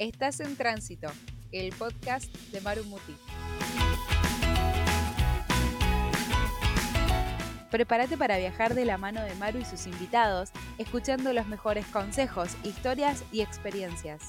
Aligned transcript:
Estás 0.00 0.40
en 0.40 0.56
Tránsito, 0.56 1.10
el 1.52 1.74
podcast 1.74 2.34
de 2.52 2.62
Maru 2.62 2.84
Muti. 2.84 3.14
Prepárate 7.70 8.16
para 8.16 8.38
viajar 8.38 8.74
de 8.74 8.86
la 8.86 8.96
mano 8.96 9.22
de 9.22 9.34
Maru 9.34 9.58
y 9.58 9.66
sus 9.66 9.86
invitados, 9.86 10.52
escuchando 10.78 11.34
los 11.34 11.46
mejores 11.48 11.84
consejos, 11.88 12.56
historias 12.62 13.24
y 13.30 13.42
experiencias. 13.42 14.22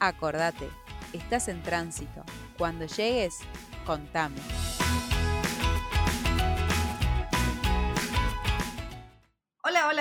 Acordate, 0.00 0.68
estás 1.12 1.46
en 1.46 1.62
tránsito. 1.62 2.24
Cuando 2.58 2.86
llegues, 2.86 3.38
contame. 3.86 4.40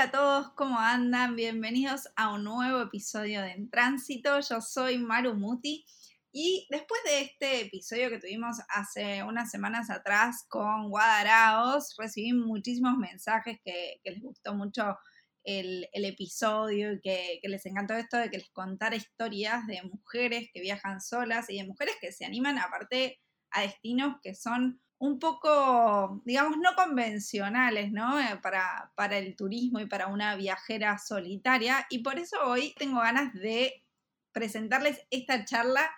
Hola, 0.01 0.09
a 0.09 0.11
todos, 0.11 0.49
¿cómo 0.53 0.79
andan? 0.79 1.35
Bienvenidos 1.35 2.09
a 2.15 2.33
un 2.33 2.43
nuevo 2.43 2.81
episodio 2.81 3.43
de 3.43 3.51
En 3.51 3.69
Tránsito. 3.69 4.39
Yo 4.39 4.59
soy 4.59 4.97
Maru 4.97 5.35
Muti 5.35 5.85
y 6.31 6.65
después 6.71 6.99
de 7.05 7.21
este 7.21 7.61
episodio 7.67 8.09
que 8.09 8.17
tuvimos 8.17 8.57
hace 8.69 9.21
unas 9.21 9.51
semanas 9.51 9.91
atrás 9.91 10.43
con 10.49 10.89
Guadaraos, 10.89 11.93
recibí 11.99 12.33
muchísimos 12.33 12.97
mensajes 12.97 13.59
que, 13.63 14.01
les 14.03 14.19
gustó 14.19 14.55
mucho 14.55 14.97
el, 15.43 15.87
episodio 15.93 16.93
y 16.93 17.01
que, 17.01 17.37
que, 17.39 17.47
les 17.47 17.63
encantó 17.67 17.93
esto 17.93 18.17
de 18.17 18.31
que 18.31 18.39
les 18.39 18.49
contara 18.49 18.95
historias 18.95 19.67
de 19.67 19.83
mujeres 19.83 20.49
que 20.51 20.61
viajan 20.61 20.99
solas 20.99 21.47
y 21.47 21.57
de 21.57 21.67
mujeres 21.67 21.95
que 22.01 22.11
se 22.11 22.25
animan 22.25 22.57
aparte 22.57 23.19
a 23.51 23.61
destinos 23.61 24.15
que 24.23 24.33
son 24.33 24.81
un 25.01 25.17
poco, 25.17 26.21
digamos, 26.25 26.59
no 26.59 26.75
convencionales, 26.75 27.91
¿no? 27.91 28.19
Eh, 28.19 28.37
para, 28.39 28.91
para 28.95 29.17
el 29.17 29.35
turismo 29.35 29.79
y 29.79 29.87
para 29.87 30.05
una 30.05 30.35
viajera 30.35 30.99
solitaria. 30.99 31.87
Y 31.89 32.03
por 32.03 32.19
eso 32.19 32.37
hoy 32.45 32.75
tengo 32.77 32.99
ganas 32.99 33.33
de 33.33 33.83
presentarles 34.31 35.01
esta 35.09 35.43
charla 35.43 35.89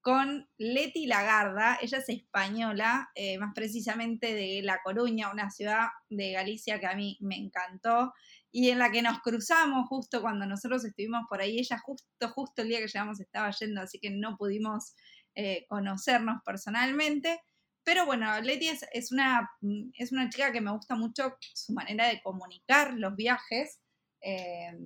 con 0.00 0.48
Leti 0.56 1.06
Lagarda. 1.06 1.76
Ella 1.82 1.98
es 1.98 2.08
española, 2.08 3.10
eh, 3.14 3.36
más 3.36 3.52
precisamente 3.54 4.32
de 4.32 4.62
La 4.62 4.80
Coruña, 4.82 5.30
una 5.30 5.50
ciudad 5.50 5.88
de 6.08 6.32
Galicia 6.32 6.80
que 6.80 6.86
a 6.86 6.96
mí 6.96 7.18
me 7.20 7.36
encantó 7.36 8.14
y 8.50 8.70
en 8.70 8.78
la 8.78 8.90
que 8.90 9.02
nos 9.02 9.20
cruzamos 9.20 9.86
justo 9.88 10.22
cuando 10.22 10.46
nosotros 10.46 10.86
estuvimos 10.86 11.26
por 11.28 11.42
ahí. 11.42 11.58
Ella 11.58 11.78
justo, 11.84 12.28
justo 12.30 12.62
el 12.62 12.68
día 12.68 12.78
que 12.78 12.86
llegamos 12.86 13.20
estaba 13.20 13.50
yendo, 13.50 13.82
así 13.82 13.98
que 13.98 14.08
no 14.08 14.38
pudimos 14.38 14.94
eh, 15.34 15.66
conocernos 15.68 16.40
personalmente. 16.46 17.42
Pero 17.84 18.06
bueno, 18.06 18.40
Leti 18.40 18.68
es, 18.68 19.12
una, 19.12 19.50
mm, 19.60 19.90
es 19.94 20.12
una 20.12 20.28
chica 20.28 20.52
que 20.52 20.60
me 20.60 20.72
gusta 20.72 20.94
mucho 20.94 21.36
su 21.40 21.72
manera 21.72 22.08
de 22.08 22.20
comunicar 22.22 22.94
los 22.94 23.16
viajes. 23.16 23.80
Eh, 24.20 24.76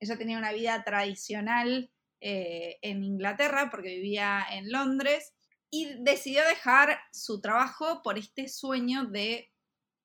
ella 0.00 0.18
tenía 0.18 0.38
una 0.38 0.52
vida 0.52 0.82
tradicional 0.84 1.90
eh, 2.20 2.78
en 2.82 3.04
Inglaterra 3.04 3.68
porque 3.70 3.96
vivía 3.96 4.44
en 4.50 4.70
Londres 4.70 5.34
y 5.70 6.02
decidió 6.02 6.44
dejar 6.44 6.98
su 7.12 7.40
trabajo 7.40 8.00
por 8.02 8.18
este 8.18 8.48
sueño 8.48 9.04
de 9.04 9.52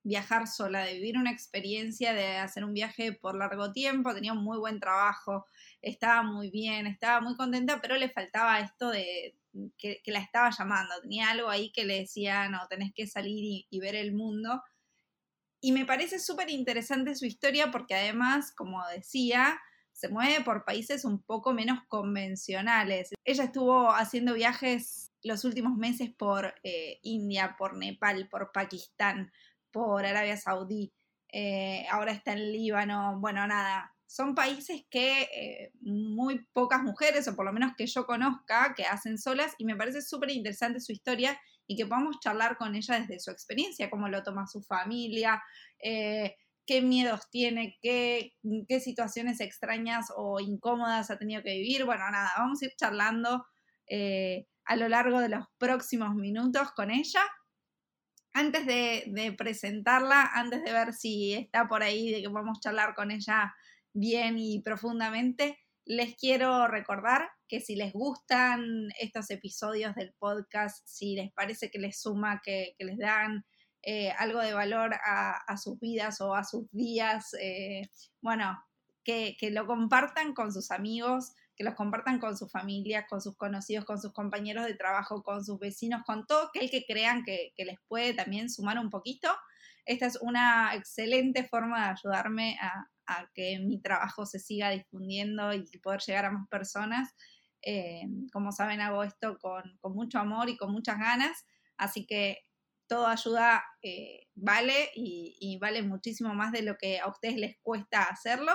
viajar 0.03 0.47
sola, 0.47 0.83
de 0.83 0.95
vivir 0.95 1.17
una 1.17 1.31
experiencia, 1.31 2.13
de 2.13 2.37
hacer 2.37 2.63
un 2.65 2.73
viaje 2.73 3.13
por 3.13 3.37
largo 3.37 3.71
tiempo. 3.71 4.13
Tenía 4.13 4.33
un 4.33 4.43
muy 4.43 4.57
buen 4.57 4.79
trabajo, 4.79 5.45
estaba 5.81 6.23
muy 6.23 6.49
bien, 6.49 6.87
estaba 6.87 7.21
muy 7.21 7.35
contenta, 7.35 7.79
pero 7.81 7.95
le 7.97 8.09
faltaba 8.09 8.59
esto 8.59 8.89
de, 8.89 9.37
que, 9.77 10.01
la 10.05 10.19
estaba 10.19 10.49
llamando, 10.49 10.93
tenía 11.01 11.29
algo 11.29 11.49
ahí 11.49 11.71
que 11.71 11.85
le 11.85 11.99
decía, 11.99 12.49
no, 12.49 12.59
tenés 12.69 12.91
que 12.93 13.07
salir 13.07 13.65
y, 13.69 13.79
ver 13.79 13.95
el 13.95 14.13
mundo. 14.13 14.61
Y 15.61 15.71
me 15.71 15.85
parece 15.85 16.19
súper 16.19 16.49
interesante 16.49 17.15
su 17.15 17.25
historia 17.25 17.71
porque 17.71 17.95
además, 17.95 18.53
como 18.55 18.85
decía, 18.87 19.59
se 19.91 20.09
mueve 20.09 20.43
por 20.43 20.65
países 20.65 21.05
un 21.05 21.21
poco 21.21 21.53
menos 21.53 21.79
convencionales. 21.87 23.11
Ella 23.23 23.43
estuvo 23.45 23.91
haciendo 23.91 24.33
viajes 24.33 25.11
los 25.23 25.45
últimos 25.45 25.77
meses 25.77 26.09
por 26.17 26.55
eh, 26.63 26.99
India, 27.03 27.55
por 27.57 27.77
Nepal, 27.77 28.27
por 28.29 28.51
Pakistán, 28.51 29.31
por 29.71 30.05
Arabia 30.05 30.37
Saudí, 30.37 30.91
eh, 31.31 31.85
ahora 31.89 32.11
está 32.11 32.33
en 32.33 32.51
Líbano, 32.51 33.17
bueno, 33.19 33.47
nada, 33.47 33.95
son 34.11 34.35
países 34.35 34.83
que 34.89 35.21
eh, 35.21 35.71
muy 35.79 36.45
pocas 36.51 36.83
mujeres, 36.83 37.29
o 37.29 37.35
por 37.35 37.45
lo 37.45 37.53
menos 37.53 37.71
que 37.77 37.87
yo 37.87 38.05
conozca, 38.05 38.73
que 38.75 38.83
hacen 38.83 39.17
solas, 39.17 39.55
y 39.57 39.63
me 39.63 39.77
parece 39.77 40.01
súper 40.01 40.31
interesante 40.31 40.81
su 40.81 40.91
historia 40.91 41.39
y 41.65 41.77
que 41.77 41.85
podamos 41.85 42.19
charlar 42.19 42.57
con 42.57 42.75
ella 42.75 42.99
desde 42.99 43.21
su 43.21 43.31
experiencia, 43.31 43.89
cómo 43.89 44.09
lo 44.09 44.21
toma 44.21 44.47
su 44.47 44.61
familia, 44.63 45.41
eh, 45.81 46.35
qué 46.65 46.81
miedos 46.81 47.29
tiene, 47.29 47.77
qué, 47.81 48.33
qué, 48.67 48.81
situaciones 48.81 49.39
extrañas 49.39 50.07
o 50.13 50.41
incómodas 50.41 51.09
ha 51.09 51.17
tenido 51.17 51.41
que 51.41 51.53
vivir. 51.53 51.85
Bueno, 51.85 52.03
nada, 52.11 52.33
vamos 52.37 52.61
a 52.61 52.65
ir 52.65 52.73
charlando 52.75 53.45
eh, 53.87 54.45
a 54.65 54.75
lo 54.75 54.89
largo 54.89 55.21
de 55.21 55.29
los 55.29 55.45
próximos 55.57 56.15
minutos 56.15 56.73
con 56.73 56.91
ella. 56.91 57.21
Antes 58.33 58.65
de, 58.65 59.05
de 59.07 59.31
presentarla, 59.31 60.31
antes 60.33 60.65
de 60.65 60.73
ver 60.73 60.91
si 60.91 61.33
está 61.33 61.69
por 61.69 61.81
ahí, 61.81 62.11
de 62.11 62.21
que 62.21 62.29
podamos 62.29 62.59
charlar 62.59 62.93
con 62.93 63.11
ella 63.11 63.53
bien 63.93 64.37
y 64.37 64.61
profundamente, 64.61 65.57
les 65.85 66.15
quiero 66.15 66.67
recordar 66.67 67.29
que 67.47 67.59
si 67.59 67.75
les 67.75 67.91
gustan 67.91 68.89
estos 68.99 69.29
episodios 69.29 69.95
del 69.95 70.13
podcast, 70.13 70.87
si 70.87 71.15
les 71.15 71.31
parece 71.33 71.69
que 71.69 71.79
les 71.79 71.99
suma, 71.99 72.41
que, 72.43 72.75
les 72.79 72.97
dan 72.97 73.45
eh, 73.81 74.11
algo 74.11 74.39
de 74.39 74.53
valor 74.53 74.93
a, 74.93 75.57
sus 75.57 75.79
vidas 75.79 76.21
o 76.21 76.35
a 76.35 76.43
sus 76.43 76.69
días, 76.71 77.33
eh, 77.39 77.89
bueno, 78.21 78.63
que, 79.03 79.35
lo 79.51 79.65
compartan 79.65 80.33
con 80.33 80.53
sus 80.53 80.71
amigos, 80.71 81.33
que 81.55 81.63
los 81.63 81.75
compartan 81.75 82.19
con 82.19 82.37
sus 82.37 82.51
familias, 82.51 83.05
con 83.09 83.19
sus 83.19 83.35
conocidos, 83.35 83.85
con 83.85 83.99
sus 83.99 84.13
compañeros 84.13 84.65
de 84.65 84.75
trabajo, 84.75 85.23
con 85.23 85.43
sus 85.43 85.59
vecinos, 85.59 86.03
con 86.05 86.25
todo 86.25 86.47
aquel 86.47 86.69
que 86.69 86.85
crean 86.85 87.23
que, 87.23 87.53
que 87.55 87.65
les 87.65 87.79
puede 87.87 88.13
también 88.13 88.49
sumar 88.49 88.77
un 88.79 88.89
poquito. 88.89 89.29
Esta 89.85 90.05
es 90.05 90.17
una 90.21 90.75
excelente 90.75 91.43
forma 91.43 91.85
de 91.85 91.91
ayudarme 91.91 92.57
a, 92.61 92.90
que 93.33 93.59
mi 93.59 93.81
trabajo 93.81 94.25
se 94.25 94.39
siga 94.39 94.69
difundiendo 94.69 95.53
y 95.53 95.65
poder 95.83 96.01
llegar 96.01 96.25
a 96.25 96.31
más 96.31 96.47
personas. 96.49 97.13
Eh, 97.61 98.03
como 98.31 98.51
saben, 98.51 98.81
hago 98.81 99.03
esto 99.03 99.37
con, 99.39 99.63
mucho 99.93 100.19
amor 100.19 100.49
y 100.49 100.57
con 100.57 100.71
muchas 100.71 100.97
ganas, 100.97 101.45
así 101.77 102.05
que 102.05 102.39
toda 102.87 103.11
ayuda 103.11 103.63
eh, 103.83 104.27
vale 104.35 104.89
y, 104.95 105.57
vale 105.61 105.81
muchísimo 105.83 106.33
más 106.33 106.51
de 106.51 106.63
lo 106.63 106.75
que 106.77 106.99
a 106.99 107.07
ustedes 107.07 107.37
les 107.37 107.57
cuesta 107.61 108.03
hacerlo. 108.03 108.53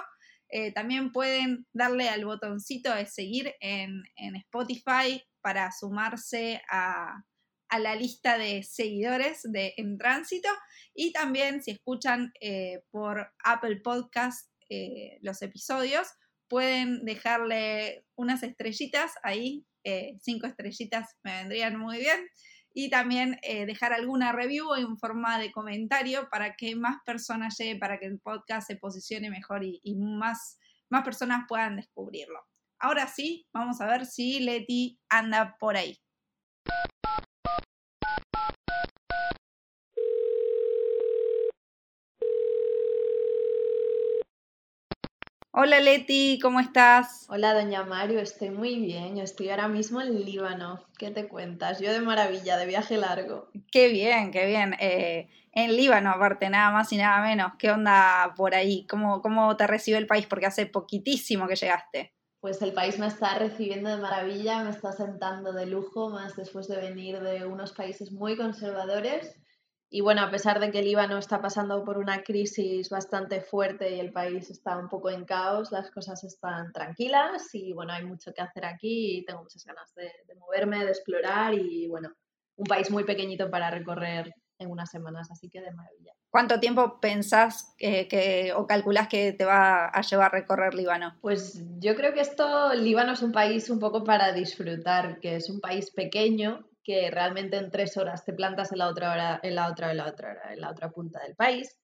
Eh, 0.49 0.73
también 0.73 1.11
pueden 1.11 1.67
darle 1.73 2.09
al 2.09 2.25
botoncito 2.25 2.95
de 2.95 3.07
seguir 3.07 3.55
en, 3.61 4.03
en 4.17 4.37
Spotify 4.37 5.23
para 5.41 5.73
sumarse 5.73 6.61
a, 6.71 7.25
a 7.69 7.79
la 7.79 7.95
lista 7.95 8.39
de 8.39 8.63
seguidores 8.63 9.41
de 9.43 9.75
En 9.77 9.99
Tránsito 9.99 10.49
y 10.95 11.13
también 11.13 11.63
si 11.63 11.73
escuchan 11.73 12.33
eh, 12.41 12.83
por 12.91 13.33
Apple 13.45 13.81
Podcast 13.83 14.51
eh, 14.69 15.19
los 15.23 15.43
episodios, 15.43 16.09
pueden 16.49 17.05
dejarle 17.05 18.05
unas 18.17 18.43
estrellitas 18.43 19.13
ahí, 19.23 19.67
eh, 19.85 20.17
cinco 20.21 20.47
estrellitas 20.47 21.17
me 21.23 21.33
vendrían 21.39 21.79
muy 21.79 21.99
bien, 21.99 22.27
y 22.79 22.91
también 22.91 23.39
dejar 23.67 23.95
alguna 23.95 24.33
review 24.33 24.75
en 24.75 24.99
forma 24.99 25.39
de 25.39 25.51
comentario 25.51 26.29
para 26.31 26.57
que 26.57 26.77
más 26.77 26.99
personas 27.07 27.57
lleguen, 27.59 27.79
para 27.79 27.99
que 27.99 28.05
el 28.05 28.21
podcast 28.21 28.67
se 28.67 28.77
posicione 28.77 29.31
mejor 29.31 29.65
y, 29.65 29.81
y 29.83 29.97
más, 29.97 30.59
más 30.91 31.03
personas 31.03 31.47
puedan 31.49 31.77
descubrirlo. 31.77 32.39
Ahora 32.79 33.07
sí, 33.07 33.47
vamos 33.55 33.81
a 33.81 33.87
ver 33.87 34.05
si 34.05 34.41
Leti 34.41 35.01
anda 35.09 35.57
por 35.59 35.79
ahí. 35.79 35.99
Hola 45.59 45.81
Leti, 45.81 46.39
¿cómo 46.43 46.61
estás? 46.61 47.25
Hola 47.31 47.55
doña 47.55 47.83
Mario, 47.83 48.21
estoy 48.21 48.51
muy 48.51 48.79
bien. 48.79 49.17
Yo 49.17 49.23
estoy 49.23 49.49
ahora 49.49 49.69
mismo 49.69 50.03
en 50.03 50.23
Líbano. 50.23 50.85
¿Qué 50.99 51.11
te 51.11 51.27
cuentas? 51.29 51.81
Yo 51.81 51.95
de 51.95 52.03
maravilla, 52.03 52.59
de 52.59 52.67
viaje 52.67 52.99
largo. 52.99 53.49
Qué 53.73 53.89
bien, 53.89 54.33
qué 54.33 54.45
bien. 54.45 54.77
Eh, 54.79 55.31
en 55.53 55.75
Líbano, 55.75 56.11
aparte, 56.11 56.51
nada 56.51 56.71
más 56.73 56.93
y 56.93 56.99
nada 56.99 57.23
menos. 57.23 57.53
¿Qué 57.59 57.71
onda 57.71 58.35
por 58.37 58.55
ahí? 58.55 58.87
¿Cómo, 58.87 59.23
¿Cómo 59.23 59.57
te 59.57 59.67
recibe 59.67 59.97
el 59.97 60.07
país? 60.07 60.27
Porque 60.27 60.45
hace 60.45 60.67
poquitísimo 60.67 61.49
que 61.49 61.57
llegaste. 61.57 62.13
Pues 62.47 62.63
el 62.63 62.73
país 62.73 62.97
me 63.01 63.09
está 63.09 63.37
recibiendo 63.37 63.91
de 63.91 63.97
maravilla, 63.97 64.63
me 64.63 64.71
está 64.71 64.93
sentando 64.93 65.53
de 65.53 65.67
lujo, 65.67 66.11
más 66.11 66.37
después 66.37 66.69
de 66.69 66.77
venir 66.77 67.19
de 67.19 67.45
unos 67.45 67.73
países 67.73 68.13
muy 68.13 68.37
conservadores 68.37 69.35
y 69.91 70.01
bueno, 70.01 70.23
a 70.23 70.31
pesar 70.31 70.61
de 70.61 70.71
que 70.71 70.79
el 70.79 70.85
Líbano 70.85 71.19
está 71.19 71.43
pasando 71.43 71.85
por 71.85 71.99
una 71.99 72.23
crisis 72.23 72.89
bastante 72.89 73.41
fuerte 73.41 73.97
y 73.97 73.99
el 73.99 74.13
país 74.13 74.49
está 74.49 74.79
un 74.79 74.89
poco 74.89 75.11
en 75.11 75.25
caos, 75.25 75.73
las 75.73 75.91
cosas 75.91 76.23
están 76.23 76.73
tranquilas 76.73 77.53
y 77.53 77.73
bueno, 77.73 77.93
hay 77.93 78.05
mucho 78.05 78.33
que 78.33 78.43
hacer 78.43 78.65
aquí 78.65 79.19
y 79.19 79.25
tengo 79.25 79.43
muchas 79.43 79.65
ganas 79.65 79.93
de, 79.97 80.09
moverme, 80.37 80.85
de 80.85 80.91
explorar 80.91 81.53
y 81.53 81.89
bueno, 81.89 82.13
un 82.55 82.67
país 82.67 82.93
muy 82.93 83.03
pequeñito 83.03 83.51
para 83.51 83.73
recorrer 83.73 84.33
en 84.61 84.71
unas 84.71 84.89
semanas, 84.89 85.33
así 85.33 85.51
que 85.51 85.61
de 85.61 85.73
maravilla. 85.73 86.13
¿Cuánto 86.37 86.61
tiempo 86.61 87.01
pensás 87.01 87.75
que, 87.79 88.53
o 88.55 88.67
calculás 88.67 89.09
que 89.09 89.33
te 89.33 89.47
va 89.47 89.87
a 89.87 90.03
llevar 90.03 90.27
a 90.27 90.39
recorrer 90.39 90.75
Líbano? 90.75 91.17
Pues 91.23 91.63
yo 91.79 91.97
creo 91.97 92.13
que 92.13 92.21
esto, 92.21 92.75
Líbano 92.75 93.13
es 93.13 93.23
un 93.23 93.33
país 93.33 93.71
un 93.71 93.81
poco 93.81 94.05
para 94.05 94.35
disfrutar, 94.35 95.19
que 95.19 95.37
es 95.37 95.49
un 95.49 95.61
país 95.61 95.91
pequeño, 95.93 96.69
que 96.85 97.11
realmente 97.11 97.57
en 97.57 97.71
tres 97.71 97.97
horas 97.97 98.27
te 98.27 98.35
plantas 98.35 98.71
en 98.71 98.81
la 98.81 98.89
otra 98.89 99.13
hora, 99.13 99.41
en 99.43 99.55
la 99.55 99.71
otra, 99.71 99.93
en 99.93 99.97
la 99.97 100.09
otra, 100.09 100.53
en 100.53 100.61
la 100.61 100.71
otra 100.73 100.91
punta 100.91 101.23
del 101.23 101.35
país. 101.37 101.75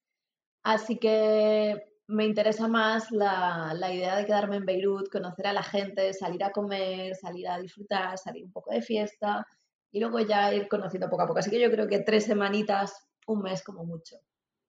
Así 0.63 0.99
que 0.99 1.83
me 2.07 2.27
interesa 2.27 2.69
más 2.69 3.11
la, 3.11 3.73
la, 3.75 3.91
idea 3.91 4.17
de 4.17 4.27
quedarme 4.27 4.57
en 4.57 4.67
Beirut, 4.67 5.09
conocer 5.11 5.47
a 5.47 5.55
la 5.55 5.63
gente, 5.63 6.13
salir 6.13 6.45
a 6.45 6.51
comer, 6.51 7.15
salir 7.17 7.49
a 7.49 7.59
disfrutar, 7.59 8.19
salir 8.19 8.45
un 8.45 8.53
poco 8.53 8.71
de 8.71 8.83
fiesta 8.83 9.47
y 9.91 9.99
luego 9.99 10.21
ya 10.21 10.53
ir 10.53 10.69
conociendo 10.69 11.09
poco 11.09 11.23
a 11.23 11.27
poco. 11.27 11.39
Así 11.39 11.49
que 11.49 11.59
yo 11.59 11.71
creo 11.71 11.89
que 11.89 12.01
tres 12.01 12.27
semanitas, 12.27 13.09
un 13.27 13.41
mes 13.41 13.65
como 13.65 13.87
mucho. 13.87 14.19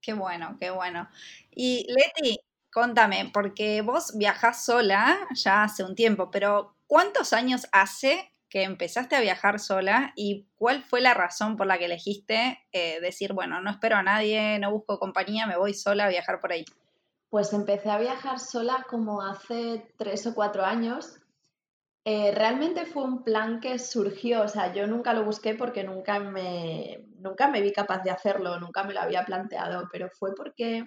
Qué 0.04 0.14
bueno, 0.14 0.58
qué 0.60 0.70
bueno. 0.70 1.08
Y 1.50 1.88
Leti, 1.88 2.38
contame, 2.70 3.32
porque 3.34 3.82
vos 3.82 4.12
viajás 4.18 4.66
sola 4.66 5.18
ya 5.34 5.64
hace 5.64 5.84
un 5.84 5.96
tiempo, 5.96 6.30
pero 6.30 6.76
¿cuántos 6.88 7.32
años 7.32 7.68
hace 7.72 8.34
que 8.50 8.64
empezaste 8.64 9.16
a 9.16 9.22
viajar 9.22 9.60
sola 9.60 10.12
y 10.16 10.46
cuál 10.56 10.84
fue 10.84 11.00
la 11.00 11.14
razón 11.14 11.56
por 11.56 11.68
la 11.68 11.80
que 11.80 11.86
elegiste 11.86 12.60
eh, 12.74 13.00
decir, 13.00 13.34
bueno, 13.34 13.62
no 13.62 13.72
espero 13.72 13.96
a 13.96 14.04
nadie, 14.04 14.60
no 14.60 14.72
busco 14.72 15.00
compañía, 15.00 15.48
me 15.48 15.58
voy 15.58 15.74
sola 15.74 16.06
a 16.06 16.10
viajar 16.10 16.42
por 16.42 16.52
ahí? 16.52 16.66
Pues 17.30 17.54
empecé 17.54 17.90
a 17.90 17.98
viajar 17.98 18.40
sola 18.40 18.86
como 18.90 19.22
hace 19.22 19.88
tres 19.98 20.28
o 20.28 20.36
cuatro 20.36 20.66
años. 20.66 21.18
Eh, 22.06 22.34
realmente 22.36 22.86
fue 22.86 23.04
un 23.04 23.24
plan 23.24 23.62
que 23.62 23.80
surgió, 23.80 24.42
o 24.44 24.48
sea, 24.50 24.74
yo 24.74 24.88
nunca 24.88 25.14
lo 25.14 25.24
busqué 25.24 25.56
porque 25.56 25.86
nunca 25.86 26.20
me, 26.20 27.06
nunca 27.16 27.48
me 27.48 27.62
vi 27.62 27.72
capaz 27.72 28.04
de 28.04 28.12
hacerlo, 28.12 28.60
nunca 28.60 28.84
me 28.84 28.94
lo 28.94 29.00
había 29.00 29.24
planteado, 29.24 29.88
pero 29.90 30.10
fue 30.10 30.36
porque, 30.36 30.86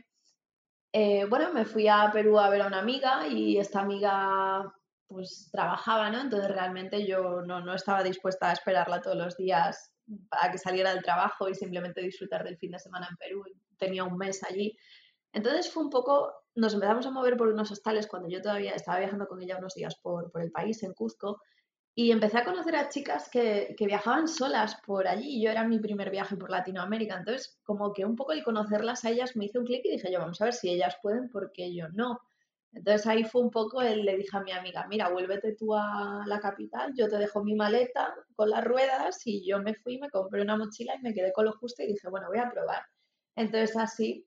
eh, 0.92 1.24
bueno, 1.26 1.52
me 1.52 1.64
fui 1.64 1.88
a 1.88 2.10
Perú 2.12 2.38
a 2.38 2.50
ver 2.50 2.62
a 2.62 2.66
una 2.68 2.80
amiga 2.80 3.26
y 3.28 3.58
esta 3.58 3.80
amiga 3.80 4.72
pues 5.06 5.48
trabajaba, 5.52 6.10
¿no? 6.10 6.20
Entonces 6.20 6.50
realmente 6.50 7.06
yo 7.06 7.42
no, 7.42 7.60
no 7.60 7.74
estaba 7.74 8.02
dispuesta 8.02 8.50
a 8.50 8.52
esperarla 8.52 9.00
todos 9.00 9.16
los 9.16 9.36
días 9.36 9.92
para 10.28 10.50
que 10.52 10.58
saliera 10.58 10.92
del 10.92 11.02
trabajo 11.02 11.48
y 11.48 11.54
simplemente 11.54 12.00
disfrutar 12.02 12.44
del 12.44 12.58
fin 12.58 12.72
de 12.72 12.78
semana 12.78 13.08
en 13.10 13.16
Perú. 13.16 13.44
Tenía 13.78 14.04
un 14.04 14.16
mes 14.18 14.42
allí. 14.44 14.76
Entonces 15.36 15.70
fue 15.70 15.82
un 15.82 15.90
poco, 15.90 16.32
nos 16.54 16.72
empezamos 16.72 17.04
a 17.04 17.10
mover 17.10 17.36
por 17.36 17.48
unos 17.48 17.70
hostales 17.70 18.06
cuando 18.06 18.26
yo 18.30 18.40
todavía 18.40 18.72
estaba 18.72 19.00
viajando 19.00 19.28
con 19.28 19.42
ella 19.42 19.58
unos 19.58 19.74
días 19.74 19.94
por, 19.96 20.32
el 20.36 20.50
país, 20.50 20.82
en 20.82 20.94
Cuzco, 20.94 21.42
y 21.94 22.10
empecé 22.10 22.38
a 22.38 22.44
conocer 22.44 22.74
a 22.74 22.88
chicas 22.88 23.28
que, 23.28 23.74
que, 23.76 23.84
viajaban 23.84 24.28
solas 24.28 24.80
por 24.86 25.06
allí. 25.06 25.42
Yo 25.42 25.50
era 25.50 25.68
mi 25.68 25.78
primer 25.78 26.10
viaje 26.10 26.36
por 26.36 26.50
Latinoamérica, 26.50 27.18
entonces 27.18 27.60
como 27.64 27.92
que 27.92 28.06
un 28.06 28.16
poco 28.16 28.32
el 28.32 28.42
conocerlas 28.42 29.04
a 29.04 29.10
ellas 29.10 29.36
me 29.36 29.44
hizo 29.44 29.58
un 29.58 29.66
clic 29.66 29.82
y 29.84 29.90
dije 29.90 30.10
yo, 30.10 30.20
vamos 30.20 30.40
a 30.40 30.46
ver 30.46 30.54
si 30.54 30.70
ellas 30.70 30.96
pueden, 31.02 31.28
porque 31.28 31.74
yo 31.74 31.90
no. 31.90 32.18
Entonces 32.72 33.06
ahí 33.06 33.24
fue 33.24 33.42
un 33.42 33.50
poco, 33.50 33.82
el, 33.82 34.06
le 34.06 34.16
dije 34.16 34.34
a 34.38 34.40
mi 34.40 34.52
amiga, 34.52 34.86
mira, 34.88 35.10
vuélvete 35.10 35.54
tú 35.54 35.74
a 35.74 36.24
la 36.26 36.40
capital, 36.40 36.94
yo 36.96 37.08
te 37.10 37.18
dejo 37.18 37.44
mi 37.44 37.54
maleta 37.54 38.14
con 38.34 38.48
las 38.48 38.64
ruedas 38.64 39.20
y 39.26 39.46
yo 39.46 39.60
me 39.60 39.74
fui, 39.74 39.98
me 39.98 40.08
compré 40.08 40.40
una 40.40 40.56
mochila 40.56 40.94
y 40.94 41.02
me 41.02 41.12
quedé 41.12 41.30
con 41.34 41.44
lo 41.44 41.52
justo 41.52 41.82
y 41.82 41.88
dije, 41.88 42.08
bueno, 42.08 42.28
voy 42.28 42.38
a 42.38 42.50
probar. 42.50 42.82
Entonces 43.34 43.76
así 43.76 44.26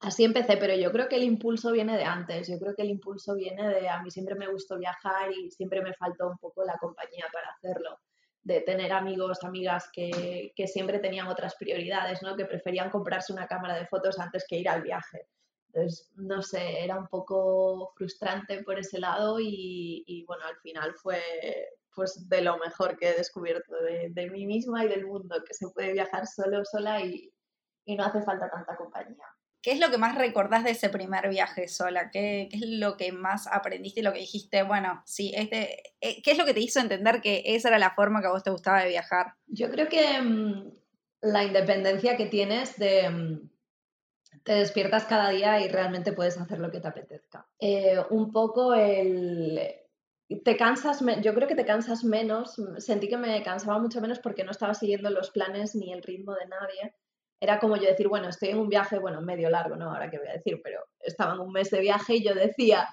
Así 0.00 0.22
empecé, 0.22 0.56
pero 0.56 0.74
yo 0.76 0.92
creo 0.92 1.08
que 1.08 1.16
el 1.16 1.24
impulso 1.24 1.72
viene 1.72 1.96
de 1.96 2.04
antes, 2.04 2.48
yo 2.48 2.58
creo 2.58 2.74
que 2.74 2.82
el 2.82 2.90
impulso 2.90 3.34
viene 3.34 3.68
de, 3.68 3.88
a 3.88 4.00
mí 4.00 4.10
siempre 4.12 4.36
me 4.36 4.46
gustó 4.46 4.78
viajar 4.78 5.32
y 5.32 5.50
siempre 5.50 5.82
me 5.82 5.92
faltó 5.94 6.28
un 6.28 6.38
poco 6.38 6.64
la 6.64 6.78
compañía 6.78 7.26
para 7.32 7.50
hacerlo, 7.50 7.98
de 8.42 8.60
tener 8.60 8.92
amigos, 8.92 9.42
amigas 9.42 9.90
que, 9.92 10.52
que 10.54 10.68
siempre 10.68 11.00
tenían 11.00 11.26
otras 11.26 11.56
prioridades, 11.56 12.22
¿no? 12.22 12.36
que 12.36 12.44
preferían 12.44 12.90
comprarse 12.90 13.32
una 13.32 13.48
cámara 13.48 13.74
de 13.74 13.86
fotos 13.86 14.20
antes 14.20 14.46
que 14.48 14.58
ir 14.58 14.68
al 14.68 14.82
viaje. 14.82 15.26
Entonces, 15.66 16.08
no 16.14 16.42
sé, 16.42 16.84
era 16.84 16.96
un 16.96 17.08
poco 17.08 17.92
frustrante 17.96 18.62
por 18.62 18.78
ese 18.78 19.00
lado 19.00 19.40
y, 19.40 20.04
y 20.06 20.24
bueno, 20.26 20.44
al 20.44 20.56
final 20.58 20.94
fue 20.94 21.20
pues 21.94 22.28
de 22.28 22.42
lo 22.42 22.56
mejor 22.58 22.96
que 22.96 23.08
he 23.08 23.14
descubierto 23.14 23.74
de, 23.82 24.10
de, 24.10 24.30
mí 24.30 24.46
misma 24.46 24.84
y 24.84 24.88
del 24.88 25.04
mundo, 25.04 25.42
que 25.44 25.52
se 25.52 25.68
puede 25.70 25.92
viajar 25.92 26.28
solo, 26.28 26.64
sola 26.64 27.00
y, 27.04 27.32
y 27.84 27.96
no 27.96 28.04
hace 28.04 28.22
falta 28.22 28.48
tanta 28.48 28.76
compañía. 28.76 29.26
¿Qué 29.60 29.72
es 29.72 29.80
lo 29.80 29.90
que 29.90 29.98
más 29.98 30.14
recordás 30.14 30.62
de 30.62 30.70
ese 30.70 30.88
primer 30.88 31.28
viaje 31.28 31.66
sola? 31.66 32.10
¿Qué, 32.10 32.48
es 32.52 32.60
lo 32.62 32.96
que 32.96 33.10
más 33.10 33.48
aprendiste 33.48 34.00
y 34.00 34.02
lo 34.04 34.12
que 34.12 34.20
dijiste? 34.20 34.62
Bueno, 34.62 35.02
sí, 35.04 35.32
este, 35.34 35.82
eh, 36.00 36.22
¿qué 36.22 36.30
es 36.30 36.38
lo 36.38 36.44
que 36.44 36.54
te 36.54 36.60
hizo 36.60 36.78
entender 36.78 37.20
que 37.20 37.42
esa 37.44 37.68
era 37.68 37.78
la 37.78 37.94
forma 37.94 38.20
que 38.20 38.28
a 38.28 38.30
vos 38.30 38.44
te 38.44 38.50
gustaba 38.50 38.82
de 38.82 38.88
viajar? 38.88 39.34
Yo 39.46 39.68
creo 39.70 39.88
que 39.88 40.20
mm, 40.20 40.70
la 41.22 41.44
independencia 41.44 42.16
que 42.16 42.26
tienes 42.26 42.76
de... 42.78 43.10
Mm, 43.10 43.50
te 44.44 44.54
despiertas 44.54 45.04
cada 45.04 45.30
día 45.30 45.60
y 45.60 45.68
realmente 45.68 46.12
puedes 46.12 46.38
hacer 46.38 46.60
lo 46.60 46.70
que 46.70 46.80
te 46.80 46.88
apetezca. 46.88 47.46
Eh, 47.58 47.98
un 48.10 48.30
poco 48.30 48.74
el... 48.74 49.60
Te 50.44 50.56
cansas, 50.56 51.02
yo 51.22 51.34
creo 51.34 51.48
que 51.48 51.54
te 51.54 51.64
cansas 51.64 52.04
menos, 52.04 52.60
sentí 52.78 53.08
que 53.08 53.16
me 53.16 53.42
cansaba 53.42 53.78
mucho 53.78 54.00
menos 54.00 54.18
porque 54.18 54.44
no 54.44 54.50
estaba 54.50 54.74
siguiendo 54.74 55.10
los 55.10 55.30
planes 55.30 55.74
ni 55.74 55.92
el 55.92 56.02
ritmo 56.02 56.34
de 56.34 56.46
nadie 56.46 56.94
era 57.40 57.58
como 57.58 57.76
yo 57.76 57.84
decir, 57.84 58.08
bueno, 58.08 58.28
estoy 58.28 58.50
en 58.50 58.58
un 58.58 58.68
viaje, 58.68 58.98
bueno, 58.98 59.20
medio 59.20 59.50
largo, 59.50 59.76
¿no? 59.76 59.90
Ahora 59.92 60.10
qué 60.10 60.18
voy 60.18 60.28
a 60.28 60.32
decir, 60.32 60.60
pero 60.62 60.80
estaba 61.00 61.34
en 61.34 61.40
un 61.40 61.52
mes 61.52 61.70
de 61.70 61.80
viaje 61.80 62.16
y 62.16 62.24
yo 62.24 62.34
decía, 62.34 62.88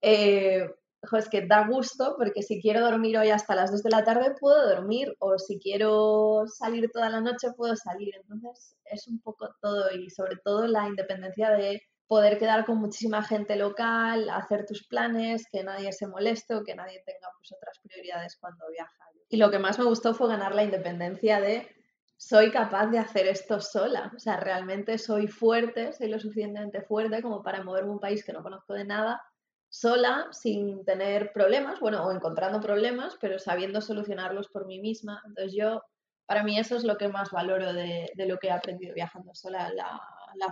eh, 0.00 0.68
es 1.12 1.28
que 1.28 1.46
da 1.46 1.68
gusto 1.68 2.16
porque 2.18 2.42
si 2.42 2.60
quiero 2.60 2.80
dormir 2.80 3.16
hoy 3.16 3.30
hasta 3.30 3.54
las 3.54 3.70
2 3.70 3.82
de 3.82 3.90
la 3.90 4.04
tarde 4.04 4.34
puedo 4.40 4.68
dormir 4.68 5.14
o 5.20 5.38
si 5.38 5.58
quiero 5.60 6.44
salir 6.48 6.90
toda 6.90 7.10
la 7.10 7.20
noche 7.20 7.52
puedo 7.56 7.76
salir. 7.76 8.14
Entonces 8.16 8.76
es 8.84 9.06
un 9.06 9.20
poco 9.20 9.48
todo 9.60 9.92
y 9.92 10.10
sobre 10.10 10.36
todo 10.44 10.66
la 10.66 10.88
independencia 10.88 11.50
de 11.50 11.82
poder 12.08 12.38
quedar 12.38 12.64
con 12.64 12.78
muchísima 12.78 13.22
gente 13.22 13.56
local, 13.56 14.30
hacer 14.30 14.64
tus 14.64 14.86
planes, 14.86 15.44
que 15.50 15.62
nadie 15.62 15.92
se 15.92 16.06
moleste 16.06 16.54
o 16.54 16.64
que 16.64 16.74
nadie 16.74 17.02
tenga 17.04 17.28
pues, 17.38 17.52
otras 17.52 17.78
prioridades 17.82 18.36
cuando 18.40 18.64
viaja. 18.70 18.92
Y 19.28 19.38
lo 19.38 19.50
que 19.50 19.58
más 19.58 19.78
me 19.78 19.84
gustó 19.84 20.14
fue 20.14 20.28
ganar 20.28 20.54
la 20.54 20.62
independencia 20.62 21.40
de 21.40 21.68
soy 22.16 22.50
capaz 22.50 22.86
de 22.86 22.98
hacer 22.98 23.26
esto 23.26 23.60
sola. 23.60 24.12
O 24.14 24.18
sea, 24.18 24.38
realmente 24.38 24.98
soy 24.98 25.28
fuerte, 25.28 25.92
soy 25.92 26.08
lo 26.08 26.18
suficientemente 26.18 26.82
fuerte 26.82 27.22
como 27.22 27.42
para 27.42 27.62
moverme 27.62 27.90
un 27.90 28.00
país 28.00 28.24
que 28.24 28.32
no 28.32 28.42
conozco 28.42 28.74
de 28.74 28.84
nada, 28.84 29.22
sola, 29.68 30.28
sin 30.30 30.84
tener 30.84 31.32
problemas, 31.32 31.80
bueno, 31.80 32.04
o 32.04 32.12
encontrando 32.12 32.60
problemas, 32.60 33.16
pero 33.20 33.38
sabiendo 33.38 33.80
solucionarlos 33.80 34.48
por 34.48 34.66
mí 34.66 34.80
misma. 34.80 35.22
Entonces 35.26 35.54
yo, 35.56 35.82
para 36.24 36.42
mí 36.42 36.58
eso 36.58 36.76
es 36.76 36.84
lo 36.84 36.96
que 36.96 37.08
más 37.08 37.30
valoro 37.30 37.72
de, 37.72 38.10
lo 38.16 38.38
que 38.38 38.48
he 38.48 38.52
aprendido 38.52 38.94
viajando 38.94 39.34
sola, 39.34 39.70
la, 39.74 40.00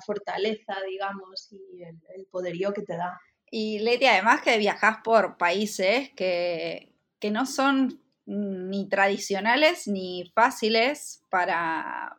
fortaleza, 0.04 0.76
digamos, 0.86 1.52
y 1.52 1.82
el, 1.82 1.98
el, 2.16 2.26
poderío 2.26 2.72
que 2.72 2.82
te 2.82 2.96
da. 2.96 3.18
Y 3.50 3.78
Leti, 3.78 4.06
además 4.06 4.42
que 4.42 4.58
viajas 4.58 4.98
por 5.04 5.36
países 5.36 6.10
que, 6.16 6.92
que 7.18 7.30
no 7.30 7.46
son 7.46 8.03
ni 8.26 8.88
tradicionales 8.88 9.86
ni 9.86 10.30
fáciles 10.34 11.22
para... 11.30 12.16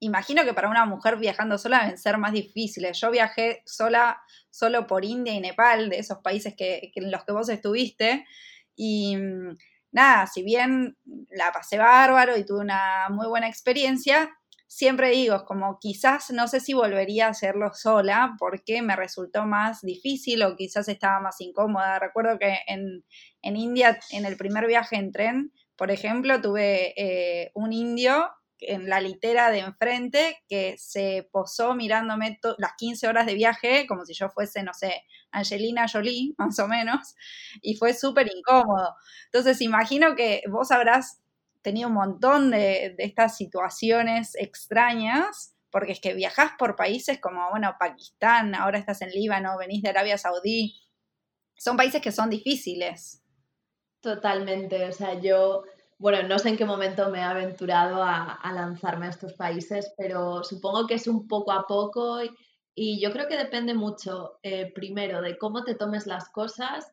Imagino 0.00 0.44
que 0.44 0.52
para 0.52 0.68
una 0.68 0.84
mujer 0.84 1.16
viajando 1.16 1.58
sola 1.58 1.82
deben 1.82 1.98
ser 1.98 2.18
más 2.18 2.32
difíciles. 2.32 3.00
Yo 3.00 3.12
viajé 3.12 3.62
sola 3.64 4.20
solo 4.50 4.86
por 4.88 5.04
India 5.04 5.32
y 5.32 5.40
Nepal, 5.40 5.90
de 5.90 5.98
esos 5.98 6.18
países 6.18 6.54
que, 6.56 6.90
en 6.94 7.10
los 7.12 7.24
que 7.24 7.32
vos 7.32 7.48
estuviste, 7.48 8.26
y 8.74 9.16
mm, 9.16 9.56
nada, 9.92 10.26
si 10.26 10.42
bien 10.42 10.96
la 11.30 11.52
pasé 11.52 11.78
bárbaro 11.78 12.36
y 12.36 12.44
tuve 12.44 12.60
una 12.60 13.08
muy 13.10 13.28
buena 13.28 13.48
experiencia, 13.48 14.36
siempre 14.74 15.10
digo, 15.10 15.44
como 15.44 15.78
quizás 15.78 16.30
no 16.30 16.48
sé 16.48 16.58
si 16.58 16.72
volvería 16.72 17.26
a 17.26 17.30
hacerlo 17.30 17.72
sola 17.74 18.36
porque 18.38 18.80
me 18.80 18.96
resultó 18.96 19.44
más 19.44 19.82
difícil 19.82 20.42
o 20.42 20.56
quizás 20.56 20.88
estaba 20.88 21.20
más 21.20 21.40
incómoda. 21.42 21.98
Recuerdo 21.98 22.38
que 22.38 22.58
en, 22.66 23.04
India, 23.42 23.98
en 24.10 24.24
el 24.24 24.38
primer 24.38 24.66
viaje 24.66 24.96
en 24.96 25.12
tren, 25.12 25.52
por 25.76 25.90
ejemplo, 25.90 26.40
tuve 26.40 26.94
eh, 26.96 27.50
un 27.54 27.74
indio 27.74 28.30
en 28.60 28.88
la 28.88 29.00
litera 29.00 29.50
de 29.50 29.58
enfrente 29.58 30.38
que 30.48 30.76
se 30.78 31.28
posó 31.30 31.74
mirándome 31.74 32.38
las 32.56 32.72
15 32.78 33.08
horas 33.08 33.26
de 33.26 33.34
viaje 33.34 33.86
como 33.86 34.06
si 34.06 34.14
yo 34.14 34.30
fuese, 34.30 34.62
no 34.62 34.72
sé, 34.72 35.04
Angelina 35.32 35.86
Jolie, 35.86 36.32
más 36.38 36.58
o 36.60 36.66
menos, 36.66 37.14
y 37.60 37.74
fue 37.74 37.92
súper 37.92 38.30
incómodo. 38.34 38.94
Entonces, 39.26 39.60
imagino 39.60 40.14
que 40.14 40.42
vos 40.48 40.70
habrás 40.70 41.20
tenido 41.62 41.88
un 41.88 41.94
montón 41.94 42.50
de, 42.50 42.94
estas 42.98 43.36
situaciones 43.36 44.34
extrañas, 44.36 45.56
porque 45.70 45.92
es 45.92 46.00
que 46.00 46.14
viajás 46.14 46.52
por 46.58 46.76
países 46.76 47.20
como, 47.20 47.48
bueno, 47.50 47.74
Pakistán, 47.78 48.54
ahora 48.54 48.78
estás 48.78 49.00
en 49.02 49.10
Líbano, 49.10 49.56
venís 49.58 49.82
de 49.82 49.90
Arabia 49.90 50.18
Saudí, 50.18 50.80
son 51.56 51.76
países 51.76 52.02
que 52.02 52.12
son 52.12 52.28
difíciles. 52.28 53.22
Totalmente, 54.00 54.84
o 54.88 54.92
sea, 54.92 55.14
yo, 55.20 55.62
bueno, 55.98 56.26
no 56.28 56.38
sé 56.38 56.50
en 56.50 56.56
qué 56.56 56.64
momento 56.64 57.08
me 57.10 57.20
he 57.20 57.22
aventurado 57.22 58.02
a, 58.02 58.40
lanzarme 58.52 59.06
a 59.06 59.10
estos 59.10 59.34
países, 59.34 59.94
pero 59.96 60.42
supongo 60.42 60.86
que 60.86 60.94
es 60.94 61.06
un 61.06 61.28
poco 61.28 61.52
a 61.52 61.66
poco 61.66 62.18
y, 62.74 63.00
yo 63.00 63.12
creo 63.12 63.28
que 63.28 63.36
depende 63.36 63.74
mucho, 63.74 64.38
eh, 64.42 64.72
primero, 64.74 65.20
de 65.20 65.36
cómo 65.36 65.62
te 65.62 65.74
tomes 65.74 66.06
las 66.06 66.30
cosas 66.30 66.90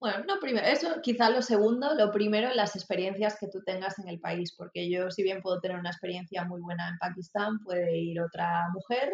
bueno, 0.00 0.24
no 0.26 0.38
primero, 0.40 0.66
eso 0.66 1.00
quizá 1.02 1.30
lo 1.30 1.42
segundo, 1.42 1.94
lo 1.94 2.10
primero, 2.12 2.52
las 2.54 2.76
experiencias 2.76 3.36
que 3.40 3.48
tú 3.48 3.62
tengas 3.64 3.98
en 3.98 4.08
el 4.08 4.20
país, 4.20 4.54
porque 4.56 4.90
yo 4.90 5.10
si 5.10 5.22
bien 5.22 5.40
puedo 5.42 5.60
tener 5.60 5.78
una 5.78 5.90
experiencia 5.90 6.44
muy 6.44 6.60
buena 6.60 6.88
en 6.90 6.98
Pakistán, 6.98 7.58
puede 7.64 7.96
ir 7.98 8.20
otra 8.20 8.68
mujer 8.74 9.10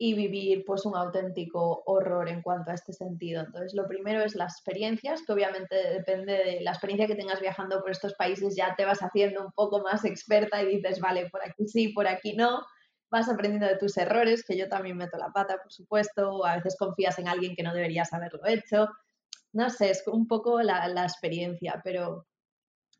y 0.00 0.14
vivir 0.14 0.64
pues 0.64 0.86
un 0.86 0.96
auténtico 0.96 1.82
horror 1.86 2.28
en 2.28 2.40
cuanto 2.40 2.70
a 2.70 2.74
este 2.74 2.92
sentido. 2.92 3.42
Entonces, 3.42 3.74
lo 3.74 3.88
primero 3.88 4.22
es 4.22 4.36
las 4.36 4.54
experiencias, 4.54 5.22
que 5.26 5.32
obviamente 5.32 5.74
depende 5.74 6.32
de 6.34 6.60
la 6.60 6.70
experiencia 6.70 7.08
que 7.08 7.16
tengas 7.16 7.40
viajando 7.40 7.80
por 7.80 7.90
estos 7.90 8.14
países, 8.14 8.54
ya 8.56 8.76
te 8.76 8.84
vas 8.84 9.00
haciendo 9.00 9.44
un 9.44 9.52
poco 9.52 9.80
más 9.82 10.04
experta 10.04 10.62
y 10.62 10.76
dices, 10.76 11.00
vale, 11.00 11.28
por 11.30 11.42
aquí 11.44 11.66
sí, 11.66 11.88
por 11.88 12.06
aquí 12.06 12.34
no, 12.34 12.62
vas 13.10 13.28
aprendiendo 13.28 13.66
de 13.66 13.76
tus 13.76 13.96
errores, 13.96 14.44
que 14.44 14.56
yo 14.56 14.68
también 14.68 14.96
meto 14.96 15.18
la 15.18 15.32
pata, 15.32 15.58
por 15.62 15.72
supuesto, 15.72 16.30
o 16.30 16.46
a 16.46 16.56
veces 16.56 16.76
confías 16.78 17.18
en 17.18 17.28
alguien 17.28 17.56
que 17.56 17.62
no 17.64 17.74
deberías 17.74 18.12
haberlo 18.12 18.46
hecho. 18.46 18.88
No 19.52 19.70
sé, 19.70 19.90
es 19.90 20.06
un 20.06 20.26
poco 20.26 20.62
la, 20.62 20.88
la 20.88 21.04
experiencia, 21.04 21.80
pero 21.82 22.26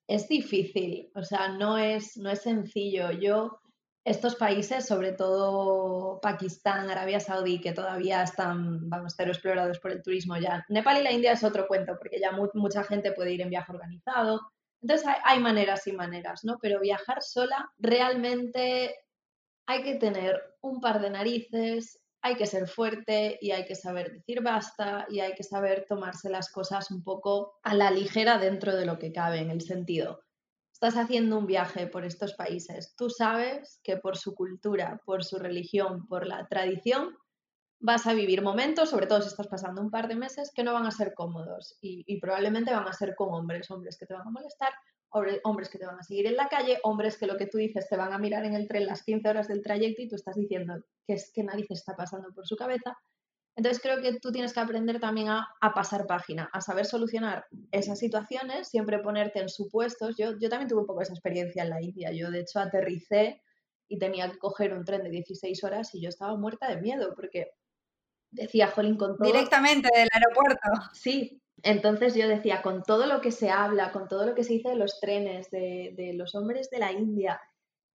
es 0.09 0.29
difícil, 0.29 1.11
o 1.15 1.23
sea, 1.23 1.49
no 1.49 1.77
es, 1.79 2.17
no 2.17 2.31
es 2.31 2.43
sencillo. 2.43 3.11
Yo 3.13 3.61
estos 4.09 4.37
países, 4.37 4.87
sobre 4.87 5.13
todo 5.13 6.19
Pakistán, 6.23 6.89
Arabia 6.89 7.21
Saudí, 7.21 7.61
que 7.61 7.73
todavía 7.73 8.23
están, 8.23 8.89
vamos, 8.89 9.13
ser 9.13 9.29
explorados 9.29 9.79
por 9.81 9.93
el 9.93 10.03
turismo 10.03 10.37
ya. 10.39 10.65
Nepal 10.71 11.01
y 11.01 11.03
la 11.03 11.13
India 11.13 11.33
es 11.33 11.45
otro 11.45 11.67
cuento, 11.67 11.97
porque 11.99 12.19
ya 12.19 12.33
mucha 12.55 12.85
gente 12.85 13.13
puede 13.13 13.33
ir 13.33 13.43
en 13.43 13.51
viaje 13.51 13.71
organizado. 13.71 14.41
Entonces 14.81 15.07
hay, 15.07 15.17
hay, 15.25 15.41
maneras 15.41 15.87
y 15.87 15.93
maneras, 15.93 16.45
¿no? 16.45 16.59
Pero 16.63 16.81
viajar 16.81 17.21
sola 17.21 17.71
realmente 17.77 18.95
hay 19.67 19.83
que 19.83 19.97
tener 19.97 20.41
un 20.63 20.81
par 20.81 21.01
de 21.03 21.11
narices, 21.11 22.01
hay 22.23 22.37
que 22.37 22.47
ser 22.47 22.69
fuerte 22.69 23.39
y 23.41 23.53
hay 23.53 23.65
que 23.65 23.75
saber 23.75 24.13
decir 24.13 24.43
basta 24.43 25.07
y 25.09 25.21
hay 25.21 25.35
que 25.35 25.43
saber 25.43 25.87
tomarse 25.89 26.31
las 26.31 26.51
cosas 26.51 26.91
un 26.91 27.03
poco 27.03 27.59
a 27.63 27.75
la 27.75 27.91
ligera 27.91 28.39
dentro 28.39 28.75
de 28.75 28.87
lo 28.87 28.99
que 28.99 29.13
cabe 29.13 29.39
en 29.39 29.51
el 29.51 29.61
sentido 29.61 30.21
estás 30.81 30.97
haciendo 30.97 31.37
un 31.37 31.47
viaje 31.49 31.89
por 31.89 32.05
estos 32.05 32.35
países, 32.35 32.95
tú 32.97 33.11
sabes 33.11 33.81
que 33.83 33.97
por 33.97 34.17
su 34.17 34.37
cultura, 34.37 35.03
por 35.05 35.25
su 35.25 35.37
religión, 35.41 36.07
por 36.07 36.25
la 36.25 36.47
tradición, 36.47 37.17
vas 37.81 38.07
a 38.07 38.15
vivir 38.15 38.43
momentos, 38.43 38.91
sobre 38.91 39.09
todo 39.09 39.21
si 39.21 39.27
estás 39.27 39.49
pasando 39.49 39.83
un 39.83 39.91
par 39.91 40.07
de 40.07 40.15
meses, 40.15 40.53
que 40.55 40.63
no 40.63 40.73
van 40.73 40.87
a 40.87 40.93
ser 40.93 41.15
cómodos 41.15 41.77
y, 41.81 42.21
probablemente 42.21 42.73
van 42.73 42.87
a 42.87 42.93
ser 42.93 43.17
con 43.17 43.35
hombres, 43.35 43.69
hombres 43.73 43.99
que 43.99 44.07
te 44.07 44.15
van 44.15 44.29
a 44.29 44.31
molestar, 44.31 44.73
hombres 45.11 45.69
que 45.69 45.79
te 45.79 45.87
van 45.87 45.99
a 45.99 46.03
seguir 46.03 46.27
en 46.27 46.37
la 46.37 46.49
calle, 46.49 46.79
hombres 46.83 47.17
que 47.17 47.27
lo 47.27 47.37
que 47.37 47.47
tú 47.47 47.59
dices 47.59 47.89
te 47.89 47.97
van 47.97 48.13
a 48.13 48.19
mirar 48.19 48.45
en 48.45 48.55
el 48.55 48.69
tren 48.69 48.87
las 48.87 49.03
15 49.03 49.29
horas 49.29 49.49
del 49.49 49.63
trayecto 49.63 50.03
y 50.03 50.09
tú 50.09 50.17
estás 50.17 50.37
diciendo 50.37 50.75
qué 51.07 51.15
es 51.15 51.33
qué 51.35 51.43
narices 51.43 51.79
está 51.79 51.97
pasando 51.97 52.33
por 52.35 52.47
su 52.47 52.57
cabeza 52.57 52.97
entonces 53.59 53.83
creo 53.83 54.01
que 54.01 54.21
tú 54.21 54.31
tienes 54.31 54.53
que 54.53 54.61
aprender 54.61 55.01
también 55.01 55.31
a, 55.31 55.49
pasar 55.75 56.07
página, 56.07 56.49
a 56.53 56.61
saber 56.61 56.87
solucionar 56.87 57.45
esas 57.73 57.99
situaciones, 57.99 58.69
siempre 58.69 59.01
ponerte 59.01 59.41
en 59.41 59.49
supuestos. 59.49 60.15
Yo, 60.17 60.39
yo 60.39 60.49
también 60.49 60.69
tuve 60.69 60.83
un 60.83 60.87
poco 60.87 61.03
esa 61.03 61.13
experiencia 61.13 61.65
en 61.65 61.71
la 61.71 61.83
India. 61.83 62.13
Yo 62.13 62.31
de 62.31 62.43
hecho 62.43 62.61
aterricé 62.61 63.43
y 63.89 63.99
tenía 63.99 64.31
que 64.31 64.39
coger 64.39 64.73
un 64.73 64.85
tren 64.85 65.03
de 65.03 65.11
16 65.11 65.65
horas 65.65 65.93
y 65.93 66.01
yo 66.01 66.09
estaba 66.09 66.37
muerta 66.37 66.69
de 66.69 66.81
miedo 66.81 67.13
porque 67.17 67.51
decía, 68.31 68.69
jolín, 68.69 68.97
con 68.97 69.17
todo... 69.17 69.27
Directamente 69.27 69.89
del 69.93 70.09
aeropuerto. 70.13 70.69
Sí, 70.93 71.43
entonces 71.63 72.15
yo 72.15 72.29
decía, 72.29 72.63
con 72.63 72.83
todo 72.83 73.07
lo 73.07 73.21
que 73.21 73.33
se 73.33 73.51
habla, 73.51 73.93
con 73.93 74.09
todo 74.09 74.27
lo 74.27 74.35
que 74.35 74.45
se 74.45 74.55
dice 74.55 74.71
de 74.71 74.77
los 74.77 75.01
trenes, 75.01 75.51
de, 75.51 75.95
de 75.97 76.15
los 76.15 76.35
hombres 76.35 76.71
de 76.71 76.79
la 76.79 76.93
India, 76.93 77.41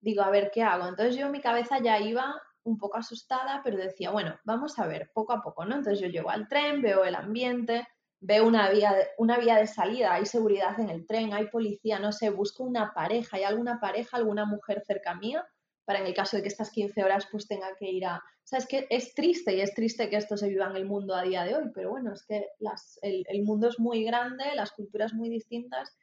digo, 0.01 0.22
a 0.24 0.29
ver, 0.29 0.51
¿qué 0.53 0.63
hago? 0.63 0.88
Entonces 0.88 1.15
yo 1.15 1.29
mi 1.29 1.41
cabeza 1.41 1.79
ya 1.82 2.00
iba 2.00 2.36
un 2.63 2.77
poco 2.77 2.98
asustada, 2.98 3.62
pero 3.63 3.77
decía, 3.77 4.12
bueno, 4.12 4.38
vamos 4.43 4.77
a 4.79 4.88
ver, 4.88 5.12
poco 5.13 5.34
a 5.34 5.41
poco, 5.41 5.65
¿no? 5.65 5.75
Entonces 5.75 6.00
yo 6.00 6.08
llego 6.08 6.29
al 6.29 6.48
tren, 6.48 6.82
veo 6.82 7.03
el 7.03 7.15
ambiente, 7.15 7.88
veo 8.20 8.48
una 8.48 8.70
vía, 8.70 8.93
de, 8.93 9.08
una 9.17 9.38
vía 9.38 9.55
de 9.58 9.67
salida, 9.67 10.13
hay 10.13 10.25
seguridad 10.25 10.79
en 10.79 10.89
el 10.89 11.05
tren, 11.05 11.34
hay 11.34 11.48
policía, 11.48 12.00
no 12.00 12.12
sé, 12.12 12.29
busco 12.29 12.63
una 12.63 12.93
pareja, 12.93 13.38
¿hay 13.38 13.43
alguna 13.43 13.79
pareja, 13.79 14.17
alguna 14.17 14.46
mujer 14.46 14.82
cerca 14.86 15.13
mía? 15.15 15.46
Para 15.86 16.00
en 16.00 16.08
el 16.08 16.13
caso 16.13 16.38
de 16.38 16.44
que 16.44 16.50
estas 16.50 16.72
15 16.72 17.04
horas 17.04 17.28
pues 17.32 17.48
tenga 17.48 17.75
que 17.78 17.90
ir 17.90 18.06
a... 18.06 18.18
O 18.18 18.46
sea, 18.46 18.60
es 18.60 18.68
que 18.68 18.88
es 18.90 19.13
triste 19.13 19.56
y 19.56 19.62
es 19.62 19.74
triste 19.74 20.10
que 20.10 20.18
esto 20.18 20.38
se 20.38 20.50
viva 20.50 20.70
en 20.70 20.75
el 20.75 20.86
mundo 20.86 21.16
a 21.16 21.24
día 21.24 21.44
de 21.44 21.56
hoy, 21.56 21.72
pero 21.74 21.92
bueno, 21.92 22.13
es 22.13 22.25
que 22.25 22.48
las, 22.60 23.00
el, 23.02 23.24
el 23.28 23.44
mundo 23.44 23.70
es 23.70 23.80
muy 23.80 24.04
grande, 24.04 24.56
las 24.56 24.72
culturas 24.72 25.13
muy 25.13 25.30
distintas 25.30 25.96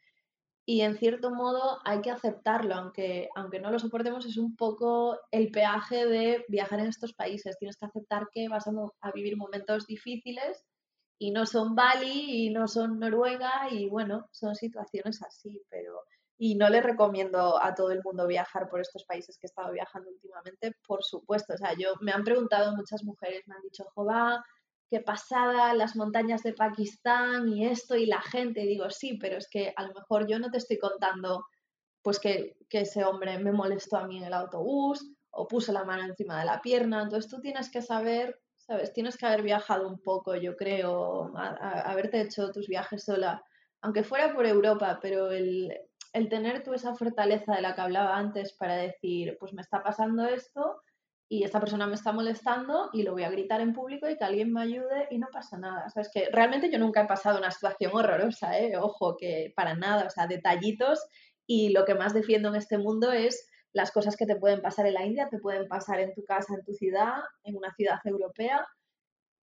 y 0.70 0.82
en 0.82 0.96
cierto 0.96 1.32
modo 1.32 1.80
hay 1.84 2.00
que 2.00 2.12
aceptarlo, 2.12 2.76
aunque, 2.76 3.28
aunque 3.34 3.58
no 3.58 3.72
lo 3.72 3.80
soportemos, 3.80 4.24
es 4.24 4.36
un 4.36 4.54
poco 4.54 5.18
el 5.32 5.50
peaje 5.50 6.06
de 6.06 6.44
viajar 6.46 6.78
en 6.78 6.86
estos 6.86 7.12
países. 7.12 7.58
Tienes 7.58 7.76
que 7.76 7.86
aceptar 7.86 8.28
que 8.32 8.48
vas 8.48 8.68
a, 8.68 9.10
vivir 9.12 9.36
momentos 9.36 9.88
difíciles 9.88 10.64
y 11.18 11.32
no 11.32 11.44
son 11.44 11.74
Bali 11.74 12.46
y 12.46 12.50
no 12.50 12.68
son 12.68 13.00
Noruega 13.00 13.68
y 13.68 13.88
bueno, 13.88 14.28
son 14.30 14.54
situaciones 14.54 15.20
así, 15.22 15.60
pero... 15.68 16.04
Y 16.42 16.54
no 16.54 16.70
le 16.70 16.80
recomiendo 16.80 17.62
a 17.62 17.74
todo 17.74 17.90
el 17.90 18.00
mundo 18.02 18.26
viajar 18.26 18.70
por 18.70 18.80
estos 18.80 19.04
países 19.04 19.36
que 19.36 19.46
he 19.46 19.50
estado 19.50 19.72
viajando 19.72 20.08
últimamente, 20.08 20.74
por 20.86 21.04
supuesto. 21.04 21.52
O 21.52 21.58
sea, 21.58 21.74
yo 21.74 21.92
me 22.00 22.12
han 22.12 22.24
preguntado 22.24 22.74
muchas 22.74 23.04
mujeres, 23.04 23.42
me 23.46 23.56
han 23.56 23.60
dicho, 23.60 23.84
Jova, 23.94 24.42
qué 24.88 25.00
pasada, 25.00 25.74
las 25.74 25.96
montañas 25.96 26.42
de 26.42 26.54
Pakistán 26.54 27.46
y 27.46 27.66
esto 27.66 27.94
y 27.94 28.06
la 28.06 28.22
gente. 28.22 28.62
Y 28.62 28.68
digo, 28.68 28.88
sí, 28.88 29.18
pero 29.20 29.36
es 29.36 29.50
que 29.50 29.74
a 29.76 29.82
lo 29.82 29.92
mejor 29.92 30.26
yo 30.26 30.38
no 30.38 30.50
te 30.50 30.56
estoy 30.56 30.78
contando 30.78 31.44
pues 32.00 32.18
que, 32.18 32.56
ese 32.70 33.04
hombre 33.04 33.38
me 33.38 33.52
molestó 33.52 33.98
a 33.98 34.06
mí 34.06 34.16
en 34.16 34.24
el 34.24 34.32
autobús 34.32 35.12
o 35.32 35.46
puso 35.46 35.72
la 35.72 35.84
mano 35.84 36.04
encima 36.04 36.40
de 36.40 36.46
la 36.46 36.62
pierna. 36.62 37.02
Entonces 37.02 37.30
tú 37.30 37.42
tienes 37.42 37.70
que 37.70 37.82
saber, 37.82 38.40
¿sabes? 38.56 38.94
Tienes 38.94 39.18
que 39.18 39.26
haber 39.26 39.42
viajado 39.42 39.86
un 39.86 40.00
poco, 40.00 40.34
yo 40.36 40.56
creo, 40.56 41.30
haberte 41.36 42.22
hecho 42.22 42.50
tus 42.50 42.66
viajes 42.66 43.04
sola, 43.04 43.44
aunque 43.82 44.04
fuera 44.04 44.32
por 44.32 44.46
Europa, 44.46 44.98
pero 45.02 45.30
el, 45.30 45.70
el 46.12 46.28
tener 46.28 46.62
tú 46.62 46.74
esa 46.74 46.94
fortaleza 46.94 47.54
de 47.54 47.62
la 47.62 47.74
que 47.74 47.80
hablaba 47.80 48.16
antes 48.16 48.52
para 48.52 48.76
decir, 48.76 49.36
pues 49.38 49.52
me 49.52 49.62
está 49.62 49.82
pasando 49.82 50.26
esto, 50.26 50.82
y 51.32 51.44
esta 51.44 51.60
persona 51.60 51.86
me 51.86 51.94
está 51.94 52.10
molestando 52.10 52.90
y 52.92 53.04
lo 53.04 53.12
voy 53.12 53.22
a 53.22 53.30
gritar 53.30 53.60
en 53.60 53.72
público 53.72 54.10
y 54.10 54.16
que 54.16 54.24
alguien 54.24 54.52
me 54.52 54.62
ayude 54.62 55.06
y 55.10 55.18
no 55.18 55.28
pasa 55.32 55.56
nada. 55.58 55.86
O 55.94 56.00
es 56.00 56.10
que 56.12 56.28
realmente 56.32 56.72
yo 56.72 56.78
nunca 56.80 57.02
he 57.02 57.06
pasado 57.06 57.38
una 57.38 57.52
situación 57.52 57.92
horrorosa, 57.94 58.58
¿eh? 58.58 58.76
Ojo, 58.76 59.16
que 59.16 59.52
para 59.54 59.76
nada, 59.76 60.06
o 60.06 60.10
sea, 60.10 60.26
detallitos 60.26 61.06
y 61.46 61.68
lo 61.68 61.84
que 61.84 61.94
más 61.94 62.14
defiendo 62.14 62.48
en 62.48 62.56
este 62.56 62.78
mundo 62.78 63.12
es 63.12 63.48
las 63.72 63.92
cosas 63.92 64.16
que 64.16 64.26
te 64.26 64.34
pueden 64.34 64.60
pasar 64.60 64.86
en 64.86 64.94
la 64.94 65.06
India, 65.06 65.28
te 65.30 65.38
pueden 65.38 65.68
pasar 65.68 66.00
en 66.00 66.12
tu 66.14 66.24
casa, 66.24 66.52
en 66.52 66.64
tu 66.64 66.74
ciudad, 66.74 67.20
en 67.44 67.56
una 67.56 67.72
ciudad 67.74 68.00
europea 68.04 68.66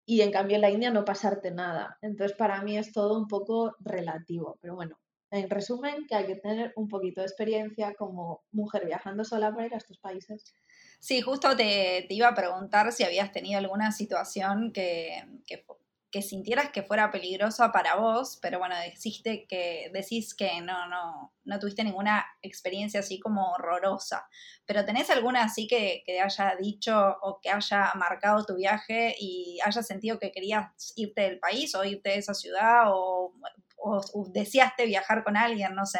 y 0.07 0.21
en 0.21 0.31
cambio 0.31 0.55
en 0.55 0.61
la 0.61 0.71
India 0.71 0.89
no 0.89 1.05
pasarte 1.05 1.51
nada. 1.51 1.99
Entonces 2.01 2.35
para 2.35 2.63
mí 2.63 2.79
es 2.79 2.93
todo 2.93 3.15
un 3.15 3.27
poco 3.27 3.75
relativo, 3.79 4.57
pero 4.59 4.73
bueno, 4.73 4.97
en 5.31 5.49
resumen 5.49 6.05
que 6.07 6.15
hay 6.15 6.27
que 6.27 6.35
tener 6.35 6.73
un 6.75 6.87
poquito 6.87 7.21
de 7.21 7.27
experiencia 7.27 7.93
como 7.95 8.43
mujer 8.51 8.85
viajando 8.85 9.23
sola 9.23 9.51
por 9.53 9.65
ir 9.65 9.73
a 9.73 9.77
estos 9.77 9.97
países. 9.97 10.53
Sí, 10.99 11.21
justo 11.21 11.55
te, 11.55 12.07
iba 12.09 12.29
a 12.29 12.35
preguntar 12.35 12.91
si 12.91 13.03
habías 13.03 13.31
tenido 13.31 13.59
alguna 13.59 13.91
situación 13.91 14.71
que, 14.73 15.23
que, 15.45 16.21
sintieras 16.21 16.71
que 16.71 16.81
fuera 16.81 17.11
peligrosa 17.11 17.73
para 17.73 17.97
vos, 17.97 18.39
pero 18.41 18.57
bueno, 18.57 18.75
deciste 18.77 19.45
que, 19.49 19.91
decís 19.93 20.33
que 20.33 20.61
no, 20.61 20.87
no, 20.87 21.33
no 21.43 21.59
tuviste 21.59 21.83
ninguna 21.83 22.25
experiencia 22.41 23.01
así 23.01 23.19
como 23.19 23.51
horrorosa. 23.51 24.25
Pero 24.65 24.85
¿tenés 24.85 25.09
alguna 25.09 25.43
así 25.43 25.67
que, 25.67 26.03
que 26.05 26.21
haya 26.21 26.55
dicho 26.55 27.17
o 27.21 27.41
que 27.41 27.49
haya 27.49 27.91
marcado 27.95 28.45
tu 28.45 28.55
viaje 28.55 29.13
y 29.19 29.59
hayas 29.65 29.85
sentido 29.85 30.17
que 30.17 30.31
querías 30.31 30.93
irte 30.95 31.21
del 31.23 31.39
país 31.39 31.75
o 31.75 31.83
irte 31.83 32.11
de 32.11 32.17
esa 32.17 32.33
ciudad 32.33 32.85
o, 32.87 33.33
o 33.77 34.29
deseaste 34.31 34.85
viajar 34.85 35.23
con 35.23 35.37
alguien, 35.37 35.75
no 35.75 35.85
sé? 35.85 35.99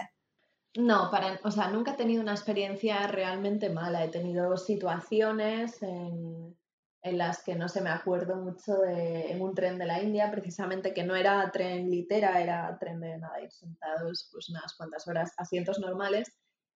No, 0.78 1.10
para, 1.10 1.40
o 1.44 1.52
sea, 1.52 1.70
nunca 1.70 1.92
he 1.92 1.96
tenido 1.96 2.22
una 2.22 2.34
experiencia 2.34 3.08
realmente 3.08 3.70
mala. 3.70 4.04
He 4.04 4.10
tenido 4.10 4.58
situaciones 4.58 5.82
en, 5.82 6.58
las 7.02 7.44
que 7.44 7.56
no 7.56 7.70
se 7.70 7.82
me 7.82 7.92
acuerdo 7.92 8.36
mucho 8.36 8.74
de 8.80 9.32
en 9.32 9.42
un 9.42 9.54
tren 9.54 9.78
de 9.78 9.86
la 9.86 10.02
India, 10.02 10.32
precisamente 10.32 10.94
que 10.94 11.04
no 11.04 11.16
era 11.16 11.50
tren 11.52 11.90
litera, 11.90 12.42
era 12.42 12.76
tren 12.80 13.00
de 13.00 13.18
nada, 13.20 13.40
ir 13.42 13.52
sentados 13.52 14.28
pues 14.32 14.50
unas 14.50 14.76
cuantas 14.76 15.08
horas, 15.08 15.32
asientos 15.38 15.80
normales, 15.80 16.28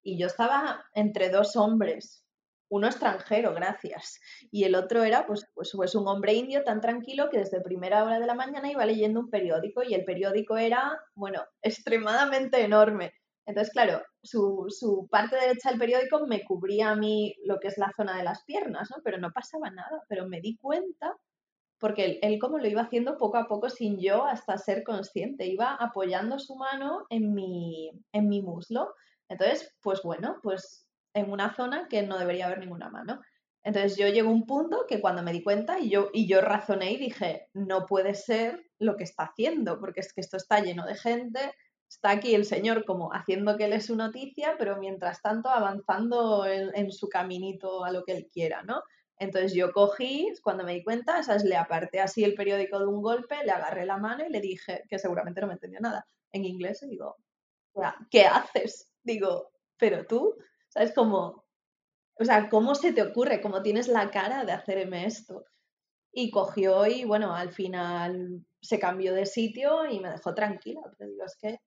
y 0.03 0.19
yo 0.19 0.27
estaba 0.27 0.85
entre 0.93 1.29
dos 1.29 1.55
hombres, 1.55 2.23
uno 2.69 2.87
extranjero, 2.87 3.53
gracias, 3.53 4.19
y 4.51 4.63
el 4.63 4.75
otro 4.75 5.03
era 5.03 5.25
pues, 5.25 5.47
pues, 5.53 5.71
pues 5.75 5.95
un 5.95 6.07
hombre 6.07 6.33
indio 6.33 6.63
tan 6.63 6.81
tranquilo 6.81 7.29
que 7.29 7.39
desde 7.39 7.61
primera 7.61 8.03
hora 8.03 8.19
de 8.19 8.27
la 8.27 8.35
mañana 8.35 8.71
iba 8.71 8.85
leyendo 8.85 9.19
un 9.19 9.29
periódico 9.29 9.83
y 9.83 9.93
el 9.93 10.05
periódico 10.05 10.57
era, 10.57 10.99
bueno, 11.15 11.43
extremadamente 11.61 12.63
enorme 12.63 13.13
entonces, 13.49 13.73
claro, 13.73 14.03
su, 14.21 15.07
parte 15.09 15.35
derecha 15.35 15.71
del 15.71 15.79
periódico 15.79 16.27
me 16.27 16.43
cubría 16.45 16.91
a 16.91 16.95
mí 16.95 17.35
lo 17.45 17.59
que 17.59 17.69
es 17.69 17.79
la 17.79 17.91
zona 17.97 18.15
de 18.15 18.23
las 18.23 18.43
piernas, 18.43 18.91
¿no? 18.91 18.97
Pero 19.03 19.17
no 19.17 19.31
pasaba 19.31 19.71
nada, 19.71 20.03
pero 20.07 20.27
me 20.27 20.39
di 20.39 20.55
cuenta 20.57 21.15
porque 21.79 22.19
él, 22.21 22.37
como 22.39 22.59
lo 22.59 22.67
iba 22.67 22.83
haciendo 22.83 23.17
poco 23.17 23.37
a 23.37 23.47
poco 23.47 23.71
sin 23.71 23.99
yo 23.99 24.25
hasta 24.25 24.55
ser 24.59 24.83
consciente, 24.83 25.47
iba 25.47 25.73
apoyando 25.73 26.37
su 26.37 26.57
mano 26.57 27.07
en 27.09 27.33
mi, 27.33 27.89
en 28.11 28.29
mi 28.29 28.43
muslo. 28.43 28.93
Entonces, 29.29 29.75
pues 29.81 30.03
bueno, 30.03 30.37
pues 30.43 30.87
en 31.13 31.31
una 31.31 31.53
zona 31.55 31.87
que 31.89 32.01
no 32.03 32.17
debería 32.17 32.45
haber 32.45 32.59
ninguna 32.59 32.89
mano. 32.89 33.21
Entonces 33.63 33.97
yo 33.97 34.07
llego 34.07 34.29
a 34.29 34.33
un 34.33 34.45
punto 34.45 34.85
que 34.87 35.01
cuando 35.01 35.21
me 35.21 35.33
di 35.33 35.43
cuenta 35.43 35.79
y 35.79 35.89
yo, 35.89 36.09
y 36.13 36.27
yo 36.27 36.41
razoné 36.41 36.93
y 36.93 36.97
dije, 36.97 37.49
no 37.53 37.85
puede 37.85 38.15
ser 38.15 38.63
lo 38.79 38.95
que 38.95 39.03
está 39.03 39.23
haciendo, 39.23 39.79
porque 39.79 39.99
es 39.99 40.13
que 40.13 40.21
esto 40.21 40.37
está 40.37 40.61
lleno 40.61 40.85
de 40.85 40.95
gente, 40.95 41.53
está 41.89 42.11
aquí 42.11 42.35
el 42.35 42.45
señor 42.45 42.85
como 42.85 43.11
haciendo 43.11 43.57
que 43.57 43.65
él 43.65 43.73
es 43.73 43.87
su 43.87 43.95
noticia, 43.95 44.55
pero 44.57 44.77
mientras 44.77 45.21
tanto 45.21 45.49
avanzando 45.49 46.45
en, 46.45 46.91
su 46.91 47.09
caminito 47.09 47.83
a 47.83 47.91
lo 47.91 48.03
que 48.05 48.13
él 48.13 48.29
quiera, 48.31 48.63
¿no? 48.63 48.81
Entonces 49.17 49.53
yo 49.53 49.73
cogí, 49.73 50.31
cuando 50.41 50.63
me 50.63 50.73
di 50.75 50.83
cuenta, 50.83 51.21
¿sabes? 51.23 51.43
le 51.43 51.57
aparté 51.57 51.99
así 51.99 52.23
el 52.23 52.35
periódico 52.35 52.79
de 52.79 52.85
un 52.85 53.01
golpe, 53.01 53.43
le 53.43 53.51
agarré 53.51 53.85
la 53.85 53.97
mano 53.97 54.23
y 54.25 54.29
le 54.29 54.39
dije, 54.39 54.83
que 54.87 54.97
seguramente 54.97 55.41
no 55.41 55.47
me 55.47 55.53
entendió 55.53 55.81
nada, 55.81 56.07
en 56.31 56.45
inglés, 56.45 56.81
y 56.83 56.87
digo, 56.87 57.17
¿qué 58.09 58.25
haces? 58.25 58.89
Digo, 59.03 59.51
pero 59.77 60.05
tú, 60.05 60.37
¿sabes? 60.69 60.93
Como, 60.93 61.45
o 62.19 62.25
sea, 62.25 62.49
¿cómo 62.49 62.75
se 62.75 62.93
te 62.93 63.03
ocurre? 63.03 63.41
¿Cómo 63.41 63.61
tienes 63.63 63.87
la 63.87 64.11
cara 64.11 64.45
de 64.45 64.51
hacerme 64.53 65.05
esto? 65.05 65.45
Y 66.13 66.31
cogió 66.31 66.87
y 66.87 67.05
bueno, 67.05 67.35
al 67.35 67.51
final 67.51 68.45
se 68.61 68.79
cambió 68.79 69.13
de 69.13 69.25
sitio 69.25 69.85
y 69.87 69.99
me 69.99 70.11
dejó 70.11 70.33
tranquila. 70.35 70.81
Pero 70.97 71.09
digo, 71.11 71.25
es 71.25 71.35
que 71.37 71.59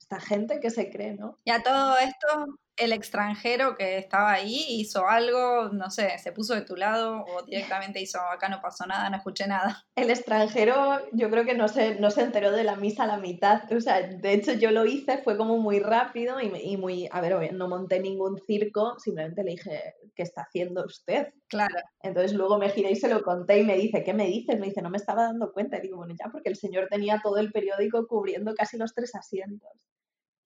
esta 0.00 0.20
gente 0.20 0.60
que 0.60 0.70
se 0.70 0.90
cree, 0.90 1.14
¿no? 1.14 1.38
Y 1.44 1.50
a 1.50 1.62
todo 1.62 1.96
esto, 1.98 2.58
el 2.76 2.92
extranjero 2.92 3.76
que 3.76 3.98
estaba 3.98 4.32
ahí 4.32 4.64
hizo 4.68 5.06
algo, 5.06 5.68
no 5.72 5.90
sé, 5.90 6.18
se 6.18 6.32
puso 6.32 6.54
de 6.54 6.62
tu 6.62 6.76
lado 6.76 7.24
o 7.24 7.42
directamente 7.44 8.00
hizo, 8.00 8.18
acá 8.20 8.48
no 8.48 8.60
pasó 8.60 8.86
nada, 8.86 9.08
no 9.10 9.16
escuché 9.16 9.46
nada. 9.46 9.84
El 9.94 10.10
extranjero 10.10 11.00
yo 11.12 11.30
creo 11.30 11.44
que 11.44 11.54
no 11.54 11.68
se, 11.68 12.00
no 12.00 12.10
se 12.10 12.22
enteró 12.22 12.50
de 12.50 12.64
la 12.64 12.76
misa 12.76 13.04
a 13.04 13.06
la 13.06 13.18
mitad, 13.18 13.70
o 13.72 13.80
sea, 13.80 14.02
de 14.02 14.32
hecho 14.32 14.52
yo 14.52 14.70
lo 14.70 14.86
hice, 14.86 15.18
fue 15.18 15.36
como 15.36 15.58
muy 15.58 15.78
rápido 15.78 16.40
y, 16.40 16.52
y 16.62 16.76
muy, 16.76 17.08
a 17.10 17.20
ver, 17.20 17.52
no 17.54 17.68
monté 17.68 18.00
ningún 18.00 18.38
circo, 18.38 18.98
simplemente 18.98 19.44
le 19.44 19.52
dije, 19.52 19.94
¿qué 20.14 20.22
está 20.22 20.42
haciendo 20.42 20.84
usted? 20.84 21.28
Claro. 21.48 21.74
Entonces 22.02 22.32
luego 22.32 22.58
me 22.58 22.70
giré 22.70 22.92
y 22.92 22.96
se 22.96 23.08
lo 23.08 23.22
conté 23.22 23.58
y 23.58 23.64
me 23.64 23.76
dice, 23.76 24.02
¿qué 24.04 24.14
me 24.14 24.26
dices? 24.26 24.58
Me 24.58 24.66
dice, 24.66 24.82
no 24.82 24.90
me 24.90 24.96
estaba 24.96 25.24
dando 25.24 25.52
cuenta. 25.52 25.78
Y 25.78 25.82
digo, 25.82 25.98
bueno, 25.98 26.14
ya 26.18 26.30
porque 26.30 26.48
el 26.48 26.56
señor 26.56 26.88
tenía 26.90 27.20
todo 27.22 27.38
el 27.38 27.52
periódico 27.52 28.06
cubriendo 28.06 28.54
casi 28.54 28.76
los 28.76 28.94
tres 28.94 29.14
asientos. 29.14 29.70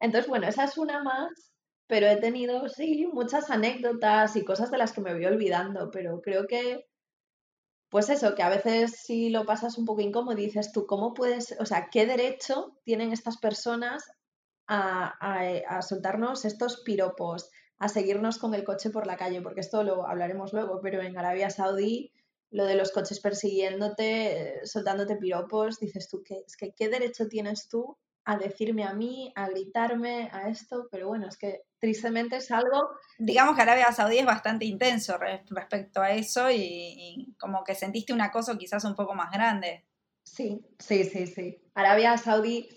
Entonces, 0.01 0.29
bueno, 0.29 0.47
esa 0.47 0.65
es 0.65 0.79
una 0.79 1.03
más 1.03 1.53
pero 1.89 2.07
he 2.07 2.17
tenido, 2.17 2.69
sí, 2.69 3.09
muchas 3.13 3.51
anécdotas 3.51 4.37
y 4.37 4.45
cosas 4.45 4.71
de 4.71 4.79
las 4.79 4.93
que 4.93 5.01
me 5.01 5.15
voy 5.15 5.25
olvidando, 5.25 5.91
pero 5.91 6.21
creo 6.21 6.47
que, 6.47 6.87
pues 7.89 8.11
eso, 8.11 8.35
que 8.35 8.43
a 8.43 8.51
veces 8.51 9.01
si 9.03 9.31
lo 9.31 9.47
pasas 9.47 9.79
un 9.79 9.87
poco 9.87 10.03
incómodo 10.03 10.37
dices 10.37 10.71
tú, 10.71 10.87
¿cómo 10.87 11.15
puedes, 11.15 11.57
o 11.59 11.65
sea, 11.67 11.89
qué 11.91 12.07
derecho 12.07 12.79
tienen 12.85 13.13
estas 13.13 13.39
personas 13.39 14.05
a, 14.67 15.15
a, 15.67 15.81
soltarnos 15.83 16.45
estos 16.45 16.83
piropos, 16.85 17.51
a 17.79 17.89
seguirnos 17.89 18.39
con 18.39 18.55
el 18.55 18.65
coche 18.65 18.91
por 18.91 19.07
la 19.07 19.17
calle? 19.17 19.41
Porque 19.41 19.61
esto 19.61 19.83
lo 19.83 20.07
hablaremos 20.07 20.53
luego, 20.53 20.81
pero 20.83 21.01
en 21.01 21.17
Arabia 21.17 21.49
Saudí 21.49 22.13
lo 22.51 22.67
de 22.67 22.77
los 22.77 22.93
coches 22.93 23.21
persiguiéndote, 23.21 24.61
soltándote 24.65 25.17
piropos, 25.17 25.81
dices 25.81 26.09
tú, 26.11 26.23
¿qué, 26.23 26.45
es 26.47 26.57
que, 26.57 26.73
¿qué 26.75 26.89
derecho 26.91 27.29
tienes 27.29 27.69
tú 27.69 27.97
a 28.29 28.37
decirme 28.37 28.85
a 28.85 28.93
mí, 28.93 29.33
a 29.35 29.49
gritarme, 29.49 30.29
a 30.35 30.51
esto? 30.51 30.87
Pero 30.91 31.09
bueno, 31.09 31.27
es 31.27 31.39
que 31.39 31.63
tristemente 31.79 32.37
es 32.37 32.51
algo... 32.51 32.91
Digamos 33.17 33.57
que 33.57 33.63
Arabia 33.63 33.91
Saudí 33.91 34.19
es 34.19 34.27
bastante 34.27 34.67
intenso 34.67 35.17
respecto 35.49 36.03
a 36.03 36.11
eso 36.11 36.51
y, 36.51 37.35
como 37.41 37.65
que 37.65 37.75
sentiste 37.75 38.13
un 38.13 38.21
acoso 38.21 38.59
quizás 38.59 38.85
un 38.85 38.95
poco 38.95 39.15
más 39.15 39.33
grande. 39.33 39.87
Sí, 40.25 40.61
sí, 40.79 41.05
sí, 41.05 41.27
sí. 41.27 41.59
Arabia 41.75 42.19
Saudí 42.19 42.69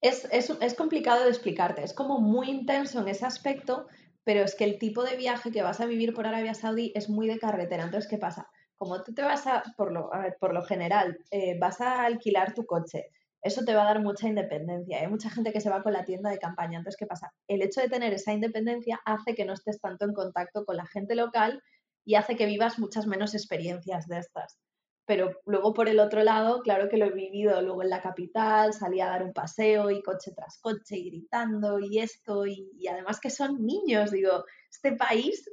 es, 0.00 0.26
es, 0.32 0.74
complicado 0.74 1.24
de 1.24 1.28
explicarte, 1.28 1.84
es 1.84 1.92
como 1.92 2.18
muy 2.18 2.48
intenso 2.48 3.02
en 3.02 3.08
ese 3.08 3.26
aspecto, 3.26 3.88
pero 4.24 4.44
es 4.44 4.54
que 4.54 4.64
el 4.64 4.78
tipo 4.78 5.04
de 5.04 5.18
viaje 5.18 5.52
que 5.52 5.62
vas 5.62 5.82
a 5.82 5.86
vivir 5.86 6.14
por 6.14 6.26
Arabia 6.26 6.54
Saudí 6.54 6.92
es 6.94 7.10
muy 7.10 7.28
de 7.28 7.38
carretera. 7.38 7.84
Entonces, 7.84 8.08
¿qué 8.08 8.16
pasa? 8.16 8.48
Como 8.78 9.02
tú 9.02 9.12
te 9.12 9.20
vas 9.20 9.46
a, 9.46 9.62
por 9.76 9.92
lo, 9.92 10.08
por 10.40 10.54
lo 10.54 10.62
general, 10.62 11.18
eh, 11.30 11.58
vas 11.58 11.82
a 11.82 12.02
alquilar 12.06 12.54
tu 12.54 12.64
coche, 12.64 13.10
eso 13.46 13.64
te 13.64 13.74
va 13.74 13.82
a 13.82 13.86
dar 13.86 14.02
mucha 14.02 14.28
independencia. 14.28 15.00
Hay 15.00 15.08
mucha 15.08 15.30
gente 15.30 15.52
que 15.52 15.60
se 15.60 15.70
va 15.70 15.82
con 15.82 15.92
la 15.92 16.04
tienda 16.04 16.30
de 16.30 16.38
campaña. 16.38 16.78
Entonces, 16.78 16.98
¿qué 16.98 17.06
pasa? 17.06 17.32
El 17.48 17.62
hecho 17.62 17.80
de 17.80 17.88
tener 17.88 18.12
esa 18.12 18.32
independencia 18.32 19.00
hace 19.04 19.34
que 19.34 19.44
no 19.44 19.52
estés 19.52 19.80
tanto 19.80 20.04
en 20.04 20.12
contacto 20.12 20.64
con 20.64 20.76
la 20.76 20.86
gente 20.86 21.14
local 21.14 21.62
y 22.04 22.14
hace 22.16 22.36
que 22.36 22.46
vivas 22.46 22.78
muchas 22.78 23.06
menos 23.06 23.34
experiencias 23.34 24.06
de 24.06 24.18
estas. 24.18 24.58
Pero 25.06 25.30
luego 25.44 25.72
por 25.72 25.88
el 25.88 26.00
otro 26.00 26.24
lado, 26.24 26.62
claro 26.62 26.88
que 26.88 26.96
lo 26.96 27.06
he 27.06 27.12
vivido 27.12 27.62
luego 27.62 27.82
en 27.82 27.90
la 27.90 28.02
capital, 28.02 28.72
salí 28.72 29.00
a 29.00 29.06
dar 29.06 29.22
un 29.22 29.32
paseo 29.32 29.90
y 29.90 30.02
coche 30.02 30.32
tras 30.34 30.58
coche 30.58 30.96
y 30.96 31.10
gritando 31.10 31.78
y 31.78 32.00
esto, 32.00 32.46
y, 32.46 32.72
y 32.76 32.88
además 32.88 33.20
que 33.20 33.30
son 33.30 33.64
niños, 33.64 34.10
digo, 34.10 34.44
este 34.68 34.92
país 34.96 35.48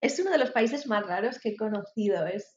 es 0.00 0.18
uno 0.20 0.30
de 0.30 0.38
los 0.38 0.52
países 0.52 0.86
más 0.86 1.04
raros 1.04 1.40
que 1.40 1.50
he 1.50 1.56
conocido, 1.56 2.26
es, 2.26 2.56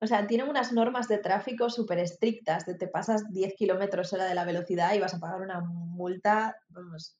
o 0.00 0.06
sea, 0.06 0.26
tienen 0.26 0.48
unas 0.48 0.72
normas 0.72 1.08
de 1.08 1.18
tráfico 1.18 1.70
súper 1.70 1.98
estrictas, 1.98 2.66
de 2.66 2.74
te 2.74 2.86
pasas 2.86 3.32
10 3.32 3.54
kilómetros 3.54 4.12
hora 4.12 4.26
de 4.26 4.34
la 4.34 4.44
velocidad 4.44 4.94
y 4.94 5.00
vas 5.00 5.14
a 5.14 5.18
pagar 5.18 5.40
una 5.40 5.60
multa, 5.60 6.56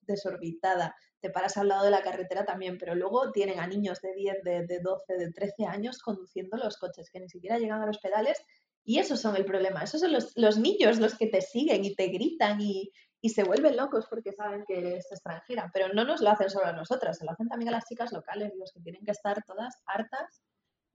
desorbitada. 0.02 0.94
Te 1.20 1.30
paras 1.30 1.56
al 1.56 1.68
lado 1.68 1.84
de 1.84 1.90
la 1.90 2.02
carretera 2.02 2.44
también, 2.44 2.76
pero 2.76 2.94
luego 2.94 3.32
tienen 3.32 3.60
a 3.60 3.66
niños 3.66 4.00
de 4.02 4.12
10, 4.12 4.42
de, 4.44 4.66
de 4.66 4.80
12, 4.80 5.14
de 5.14 5.32
13 5.32 5.64
años 5.64 5.98
conduciendo 5.98 6.58
los 6.58 6.76
coches, 6.76 7.08
que 7.10 7.20
ni 7.20 7.30
siquiera 7.30 7.58
llegan 7.58 7.80
a 7.80 7.86
los 7.86 7.98
pedales 7.98 8.42
y 8.84 8.98
esos 8.98 9.20
son 9.20 9.36
el 9.36 9.46
problema. 9.46 9.82
Esos 9.82 10.02
son 10.02 10.12
los, 10.12 10.36
los 10.36 10.58
niños 10.58 11.00
los 11.00 11.16
que 11.16 11.28
te 11.28 11.40
siguen 11.40 11.84
y 11.84 11.94
te 11.94 12.08
gritan 12.08 12.60
y, 12.60 12.92
y, 13.22 13.30
se 13.30 13.42
vuelven 13.42 13.76
locos 13.76 14.06
porque 14.08 14.32
saben 14.32 14.64
que 14.66 14.78
eres 14.78 15.10
extranjera. 15.10 15.70
Pero 15.72 15.92
no 15.94 16.04
nos 16.04 16.20
lo 16.20 16.30
hacen 16.30 16.50
solo 16.50 16.66
a 16.66 16.72
nosotras, 16.72 17.18
se 17.18 17.24
lo 17.24 17.32
hacen 17.32 17.48
también 17.48 17.70
a 17.70 17.72
las 17.72 17.86
chicas 17.86 18.12
locales, 18.12 18.52
los 18.56 18.70
que 18.72 18.80
tienen 18.80 19.04
que 19.04 19.10
estar 19.10 19.42
todas 19.44 19.82
hartas 19.86 20.42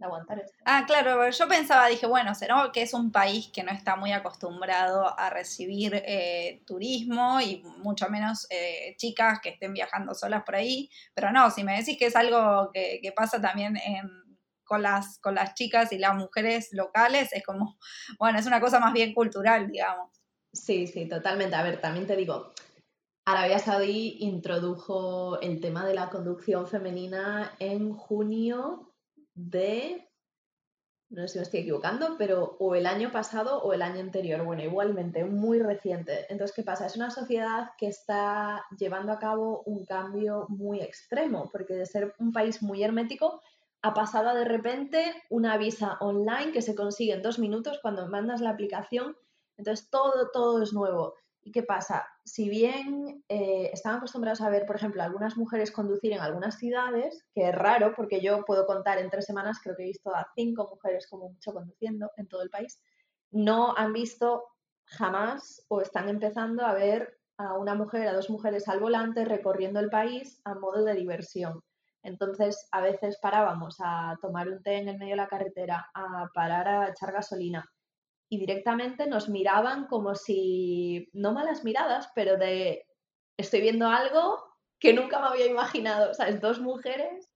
aguantar 0.04 0.40
esto. 0.40 0.58
Ah, 0.66 0.84
claro, 0.86 1.30
yo 1.30 1.48
pensaba, 1.48 1.88
dije, 1.88 2.06
bueno, 2.06 2.34
será 2.36 2.70
que 2.74 2.82
es 2.82 2.94
un 2.94 3.12
país 3.12 3.50
que 3.54 3.64
no 3.64 3.72
está 3.72 3.96
muy 3.96 4.12
acostumbrado 4.12 5.18
a 5.20 5.30
recibir 5.30 5.94
eh, 5.96 6.64
turismo 6.66 7.40
y 7.42 7.62
mucho 7.78 8.10
menos 8.10 8.48
eh, 8.50 8.96
chicas 8.98 9.40
que 9.42 9.50
estén 9.50 9.74
viajando 9.74 10.14
solas 10.14 10.44
por 10.44 10.56
ahí, 10.56 10.90
pero 11.14 11.32
no, 11.32 11.50
si 11.52 11.64
me 11.64 11.78
decís 11.78 11.98
que 11.98 12.08
es 12.08 12.16
algo 12.16 12.72
que, 12.74 13.14
pasa 13.16 13.42
también 13.42 13.78
con, 14.64 14.82
las, 14.82 15.20
con 15.20 15.36
las 15.36 15.54
chicas 15.54 15.92
y 15.92 15.98
las 15.98 16.16
mujeres 16.16 16.70
locales, 16.72 17.34
es 17.34 17.44
como, 17.44 17.78
bueno, 18.20 18.40
es 18.40 18.46
una 18.46 18.62
cosa 18.62 18.80
más 18.80 18.94
bien 18.94 19.14
cultural, 19.14 19.68
digamos. 19.68 20.12
Sí, 20.54 20.88
sí, 20.88 21.08
totalmente. 21.08 21.56
A 21.56 21.64
ver, 21.64 21.80
también 21.80 22.08
te 22.08 22.16
digo, 22.16 22.54
Arabia 23.26 23.60
Saudí 23.60 24.18
introdujo 24.20 25.40
el 25.42 25.62
tema 25.62 25.86
de 25.86 25.94
la 25.94 26.10
conducción 26.10 26.68
femenina 26.68 27.56
en 27.60 27.94
junio 27.94 28.91
de, 29.50 30.08
no 31.10 31.22
sé 31.24 31.28
si 31.28 31.38
me 31.40 31.44
estoy 31.44 31.60
equivocando, 31.62 32.16
pero 32.18 32.58
o 32.60 32.76
el 32.76 32.86
año 32.86 33.12
pasado 33.12 33.62
o 33.62 33.74
el 33.74 33.82
año 33.82 34.02
anterior, 34.02 34.44
bueno, 34.44 34.64
igualmente, 34.64 35.26
muy 35.26 35.60
reciente. 35.60 36.26
Entonces, 36.30 36.56
¿qué 36.56 36.64
pasa? 36.64 36.86
Es 36.86 36.96
una 36.96 37.10
sociedad 37.10 37.72
que 37.78 37.88
está 37.88 38.66
llevando 38.78 39.12
a 39.12 39.20
cabo 39.20 39.64
un 39.66 39.86
cambio 39.86 40.46
muy 40.50 40.82
extremo, 40.82 41.50
porque 41.52 41.74
de 41.74 41.86
ser 41.86 42.14
un 42.20 42.32
país 42.32 42.62
muy 42.62 42.84
hermético, 42.84 43.42
ha 43.82 43.94
pasado 43.94 44.36
de 44.36 44.46
repente 44.46 45.24
una 45.30 45.58
visa 45.58 45.98
online 46.02 46.52
que 46.52 46.62
se 46.62 46.76
consigue 46.76 47.14
en 47.14 47.24
dos 47.24 47.40
minutos 47.40 47.80
cuando 47.82 48.08
mandas 48.08 48.42
la 48.42 48.52
aplicación. 48.52 49.18
Entonces, 49.58 49.90
todo, 49.90 50.30
todo 50.32 50.62
es 50.62 50.72
nuevo. 50.72 51.16
¿Y 51.44 51.52
qué 51.52 51.64
pasa? 51.64 52.06
Si 52.24 52.50
bien 52.50 53.24
eh, 53.28 53.72
estaban 53.74 53.98
acostumbrados 53.98 54.42
a 54.42 54.50
ver, 54.50 54.66
por 54.66 54.76
ejemplo, 54.76 55.02
algunas 55.02 55.38
mujeres 55.38 55.72
conducir 55.72 56.14
en 56.14 56.20
algunas 56.20 56.58
ciudades, 56.58 57.26
que 57.34 57.50
es 57.50 57.56
raro 57.56 57.94
porque 57.96 58.22
yo 58.22 58.46
puedo 58.46 58.68
contar 58.68 59.00
en 59.00 59.10
tres 59.10 59.26
semanas, 59.26 59.60
creo 59.62 59.76
que 59.76 59.84
he 59.84 59.88
visto 59.88 60.14
a 60.14 60.28
cinco 60.36 60.70
mujeres 60.70 61.08
como 61.10 61.30
mucho 61.30 61.52
conduciendo 61.52 62.12
en 62.18 62.28
todo 62.28 62.44
el 62.44 62.52
país, 62.52 62.80
no 63.32 63.76
han 63.76 63.92
visto 63.92 64.44
jamás 64.86 65.66
o 65.68 65.82
están 65.82 66.10
empezando 66.10 66.64
a 66.66 66.74
ver 66.74 67.18
a 67.38 67.58
una 67.58 67.74
mujer, 67.74 68.08
a 68.08 68.14
dos 68.14 68.30
mujeres 68.30 68.68
al 68.68 68.80
volante 68.80 69.26
recorriendo 69.26 69.80
el 69.80 69.90
país 69.90 70.42
a 70.44 70.54
modo 70.54 70.84
de 70.84 70.94
diversión. 70.94 71.64
Entonces, 72.04 72.68
a 72.72 72.82
veces 72.82 73.18
parábamos 73.20 73.78
a 73.80 74.18
tomar 74.22 74.48
un 74.48 74.62
té 74.62 74.78
en 74.78 74.90
el 74.90 74.98
medio 75.00 75.14
de 75.14 75.18
la 75.18 75.28
carretera, 75.28 75.90
a 75.94 76.28
parar 76.34 76.68
a 76.68 76.90
echar 76.90 77.12
gasolina 77.12 77.68
y 78.32 78.40
directamente 78.40 79.08
nos 79.08 79.28
miraban 79.28 79.88
como 79.88 80.16
si, 80.16 81.10
no 81.12 81.34
malas 81.34 81.66
miradas, 81.66 82.10
pero 82.16 82.38
de 82.38 82.86
estoy 83.38 83.60
viendo 83.60 83.90
algo 83.90 84.42
que 84.80 84.94
nunca 84.94 85.20
me 85.20 85.28
había 85.28 85.48
imaginado. 85.48 86.12
O 86.12 86.14
sea, 86.14 86.30
es 86.30 86.40
dos 86.40 86.62
mujeres 86.62 87.30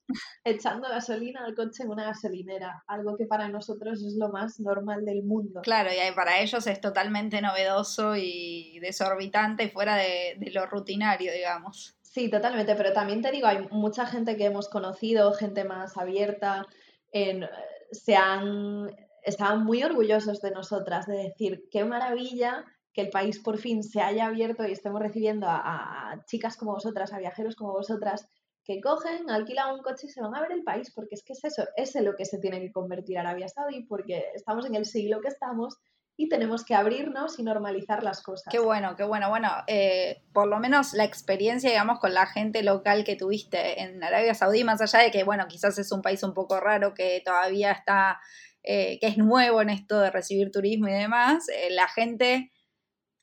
echando 0.45 0.88
gasolina 0.88 1.43
al 1.43 1.53
coche 1.53 1.84
en 1.84 1.89
una 1.89 2.05
gasolinera, 2.05 2.81
algo 2.88 3.17
que 3.17 3.25
para 3.25 3.49
nosotros 3.49 4.01
es 4.01 4.15
lo 4.17 4.29
más 4.29 4.58
normal 4.62 5.03
del 5.03 5.23
mundo. 5.23 5.60
Claro, 5.63 5.89
y 5.91 6.15
para 6.15 6.39
ellos 6.39 6.65
es 6.65 6.79
totalmente 6.79 7.41
novedoso 7.41 8.15
y 8.15 8.79
desorbitante 8.79 9.67
fuera 9.67 9.97
de, 9.97 10.38
de 10.38 10.51
lo 10.51 10.65
rutinario, 10.65 11.34
digamos. 11.34 11.97
Sí, 12.03 12.29
totalmente, 12.29 12.73
pero 12.75 12.93
también 12.93 13.21
te 13.21 13.31
digo, 13.31 13.47
hay 13.47 13.67
mucha 13.69 14.05
gente 14.05 14.38
que 14.38 14.45
hemos 14.45 14.69
conocido, 14.69 15.34
gente 15.34 15.65
más 15.65 15.97
abierta, 15.97 16.65
en, 17.12 17.45
se 17.91 18.15
han 18.15 18.89
estaban 19.25 19.63
muy 19.63 19.83
orgullosos 19.83 20.41
de 20.41 20.51
nosotras, 20.51 21.05
de 21.07 21.17
decir, 21.17 21.67
qué 21.71 21.83
maravilla 21.83 22.65
que 22.93 23.01
el 23.01 23.09
país 23.09 23.39
por 23.39 23.57
fin 23.57 23.83
se 23.83 24.01
haya 24.01 24.27
abierto 24.27 24.65
y 24.65 24.71
estemos 24.71 25.01
recibiendo 25.01 25.47
a, 25.49 26.23
chicas 26.27 26.55
como 26.55 26.73
vosotras, 26.73 27.11
a 27.11 27.19
viajeros 27.19 27.55
como 27.55 27.73
vosotras, 27.73 28.27
que 28.63 28.79
cogen, 28.81 29.29
alquilan 29.29 29.75
un 29.75 29.81
coche 29.81 30.07
y 30.07 30.09
se 30.09 30.21
van 30.21 30.33
a 30.33 30.41
ver 30.41 30.53
el 30.53 30.63
país, 30.63 30.91
porque 30.95 31.15
es 31.15 31.23
que 31.23 31.33
es 31.33 31.43
eso, 31.43 31.65
es 31.75 31.95
en 31.95 32.05
lo 32.05 32.15
que 32.15 32.25
se 32.25 32.39
tiene 32.39 32.61
que 32.61 32.71
convertir 32.71 33.17
Arabia 33.17 33.49
Saudí, 33.49 33.83
porque 33.83 34.25
estamos 34.33 34.65
en 34.65 34.75
el 34.75 34.85
siglo 34.85 35.19
que 35.21 35.27
estamos 35.27 35.77
y 36.17 36.29
tenemos 36.29 36.63
que 36.63 36.73
abrirnos 36.73 37.38
y 37.39 37.43
normalizar 37.43 38.01
las 38.01 38.21
cosas. 38.21 38.51
Qué 38.51 38.59
bueno, 38.59 38.95
qué 38.95 39.03
bueno. 39.03 39.29
Bueno, 39.29 39.49
eh, 39.67 40.23
por 40.33 40.47
lo 40.47 40.59
menos 40.59 40.93
la 40.93 41.03
experiencia, 41.03 41.69
digamos, 41.69 41.99
con 41.99 42.13
la 42.13 42.25
gente 42.25 42.63
local 42.63 43.03
que 43.03 43.15
tuviste 43.17 43.81
en 43.81 44.01
Arabia 44.03 44.33
Saudí, 44.33 44.63
más 44.63 44.81
allá 44.81 44.99
de 44.99 45.11
que, 45.11 45.23
bueno, 45.23 45.45
quizás 45.47 45.77
es 45.77 45.91
un 45.91 46.01
país 46.01 46.23
un 46.23 46.33
poco 46.33 46.59
raro 46.59 46.93
que 46.93 47.21
todavía 47.25 47.73
está, 47.73 48.21
eh, 48.65 48.97
que 48.99 49.08
es 49.08 49.17
nuevo 49.17 49.62
en 49.62 49.69
esto 49.69 49.99
de 49.99 50.12
recibir 50.12 50.51
turismo 50.51 50.88
y 50.88 50.93
demás, 50.93 51.47
eh, 51.49 51.69
la 51.71 51.88
gente 51.88 52.51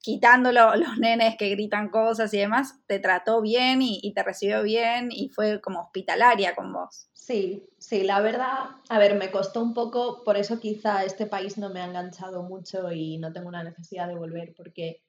quitando 0.03 0.53
los 0.53 0.99
nenes 0.99 1.37
que 1.39 1.49
gritan 1.51 1.89
cosas 1.89 2.35
y 2.35 2.39
demás, 2.39 2.75
te 2.87 2.99
trató 2.99 3.41
bien 3.41 3.81
y, 3.81 4.13
te 4.15 4.23
recibió 4.23 4.63
bien 4.63 5.09
y 5.11 5.31
fue 5.31 5.61
como 5.61 5.81
hospitalaria 5.81 6.55
con 6.55 6.73
vos. 6.73 7.09
Sí, 7.15 7.69
sí, 7.79 8.03
la 8.03 8.21
verdad, 8.21 8.71
a 8.89 8.99
ver, 8.99 9.15
me 9.15 9.31
costó 9.31 9.63
un 9.63 9.75
poco, 9.75 10.25
por 10.25 10.37
eso 10.37 10.59
quizá 10.59 11.05
este 11.05 11.27
país 11.27 11.57
no 11.57 11.71
me 11.71 11.81
ha 11.81 11.87
enganchado 11.87 12.43
mucho 12.43 12.91
y 12.93 13.19
no 13.19 13.33
tengo 13.33 13.49
una 13.49 13.63
necesidad 13.63 14.09
de 14.09 14.17
volver, 14.17 14.55
porque 14.57 15.03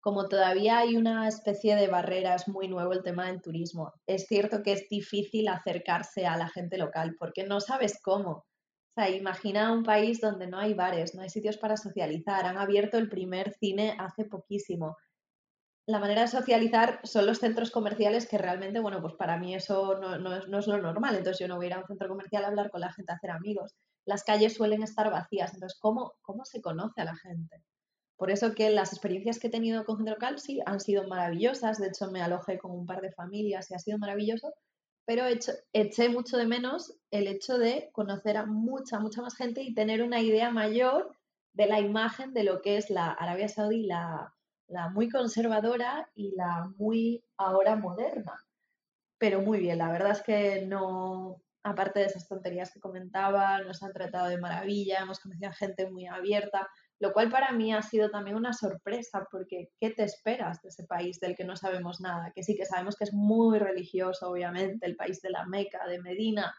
como 0.00 0.28
todavía 0.28 0.78
hay 0.78 0.98
una 0.98 1.26
especie 1.26 1.76
de 1.76 1.88
barreras 1.88 2.46
muy 2.46 2.68
nuevo 2.68 2.92
el 2.92 3.02
tema 3.02 3.28
del 3.28 3.40
turismo, 3.40 3.94
es 4.06 4.26
cierto 4.26 4.62
que 4.62 4.72
es 4.72 4.86
difícil 4.90 5.48
acercarse 5.48 6.26
a 6.26 6.36
la 6.36 6.48
gente 6.48 6.76
local 6.76 7.16
porque 7.18 7.44
no 7.44 7.60
sabes 7.60 7.98
cómo. 8.02 8.44
O 8.96 9.00
sea, 9.00 9.10
imagina 9.10 9.72
un 9.72 9.82
país 9.82 10.20
donde 10.20 10.46
no 10.46 10.56
hay 10.56 10.72
bares, 10.72 11.16
no 11.16 11.22
hay 11.22 11.28
sitios 11.28 11.56
para 11.56 11.76
socializar. 11.76 12.46
Han 12.46 12.58
abierto 12.58 12.96
el 12.96 13.08
primer 13.08 13.52
cine 13.54 13.96
hace 13.98 14.24
poquísimo. 14.24 14.96
La 15.86 15.98
manera 15.98 16.22
de 16.22 16.28
socializar 16.28 17.00
son 17.02 17.26
los 17.26 17.40
centros 17.40 17.72
comerciales 17.72 18.28
que 18.28 18.38
realmente, 18.38 18.78
bueno, 18.78 19.02
pues 19.02 19.14
para 19.14 19.36
mí 19.36 19.52
eso 19.52 19.98
no, 19.98 20.36
es, 20.36 20.66
lo 20.68 20.78
normal. 20.78 21.16
Entonces 21.16 21.40
yo 21.40 21.48
no 21.48 21.56
voy 21.56 21.66
a 21.66 21.68
ir 21.70 21.74
a 21.74 21.80
un 21.80 21.86
centro 21.88 22.08
comercial 22.08 22.44
a 22.44 22.46
hablar 22.46 22.70
con 22.70 22.82
la 22.82 22.92
gente, 22.92 23.10
a 23.10 23.16
hacer 23.16 23.32
amigos. 23.32 23.74
Las 24.06 24.22
calles 24.22 24.54
suelen 24.54 24.84
estar 24.84 25.10
vacías. 25.10 25.52
Entonces, 25.52 25.76
¿cómo, 25.80 26.12
cómo 26.22 26.44
se 26.44 26.62
conoce 26.62 27.00
a 27.00 27.06
la 27.06 27.16
gente? 27.16 27.64
Por 28.16 28.30
eso 28.30 28.54
que 28.54 28.70
las 28.70 28.92
experiencias 28.92 29.40
que 29.40 29.48
he 29.48 29.50
tenido 29.50 29.84
con 29.84 29.96
gente 29.96 30.12
local 30.12 30.38
sí 30.38 30.60
han 30.66 30.78
sido 30.78 31.08
maravillosas. 31.08 31.78
De 31.78 31.88
hecho, 31.88 32.12
me 32.12 32.22
alojé 32.22 32.58
con 32.58 32.70
un 32.70 32.86
par 32.86 33.00
de 33.00 33.10
familias 33.10 33.72
y 33.72 33.74
ha 33.74 33.80
sido 33.80 33.98
maravilloso 33.98 34.54
pero 35.06 35.24
eché 35.72 36.08
mucho 36.08 36.36
de 36.36 36.46
menos 36.46 36.98
el 37.10 37.26
hecho 37.26 37.58
de 37.58 37.90
conocer 37.92 38.36
a 38.36 38.46
mucha, 38.46 38.98
mucha 38.98 39.22
más 39.22 39.36
gente 39.36 39.62
y 39.62 39.74
tener 39.74 40.02
una 40.02 40.20
idea 40.20 40.50
mayor 40.50 41.14
de 41.52 41.66
la 41.66 41.80
imagen 41.80 42.32
de 42.32 42.44
lo 42.44 42.62
que 42.62 42.76
es 42.76 42.90
la 42.90 43.12
Arabia 43.12 43.48
Saudí, 43.48 43.84
la, 43.84 44.34
la 44.68 44.88
muy 44.88 45.08
conservadora 45.08 46.10
y 46.14 46.34
la 46.34 46.70
muy 46.78 47.24
ahora 47.36 47.76
moderna. 47.76 48.34
Pero 49.18 49.40
muy 49.42 49.58
bien, 49.60 49.78
la 49.78 49.90
verdad 49.90 50.12
es 50.12 50.22
que 50.22 50.66
no, 50.66 51.42
aparte 51.62 52.00
de 52.00 52.06
esas 52.06 52.26
tonterías 52.26 52.72
que 52.72 52.80
comentaba, 52.80 53.60
nos 53.60 53.82
han 53.82 53.92
tratado 53.92 54.28
de 54.28 54.38
maravilla, 54.38 55.00
hemos 55.00 55.20
conocido 55.20 55.50
a 55.50 55.54
gente 55.54 55.90
muy 55.90 56.06
abierta, 56.06 56.68
lo 57.00 57.12
cual 57.12 57.30
para 57.30 57.52
mí 57.52 57.72
ha 57.74 57.82
sido 57.82 58.10
también 58.10 58.36
una 58.36 58.52
sorpresa, 58.52 59.26
porque 59.30 59.70
¿qué 59.80 59.90
te 59.90 60.04
esperas 60.04 60.62
de 60.62 60.68
ese 60.68 60.84
país 60.84 61.20
del 61.20 61.36
que 61.36 61.44
no 61.44 61.56
sabemos 61.56 62.00
nada? 62.00 62.32
Que 62.34 62.42
sí 62.42 62.56
que 62.56 62.66
sabemos 62.66 62.96
que 62.96 63.04
es 63.04 63.12
muy 63.12 63.58
religioso, 63.58 64.30
obviamente, 64.30 64.86
el 64.86 64.96
país 64.96 65.20
de 65.20 65.30
la 65.30 65.44
Meca, 65.46 65.86
de 65.86 66.00
Medina, 66.00 66.54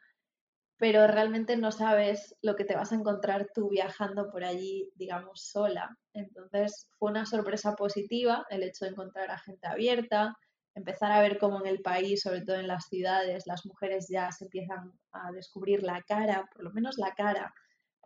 pero 0.77 1.07
realmente 1.07 1.55
no 1.55 1.71
sabes 1.71 2.35
lo 2.41 2.55
que 2.55 2.65
te 2.65 2.75
vas 2.75 2.91
a 2.91 2.95
encontrar 2.95 3.47
tú 3.53 3.69
viajando 3.69 4.29
por 4.29 4.43
allí, 4.43 4.91
digamos, 4.95 5.47
sola. 5.47 5.97
Entonces 6.13 6.89
fue 6.99 7.11
una 7.11 7.25
sorpresa 7.25 7.75
positiva 7.75 8.45
el 8.49 8.63
hecho 8.63 8.85
de 8.85 8.91
encontrar 8.91 9.31
a 9.31 9.39
gente 9.39 9.67
abierta, 9.67 10.37
empezar 10.75 11.13
a 11.13 11.21
ver 11.21 11.37
cómo 11.37 11.61
en 11.61 11.67
el 11.67 11.81
país, 11.81 12.21
sobre 12.21 12.41
todo 12.41 12.57
en 12.57 12.67
las 12.67 12.87
ciudades, 12.89 13.47
las 13.47 13.65
mujeres 13.65 14.07
ya 14.09 14.29
se 14.31 14.45
empiezan 14.45 14.91
a 15.13 15.31
descubrir 15.31 15.81
la 15.81 16.01
cara, 16.01 16.49
por 16.53 16.63
lo 16.63 16.71
menos 16.71 16.97
la 16.97 17.13
cara, 17.13 17.53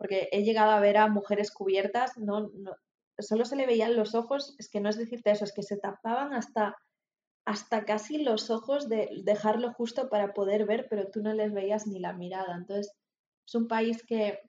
porque 0.00 0.30
he 0.32 0.44
llegado 0.44 0.70
a 0.70 0.80
ver 0.80 0.96
a 0.96 1.08
mujeres 1.08 1.50
cubiertas, 1.50 2.16
no, 2.16 2.50
solo 3.18 3.44
se 3.44 3.54
le 3.54 3.66
veían 3.66 3.96
los 3.96 4.14
ojos, 4.14 4.56
es 4.58 4.70
que 4.70 4.80
no 4.80 4.88
es 4.88 4.96
decirte 4.96 5.30
eso, 5.30 5.44
es 5.44 5.52
que 5.52 5.62
se 5.62 5.76
tapaban 5.76 6.32
hasta, 6.32 6.74
hasta 7.44 7.84
casi 7.84 8.16
los 8.16 8.48
ojos 8.48 8.88
de 8.88 9.10
dejarlo 9.24 9.74
justo 9.74 10.08
para 10.08 10.32
poder 10.32 10.64
ver, 10.64 10.86
pero 10.88 11.10
tú 11.10 11.20
no 11.22 11.34
les 11.34 11.52
veías 11.52 11.86
ni 11.86 11.98
la 11.98 12.14
mirada. 12.14 12.56
Entonces, 12.56 12.94
es 13.46 13.54
un 13.54 13.68
país 13.68 14.02
que 14.02 14.40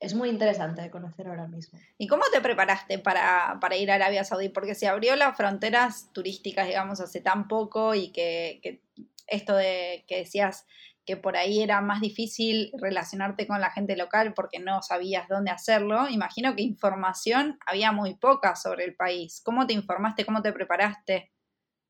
es 0.00 0.14
muy 0.14 0.28
interesante 0.28 0.82
de 0.82 0.90
conocer 0.90 1.28
ahora 1.28 1.46
mismo. 1.46 1.78
¿Y 1.96 2.08
cómo 2.08 2.24
te 2.32 2.40
preparaste 2.40 2.98
para, 2.98 3.76
ir 3.76 3.92
a 3.92 3.94
Arabia 3.94 4.24
Saudí? 4.24 4.48
Porque 4.48 4.74
se 4.74 4.88
abrió 4.88 5.14
las 5.14 5.36
fronteras 5.36 6.12
turísticas, 6.12 6.66
digamos, 6.66 7.00
hace 7.00 7.20
tan 7.20 7.46
poco 7.46 7.94
y 7.94 8.10
que 8.10 8.82
esto 9.28 9.54
de 9.54 10.04
que 10.08 10.16
decías 10.16 10.66
que 11.08 11.16
por 11.16 11.38
ahí 11.38 11.62
era 11.62 11.80
más 11.80 12.02
difícil 12.02 12.70
relacionarte 12.74 13.46
con 13.46 13.62
la 13.62 13.70
gente 13.70 13.96
local 13.96 14.34
porque 14.34 14.58
no 14.58 14.82
sabías 14.82 15.26
dónde 15.26 15.50
hacerlo, 15.50 16.06
imagino 16.06 16.54
que 16.54 16.60
información 16.60 17.58
había 17.64 17.92
muy 17.92 18.16
poca 18.16 18.54
sobre 18.56 18.84
el 18.84 18.94
país. 18.94 19.40
¿Cómo 19.42 19.66
te 19.66 19.72
informaste? 19.72 20.26
¿Cómo 20.26 20.42
te 20.42 20.52
preparaste? 20.52 21.32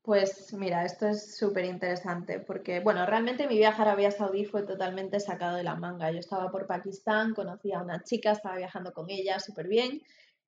Pues 0.01 0.53
mira, 0.53 0.85
esto 0.85 1.05
es 1.09 1.35
súper 1.35 1.65
interesante 1.65 2.39
porque, 2.39 2.79
bueno, 2.79 3.05
realmente 3.05 3.45
mi 3.45 3.57
viaje 3.57 3.81
a 3.81 3.85
Arabia 3.87 4.09
Saudí 4.09 4.45
fue 4.45 4.63
totalmente 4.63 5.19
sacado 5.19 5.57
de 5.57 5.65
la 5.65 5.75
manga. 5.75 6.09
Yo 6.11 6.19
estaba 6.19 6.49
por 6.49 6.65
Pakistán, 6.65 7.33
conocí 7.33 7.73
a 7.73 7.81
una 7.81 8.01
chica, 8.01 8.31
estaba 8.31 8.55
viajando 8.55 8.93
con 8.93 9.09
ella 9.09 9.37
súper 9.39 9.67
bien. 9.67 10.01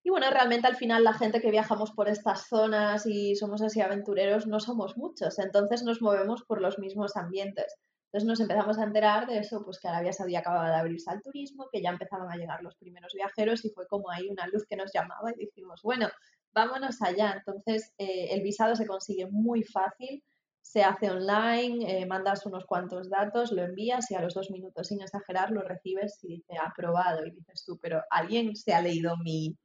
Y 0.03 0.11
bueno, 0.11 0.29
realmente 0.29 0.67
al 0.67 0.75
final 0.75 1.03
la 1.03 1.13
gente 1.13 1.41
que 1.41 1.49
viajamos 1.49 1.89
por 1.89 2.07
estas 2.07 2.47
zonas 2.47 3.07
y 3.07 3.35
somos 3.35 3.63
así 3.63 3.81
aventureros 3.81 4.45
no 4.45 4.59
somos 4.59 4.95
muchos, 4.95 5.39
entonces 5.39 5.81
nos 5.81 6.03
movemos 6.03 6.43
por 6.43 6.61
los 6.61 6.77
mismos 6.77 7.17
ambientes. 7.17 7.79
Entonces 8.11 8.27
nos 8.27 8.39
empezamos 8.39 8.79
a 8.79 8.83
enterar 8.85 9.27
de 9.27 9.37
eso, 9.37 9.63
pues 9.63 9.79
que 9.79 9.87
Arabia 9.87 10.11
Saudí 10.11 10.35
acababa 10.35 10.69
de 10.69 10.77
abrirse 10.77 11.11
al 11.11 11.21
turismo, 11.21 11.69
que 11.71 11.79
ya 11.79 11.91
empezaban 11.91 12.31
a 12.31 12.37
llegar 12.37 12.63
los 12.63 12.75
primeros 12.75 13.13
viajeros 13.13 13.63
y 13.65 13.69
fue 13.69 13.85
como 13.87 14.09
ahí 14.09 14.27
una 14.29 14.47
luz 14.47 14.65
que 14.67 14.75
nos 14.75 14.91
llamaba 14.91 15.31
y 15.31 15.45
dijimos, 15.45 15.81
bueno, 15.83 16.09
vámonos 16.51 17.03
allá. 17.03 17.35
Entonces 17.37 17.93
eh, 17.99 18.29
el 18.31 18.41
visado 18.41 18.75
se 18.75 18.87
consigue 18.87 19.27
muy 19.27 19.63
fácil, 19.63 20.23
se 20.59 20.83
hace 20.83 21.11
online, 21.11 22.01
eh, 22.01 22.05
mandas 22.07 22.47
unos 22.47 22.65
cuantos 22.65 23.11
datos, 23.11 23.51
lo 23.51 23.63
envías 23.63 24.09
y 24.09 24.15
a 24.15 24.21
los 24.21 24.33
dos 24.33 24.49
minutos, 24.49 24.87
sin 24.87 25.01
exagerar, 25.01 25.51
lo 25.51 25.61
recibes 25.61 26.17
y 26.23 26.37
dice 26.37 26.57
aprobado. 26.57 27.27
Y 27.27 27.31
dices 27.31 27.63
tú, 27.63 27.77
pero 27.79 28.01
¿alguien 28.09 28.55
se 28.55 28.73
ha 28.73 28.81
leído 28.81 29.17
mi, 29.17 29.55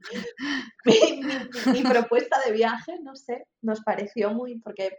mi 1.73 1.83
propuesta 1.83 2.39
de 2.45 2.53
viaje? 2.53 2.99
No 3.03 3.17
sé, 3.17 3.47
nos 3.63 3.81
pareció 3.81 4.35
muy, 4.35 4.61
porque 4.61 4.99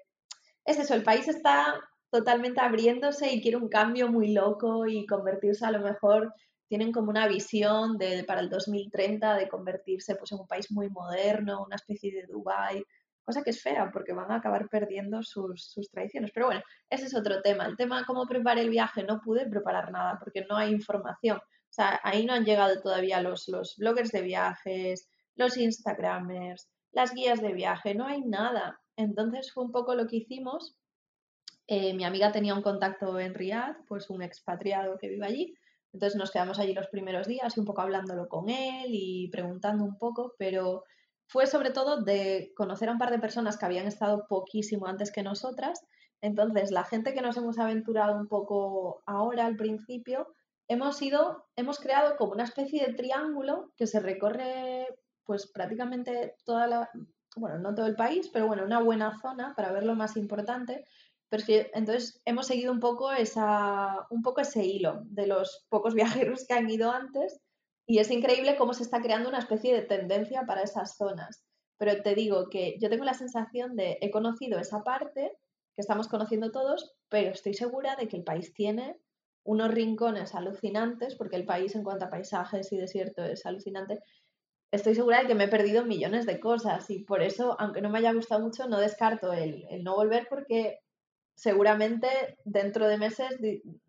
es 0.66 0.80
eso, 0.80 0.96
el 0.96 1.04
país 1.04 1.28
está 1.28 1.80
totalmente 2.16 2.62
abriéndose 2.62 3.30
y 3.34 3.42
quiere 3.42 3.58
un 3.58 3.68
cambio 3.68 4.10
muy 4.10 4.32
loco 4.32 4.88
y 4.88 5.06
convertirse 5.06 5.66
a 5.66 5.72
lo 5.72 5.80
mejor, 5.80 6.34
tienen 6.70 6.94
como 6.94 7.10
una 7.10 7.28
visión 7.28 7.98
de, 7.98 8.24
para 8.24 8.40
el 8.40 8.50
2030 8.50 9.36
de 9.36 9.50
convertirse 9.50 10.16
pues, 10.16 10.32
en 10.32 10.40
un 10.40 10.48
país 10.48 10.72
muy 10.72 10.90
moderno, 10.90 11.66
una 11.66 11.76
especie 11.76 12.14
de 12.14 12.26
Dubai, 12.26 12.82
cosa 13.26 13.44
que 13.44 13.50
es 13.50 13.62
fea 13.62 13.90
porque 13.92 14.14
van 14.14 14.32
a 14.32 14.38
acabar 14.38 14.70
perdiendo 14.70 15.24
sus, 15.24 15.66
sus 15.66 15.90
tradiciones. 15.92 16.32
Pero 16.34 16.46
bueno, 16.46 16.62
ese 16.90 17.08
es 17.08 17.16
otro 17.16 17.42
tema. 17.42 17.66
El 17.66 17.76
tema 17.76 18.06
cómo 18.06 18.26
preparar 18.26 18.60
el 18.60 18.70
viaje, 18.70 19.04
no 19.04 19.20
pude 19.20 19.46
preparar 19.46 19.92
nada 19.92 20.18
porque 20.18 20.46
no 20.50 20.56
hay 20.56 20.72
información. 20.72 21.38
O 21.38 21.74
sea, 21.76 22.00
ahí 22.02 22.26
no 22.26 22.34
han 22.34 22.46
llegado 22.46 22.82
todavía 22.82 23.20
los, 23.22 23.50
los 23.50 23.76
bloggers 23.78 24.12
de 24.12 24.22
viajes, 24.22 25.10
los 25.36 25.58
Instagramers, 25.58 26.70
las 26.94 27.14
guías 27.14 27.42
de 27.42 27.52
viaje, 27.52 27.94
no 27.94 28.08
hay 28.08 28.22
nada. 28.22 28.80
Entonces 28.96 29.52
fue 29.52 29.66
un 29.66 29.74
poco 29.74 29.96
lo 29.96 30.08
que 30.08 30.16
hicimos 30.16 30.78
eh, 31.68 31.94
mi 31.94 32.04
amiga 32.04 32.32
tenía 32.32 32.54
un 32.54 32.62
contacto 32.62 33.20
en 33.20 33.34
Riyadh, 33.34 33.86
pues 33.88 34.10
un 34.10 34.22
expatriado 34.22 34.98
que 34.98 35.10
vive 35.10 35.26
allí. 35.26 35.56
Entonces 35.94 36.18
nos 36.18 36.32
quedamos 36.32 36.60
allí 36.60 36.74
los 36.74 36.88
primeros 36.88 37.28
días 37.28 37.56
y 37.56 37.60
un 37.60 37.66
poco 37.66 37.82
hablándolo 37.82 38.28
con 38.28 38.50
él 38.50 38.88
y 38.90 39.30
preguntando 39.30 39.84
un 39.84 39.98
poco, 39.98 40.34
pero 40.38 40.84
fue 41.28 41.48
sobre 41.48 41.72
todo 41.72 42.04
de 42.04 42.52
conocer 42.56 42.90
a 42.90 42.92
un 42.92 42.98
par 42.98 43.12
de 43.12 43.20
personas 43.20 43.58
que 43.58 43.66
habían 43.66 43.88
estado 43.88 44.28
poquísimo 44.28 44.88
antes 44.88 45.12
que 45.12 45.24
nosotras. 45.24 45.86
Entonces, 46.22 46.72
la 46.72 46.84
gente 46.84 47.14
que 47.14 47.22
nos 47.22 47.38
hemos 47.38 47.58
aventurado 47.58 48.16
un 48.18 48.28
poco 48.28 49.04
ahora 49.06 49.46
al 49.46 49.56
principio, 49.56 50.36
hemos 50.68 51.02
ido, 51.02 51.46
hemos 51.56 51.80
creado 51.80 52.18
como 52.18 52.34
una 52.34 52.44
especie 52.44 52.86
de 52.86 52.94
triángulo 52.94 53.72
que 53.78 53.88
se 53.88 54.00
recorre 54.00 54.88
pues 55.24 55.48
prácticamente 55.48 56.36
toda 56.46 56.68
la, 56.68 56.90
bueno, 57.36 57.58
no 57.60 57.74
todo 57.74 57.88
el 57.88 57.96
país, 57.96 58.30
pero 58.32 58.48
bueno, 58.48 58.64
una 58.64 58.80
buena 58.82 59.20
zona 59.20 59.54
para 59.56 59.72
ver 59.72 59.86
lo 59.86 59.96
más 59.96 60.18
importante 60.18 60.86
entonces 61.74 62.22
hemos 62.26 62.48
seguido 62.48 62.72
un 62.72 62.80
poco, 62.80 63.12
esa, 63.12 64.08
un 64.10 64.22
poco 64.22 64.42
ese 64.42 64.66
hilo 64.66 65.02
de 65.06 65.28
los 65.28 65.66
pocos 65.70 65.94
viajeros 65.96 66.46
que 66.46 66.54
han 66.54 66.70
ido 66.70 66.92
antes 66.92 67.40
y 67.88 68.00
es 68.00 68.10
increíble 68.10 68.56
cómo 68.58 68.74
se 68.74 68.84
está 68.84 69.02
creando 69.02 69.30
una 69.30 69.40
especie 69.40 69.74
de 69.74 69.84
tendencia 69.84 70.44
para 70.46 70.64
esas 70.64 70.98
zonas. 70.98 71.44
Pero 71.78 72.02
te 72.02 72.16
digo 72.16 72.50
que 72.50 72.78
yo 72.80 72.90
tengo 72.90 73.04
la 73.04 73.14
sensación 73.14 73.76
de 73.76 73.98
he 74.02 74.10
conocido 74.10 74.60
esa 74.60 74.84
parte 74.84 75.32
que 75.76 75.82
estamos 75.82 76.08
conociendo 76.08 76.52
todos, 76.52 76.96
pero 77.10 77.32
estoy 77.32 77.54
segura 77.54 77.96
de 77.96 78.08
que 78.08 78.18
el 78.18 78.24
país 78.24 78.54
tiene 78.54 78.98
unos 79.44 79.72
rincones 79.72 80.34
alucinantes, 80.34 81.16
porque 81.16 81.36
el 81.36 81.46
país 81.46 81.76
en 81.76 81.84
cuanto 81.84 82.06
a 82.06 82.10
paisajes 82.10 82.72
y 82.72 82.78
desierto 82.78 83.24
es 83.24 83.46
alucinante. 83.46 84.00
Estoy 84.72 84.96
segura 84.96 85.22
de 85.22 85.28
que 85.28 85.36
me 85.36 85.44
he 85.44 85.50
perdido 85.50 85.86
millones 85.86 86.26
de 86.26 86.40
cosas 86.40 86.90
y 86.90 87.04
por 87.04 87.22
eso, 87.22 87.56
aunque 87.60 87.82
no 87.82 87.90
me 87.90 88.00
haya 88.00 88.14
gustado 88.14 88.42
mucho, 88.42 88.68
no 88.68 88.80
descarto 88.80 89.32
el, 89.34 89.66
el 89.70 89.84
no 89.84 89.96
volver 89.96 90.28
porque 90.30 90.80
seguramente 91.36 92.08
dentro 92.46 92.88
de 92.88 92.98
meses 92.98 93.38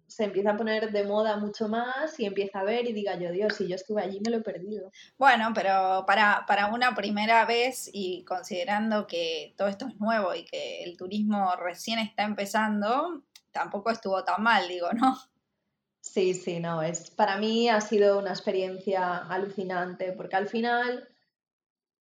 se 0.06 0.24
empieza 0.24 0.50
a 0.50 0.56
poner 0.56 0.92
de 0.92 1.04
moda 1.04 1.36
mucho 1.36 1.68
más 1.68 2.18
y 2.18 2.26
empieza 2.26 2.60
a 2.60 2.64
ver 2.64 2.86
y 2.86 2.92
diga 2.92 3.18
yo, 3.18 3.32
Dios, 3.32 3.54
si 3.54 3.66
yo 3.66 3.74
estuve 3.74 4.02
allí 4.02 4.20
me 4.20 4.30
lo 4.30 4.38
he 4.38 4.42
perdido. 4.42 4.90
Bueno, 5.18 5.52
pero 5.54 6.04
para, 6.06 6.44
para 6.46 6.68
una 6.68 6.94
primera 6.94 7.44
vez 7.44 7.90
y 7.92 8.24
considerando 8.24 9.06
que 9.06 9.54
todo 9.56 9.68
esto 9.68 9.86
es 9.88 9.98
nuevo 9.98 10.34
y 10.34 10.44
que 10.44 10.84
el 10.84 10.96
turismo 10.96 11.54
recién 11.56 11.98
está 11.98 12.24
empezando, 12.24 13.24
tampoco 13.50 13.90
estuvo 13.90 14.22
tan 14.24 14.42
mal, 14.42 14.68
digo, 14.68 14.92
¿no? 14.92 15.16
Sí, 16.00 16.34
sí, 16.34 16.60
no, 16.60 16.82
es 16.82 17.10
para 17.10 17.36
mí 17.36 17.68
ha 17.68 17.80
sido 17.80 18.20
una 18.20 18.30
experiencia 18.30 19.16
alucinante 19.16 20.12
porque 20.12 20.36
al 20.36 20.48
final 20.48 21.08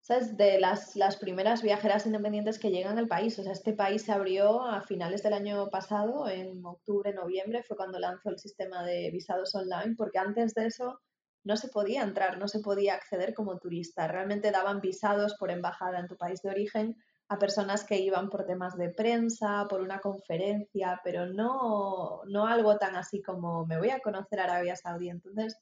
¿sabes? 0.06 0.38
De 0.38 0.60
las, 0.60 0.96
las 0.96 1.18
primeras 1.18 1.64
viajeras 1.64 2.06
independientes 2.06 2.60
que 2.60 2.70
llegan 2.70 3.00
al 3.00 3.08
país. 3.08 3.40
O 3.40 3.44
sea, 3.44 3.54
este 3.54 3.74
país 3.74 4.04
se 4.04 4.12
abrió 4.12 4.64
a 4.64 4.82
finales 4.82 5.24
del 5.24 5.34
año 5.34 5.68
pasado, 5.72 6.30
en 6.30 6.64
octubre, 6.64 7.12
noviembre, 7.12 7.64
fue 7.64 7.76
cuando 7.76 7.98
lanzó 7.98 8.30
el 8.30 8.38
sistema 8.38 8.84
de 8.84 9.10
visados 9.10 9.56
online, 9.56 9.96
porque 9.98 10.20
antes 10.20 10.54
de 10.54 10.68
eso 10.68 11.02
no 11.44 11.58
se 11.58 11.70
podía 11.70 12.04
entrar, 12.04 12.38
no 12.38 12.48
se 12.48 12.60
podía 12.60 12.94
acceder 12.94 13.34
como 13.34 13.58
turista. 13.58 14.08
Realmente 14.08 14.52
daban 14.52 14.80
visados 14.80 15.36
por 15.40 15.50
embajada 15.50 16.00
en 16.00 16.08
tu 16.08 16.18
país 16.18 16.40
de 16.44 16.52
origen 16.52 16.96
a 17.28 17.40
personas 17.40 17.84
que 17.84 17.98
iban 17.98 18.30
por 18.30 18.46
temas 18.46 18.78
de 18.78 18.90
prensa, 18.90 19.66
por 19.68 19.82
una 19.82 20.02
conferencia, 20.02 21.02
pero 21.04 21.26
no, 21.26 22.22
no 22.28 22.46
algo 22.46 22.78
tan 22.78 22.96
así 22.96 23.24
como 23.24 23.66
me 23.66 23.80
voy 23.80 23.90
a 23.90 24.02
conocer 24.02 24.40
Arabia 24.40 24.76
Saudí. 24.76 25.10
Entonces, 25.10 25.58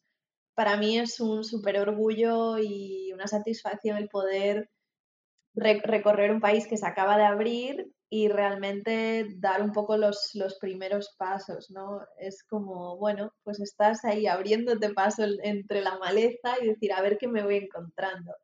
para 0.55 0.77
mí 0.77 0.99
es 0.99 1.19
un 1.19 1.43
súper 1.43 1.79
orgullo 1.79 2.57
y 2.59 3.11
una 3.13 3.27
satisfacción 3.27 3.97
el 3.97 4.09
poder 4.09 4.69
recorrer 5.55 6.31
un 6.31 6.41
país 6.41 6.67
que 6.67 6.77
se 6.77 6.85
acaba 6.85 7.17
de 7.17 7.25
abrir 7.25 7.91
y 8.09 8.27
realmente 8.27 9.27
dar 9.37 9.61
un 9.63 9.71
poco 9.71 9.97
los, 9.97 10.31
los, 10.35 10.59
primeros 10.59 11.15
pasos, 11.17 11.71
¿no? 11.71 12.01
Es 12.19 12.43
como, 12.43 12.97
bueno, 12.97 13.33
pues 13.43 13.59
estás 13.59 14.05
ahí 14.05 14.27
abriéndote 14.27 14.93
paso 14.93 15.23
entre 15.41 15.81
la 15.81 15.97
maleza 15.97 16.55
y 16.61 16.67
decir, 16.67 16.93
a 16.93 17.01
ver 17.01 17.17
qué 17.17 17.27
me 17.27 17.43
voy 17.43 17.57
encontrando. 17.57 18.35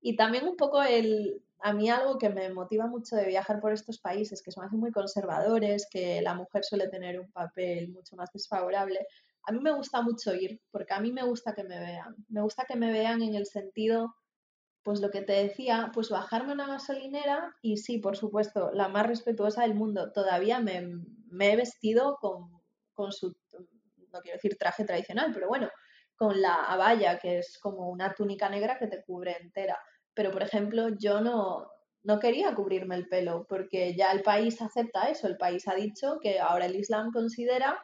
Y 0.00 0.16
también 0.16 0.48
un 0.48 0.56
poco 0.56 0.82
el, 0.82 1.42
a 1.60 1.72
mí 1.72 1.90
algo 1.90 2.18
que 2.18 2.30
me 2.30 2.48
motiva 2.52 2.86
mucho 2.86 3.16
de 3.16 3.26
viajar 3.26 3.60
por 3.60 3.72
estos 3.72 3.98
países, 3.98 4.42
que 4.42 4.52
son 4.52 4.66
muy 4.72 4.92
conservadores, 4.92 5.86
que 5.90 6.22
la 6.22 6.34
mujer 6.34 6.64
suele 6.64 6.88
tener 6.88 7.20
un 7.20 7.30
papel 7.30 7.90
mucho 7.90 8.16
más 8.16 8.32
desfavorable, 8.32 9.06
a 9.44 9.52
mí 9.52 9.60
me 9.60 9.72
gusta 9.72 10.02
mucho 10.02 10.34
ir, 10.34 10.60
porque 10.70 10.94
a 10.94 11.00
mí 11.00 11.12
me 11.12 11.22
gusta 11.22 11.54
que 11.54 11.64
me 11.64 11.78
vean. 11.78 12.14
Me 12.28 12.42
gusta 12.42 12.64
que 12.64 12.76
me 12.76 12.92
vean 12.92 13.22
en 13.22 13.34
el 13.34 13.46
sentido, 13.46 14.14
pues 14.82 15.00
lo 15.00 15.10
que 15.10 15.22
te 15.22 15.32
decía, 15.32 15.90
pues 15.94 16.10
bajarme 16.10 16.52
una 16.52 16.66
gasolinera 16.66 17.54
y 17.62 17.78
sí, 17.78 17.98
por 17.98 18.16
supuesto, 18.16 18.70
la 18.72 18.88
más 18.88 19.06
respetuosa 19.06 19.62
del 19.62 19.74
mundo. 19.74 20.12
Todavía 20.12 20.60
me, 20.60 20.90
he 21.40 21.56
vestido 21.56 22.16
con, 22.20 22.62
con 22.94 23.12
su, 23.12 23.34
no 24.12 24.20
quiero 24.20 24.36
decir 24.36 24.56
traje 24.58 24.84
tradicional, 24.84 25.30
pero 25.32 25.48
bueno, 25.48 25.68
con 26.16 26.40
la 26.40 26.64
abaya, 26.64 27.18
que 27.18 27.38
es 27.38 27.58
como 27.58 27.88
una 27.88 28.14
túnica 28.14 28.48
negra 28.48 28.78
que 28.78 28.88
te 28.88 29.02
cubre 29.02 29.36
entera. 29.40 29.78
Pero, 30.14 30.32
por 30.32 30.42
ejemplo, 30.42 30.88
yo 30.98 31.20
no, 31.20 31.70
no 32.02 32.18
quería 32.18 32.54
cubrirme 32.54 32.96
el 32.96 33.08
pelo 33.08 33.46
porque 33.48 33.94
ya 33.94 34.10
el 34.12 34.22
país 34.22 34.60
acepta 34.60 35.10
eso. 35.10 35.26
El 35.26 35.36
país 35.36 35.68
ha 35.68 35.74
dicho 35.74 36.18
que 36.20 36.40
ahora 36.40 36.66
el 36.66 36.76
Islam 36.76 37.12
considera 37.12 37.78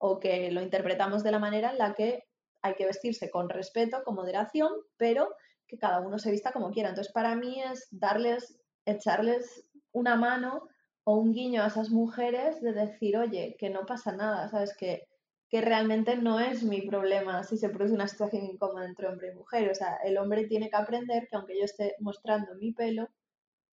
o 0.00 0.18
que 0.18 0.50
lo 0.50 0.62
interpretamos 0.62 1.22
de 1.22 1.30
la 1.30 1.38
manera 1.38 1.70
en 1.70 1.78
la 1.78 1.94
que 1.94 2.24
hay 2.62 2.74
que 2.74 2.86
vestirse 2.86 3.30
con 3.30 3.48
respeto, 3.48 4.02
con 4.02 4.14
moderación, 4.14 4.72
pero 4.96 5.28
que 5.66 5.78
cada 5.78 6.00
uno 6.00 6.18
se 6.18 6.30
vista 6.30 6.52
como 6.52 6.70
quiera. 6.70 6.88
Entonces, 6.88 7.12
para 7.12 7.36
mí 7.36 7.62
es 7.62 7.86
darles, 7.90 8.58
echarles 8.86 9.66
una 9.92 10.16
mano 10.16 10.68
o 11.04 11.16
un 11.16 11.32
guiño 11.32 11.62
a 11.62 11.66
esas 11.66 11.90
mujeres 11.90 12.60
de 12.62 12.72
decir, 12.72 13.16
oye, 13.18 13.56
que 13.58 13.68
no 13.68 13.84
pasa 13.86 14.12
nada, 14.12 14.48
¿sabes? 14.48 14.74
Que, 14.76 15.06
que 15.50 15.60
realmente 15.60 16.16
no 16.16 16.40
es 16.40 16.62
mi 16.62 16.82
problema 16.82 17.44
si 17.44 17.58
se 17.58 17.68
produce 17.68 17.94
una 17.94 18.08
situación 18.08 18.44
incómoda 18.44 18.86
entre 18.86 19.08
hombre 19.08 19.32
y 19.32 19.36
mujer. 19.36 19.70
O 19.70 19.74
sea, 19.74 19.96
el 20.02 20.16
hombre 20.16 20.46
tiene 20.46 20.70
que 20.70 20.76
aprender 20.76 21.28
que 21.28 21.36
aunque 21.36 21.58
yo 21.58 21.64
esté 21.64 21.94
mostrando 22.00 22.54
mi 22.54 22.72
pelo, 22.72 23.10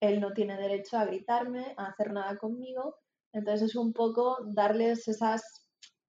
él 0.02 0.20
no 0.20 0.34
tiene 0.34 0.58
derecho 0.58 0.98
a 0.98 1.06
gritarme, 1.06 1.74
a 1.78 1.88
hacer 1.88 2.12
nada 2.12 2.36
conmigo. 2.38 2.98
Entonces 3.32 3.70
es 3.70 3.76
un 3.76 3.94
poco 3.94 4.38
darles 4.46 5.08
esas 5.08 5.57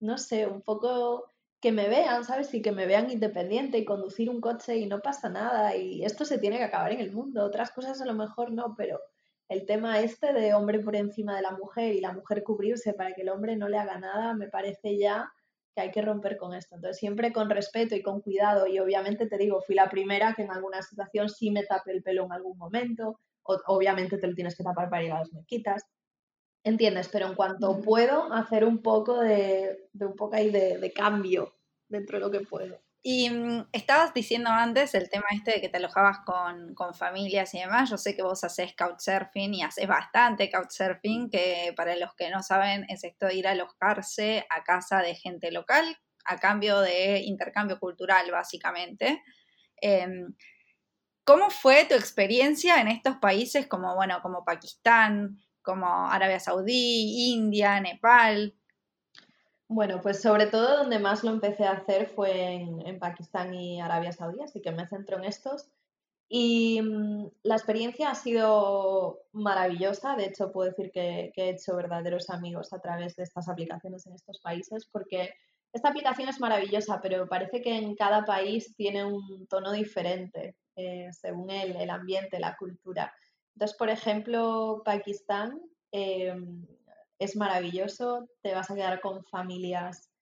no 0.00 0.18
sé, 0.18 0.46
un 0.46 0.62
poco 0.62 1.24
que 1.60 1.72
me 1.72 1.88
vean, 1.88 2.24
¿sabes? 2.24 2.52
Y 2.54 2.62
que 2.62 2.72
me 2.72 2.86
vean 2.86 3.10
independiente 3.10 3.78
y 3.78 3.84
conducir 3.84 4.30
un 4.30 4.40
coche 4.40 4.76
y 4.76 4.86
no 4.86 5.00
pasa 5.00 5.28
nada 5.28 5.76
y 5.76 6.04
esto 6.04 6.24
se 6.24 6.38
tiene 6.38 6.58
que 6.58 6.64
acabar 6.64 6.92
en 6.92 7.00
el 7.00 7.12
mundo. 7.12 7.44
Otras 7.44 7.72
cosas 7.72 8.00
a 8.00 8.06
lo 8.06 8.14
mejor 8.14 8.52
no, 8.52 8.74
pero 8.76 9.00
el 9.48 9.66
tema 9.66 10.00
este 10.00 10.32
de 10.32 10.54
hombre 10.54 10.78
por 10.80 10.94
encima 10.94 11.34
de 11.34 11.42
la 11.42 11.52
mujer 11.52 11.94
y 11.94 12.00
la 12.00 12.12
mujer 12.12 12.44
cubrirse 12.44 12.92
para 12.94 13.12
que 13.12 13.22
el 13.22 13.30
hombre 13.30 13.56
no 13.56 13.68
le 13.68 13.78
haga 13.78 13.98
nada, 13.98 14.34
me 14.34 14.48
parece 14.48 14.98
ya 14.98 15.32
que 15.74 15.80
hay 15.80 15.90
que 15.90 16.02
romper 16.02 16.36
con 16.36 16.54
esto. 16.54 16.76
Entonces, 16.76 16.98
siempre 16.98 17.32
con 17.32 17.50
respeto 17.50 17.96
y 17.96 18.02
con 18.02 18.20
cuidado 18.20 18.66
y 18.66 18.78
obviamente 18.78 19.26
te 19.26 19.38
digo, 19.38 19.60
fui 19.62 19.74
la 19.74 19.88
primera 19.88 20.34
que 20.34 20.42
en 20.42 20.52
alguna 20.52 20.82
situación 20.82 21.28
sí 21.28 21.50
me 21.50 21.64
tapé 21.64 21.92
el 21.92 22.02
pelo 22.02 22.24
en 22.24 22.32
algún 22.32 22.56
momento, 22.58 23.18
o, 23.42 23.58
obviamente 23.66 24.18
te 24.18 24.26
lo 24.26 24.34
tienes 24.34 24.56
que 24.56 24.64
tapar 24.64 24.90
para 24.90 25.02
ir 25.02 25.12
a 25.12 25.20
las 25.20 25.32
mezquitas, 25.32 25.84
¿Entiendes? 26.64 27.08
Pero 27.08 27.26
en 27.26 27.34
cuanto 27.34 27.80
puedo, 27.80 28.32
hacer 28.32 28.64
un 28.64 28.82
poco 28.82 29.20
de, 29.20 29.88
un 30.00 30.16
poco 30.16 30.36
ahí 30.36 30.50
de, 30.50 30.92
cambio 30.94 31.54
dentro 31.88 32.18
de 32.18 32.24
lo 32.24 32.30
que 32.30 32.40
puedo. 32.40 32.80
Y 33.02 33.30
mm, 33.30 33.68
estabas 33.72 34.12
diciendo 34.12 34.50
antes 34.50 34.94
el 34.94 35.08
tema 35.08 35.26
este 35.30 35.52
de 35.52 35.60
que 35.60 35.68
te 35.68 35.78
alojabas 35.78 36.18
con, 36.26 36.74
con, 36.74 36.94
familias 36.94 37.54
y 37.54 37.60
demás. 37.60 37.90
Yo 37.90 37.96
sé 37.96 38.16
que 38.16 38.22
vos 38.22 38.42
haces 38.44 38.74
couchsurfing 38.76 39.54
y 39.54 39.62
haces 39.62 39.86
bastante 39.86 40.50
couchsurfing, 40.50 41.30
que 41.30 41.72
para 41.76 41.96
los 41.96 42.14
que 42.14 42.28
no 42.30 42.42
saben 42.42 42.84
es 42.88 43.04
esto 43.04 43.26
de 43.26 43.36
ir 43.36 43.46
a 43.46 43.52
alojarse 43.52 44.46
a 44.50 44.64
casa 44.64 45.00
de 45.00 45.14
gente 45.14 45.52
local 45.52 45.96
a 46.28 46.38
cambio 46.38 46.80
de 46.80 47.20
intercambio 47.20 47.80
cultural, 47.80 48.30
básicamente. 48.30 49.22
Em, 49.80 50.34
¿Cómo 51.24 51.50
fue 51.50 51.84
tu 51.84 51.94
experiencia 51.94 52.80
en 52.80 52.88
estos 52.88 53.16
países 53.16 53.66
como, 53.66 53.94
bueno, 53.94 54.20
como 54.22 54.44
Pakistán, 54.44 55.38
como 55.68 55.86
Arabia 55.86 56.40
Saudí, 56.40 57.34
India, 57.34 57.78
Nepal? 57.78 58.54
Bueno, 59.68 60.00
pues 60.00 60.22
sobre 60.22 60.46
todo 60.46 60.78
donde 60.78 60.98
más 60.98 61.22
lo 61.24 61.30
empecé 61.30 61.66
a 61.66 61.72
hacer 61.72 62.06
fue 62.06 62.54
en, 62.54 62.98
Pakistán 62.98 63.52
y 63.52 63.78
Arabia 63.78 64.12
Saudí, 64.12 64.40
así 64.40 64.62
que 64.62 64.72
me 64.72 64.86
centro 64.86 65.18
en 65.18 65.24
estos. 65.24 65.68
Y 66.26 66.80
mm, 66.80 67.26
la 67.42 67.56
experiencia 67.56 68.10
ha 68.10 68.14
sido 68.14 69.26
maravillosa, 69.32 70.16
de 70.16 70.24
hecho 70.24 70.52
puedo 70.52 70.70
decir 70.70 70.90
que, 70.90 71.34
he 71.36 71.50
hecho 71.50 71.76
verdaderos 71.76 72.30
amigos 72.30 72.72
a 72.72 72.80
través 72.80 73.14
de 73.16 73.24
estas 73.24 73.46
aplicaciones 73.46 74.06
en 74.06 74.14
estos 74.14 74.40
países, 74.40 74.86
porque 74.86 75.34
esta 75.74 75.90
aplicación 75.90 76.30
es 76.30 76.40
maravillosa, 76.40 76.98
pero 77.02 77.28
parece 77.28 77.60
que 77.60 77.76
en 77.76 77.94
cada 77.94 78.24
país 78.24 78.74
tiene 78.74 79.04
un 79.04 79.46
tono 79.48 79.72
diferente 79.72 80.56
eh, 80.76 81.10
según 81.12 81.50
el 81.50 81.90
ambiente, 81.90 82.40
la 82.40 82.56
cultura. 82.56 83.12
Entonces, 83.58 83.76
por 83.76 83.90
ejemplo, 83.90 84.82
Pakistán 84.84 85.60
em, 85.90 86.64
es 87.18 87.34
maravilloso, 87.34 88.28
te 88.40 88.54
vas 88.54 88.70
a 88.70 88.76
quedar 88.76 89.00
con 89.00 89.24
familias 89.24 90.12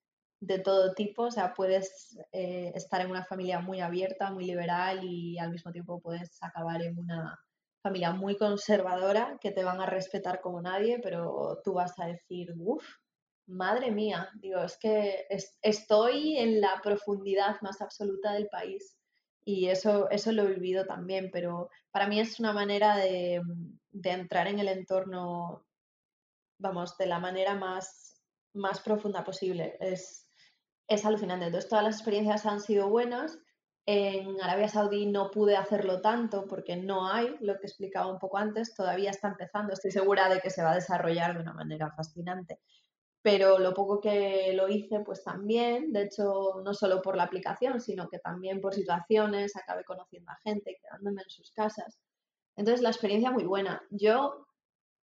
de 0.41 0.59
todo 0.59 0.95
tipo, 0.95 1.25
o 1.25 1.31
sea, 1.31 1.53
puedes 1.53 2.19
eh, 2.33 2.73
estar 2.75 3.03
en 3.03 3.11
una 3.11 3.27
familia 3.27 3.61
muy 3.61 3.81
abierta, 3.81 4.31
muy 4.31 4.47
liberal 4.47 5.01
y 5.05 5.39
al 5.39 5.51
mismo 5.51 5.71
tiempo 5.71 6.01
puedes 6.01 6.43
acabar 6.43 6.81
en 6.81 6.99
una 6.99 7.39
familia 7.83 8.13
muy 8.13 8.39
conservadora 8.39 9.37
que 9.39 9.51
te 9.51 9.65
van 9.65 9.83
a 9.83 9.87
respetar 9.87 10.41
como 10.41 10.63
nadie, 10.63 10.99
pero 11.03 11.61
tú 11.63 11.75
vas 11.75 11.93
a 11.99 12.07
decir, 12.07 12.55
uff, 12.57 12.87
madre 13.47 13.91
mía, 13.91 14.31
digo, 14.41 14.63
es 14.63 14.79
que 14.79 15.27
estoy 15.61 16.39
en 16.39 16.63
la 16.63 16.81
profundidad 16.83 17.61
más 17.61 17.83
absoluta 17.83 18.33
del 18.33 18.49
país 18.49 18.96
y 19.49 19.69
eso, 19.69 20.11
eso 20.11 20.33
lo 20.33 20.43
he 20.43 20.55
vivido 20.55 20.85
también, 20.87 21.31
pero 21.33 21.71
para 21.93 22.09
mí 22.09 22.19
es 22.19 22.41
una 22.41 22.53
manera 22.53 22.97
de, 22.97 23.41
entrar 24.03 24.49
en 24.49 24.59
el 24.59 24.67
entorno, 24.67 25.65
vamos, 26.59 26.99
de 26.99 27.07
la 27.07 27.21
manera 27.21 27.55
más, 27.55 28.21
más 28.55 28.81
profunda 28.81 29.23
posible. 29.23 29.77
Es, 29.79 30.29
es 30.89 31.05
alucinante. 31.07 31.47
Entonces, 31.47 31.71
todas 31.71 31.85
las 31.85 31.95
experiencias 31.95 32.45
han 32.45 32.59
sido 32.59 32.89
buenas. 32.89 33.39
En 33.87 34.41
Arabia 34.43 34.67
Saudí 34.67 35.07
no 35.07 35.31
pude 35.31 35.57
hacerlo 35.57 36.01
tanto 36.01 36.49
porque 36.49 36.75
no 36.75 37.09
hay, 37.09 37.37
lo 37.39 37.57
que 37.61 37.69
explicaba 37.69 38.11
un 38.11 38.19
poco 38.19 38.39
antes, 38.39 38.75
todavía 38.75 39.11
está 39.11 39.29
empezando. 39.29 39.73
Estoy 39.73 39.93
segura 39.93 40.29
de 40.29 40.41
que 40.41 40.51
se 40.51 40.65
va 40.65 40.73
a 40.73 40.75
desarrollar 40.75 41.35
de 41.35 41.43
una 41.43 41.55
manera 41.55 41.93
fascinante 41.93 42.59
pero 43.27 43.59
lo 43.59 43.75
poco 43.75 44.01
que 44.01 44.53
lo 44.55 44.69
hice, 44.69 45.01
pues 45.01 45.25
también, 45.25 45.93
de 45.93 46.03
hecho, 46.03 46.63
no 46.65 46.73
solo 46.73 47.03
por 47.03 47.17
la 47.17 47.25
aplicación, 47.25 47.81
sino 47.81 48.09
que 48.09 48.21
también 48.21 48.61
por 48.61 48.73
situaciones, 48.73 49.57
acabé 49.57 49.83
conociendo 49.83 50.31
a 50.31 50.39
gente, 50.45 50.79
quedándome 50.81 51.23
en 51.23 51.31
sus 51.31 51.51
casas. 51.51 51.99
Entonces, 52.55 52.83
la 52.83 52.91
experiencia 52.91 53.33
muy 53.33 53.43
buena. 53.43 53.83
Yo, 53.91 54.47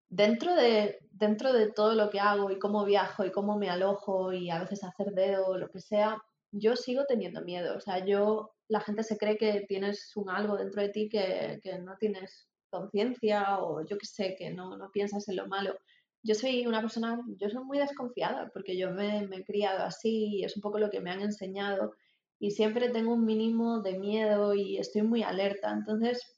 dentro 0.08 0.54
de, 0.54 1.00
dentro 1.10 1.52
de 1.52 1.70
todo 1.70 1.94
lo 1.94 2.08
que 2.08 2.18
hago 2.18 2.50
y 2.50 2.58
cómo 2.58 2.86
viajo 2.86 3.26
y 3.26 3.30
cómo 3.30 3.58
me 3.58 3.68
alojo 3.68 4.32
y 4.32 4.48
a 4.48 4.60
veces 4.60 4.84
hacer 4.84 5.12
dedo 5.12 5.58
lo 5.58 5.68
que 5.68 5.80
sea, 5.80 6.16
yo 6.50 6.76
sigo 6.76 7.04
teniendo 7.06 7.42
miedo. 7.42 7.76
O 7.76 7.80
sea, 7.80 8.06
yo, 8.06 8.54
la 8.68 8.80
gente 8.80 9.02
se 9.02 9.18
cree 9.18 9.36
que 9.36 9.66
tienes 9.68 10.16
un 10.16 10.30
algo 10.30 10.56
dentro 10.56 10.80
de 10.80 10.88
ti 10.88 11.10
que, 11.10 11.60
que 11.62 11.78
no 11.78 11.98
tienes 11.98 12.48
conciencia 12.70 13.58
o 13.58 13.84
yo 13.84 13.98
qué 13.98 14.06
sé, 14.06 14.34
que 14.34 14.48
no, 14.48 14.78
no 14.78 14.90
piensas 14.90 15.28
en 15.28 15.36
lo 15.36 15.46
malo 15.46 15.76
yo 16.24 16.34
soy 16.34 16.66
una 16.66 16.80
persona, 16.80 17.20
yo 17.38 17.50
soy 17.50 17.62
muy 17.64 17.78
desconfiada 17.78 18.50
porque 18.52 18.76
yo 18.76 18.90
me, 18.90 19.26
me 19.28 19.36
he 19.36 19.44
criado 19.44 19.84
así 19.84 20.38
y 20.38 20.44
es 20.44 20.56
un 20.56 20.62
poco 20.62 20.78
lo 20.78 20.90
que 20.90 21.00
me 21.00 21.10
han 21.10 21.20
enseñado 21.20 21.92
y 22.38 22.50
siempre 22.50 22.88
tengo 22.88 23.12
un 23.12 23.24
mínimo 23.24 23.80
de 23.80 23.98
miedo 23.98 24.54
y 24.54 24.78
estoy 24.78 25.02
muy 25.02 25.22
alerta. 25.22 25.70
Entonces, 25.70 26.36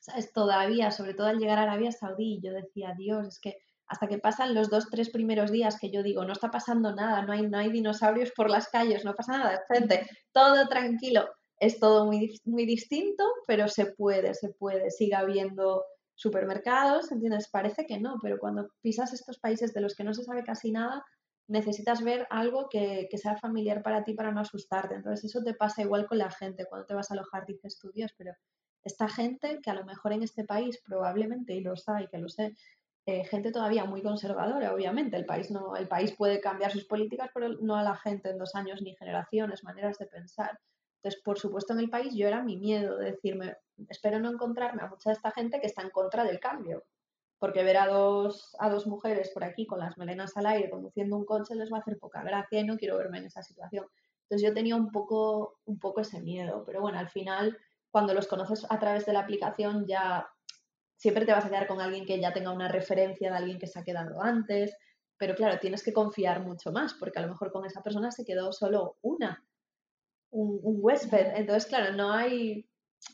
¿sabes? 0.00 0.32
Todavía, 0.32 0.90
sobre 0.90 1.14
todo 1.14 1.26
al 1.26 1.38
llegar 1.38 1.58
a 1.58 1.62
Arabia 1.62 1.90
Saudí, 1.90 2.38
yo 2.42 2.52
decía, 2.52 2.94
Dios, 2.96 3.26
es 3.26 3.40
que 3.40 3.56
hasta 3.86 4.06
que 4.06 4.18
pasan 4.18 4.54
los 4.54 4.68
dos, 4.68 4.90
tres 4.90 5.08
primeros 5.08 5.50
días 5.50 5.78
que 5.80 5.90
yo 5.90 6.02
digo, 6.02 6.24
no 6.24 6.34
está 6.34 6.50
pasando 6.50 6.94
nada, 6.94 7.22
no 7.22 7.32
hay, 7.32 7.48
no 7.48 7.56
hay 7.56 7.70
dinosaurios 7.70 8.30
por 8.32 8.50
las 8.50 8.68
calles, 8.68 9.04
no 9.04 9.14
pasa 9.14 9.38
nada, 9.38 9.62
gente, 9.72 10.06
todo 10.32 10.68
tranquilo, 10.68 11.26
es 11.58 11.80
todo 11.80 12.04
muy, 12.04 12.38
muy 12.44 12.66
distinto, 12.66 13.24
pero 13.46 13.66
se 13.68 13.86
puede, 13.86 14.34
se 14.34 14.50
puede, 14.50 14.90
sigue 14.90 15.14
habiendo 15.14 15.84
supermercados, 16.18 17.12
¿entiendes? 17.12 17.48
Parece 17.48 17.86
que 17.86 18.00
no, 18.00 18.18
pero 18.20 18.38
cuando 18.40 18.70
pisas 18.82 19.12
estos 19.12 19.38
países 19.38 19.72
de 19.72 19.80
los 19.80 19.94
que 19.94 20.02
no 20.02 20.12
se 20.12 20.24
sabe 20.24 20.42
casi 20.42 20.72
nada, 20.72 21.04
necesitas 21.46 22.02
ver 22.02 22.26
algo 22.28 22.68
que, 22.68 23.06
que, 23.08 23.18
sea 23.18 23.36
familiar 23.36 23.82
para 23.82 24.02
ti 24.02 24.14
para 24.14 24.32
no 24.32 24.40
asustarte. 24.40 24.96
Entonces 24.96 25.30
eso 25.30 25.44
te 25.44 25.54
pasa 25.54 25.82
igual 25.82 26.06
con 26.06 26.18
la 26.18 26.30
gente. 26.30 26.66
Cuando 26.66 26.86
te 26.86 26.94
vas 26.94 27.10
a 27.10 27.14
alojar 27.14 27.46
dices 27.46 27.78
tú, 27.78 27.92
Dios, 27.92 28.12
pero 28.18 28.32
esta 28.82 29.08
gente 29.08 29.60
que 29.62 29.70
a 29.70 29.74
lo 29.74 29.84
mejor 29.84 30.12
en 30.12 30.24
este 30.24 30.44
país 30.44 30.80
probablemente, 30.84 31.54
y 31.54 31.60
lo 31.60 31.76
sabe, 31.76 32.08
que 32.08 32.18
lo 32.18 32.28
sé, 32.28 32.56
eh, 33.06 33.24
gente 33.24 33.52
todavía 33.52 33.84
muy 33.84 34.02
conservadora, 34.02 34.74
obviamente. 34.74 35.16
El 35.16 35.24
país, 35.24 35.52
no, 35.52 35.76
el 35.76 35.86
país 35.86 36.16
puede 36.16 36.40
cambiar 36.40 36.72
sus 36.72 36.84
políticas, 36.84 37.30
pero 37.32 37.48
no 37.60 37.76
a 37.76 37.84
la 37.84 37.94
gente 37.94 38.30
en 38.30 38.38
dos 38.38 38.56
años 38.56 38.82
ni 38.82 38.96
generaciones, 38.96 39.62
maneras 39.62 39.98
de 39.98 40.06
pensar. 40.06 40.58
Entonces, 40.98 41.22
por 41.22 41.38
supuesto, 41.38 41.72
en 41.72 41.80
el 41.80 41.90
país 41.90 42.14
yo 42.14 42.26
era 42.26 42.42
mi 42.42 42.56
miedo 42.56 42.98
de 42.98 43.12
decirme, 43.12 43.56
espero 43.88 44.18
no 44.18 44.30
encontrarme 44.30 44.82
a 44.82 44.88
mucha 44.88 45.10
de 45.10 45.14
esta 45.14 45.30
gente 45.30 45.60
que 45.60 45.66
está 45.66 45.82
en 45.82 45.90
contra 45.90 46.24
del 46.24 46.40
cambio, 46.40 46.84
porque 47.38 47.62
ver 47.62 47.76
a 47.76 47.86
dos, 47.86 48.56
a 48.58 48.68
dos 48.68 48.86
mujeres 48.86 49.30
por 49.30 49.44
aquí 49.44 49.64
con 49.64 49.78
las 49.78 49.96
melenas 49.96 50.36
al 50.36 50.46
aire 50.46 50.70
conduciendo 50.70 51.16
un 51.16 51.24
coche 51.24 51.54
les 51.54 51.72
va 51.72 51.76
a 51.76 51.80
hacer 51.80 51.98
poca 51.98 52.22
gracia 52.22 52.60
y 52.60 52.64
no 52.64 52.76
quiero 52.76 52.98
verme 52.98 53.18
en 53.18 53.26
esa 53.26 53.42
situación. 53.42 53.86
Entonces 54.22 54.48
yo 54.48 54.52
tenía 54.52 54.74
un 54.74 54.90
poco, 54.90 55.60
un 55.66 55.78
poco 55.78 56.00
ese 56.00 56.20
miedo, 56.20 56.64
pero 56.66 56.80
bueno, 56.80 56.98
al 56.98 57.08
final 57.08 57.56
cuando 57.90 58.12
los 58.12 58.26
conoces 58.26 58.66
a 58.68 58.78
través 58.78 59.06
de 59.06 59.12
la 59.12 59.20
aplicación 59.20 59.86
ya 59.86 60.28
siempre 60.96 61.24
te 61.24 61.32
vas 61.32 61.44
a 61.44 61.48
quedar 61.48 61.68
con 61.68 61.80
alguien 61.80 62.04
que 62.04 62.20
ya 62.20 62.32
tenga 62.32 62.50
una 62.50 62.68
referencia 62.68 63.30
de 63.30 63.36
alguien 63.36 63.58
que 63.60 63.68
se 63.68 63.78
ha 63.78 63.84
quedado 63.84 64.20
antes, 64.20 64.76
pero 65.16 65.36
claro, 65.36 65.58
tienes 65.60 65.84
que 65.84 65.92
confiar 65.92 66.42
mucho 66.42 66.72
más, 66.72 66.94
porque 66.94 67.20
a 67.20 67.22
lo 67.22 67.28
mejor 67.28 67.52
con 67.52 67.64
esa 67.64 67.82
persona 67.82 68.10
se 68.10 68.24
quedó 68.24 68.52
solo 68.52 68.96
una 69.00 69.47
un, 70.30 70.60
huésped. 70.62 71.32
Entonces, 71.36 71.66
claro, 71.66 71.94
no 71.94 72.12
hay, 72.12 72.68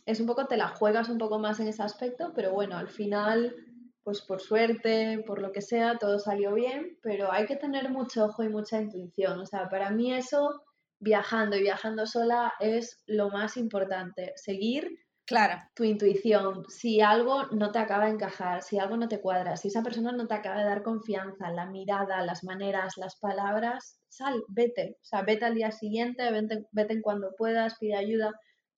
es 0.06 0.20
un 0.20 0.26
poco, 0.26 0.46
te 0.46 0.56
la 0.56 0.68
juegas 0.68 1.08
un 1.08 1.18
poco 1.18 1.38
más 1.38 1.60
en 1.60 1.68
ese 1.68 1.82
aspecto, 1.82 2.32
pero 2.34 2.52
bueno, 2.52 2.76
al 2.76 2.88
final, 2.88 3.54
pues 4.02 4.20
por 4.22 4.40
suerte, 4.40 5.22
por 5.26 5.40
lo 5.40 5.52
que 5.52 5.62
sea, 5.62 5.98
todo 5.98 6.18
salió 6.18 6.54
bien, 6.54 6.98
pero 7.02 7.32
hay 7.32 7.46
que 7.46 7.56
tener 7.56 7.90
mucho 7.90 8.26
ojo 8.26 8.42
y 8.42 8.48
mucha 8.48 8.80
intuición. 8.80 9.40
O 9.40 9.46
sea, 9.46 9.68
para 9.68 9.90
mí 9.90 10.12
eso, 10.12 10.62
viajando 10.98 11.56
y 11.56 11.62
viajando 11.62 12.06
sola, 12.06 12.54
es 12.60 13.02
lo 13.06 13.30
más 13.30 13.56
importante. 13.56 14.32
Seguir 14.36 14.88
Claro. 15.26 15.62
Tu 15.74 15.84
intuición, 15.84 16.64
si 16.68 17.00
algo 17.00 17.46
no 17.46 17.72
te 17.72 17.78
acaba 17.78 18.06
de 18.06 18.12
encajar, 18.12 18.62
si 18.62 18.78
algo 18.78 18.96
no 18.96 19.08
te 19.08 19.20
cuadra, 19.20 19.56
si 19.56 19.68
esa 19.68 19.82
persona 19.82 20.12
no 20.12 20.26
te 20.26 20.34
acaba 20.34 20.58
de 20.58 20.66
dar 20.68 20.82
confianza, 20.82 21.50
la 21.50 21.66
mirada, 21.66 22.20
las 22.22 22.44
maneras, 22.44 22.94
las 22.98 23.16
palabras, 23.16 23.98
sal, 24.08 24.44
vete. 24.48 24.98
O 25.02 25.04
sea, 25.04 25.22
vete 25.22 25.46
al 25.46 25.54
día 25.54 25.72
siguiente, 25.72 26.30
vete, 26.30 26.66
vete 26.72 26.92
en 26.92 27.02
cuando 27.02 27.34
puedas, 27.36 27.78
pide 27.78 27.96
ayuda. 27.96 28.32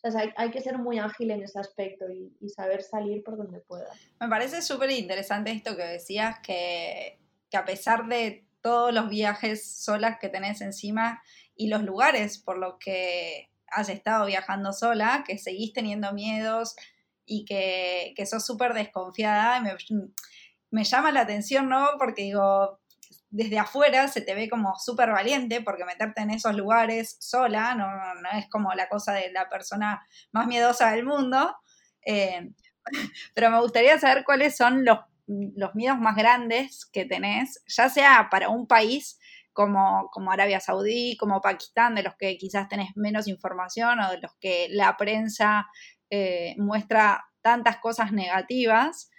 O 0.05 0.11
sea, 0.11 0.33
hay, 0.37 0.51
que 0.53 0.61
ser 0.61 0.79
muy 0.79 1.01
ágil 1.01 1.33
en 1.33 1.43
ese 1.43 1.59
aspecto 1.59 2.09
y, 2.09 2.33
y 2.41 2.49
saber 2.51 2.83
salir 2.83 3.25
por 3.25 3.37
donde 3.37 3.61
pueda. 3.61 3.91
Me 4.21 4.29
parece 4.29 4.63
súper 4.63 4.91
interesante 4.93 5.51
esto 5.51 5.77
que 5.77 5.83
decías, 5.83 6.39
que, 6.45 7.19
que 7.51 7.57
a 7.57 7.65
pesar 7.65 8.07
de 8.07 8.47
todos 8.61 8.95
los 8.95 9.09
viajes 9.09 9.65
solas 9.65 10.19
que 10.21 10.29
tenés 10.29 10.61
encima 10.61 11.21
y 11.57 11.69
los 11.69 11.83
lugares 11.83 12.39
por 12.39 12.59
los 12.59 12.75
que 12.79 13.51
has 13.77 13.91
estado 13.91 14.27
viajando 14.27 14.73
sola, 14.73 15.23
que 15.27 15.39
seguís 15.39 15.75
teniendo 15.75 16.13
miedos 16.15 16.75
y 17.27 17.45
que, 17.45 18.15
que 18.17 18.25
sos 18.25 18.45
súper 18.45 18.73
desconfiada. 18.73 19.61
Me, 19.61 19.77
me 20.71 20.85
llama 20.85 21.13
la 21.13 21.21
atención, 21.21 21.69
¿no? 21.69 21.91
Porque 21.99 22.23
digo, 22.23 22.81
desde 23.29 23.59
afuera 23.59 24.09
se 24.09 24.23
te 24.23 24.35
ve 24.35 24.49
como 24.49 24.75
súper 24.79 25.11
valiente 25.11 25.61
porque 25.61 25.85
meterte 25.85 26.23
en 26.23 26.31
esos 26.31 26.55
lugares 26.55 27.19
sola 27.21 27.75
no, 27.75 27.87
no, 27.87 28.39
es 28.39 28.49
como 28.49 28.73
la 28.73 28.89
cosa 28.89 29.13
de 29.13 29.31
la 29.31 29.51
persona 29.51 30.07
más 30.33 30.47
miedosa 30.47 30.93
del 30.93 31.05
mundo. 31.05 31.55
Eh, 32.05 32.53
pero 33.35 33.51
me 33.51 33.61
gustaría 33.61 33.99
saber 33.99 34.25
cuáles 34.25 34.57
son 34.57 34.87
los, 34.87 35.01
los, 35.27 35.75
miedos 35.75 35.99
más 35.99 36.17
grandes 36.17 36.87
que 36.87 37.05
tenés, 37.05 37.63
ya 37.67 37.91
sea 37.91 38.29
para 38.31 38.49
un 38.49 38.67
país 38.67 39.19
como, 39.57 40.11
como 40.13 40.31
Arabia 40.31 40.61
Saudí, 40.61 41.17
como 41.17 41.41
Pakistán, 41.41 41.95
de 41.95 42.03
los 42.03 42.15
que 42.17 42.37
quizás 42.37 42.69
tenés 42.69 42.91
menos 42.95 43.27
información 43.27 43.99
o 44.01 44.11
de 44.11 44.19
los 44.19 44.33
que 44.39 44.69
la 44.71 44.97
prensa 44.99 45.67
eh, 46.11 46.55
muestra 46.59 47.25
tantas 47.41 47.79
cosas 47.79 48.13
negativas. 48.13 49.11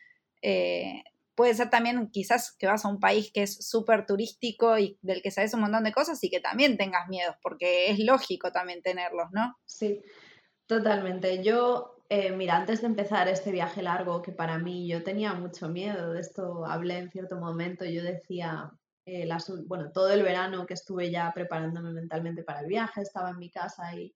Eh, 0.43 1.03
puede 1.33 1.55
ser 1.55 1.71
también 1.71 2.09
quizás 2.11 2.55
que 2.55 2.67
vas 2.67 2.85
a 2.85 2.87
un 2.87 2.99
país 2.99 3.31
que 3.33 3.41
es 3.43 3.67
súper 3.67 4.05
turístico 4.05 4.77
y 4.77 4.99
del 5.01 5.23
que 5.23 5.31
sabes 5.31 5.55
un 5.55 5.61
montón 5.61 5.83
de 5.83 5.91
cosas 5.91 6.23
y 6.23 6.29
que 6.29 6.39
también 6.39 6.77
tengas 6.77 7.07
miedos, 7.09 7.35
porque 7.41 7.89
es 7.89 7.97
lógico 7.99 8.51
también 8.51 8.83
tenerlos, 8.83 9.29
¿no? 9.31 9.57
Sí, 9.65 10.03
totalmente. 10.67 11.43
Yo, 11.43 12.03
eh, 12.09 12.31
mira, 12.31 12.57
antes 12.57 12.81
de 12.81 12.87
empezar 12.87 13.27
este 13.27 13.51
viaje 13.51 13.81
largo, 13.81 14.21
que 14.21 14.31
para 14.31 14.59
mí 14.59 14.87
yo 14.87 15.03
tenía 15.03 15.33
mucho 15.33 15.67
miedo, 15.67 16.13
de 16.13 16.21
esto 16.21 16.63
hablé 16.63 16.99
en 16.99 17.09
cierto 17.09 17.37
momento, 17.37 17.85
yo 17.85 18.03
decía, 18.03 18.71
eh, 19.07 19.25
bueno, 19.65 19.89
todo 19.93 20.09
el 20.09 20.21
verano 20.21 20.65
que 20.65 20.73
estuve 20.73 21.09
ya 21.09 21.31
preparándome 21.33 21.93
mentalmente 21.93 22.43
para 22.43 22.59
el 22.59 22.67
viaje, 22.67 23.01
estaba 23.01 23.29
en 23.29 23.37
mi 23.37 23.49
casa 23.49 23.95
y 23.95 24.13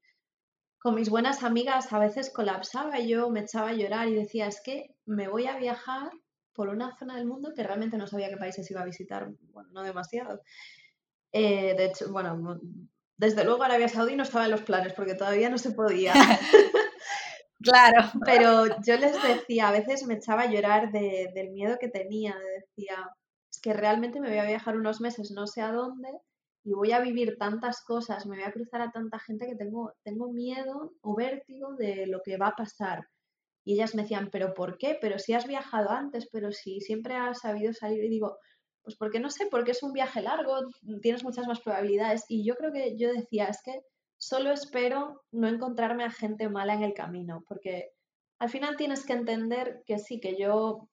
con 0.77 0.95
mis 0.95 1.10
buenas 1.10 1.43
amigas 1.43 1.93
a 1.93 1.99
veces 1.99 2.30
colapsaba 2.30 2.99
yo, 2.99 3.30
me 3.30 3.39
echaba 3.39 3.69
a 3.69 3.73
llorar 3.73 4.10
y 4.10 4.15
decía, 4.15 4.47
es 4.47 4.60
que 4.62 4.93
me 5.06 5.30
voy 5.30 5.47
a 5.47 5.58
viajar 5.58 6.12
por 6.54 6.67
una 6.67 6.93
zona 6.97 7.15
del 7.15 7.25
mundo 7.25 7.54
que 7.56 7.63
realmente 7.63 7.97
no 7.97 8.06
sabía 8.06 8.27
qué 8.27 8.36
países 8.36 8.69
iba 8.69 8.82
a 8.82 8.86
visitar, 8.86 9.30
bueno, 9.54 9.69
no 9.71 9.82
demasiado. 9.82 10.41
Eh, 11.32 11.73
de 11.77 11.86
hecho, 11.86 12.12
bueno, 12.12 12.60
desde 13.15 13.45
luego 13.45 13.63
Arabia 13.63 13.88
Saudí 13.88 14.17
no 14.17 14.23
estaba 14.23 14.43
en 14.43 14.51
los 14.51 14.63
planes 14.63 14.91
porque 14.91 15.15
todavía 15.15 15.49
no 15.49 15.58
se 15.58 15.71
podía. 15.71 16.13
claro. 17.63 18.12
Pero 18.25 18.65
yo 18.82 18.97
les 18.97 19.23
decía, 19.23 19.69
a 19.69 19.71
veces 19.71 20.06
me 20.06 20.15
echaba 20.15 20.41
a 20.41 20.51
llorar 20.51 20.91
del 20.91 21.51
miedo 21.51 21.77
que 21.80 21.88
tenía, 21.88 22.36
decía, 22.60 23.10
que 23.60 23.74
realmente 23.74 24.20
me 24.20 24.30
voy 24.30 24.38
a 24.38 24.46
viajar 24.46 24.78
unos 24.78 25.02
meses 25.02 25.32
no 25.32 25.48
sé 25.48 25.62
a 25.62 25.72
dónde 25.72 26.10
y 26.64 26.74
voy 26.74 26.92
a 26.92 27.00
vivir 27.00 27.38
tantas 27.38 27.82
cosas, 27.84 28.26
me 28.26 28.38
voy 28.38 28.46
a 28.46 28.52
cruzar 28.52 28.82
a 28.82 28.92
tanta 28.92 29.20
gente 29.20 29.48
que 29.48 29.56
tengo, 29.56 29.94
tengo 30.04 30.32
miedo 30.32 30.94
o 31.02 31.16
vértigo 31.16 31.74
de 31.74 32.06
lo 32.08 32.22
que 32.22 32.38
va 32.38 32.50
a 32.50 32.56
pasar. 32.56 33.08
Y 33.64 33.74
ellas 33.74 33.96
me 33.96 34.04
decían, 34.04 34.30
¿pero 34.32 34.54
por 34.54 34.78
qué? 34.78 34.98
Pero 35.00 35.20
si 35.20 35.34
has 35.34 35.48
viajado 35.48 35.90
antes, 35.90 36.28
pero 36.32 36.52
si 36.52 36.82
siempre 36.82 37.16
has 37.16 37.40
sabido 37.40 37.74
salir. 37.74 38.04
Y 38.04 38.10
digo, 38.10 38.38
pues 38.84 38.96
porque 38.96 39.20
no 39.20 39.30
sé, 39.30 39.48
porque 39.50 39.72
es 39.72 39.84
un 39.84 39.94
viaje 39.94 40.22
largo, 40.22 40.60
tienes 41.02 41.24
muchas 41.24 41.48
más 41.48 41.60
probabilidades. 41.62 42.26
Y 42.28 42.44
yo 42.44 42.56
creo 42.56 42.72
que 42.72 42.96
yo 42.98 43.12
decía, 43.12 43.46
es 43.46 43.62
que 43.64 43.82
solo 44.18 44.52
espero 44.52 45.24
no 45.32 45.48
encontrarme 45.48 46.04
a 46.04 46.12
gente 46.12 46.50
mala 46.50 46.74
en 46.74 46.84
el 46.84 46.94
camino, 46.94 47.44
porque 47.48 47.92
al 48.40 48.50
final 48.50 48.78
tienes 48.78 49.06
que 49.06 49.14
entender 49.14 49.84
que 49.86 50.00
sí, 50.00 50.20
que 50.20 50.36
yo 50.38 50.90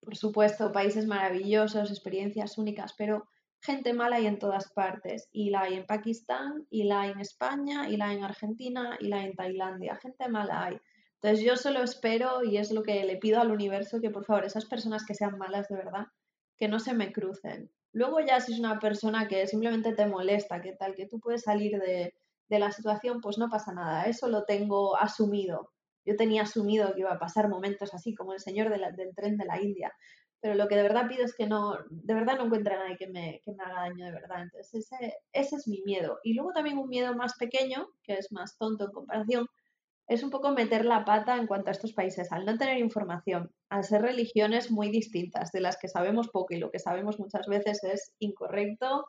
por 0.00 0.16
supuesto, 0.16 0.72
países 0.72 1.06
maravillosos, 1.06 1.90
experiencias 1.90 2.58
únicas, 2.58 2.94
pero 2.96 3.28
gente 3.60 3.92
mala 3.92 4.16
hay 4.16 4.26
en 4.26 4.38
todas 4.38 4.72
partes. 4.72 5.28
Y 5.32 5.50
la 5.50 5.62
hay 5.62 5.74
en 5.74 5.86
Pakistán, 5.86 6.66
y 6.70 6.84
la 6.84 7.02
hay 7.02 7.10
en 7.10 7.20
España, 7.20 7.88
y 7.88 7.96
la 7.96 8.08
hay 8.08 8.18
en 8.18 8.24
Argentina, 8.24 8.96
y 9.00 9.08
la 9.08 9.18
hay 9.18 9.26
en 9.26 9.36
Tailandia. 9.36 9.96
Gente 9.96 10.28
mala 10.28 10.64
hay. 10.64 10.78
Entonces 11.14 11.44
yo 11.44 11.56
solo 11.56 11.82
espero, 11.82 12.44
y 12.44 12.58
es 12.58 12.70
lo 12.70 12.82
que 12.82 13.04
le 13.04 13.16
pido 13.16 13.40
al 13.40 13.50
universo, 13.50 14.00
que 14.00 14.10
por 14.10 14.24
favor 14.24 14.44
esas 14.44 14.66
personas 14.66 15.04
que 15.04 15.14
sean 15.14 15.36
malas 15.36 15.68
de 15.68 15.76
verdad, 15.76 16.06
que 16.56 16.68
no 16.68 16.78
se 16.78 16.94
me 16.94 17.12
crucen. 17.12 17.70
Luego 17.92 18.20
ya 18.20 18.40
si 18.40 18.52
es 18.52 18.58
una 18.58 18.78
persona 18.78 19.26
que 19.26 19.46
simplemente 19.46 19.94
te 19.94 20.06
molesta, 20.06 20.60
que 20.60 20.72
tal, 20.72 20.94
que 20.94 21.06
tú 21.06 21.18
puedes 21.18 21.42
salir 21.42 21.78
de, 21.80 22.14
de 22.48 22.58
la 22.58 22.70
situación, 22.70 23.20
pues 23.20 23.38
no 23.38 23.48
pasa 23.48 23.72
nada. 23.72 24.04
Eso 24.04 24.28
lo 24.28 24.44
tengo 24.44 24.96
asumido 24.96 25.72
yo 26.08 26.16
tenía 26.16 26.42
asumido 26.42 26.94
que 26.94 27.00
iba 27.00 27.12
a 27.12 27.18
pasar 27.18 27.48
momentos 27.50 27.92
así, 27.92 28.14
como 28.14 28.32
el 28.32 28.40
señor 28.40 28.70
del 28.70 29.14
tren 29.14 29.36
de 29.36 29.44
la 29.44 29.60
India. 29.60 29.92
Pero 30.40 30.54
lo 30.54 30.68
que 30.68 30.76
de 30.76 30.82
verdad 30.82 31.06
pido 31.06 31.24
es 31.24 31.34
que 31.34 31.46
no, 31.46 31.76
de 31.90 32.14
verdad 32.14 32.38
no 32.38 32.46
encuentre 32.46 32.74
a 32.74 32.78
nadie 32.78 32.96
que 32.96 33.08
me, 33.08 33.42
que 33.44 33.52
me 33.52 33.62
haga 33.62 33.82
daño 33.82 34.06
de 34.06 34.12
verdad. 34.12 34.42
Entonces 34.42 34.90
ese, 34.90 35.18
ese 35.32 35.56
es 35.56 35.68
mi 35.68 35.82
miedo. 35.84 36.18
Y 36.24 36.32
luego 36.32 36.52
también 36.52 36.78
un 36.78 36.88
miedo 36.88 37.14
más 37.14 37.34
pequeño, 37.34 37.88
que 38.02 38.14
es 38.14 38.32
más 38.32 38.56
tonto 38.56 38.86
en 38.86 38.92
comparación, 38.92 39.46
es 40.06 40.22
un 40.22 40.30
poco 40.30 40.52
meter 40.52 40.86
la 40.86 41.04
pata 41.04 41.36
en 41.36 41.46
cuanto 41.46 41.68
a 41.68 41.72
estos 41.72 41.92
países, 41.92 42.32
al 42.32 42.46
no 42.46 42.56
tener 42.56 42.78
información, 42.78 43.52
al 43.68 43.84
ser 43.84 44.00
religiones 44.00 44.70
muy 44.70 44.90
distintas, 44.90 45.52
de 45.52 45.60
las 45.60 45.76
que 45.76 45.88
sabemos 45.88 46.28
poco 46.28 46.54
y 46.54 46.58
lo 46.58 46.70
que 46.70 46.78
sabemos 46.78 47.18
muchas 47.20 47.46
veces 47.46 47.84
es 47.84 48.14
incorrecto 48.18 49.06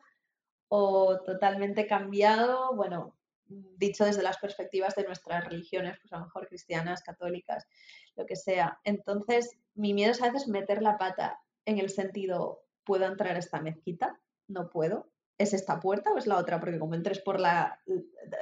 o 0.67 1.21
totalmente 1.23 1.87
cambiado. 1.87 2.75
Bueno, 2.75 3.15
dicho 3.49 4.05
desde 4.05 4.23
las 4.23 4.37
perspectivas 4.37 4.95
de 4.95 5.03
nuestras 5.03 5.45
religiones, 5.45 5.97
pues 5.99 6.13
a 6.13 6.17
lo 6.17 6.25
mejor 6.25 6.47
cristianas, 6.47 7.01
católicas, 7.01 7.67
lo 8.15 8.25
que 8.25 8.35
sea. 8.35 8.79
Entonces, 8.83 9.57
mi 9.73 9.93
miedo 9.93 10.11
es 10.11 10.21
a 10.21 10.31
veces 10.31 10.47
meter 10.47 10.81
la 10.81 10.97
pata 10.97 11.41
en 11.65 11.79
el 11.79 11.89
sentido, 11.89 12.63
¿puedo 12.83 13.05
entrar 13.05 13.35
a 13.35 13.39
esta 13.39 13.61
mezquita? 13.61 14.19
No 14.47 14.69
puedo. 14.69 15.11
¿Es 15.37 15.53
esta 15.53 15.79
puerta 15.79 16.11
o 16.11 16.17
es 16.17 16.27
la 16.27 16.37
otra? 16.37 16.59
Porque 16.59 16.79
como 16.79 16.95
entres 16.95 17.19
por 17.19 17.39
la... 17.39 17.79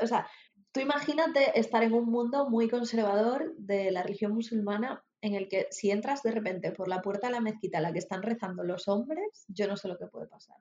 O 0.01 0.07
sea, 0.07 0.27
tú 0.71 0.79
imagínate 0.79 1.59
estar 1.59 1.83
en 1.83 1.93
un 1.93 2.05
mundo 2.05 2.49
muy 2.49 2.69
conservador 2.69 3.55
de 3.57 3.91
la 3.91 4.03
religión 4.03 4.33
musulmana 4.33 5.03
en 5.21 5.35
el 5.35 5.47
que 5.47 5.67
si 5.71 5.91
entras 5.91 6.23
de 6.23 6.31
repente 6.31 6.71
por 6.71 6.87
la 6.87 7.01
puerta 7.01 7.27
de 7.27 7.33
la 7.33 7.41
mezquita 7.41 7.79
a 7.79 7.81
la 7.81 7.91
que 7.91 7.99
están 7.99 8.23
rezando 8.23 8.63
los 8.63 8.87
hombres, 8.87 9.45
yo 9.47 9.67
no 9.67 9.77
sé 9.77 9.87
lo 9.87 9.97
que 9.97 10.07
puede 10.07 10.27
pasar. 10.27 10.57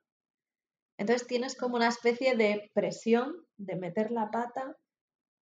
Entonces 0.99 1.27
tienes 1.27 1.57
como 1.57 1.77
una 1.77 1.89
especie 1.89 2.37
de 2.37 2.71
presión 2.75 3.35
de 3.57 3.77
meter 3.77 4.11
la 4.11 4.31
pata 4.31 4.77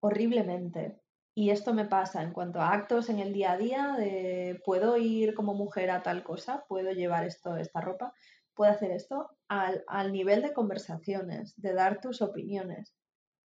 horriblemente. 0.01 1.01
Y 1.37 1.51
esto 1.51 1.75
me 1.75 1.85
pasa 1.85 2.23
en 2.23 2.33
cuanto 2.33 2.61
a 2.61 2.73
actos 2.73 3.09
en 3.09 3.19
el 3.19 3.33
día 3.33 3.53
a 3.53 3.57
día, 3.57 3.95
de 3.99 4.61
puedo 4.65 4.97
ir 4.97 5.35
como 5.35 5.55
mujer 5.55 5.91
a 5.91 6.03
tal 6.03 6.23
cosa, 6.23 6.65
puedo 6.69 6.93
llevar 6.93 7.25
esto, 7.25 7.57
esta 7.57 7.81
ropa, 7.81 8.13
puedo 8.55 8.71
hacer 8.71 8.93
esto, 8.93 9.31
al, 9.49 9.85
al 9.89 10.13
nivel 10.13 10.43
de 10.43 10.53
conversaciones, 10.53 11.55
de 11.57 11.73
dar 11.73 12.01
tus 12.01 12.23
opiniones. 12.23 12.95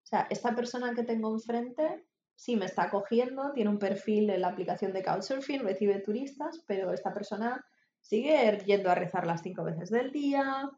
O 0.04 0.06
sea, 0.06 0.26
esta 0.30 0.54
persona 0.54 0.94
que 0.94 1.02
tengo 1.02 1.32
enfrente 1.32 2.04
sí 2.40 2.56
me 2.56 2.64
está 2.64 2.90
cogiendo, 2.90 3.52
tiene 3.52 3.70
un 3.70 3.78
perfil 3.78 4.30
en 4.30 4.40
la 4.40 4.48
aplicación 4.48 4.92
de 4.92 5.02
Couchsurfing, 5.02 5.62
recibe 5.62 6.00
turistas, 6.00 6.62
pero 6.66 6.92
esta 6.92 7.12
persona 7.12 7.64
sigue 8.00 8.58
yendo 8.64 8.90
a 8.90 8.94
rezar 8.94 9.26
las 9.26 9.42
cinco 9.42 9.62
veces 9.62 9.90
del 9.90 10.10
día. 10.10 10.70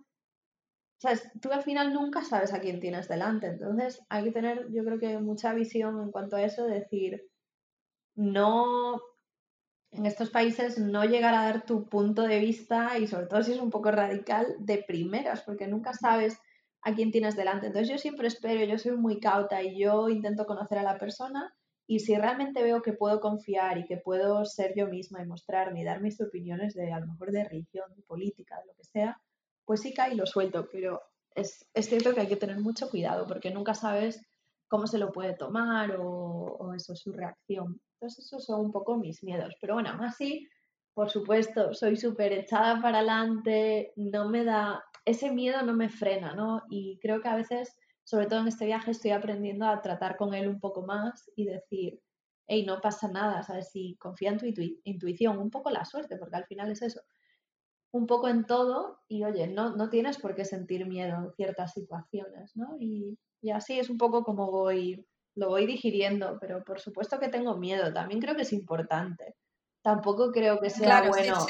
Sea, 1.02 1.18
tú 1.40 1.50
al 1.50 1.64
final 1.64 1.92
nunca 1.92 2.22
sabes 2.22 2.54
a 2.54 2.60
quién 2.60 2.78
tienes 2.78 3.08
delante, 3.08 3.48
entonces 3.48 4.00
hay 4.08 4.22
que 4.22 4.30
tener, 4.30 4.68
yo 4.70 4.84
creo 4.84 5.00
que 5.00 5.18
mucha 5.18 5.52
visión 5.52 6.00
en 6.00 6.12
cuanto 6.12 6.36
a 6.36 6.44
eso, 6.44 6.64
de 6.64 6.78
decir, 6.78 7.28
no, 8.14 9.00
en 9.90 10.06
estos 10.06 10.30
países 10.30 10.78
no 10.78 11.04
llegar 11.04 11.34
a 11.34 11.42
dar 11.42 11.66
tu 11.66 11.88
punto 11.88 12.22
de 12.22 12.38
vista 12.38 12.98
y 13.00 13.08
sobre 13.08 13.26
todo 13.26 13.42
si 13.42 13.50
es 13.50 13.58
un 13.58 13.70
poco 13.70 13.90
radical 13.90 14.54
de 14.60 14.84
primeras, 14.86 15.42
porque 15.42 15.66
nunca 15.66 15.92
sabes 15.92 16.38
a 16.82 16.94
quién 16.94 17.10
tienes 17.10 17.34
delante. 17.34 17.66
Entonces 17.66 17.88
yo 17.88 17.98
siempre 17.98 18.28
espero, 18.28 18.64
yo 18.64 18.78
soy 18.78 18.92
muy 18.92 19.18
cauta 19.18 19.60
y 19.60 19.76
yo 19.80 20.08
intento 20.08 20.46
conocer 20.46 20.78
a 20.78 20.84
la 20.84 20.98
persona 20.98 21.52
y 21.88 21.98
si 21.98 22.14
realmente 22.14 22.62
veo 22.62 22.80
que 22.80 22.92
puedo 22.92 23.18
confiar 23.18 23.76
y 23.78 23.86
que 23.86 23.96
puedo 23.96 24.44
ser 24.44 24.74
yo 24.76 24.86
misma 24.86 25.20
y 25.20 25.26
mostrarme 25.26 25.80
y 25.80 25.84
dar 25.84 26.00
mis 26.00 26.20
opiniones 26.20 26.74
de 26.74 26.92
a 26.92 27.00
lo 27.00 27.08
mejor 27.08 27.32
de 27.32 27.42
religión, 27.42 27.92
de 27.96 28.02
política, 28.02 28.60
de 28.60 28.66
lo 28.66 28.74
que 28.74 28.84
sea, 28.84 29.20
pues 29.72 29.80
sí 29.80 29.94
cae 29.94 30.12
y 30.12 30.16
lo 30.16 30.26
suelto, 30.26 30.68
pero 30.70 31.00
es, 31.34 31.66
cierto 31.74 32.12
que 32.12 32.20
hay 32.20 32.26
que 32.26 32.36
tener 32.36 32.58
mucho 32.58 32.90
cuidado 32.90 33.26
porque 33.26 33.50
nunca 33.50 33.72
sabes 33.72 34.20
cómo 34.68 34.86
se 34.86 34.98
lo 34.98 35.10
puede 35.10 35.32
tomar 35.32 35.96
o, 35.98 36.04
o 36.04 36.74
eso, 36.74 36.94
su 36.94 37.10
reacción. 37.10 37.80
Entonces 37.94 38.26
esos 38.26 38.44
son 38.44 38.60
un 38.60 38.70
poco 38.70 38.98
mis 38.98 39.24
miedos, 39.24 39.54
pero 39.62 39.72
bueno, 39.72 39.88
aún 39.88 40.04
así, 40.04 40.46
por 40.92 41.08
supuesto, 41.08 41.72
soy 41.72 41.96
súper 41.96 42.34
echada 42.34 42.82
para 42.82 42.98
adelante, 42.98 43.94
no 43.96 44.28
me 44.28 44.44
da, 44.44 44.84
ese 45.06 45.30
miedo 45.30 45.62
no 45.62 45.72
me 45.72 45.88
frena, 45.88 46.34
¿no? 46.34 46.64
Y 46.68 46.98
creo 47.00 47.22
que 47.22 47.30
a 47.30 47.36
veces, 47.36 47.74
sobre 48.04 48.26
todo 48.26 48.40
en 48.40 48.48
este 48.48 48.66
viaje, 48.66 48.90
estoy 48.90 49.12
aprendiendo 49.12 49.64
a 49.66 49.80
tratar 49.80 50.18
con 50.18 50.34
él 50.34 50.48
un 50.48 50.60
poco 50.60 50.82
más 50.82 51.30
y 51.34 51.46
decir, 51.46 51.98
hey, 52.46 52.66
no 52.66 52.78
pasa 52.82 53.08
nada, 53.08 53.42
¿sabes? 53.42 53.70
Si 53.70 53.96
confía 53.96 54.32
en 54.32 54.36
tu 54.36 54.44
intuición, 54.84 55.38
un 55.38 55.50
poco 55.50 55.70
la 55.70 55.86
suerte, 55.86 56.18
porque 56.18 56.36
al 56.36 56.44
final 56.44 56.70
es 56.70 56.82
eso, 56.82 57.00
un 57.92 58.06
poco 58.06 58.28
en 58.28 58.44
todo 58.44 59.00
y 59.08 59.24
oye, 59.24 59.46
no, 59.46 59.76
no 59.76 59.88
tienes 59.88 60.18
por 60.18 60.34
qué 60.34 60.44
sentir 60.44 60.86
miedo 60.86 61.16
en 61.16 61.32
ciertas 61.34 61.72
situaciones, 61.72 62.56
¿no? 62.56 62.76
Y, 62.80 63.18
y 63.40 63.50
así 63.50 63.78
es 63.78 63.90
un 63.90 63.98
poco 63.98 64.24
como 64.24 64.50
voy, 64.50 65.06
lo 65.36 65.48
voy 65.48 65.66
digiriendo, 65.66 66.38
pero 66.40 66.64
por 66.64 66.80
supuesto 66.80 67.18
que 67.18 67.28
tengo 67.28 67.56
miedo, 67.56 67.92
también 67.92 68.20
creo 68.20 68.34
que 68.34 68.42
es 68.42 68.52
importante. 68.52 69.36
Tampoco 69.82 70.30
creo 70.30 70.58
que 70.60 70.70
sea 70.70 71.08
bueno 71.08 71.44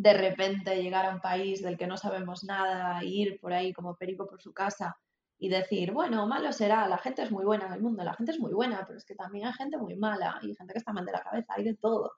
de 0.00 0.14
repente 0.14 0.82
llegar 0.82 1.04
a 1.04 1.14
un 1.14 1.20
país 1.20 1.60
del 1.60 1.76
que 1.76 1.86
no 1.86 1.98
sabemos 1.98 2.42
nada, 2.42 3.04
ir 3.04 3.38
por 3.38 3.52
ahí 3.52 3.70
como 3.70 3.96
perico 3.96 4.26
por 4.26 4.40
su 4.40 4.54
casa 4.54 4.96
y 5.38 5.50
decir, 5.50 5.92
bueno, 5.92 6.26
malo 6.26 6.52
será, 6.52 6.88
la 6.88 6.96
gente 6.96 7.22
es 7.22 7.30
muy 7.30 7.44
buena 7.44 7.66
en 7.66 7.74
el 7.74 7.82
mundo, 7.82 8.02
la 8.02 8.14
gente 8.14 8.32
es 8.32 8.40
muy 8.40 8.52
buena, 8.54 8.82
pero 8.86 8.96
es 8.98 9.04
que 9.04 9.14
también 9.14 9.46
hay 9.46 9.52
gente 9.52 9.76
muy 9.76 9.96
mala 9.96 10.38
y 10.40 10.54
gente 10.54 10.72
que 10.72 10.78
está 10.78 10.94
mal 10.94 11.04
de 11.04 11.12
la 11.12 11.22
cabeza, 11.22 11.52
hay 11.54 11.64
de 11.64 11.74
todo. 11.74 12.12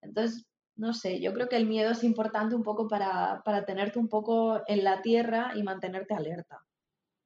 Entonces, 0.00 0.46
no 0.78 0.94
sé, 0.94 1.20
yo 1.20 1.34
creo 1.34 1.48
que 1.48 1.56
el 1.56 1.66
miedo 1.66 1.90
es 1.90 2.02
importante 2.02 2.54
un 2.54 2.62
poco 2.62 2.88
para, 2.88 3.42
para 3.44 3.66
tenerte 3.66 3.98
un 3.98 4.08
poco 4.08 4.62
en 4.66 4.84
la 4.84 5.02
tierra 5.02 5.52
y 5.54 5.62
mantenerte 5.62 6.14
alerta. 6.14 6.60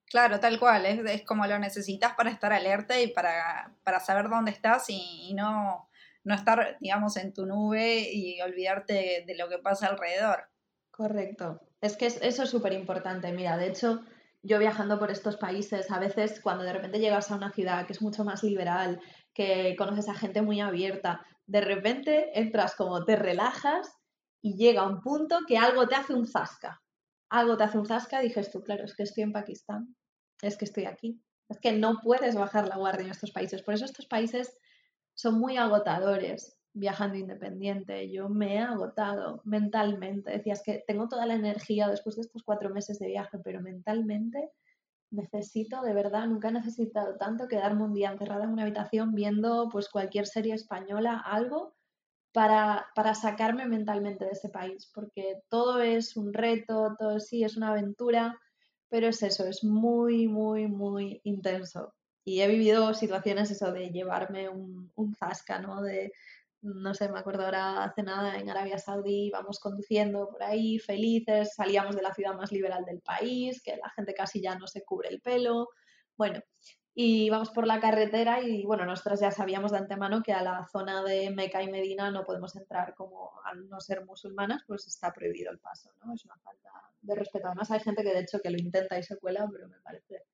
Claro, 0.06 0.40
tal 0.40 0.58
cual, 0.58 0.84
es, 0.84 1.22
como 1.22 1.46
lo 1.46 1.58
necesitas 1.58 2.14
para 2.14 2.30
estar 2.30 2.52
alerta 2.52 3.00
y 3.00 3.08
para, 3.08 3.72
para 3.84 4.00
saber 4.00 4.28
dónde 4.28 4.50
estás 4.50 4.86
y 4.88 5.32
no 5.34 5.88
no 6.24 6.34
estar, 6.34 6.76
digamos, 6.80 7.16
en 7.16 7.32
tu 7.32 7.46
nube 7.46 8.08
y 8.12 8.40
olvidarte 8.40 9.24
de, 9.26 9.34
lo 9.34 9.48
que 9.48 9.58
pasa 9.58 9.88
alrededor. 9.88 10.48
Correcto. 10.90 11.60
Es 11.80 11.96
que 11.96 12.06
eso 12.06 12.42
es 12.42 12.50
súper 12.50 12.72
importante. 12.72 13.32
Mira, 13.32 13.56
de 13.56 13.68
hecho, 13.68 14.02
yo 14.42 14.58
viajando 14.58 14.98
por 14.98 15.10
estos 15.10 15.36
países, 15.36 15.90
a 15.90 15.98
veces 15.98 16.40
cuando 16.40 16.64
de 16.64 16.72
repente 16.72 17.00
llegas 17.00 17.30
a 17.30 17.36
una 17.36 17.52
ciudad 17.52 17.86
que 17.86 17.92
es 17.92 18.02
mucho 18.02 18.24
más 18.24 18.42
liberal, 18.42 19.00
que 19.34 19.74
conoces 19.76 20.08
a 20.08 20.14
gente 20.14 20.42
muy 20.42 20.60
abierta, 20.60 21.26
de 21.52 21.60
repente 21.60 22.30
entras 22.40 22.74
como 22.74 23.04
te 23.04 23.14
relajas 23.14 23.94
y 24.40 24.56
llega 24.56 24.88
un 24.88 25.02
punto 25.02 25.40
que 25.46 25.58
algo 25.58 25.86
te 25.86 25.94
hace 25.94 26.14
un 26.14 26.26
zasca. 26.26 26.80
Algo 27.28 27.58
te 27.58 27.64
hace 27.64 27.78
un 27.78 27.84
zasca, 27.84 28.20
dices 28.20 28.50
tú, 28.50 28.62
claro, 28.62 28.84
es 28.84 28.94
que 28.94 29.02
estoy 29.02 29.24
en 29.24 29.32
Pakistán, 29.32 29.94
es 30.40 30.56
que 30.56 30.64
estoy 30.64 30.86
aquí. 30.86 31.20
Es 31.50 31.60
que 31.60 31.72
no 31.72 31.98
puedes 32.02 32.34
bajar 32.36 32.68
la 32.68 32.78
guardia 32.78 33.04
en 33.04 33.10
estos 33.10 33.32
países. 33.32 33.62
Por 33.62 33.74
eso 33.74 33.84
estos 33.84 34.06
países 34.06 34.56
son 35.12 35.38
muy 35.38 35.58
agotadores 35.58 36.58
viajando 36.72 37.18
independiente. 37.18 38.10
Yo 38.10 38.30
me 38.30 38.54
he 38.54 38.58
agotado 38.58 39.42
mentalmente. 39.44 40.30
Decías 40.30 40.62
que 40.64 40.82
tengo 40.86 41.06
toda 41.06 41.26
la 41.26 41.34
energía 41.34 41.86
después 41.86 42.16
de 42.16 42.22
estos 42.22 42.44
cuatro 42.44 42.70
meses 42.70 42.98
de 42.98 43.08
viaje, 43.08 43.38
pero 43.44 43.60
mentalmente 43.60 44.52
necesito, 45.12 45.82
de 45.82 45.94
verdad, 45.94 46.26
nunca 46.26 46.48
he 46.48 46.52
necesitado 46.52 47.16
tanto 47.16 47.46
quedarme 47.46 47.84
un 47.84 47.94
día 47.94 48.10
encerrada 48.10 48.44
en 48.44 48.50
una 48.50 48.62
habitación 48.62 49.14
viendo 49.14 49.68
pues 49.70 49.88
cualquier 49.88 50.26
serie 50.26 50.54
española, 50.54 51.18
algo, 51.18 51.74
para, 52.32 52.86
para 52.94 53.14
sacarme 53.14 53.66
mentalmente 53.66 54.24
de 54.24 54.32
ese 54.32 54.48
país, 54.48 54.90
porque 54.94 55.42
todo 55.48 55.80
es 55.82 56.16
un 56.16 56.32
reto, 56.32 56.96
todo 56.98 57.20
sí 57.20 57.44
es 57.44 57.56
una 57.56 57.68
aventura, 57.68 58.40
pero 58.88 59.08
es 59.08 59.22
eso, 59.22 59.46
es 59.46 59.62
muy, 59.62 60.28
muy, 60.28 60.66
muy 60.66 61.20
intenso. 61.24 61.94
Y 62.24 62.40
he 62.40 62.48
vivido 62.48 62.94
situaciones 62.94 63.50
eso 63.50 63.72
de 63.72 63.90
llevarme 63.90 64.48
un, 64.48 64.90
un 64.94 65.14
zasca, 65.14 65.58
¿no? 65.58 65.82
De, 65.82 66.12
no 66.62 66.94
sé, 66.94 67.10
me 67.10 67.18
acuerdo 67.18 67.44
ahora 67.44 67.84
hace 67.84 68.02
nada 68.02 68.38
en 68.38 68.48
Arabia 68.48 68.78
Saudí, 68.78 69.26
íbamos 69.26 69.58
conduciendo 69.58 70.28
por 70.28 70.42
ahí 70.42 70.78
felices, 70.78 71.54
salíamos 71.54 71.96
de 71.96 72.02
la 72.02 72.14
ciudad 72.14 72.34
más 72.34 72.52
liberal 72.52 72.84
del 72.84 73.00
país, 73.00 73.62
que 73.62 73.76
la 73.76 73.90
gente 73.90 74.14
casi 74.14 74.40
ya 74.40 74.56
no 74.56 74.66
se 74.66 74.84
cubre 74.84 75.08
el 75.08 75.20
pelo. 75.20 75.68
Bueno, 76.16 76.40
y 76.94 77.24
íbamos 77.24 77.50
por 77.50 77.66
la 77.66 77.80
carretera 77.80 78.42
y 78.42 78.64
bueno, 78.64 78.84
nosotras 78.84 79.20
ya 79.20 79.30
sabíamos 79.30 79.72
de 79.72 79.78
antemano 79.78 80.22
que 80.22 80.32
a 80.32 80.42
la 80.42 80.64
zona 80.70 81.02
de 81.02 81.30
Meca 81.30 81.62
y 81.62 81.70
Medina 81.70 82.10
no 82.10 82.24
podemos 82.24 82.54
entrar 82.54 82.94
como 82.94 83.32
al 83.44 83.68
no 83.68 83.80
ser 83.80 84.04
musulmanas, 84.04 84.62
pues 84.66 84.86
está 84.86 85.12
prohibido 85.12 85.50
el 85.50 85.58
paso, 85.58 85.90
¿no? 86.04 86.14
Es 86.14 86.24
una 86.24 86.36
falta 86.36 86.70
de 87.00 87.14
respeto. 87.14 87.46
Además 87.48 87.70
hay 87.70 87.80
gente 87.80 88.04
que 88.04 88.12
de 88.12 88.20
hecho 88.20 88.40
que 88.40 88.50
lo 88.50 88.58
intenta 88.58 88.98
y 88.98 89.02
se 89.02 89.18
cuela, 89.18 89.48
pero 89.50 89.68
me 89.68 89.80
parece 89.80 90.24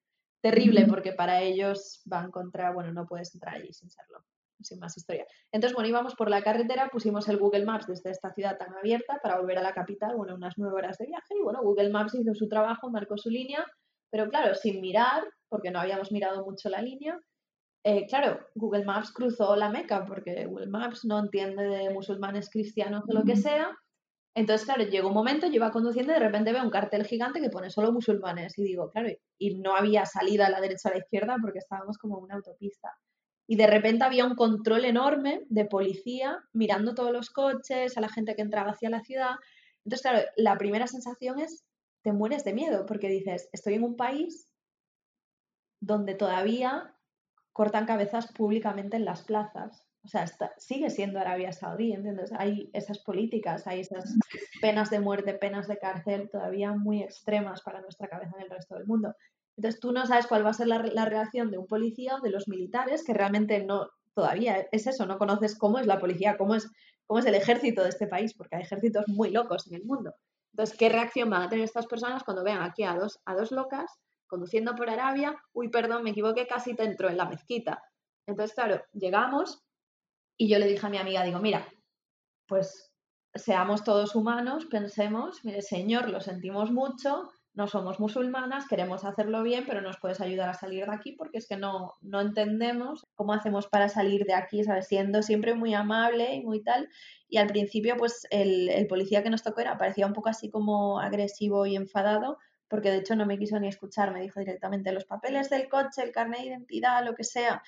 terrible 0.41 0.87
porque 0.89 1.13
para 1.13 1.41
ellos 1.41 2.03
van 2.05 2.31
contra, 2.31 2.73
bueno, 2.73 2.93
no 2.93 3.07
puedes 3.07 3.35
entrar 3.35 3.55
allí 3.55 3.73
sin 3.73 3.91
serlo, 3.91 4.25
sin 4.61 4.79
más 4.79 4.97
historia. 4.97 5.27
Entonces, 5.53 5.75
bueno, 5.75 5.89
íbamos 5.89 6.15
por 6.15 6.31
la 6.31 6.43
carretera, 6.43 6.89
pusimos 6.91 7.29
el 7.29 7.39
Google 7.39 7.65
Maps 7.65 7.87
desde 7.87 8.11
esta 8.11 8.33
ciudad 8.33 8.57
tan 8.59 8.75
abierta 8.75 9.19
para 9.23 9.39
volver 9.39 9.59
a 9.59 9.63
la 9.63 9.73
capital, 9.73 10.17
bueno, 10.17 10.35
unas 10.35 10.55
nueve 10.57 10.77
horas 10.77 10.99
de 10.99 11.07
viaje 11.07 11.35
y 11.39 11.43
bueno, 11.43 11.63
Google 11.63 11.91
Maps 11.91 12.15
hizo 12.15 12.35
su 12.35 12.49
trabajo, 12.49 12.91
marcó 12.91 13.17
su 13.17 13.31
línea, 13.31 13.65
pero 14.11 14.29
claro, 14.29 14.55
sin 14.55 14.81
mirar, 14.81 15.25
porque 15.49 15.71
no 15.71 15.81
habíamos 15.81 16.13
mirado 16.13 16.45
mucho 16.45 16.69
la 16.69 16.83
línea, 16.83 17.19
eh, 17.85 18.07
claro, 18.07 18.41
Google 18.55 18.85
Maps 18.85 19.13
cruzó 19.13 19.55
la 19.57 19.71
Meca 19.71 20.05
porque 20.05 20.47
Google 20.47 20.67
Maps 20.67 21.05
no 21.05 21.19
entiende 21.19 21.65
de 21.65 21.91
musulmanes, 21.91 22.51
cristianos 22.51 23.05
o 23.09 23.13
lo 23.13 23.25
que 23.25 23.37
sea 23.37 23.77
entonces, 24.39 24.67
claro, 24.67 24.85
llegó 24.85 25.09
un 25.09 25.15
momento, 25.15 25.49
yo 25.49 25.55
iba 25.55 25.73
conduciendo 25.73 26.13
y 26.13 26.15
de 26.15 26.21
repente 26.21 26.53
veo 26.53 26.63
un 26.63 26.71
cartel 26.71 27.05
gigante 27.05 27.41
que 27.41 27.51
pone 27.51 27.71
solo 27.71 27.91
musulmanes. 27.91 28.57
Y 28.57 28.63
digo, 28.63 28.89
claro, 28.89 29.09
y 29.37 29.57
no 29.57 29.75
había 29.75 30.07
salida 30.07 30.47
a 30.47 30.51
la 30.51 30.61
derecha 30.61 30.89
o 30.89 30.93
a 30.93 30.95
la 30.95 31.01
izquierda 31.01 31.37
porque 31.43 31.59
estábamos 31.59 31.99
como 31.99 32.19
en 32.19 32.25
una 32.25 32.35
autopista. 32.37 32.97
Y 33.49 33.57
de 33.57 33.67
repente 33.67 34.05
había 34.05 34.27
un 34.27 34.37
control 34.37 34.85
enorme 34.85 35.43
de 35.49 35.65
policía 35.65 36.39
mirando 36.53 36.95
todos 36.95 37.13
los 37.13 37.31
coches, 37.31 37.97
a 37.97 38.01
la 38.01 38.09
gente 38.09 38.37
que 38.37 38.43
entraba 38.43 38.71
hacia 38.71 38.91
la 38.91 39.01
ciudad. 39.01 39.35
Entonces, 39.85 40.03
claro, 40.03 40.29
la 40.37 40.57
primera 40.57 40.87
sensación 40.87 41.41
es, 41.41 41.65
te 42.03 42.13
mueres 42.13 42.45
de 42.45 42.53
miedo 42.53 42.87
porque 42.87 43.09
dices, 43.09 43.49
estoy 43.53 43.75
en 43.75 43.83
un 43.83 43.97
país 43.97 44.53
donde 45.81 46.15
todavía 46.15 46.95
cortan 47.53 47.87
cabezas 47.87 48.31
públicamente 48.33 48.97
en 48.97 49.05
las 49.05 49.23
plazas 49.23 49.89
o 50.05 50.09
sea, 50.09 50.27
sigue 50.57 50.91
siendo 50.91 51.19
Arabia 51.19 51.53
Saudí, 51.53 51.93
¿entiendes? 51.93 52.33
Hay 52.33 52.71
esas 52.73 52.99
políticas, 53.01 53.67
hay 53.67 53.81
esas 53.81 54.15
penas 54.61 54.91
de 54.91 55.01
muerte, 55.01 55.35
penas 55.35 55.69
de 55.69 55.79
cárcel 55.79 56.31
todavía 56.31 56.73
muy 56.73 57.03
extremas 57.03 57.63
para 57.63 57.81
nuestra 57.81 58.09
cabeza 58.09 58.33
en 58.37 58.45
el 58.45 58.51
resto 58.51 58.77
del 58.77 58.87
mundo. 58.87 59.15
Entonces 59.59 59.81
tú 59.81 59.91
no 59.91 60.07
sabes 60.07 60.29
cuál 60.29 60.47
va 60.47 60.51
a 60.51 60.55
ser 60.55 60.69
la, 60.69 61.05
reacción 61.05 61.51
de 61.51 61.59
un 61.59 61.67
policía 61.67 62.15
o 62.15 62.21
de 62.21 62.31
los 62.31 62.47
militares, 62.47 63.03
que 63.05 63.13
realmente 63.13 63.65
no, 63.65 63.89
todavía 64.15 64.69
es 64.71 64.87
eso, 64.87 65.05
no 65.05 65.19
conoces 65.19 65.59
cómo 65.59 65.81
es 65.81 65.87
la 65.87 65.99
policía, 65.99 66.37
cómo 66.39 66.55
es, 66.55 66.71
cómo 67.07 67.19
es 67.19 67.27
el 67.27 67.35
ejército 67.35 67.83
de 67.83 67.89
este 67.89 68.07
país, 68.07 68.35
porque 68.35 68.55
hay 68.55 68.63
ejércitos 68.63 69.09
muy 69.09 69.31
locos 69.31 69.67
en 69.67 69.75
el 69.75 69.85
mundo. 69.85 70.15
Entonces, 70.53 70.79
¿qué 70.79 70.89
reacción 70.89 71.29
van 71.29 71.43
a 71.43 71.49
tener 71.49 71.65
estas 71.65 71.89
personas 71.89 72.23
cuando 72.23 72.45
vean 72.45 72.63
aquí 72.63 72.85
a 72.85 72.95
dos, 72.95 73.19
a 73.25 73.35
dos 73.35 73.51
locas 73.51 73.99
conduciendo 74.29 74.77
por 74.77 74.91
Arabia? 74.91 75.37
Uy, 75.53 75.71
perdón, 75.71 76.05
me 76.05 76.11
equivoqué, 76.11 76.47
casi 76.47 76.77
te 76.77 76.85
entro 76.85 77.09
en 77.09 77.17
la 77.17 77.29
mezquita. 77.29 77.83
Entonces, 78.29 78.55
claro, 78.55 78.81
llegamos 78.93 79.65
y 80.37 80.49
yo 80.49 80.61
le 80.61 80.69
dije 80.69 80.87
a 80.87 80.91
mi 80.91 80.99
amiga, 80.99 81.25
digo, 81.25 81.41
mira, 81.41 81.67
pues 82.47 82.93
seamos 83.35 83.83
todos 83.83 84.15
humanos, 84.15 84.67
pensemos, 84.67 85.45
mire, 85.45 85.63
Señor, 85.63 86.11
lo 86.11 86.21
sentimos 86.21 86.71
mucho, 86.71 87.29
no 87.59 87.67
somos 87.67 87.99
musulmanas, 87.99 88.69
queremos 88.69 89.05
hacerlo 89.05 89.43
bien, 89.43 89.65
pero 89.67 89.81
nos 89.81 89.99
puedes 89.99 90.21
ayudar 90.21 90.49
a 90.49 90.55
salir 90.55 90.87
de 90.87 90.95
aquí 90.95 91.11
porque 91.11 91.39
es 91.39 91.49
que 91.49 91.57
no, 91.57 91.95
no 92.01 92.21
entendemos 92.21 93.05
cómo 93.17 93.33
hacemos 93.33 93.67
para 93.67 93.89
salir 93.89 94.27
de 94.27 94.35
aquí, 94.35 94.63
¿sabes? 94.63 94.87
Siendo 94.87 95.23
siempre 95.23 95.55
muy 95.55 95.75
amable 95.75 96.37
y 96.37 96.45
muy 96.45 96.63
tal. 96.63 96.89
Y 97.29 97.39
al 97.39 97.49
principio, 97.49 97.97
pues 97.97 98.29
el, 98.31 98.69
el 98.69 98.87
policía 98.87 99.25
que 99.25 99.31
nos 99.31 99.43
tocó 99.43 99.61
era, 99.61 99.77
parecía 99.77 100.07
un 100.07 100.13
poco 100.13 100.29
así 100.29 100.51
como 100.51 101.01
agresivo 101.01 101.67
y 101.67 101.75
enfadado, 101.75 102.39
porque 102.69 102.93
de 102.93 102.99
hecho 102.99 103.17
no 103.17 103.27
me 103.27 103.41
quiso 103.41 103.59
ni 103.59 103.67
escuchar, 103.67 104.13
me 104.13 104.21
dijo 104.21 104.39
directamente 104.39 104.93
los 104.93 105.05
papeles 105.05 105.51
del 105.51 105.69
coche, 105.69 106.05
el 106.05 106.13
carnet 106.13 106.43
de 106.43 106.47
identidad, 106.47 107.05
lo 107.05 107.17
que 107.17 107.25
sea. 107.25 107.61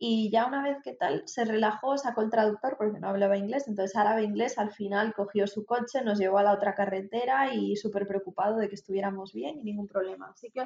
Y 0.00 0.30
ya 0.30 0.46
una 0.46 0.62
vez 0.62 0.78
que 0.84 0.94
tal, 0.94 1.24
se 1.26 1.44
relajó, 1.44 1.98
sacó 1.98 2.22
el 2.22 2.30
traductor 2.30 2.76
porque 2.78 3.00
no 3.00 3.08
hablaba 3.08 3.36
inglés, 3.36 3.66
entonces 3.66 3.96
árabe 3.96 4.22
inglés, 4.22 4.56
al 4.56 4.70
final 4.70 5.12
cogió 5.12 5.48
su 5.48 5.66
coche, 5.66 6.02
nos 6.04 6.18
llevó 6.18 6.38
a 6.38 6.44
la 6.44 6.52
otra 6.52 6.74
carretera 6.74 7.52
y 7.52 7.74
súper 7.74 8.06
preocupado 8.06 8.58
de 8.58 8.68
que 8.68 8.76
estuviéramos 8.76 9.32
bien 9.32 9.58
y 9.58 9.64
ningún 9.64 9.88
problema. 9.88 10.30
Así 10.32 10.50
que 10.50 10.64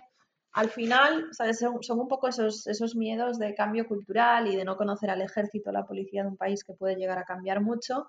al 0.53 0.69
final, 0.69 1.29
¿sabes? 1.33 1.61
Son, 1.61 1.99
un 1.99 2.09
poco 2.09 2.29
esos, 2.29 2.67
esos 2.67 2.95
miedos 2.95 3.39
de 3.39 3.55
cambio 3.55 3.87
cultural 3.87 4.49
y 4.49 4.57
de 4.57 4.67
no 4.67 4.77
conocer 4.77 5.09
al 5.09 5.23
ejército, 5.23 5.71
a 5.71 5.73
la 5.73 5.87
policía 5.87 6.23
de 6.23 6.29
un 6.29 6.37
país 6.37 6.63
que 6.63 6.75
puede 6.75 6.97
llegar 6.97 7.19
a 7.19 7.25
cambiar 7.25 7.63
mucho. 7.63 8.07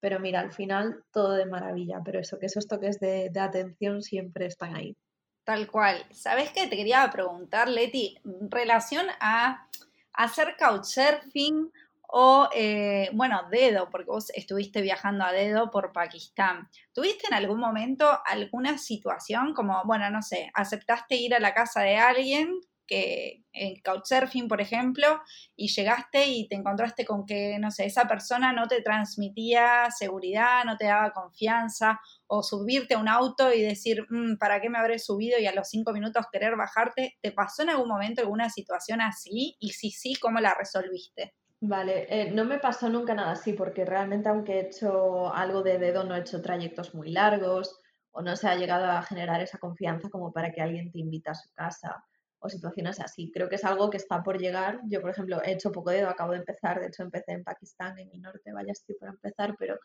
Pero 0.00 0.18
mira, 0.18 0.40
al 0.40 0.52
final 0.52 1.04
todo 1.12 1.32
de 1.32 1.44
maravilla, 1.44 2.00
pero 2.02 2.20
eso, 2.20 2.38
que 2.38 2.46
esos 2.46 2.66
toques 2.66 3.00
de, 3.00 3.28
de 3.30 3.40
atención 3.40 4.00
siempre 4.00 4.46
están 4.46 4.74
ahí. 4.74 4.96
Tal 5.44 5.70
cual. 5.70 6.06
¿Sabes 6.10 6.50
qué? 6.52 6.66
Te 6.68 6.76
quería 6.76 7.08
preguntar, 7.12 7.68
Leti, 7.68 8.18
relación 8.48 9.04
a 9.20 9.68
hacer 10.14 10.56
couchsurfing 10.58 11.70
o, 12.08 12.48
eh, 12.54 13.10
bueno, 13.12 13.42
dedo, 13.50 13.90
porque 13.90 14.10
vos 14.10 14.30
estuviste 14.30 14.82
viajando 14.82 15.24
a 15.24 15.32
dedo 15.32 15.70
por 15.70 15.92
Pakistán. 15.92 16.68
¿Tuviste 16.92 17.26
en 17.28 17.34
algún 17.34 17.58
momento 17.58 18.08
alguna 18.24 18.78
situación 18.78 19.52
como, 19.54 19.82
bueno, 19.84 20.08
no 20.10 20.22
sé, 20.22 20.50
aceptaste 20.54 21.16
ir 21.16 21.34
a 21.34 21.40
la 21.40 21.54
casa 21.54 21.80
de 21.82 21.96
alguien 21.96 22.60
que 22.86 23.44
en 23.52 23.80
Couchsurfing, 23.80 24.48
por 24.48 24.60
ejemplo, 24.60 25.20
y 25.56 25.68
llegaste 25.68 26.26
y 26.26 26.48
te 26.48 26.56
encontraste 26.56 27.04
con 27.04 27.24
que, 27.24 27.58
no 27.58 27.70
sé, 27.70 27.86
esa 27.86 28.06
persona 28.06 28.52
no 28.52 28.66
te 28.66 28.82
transmitía 28.82 29.88
seguridad, 29.96 30.64
no 30.64 30.76
te 30.76 30.86
daba 30.86 31.12
confianza, 31.12 32.00
o 32.26 32.42
subirte 32.42 32.94
a 32.94 32.98
un 32.98 33.08
auto 33.08 33.52
y 33.52 33.62
decir, 33.62 34.06
mm, 34.08 34.36
¿para 34.36 34.60
qué 34.60 34.70
me 34.70 34.78
habré 34.78 34.98
subido? 34.98 35.38
Y 35.38 35.46
a 35.46 35.54
los 35.54 35.68
cinco 35.68 35.92
minutos 35.92 36.26
querer 36.32 36.56
bajarte. 36.56 37.16
¿Te 37.20 37.32
pasó 37.32 37.62
en 37.62 37.70
algún 37.70 37.88
momento 37.88 38.22
alguna 38.22 38.50
situación 38.50 39.00
así? 39.00 39.56
Y 39.60 39.70
si 39.70 39.90
sí, 39.90 40.14
¿cómo 40.16 40.40
la 40.40 40.54
resolviste? 40.54 41.34
Vale, 41.60 42.06
eh, 42.10 42.30
no 42.30 42.44
me 42.44 42.58
pasó 42.58 42.90
nunca 42.90 43.14
nada 43.14 43.32
así, 43.32 43.54
porque 43.54 43.84
realmente 43.84 44.28
aunque 44.28 44.54
he 44.54 44.60
hecho 44.66 45.32
algo 45.32 45.62
de 45.62 45.78
dedo, 45.78 46.04
no 46.04 46.14
he 46.14 46.20
hecho 46.20 46.42
trayectos 46.42 46.94
muy 46.94 47.10
largos 47.10 47.80
o 48.10 48.22
no 48.22 48.36
se 48.36 48.48
ha 48.48 48.54
llegado 48.54 48.86
a 48.86 49.02
generar 49.02 49.40
esa 49.40 49.58
confianza 49.58 50.08
como 50.10 50.32
para 50.32 50.52
que 50.52 50.60
alguien 50.60 50.92
te 50.92 51.00
invite 51.00 51.30
a 51.30 51.34
su 51.34 51.52
casa 51.54 52.04
o 52.44 52.48
situaciones 52.50 53.00
así. 53.00 53.30
Creo 53.32 53.48
que 53.48 53.56
es 53.56 53.64
algo 53.64 53.88
que 53.88 53.96
está 53.96 54.22
por 54.22 54.38
llegar. 54.38 54.80
Yo, 54.86 55.00
por 55.00 55.10
ejemplo, 55.10 55.42
he 55.42 55.52
hecho 55.52 55.72
poco 55.72 55.90
dedo, 55.90 56.10
acabo 56.10 56.32
de 56.32 56.38
empezar, 56.38 56.78
de 56.78 56.88
hecho 56.88 57.02
empecé 57.02 57.32
en 57.32 57.42
Pakistán, 57.42 57.98
en 57.98 58.10
el 58.12 58.20
norte, 58.20 58.52
vaya 58.52 58.72
estoy 58.72 58.96
por 58.96 59.08
empezar, 59.08 59.56
pero 59.58 59.78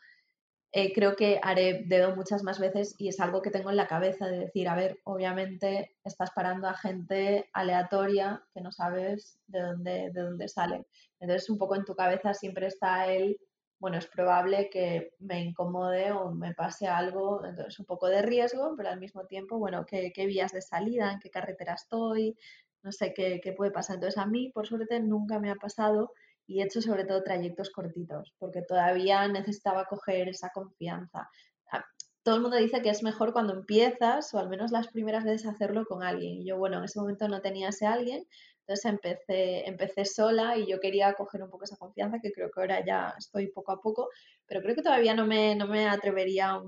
eh, 0.74 0.94
creo 0.94 1.16
que 1.16 1.40
haré 1.42 1.86
dedo 1.88 2.16
muchas 2.16 2.44
más 2.44 2.60
veces 2.60 2.96
y 3.00 3.08
es 3.08 3.20
algo 3.22 3.42
que 3.42 3.50
tengo 3.50 3.70
en 3.70 3.78
la 3.78 3.88
cabeza 3.88 4.28
de 4.28 4.40
decir, 4.40 4.68
a 4.68 4.76
ver, 4.76 5.00
obviamente 5.06 5.96
estás 6.04 6.32
parando 6.32 6.68
a 6.68 6.74
gente 6.74 7.50
aleatoria 7.54 8.44
que 8.54 8.62
no 8.62 8.72
sabes 8.74 9.40
de 9.48 9.62
dónde, 9.62 10.12
de 10.14 10.22
dónde 10.22 10.48
salen. 10.50 10.86
Entonces, 11.22 11.50
un 11.50 11.58
poco 11.58 11.76
en 11.76 11.86
tu 11.86 11.96
cabeza 11.96 12.34
siempre 12.34 12.68
está 12.68 13.12
el, 13.12 13.40
bueno, 13.80 13.98
es 13.98 14.08
probable 14.08 14.70
que 14.70 15.14
me 15.20 15.42
incomode 15.42 16.12
o 16.12 16.32
me 16.32 16.54
pase 16.54 16.88
algo, 16.88 17.46
entonces 17.46 17.80
un 17.80 17.86
poco 17.86 18.08
de 18.08 18.22
riesgo, 18.22 18.74
pero 18.76 18.90
al 18.90 19.00
mismo 19.00 19.26
tiempo, 19.26 19.58
bueno, 19.58 19.86
¿qué, 19.86 20.12
qué 20.14 20.26
vías 20.26 20.52
de 20.52 20.62
salida? 20.62 21.14
¿En 21.14 21.20
qué 21.20 21.30
carretera 21.30 21.76
estoy? 21.76 22.38
No 22.84 22.92
sé 22.92 23.14
qué, 23.14 23.40
qué 23.42 23.54
puede 23.54 23.72
pasar. 23.72 23.96
Entonces, 23.96 24.18
a 24.18 24.26
mí, 24.26 24.52
por 24.54 24.68
suerte, 24.68 25.00
nunca 25.00 25.40
me 25.40 25.50
ha 25.50 25.56
pasado 25.56 26.12
y 26.46 26.62
he 26.62 26.66
hecho 26.66 26.82
sobre 26.82 27.06
todo 27.06 27.24
trayectos 27.24 27.70
cortitos, 27.70 28.34
porque 28.38 28.64
todavía 28.64 29.28
necesitaba 29.28 29.86
coger 29.86 30.30
esa 30.30 30.50
confianza. 30.50 31.30
Ah, 31.72 31.86
todo 32.24 32.36
el 32.36 32.42
mundo 32.42 32.58
dice 32.58 32.82
que 32.82 32.90
es 32.90 33.04
mejor 33.04 33.34
cuando 33.34 33.54
empiezas, 33.54 34.34
o 34.34 34.40
al 34.40 34.50
menos 34.50 34.72
las 34.72 34.88
primeras 34.88 35.24
veces, 35.24 35.48
hacerlo 35.48 35.86
con 35.86 36.04
alguien. 36.04 36.42
Y 36.42 36.46
yo, 36.46 36.58
bueno, 36.58 36.80
en 36.80 36.86
ese 36.86 37.00
momento 37.00 37.28
no 37.28 37.42
tenía 37.42 37.70
ese 37.70 37.86
alguien, 37.86 38.26
entonces 38.70 38.86
empecé, 38.86 39.68
empecé 39.68 40.06
sola 40.06 40.56
y 40.56 40.68
yo 40.68 40.80
quería 40.80 41.14
coger 41.14 41.42
un 41.42 41.50
poco 41.50 41.64
esa 41.64 41.76
confianza, 41.76 42.20
que 42.22 42.32
creo 42.32 42.52
que 42.52 42.60
ahora 42.62 42.86
ya 42.86 43.16
estoy 43.18 43.48
poco 43.48 43.72
a 43.72 43.82
poco, 43.82 44.10
pero 44.46 44.62
creo 44.62 44.76
que 44.76 44.84
todavía 44.84 45.16
no 45.16 45.26
me, 45.26 45.56
no 45.56 45.66
me 45.66 45.88
atrevería 45.88 46.52
a, 46.52 46.62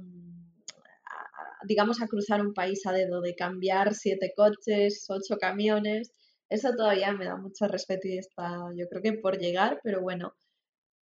digamos, 1.64 2.02
a 2.02 2.08
cruzar 2.08 2.42
un 2.42 2.56
país 2.56 2.88
a 2.88 2.92
dedo, 2.92 3.22
de 3.22 3.36
cambiar 3.36 3.94
siete 3.94 4.34
coches, 4.36 5.06
ocho 5.10 5.38
camiones. 5.38 6.12
Eso 6.50 6.74
todavía 6.76 7.12
me 7.12 7.26
da 7.26 7.36
mucho 7.36 7.68
respeto 7.68 8.08
y 8.08 8.18
está, 8.18 8.70
yo 8.76 8.88
creo 8.90 9.04
que 9.04 9.14
por 9.14 9.38
llegar, 9.38 9.80
pero 9.84 10.02
bueno, 10.02 10.34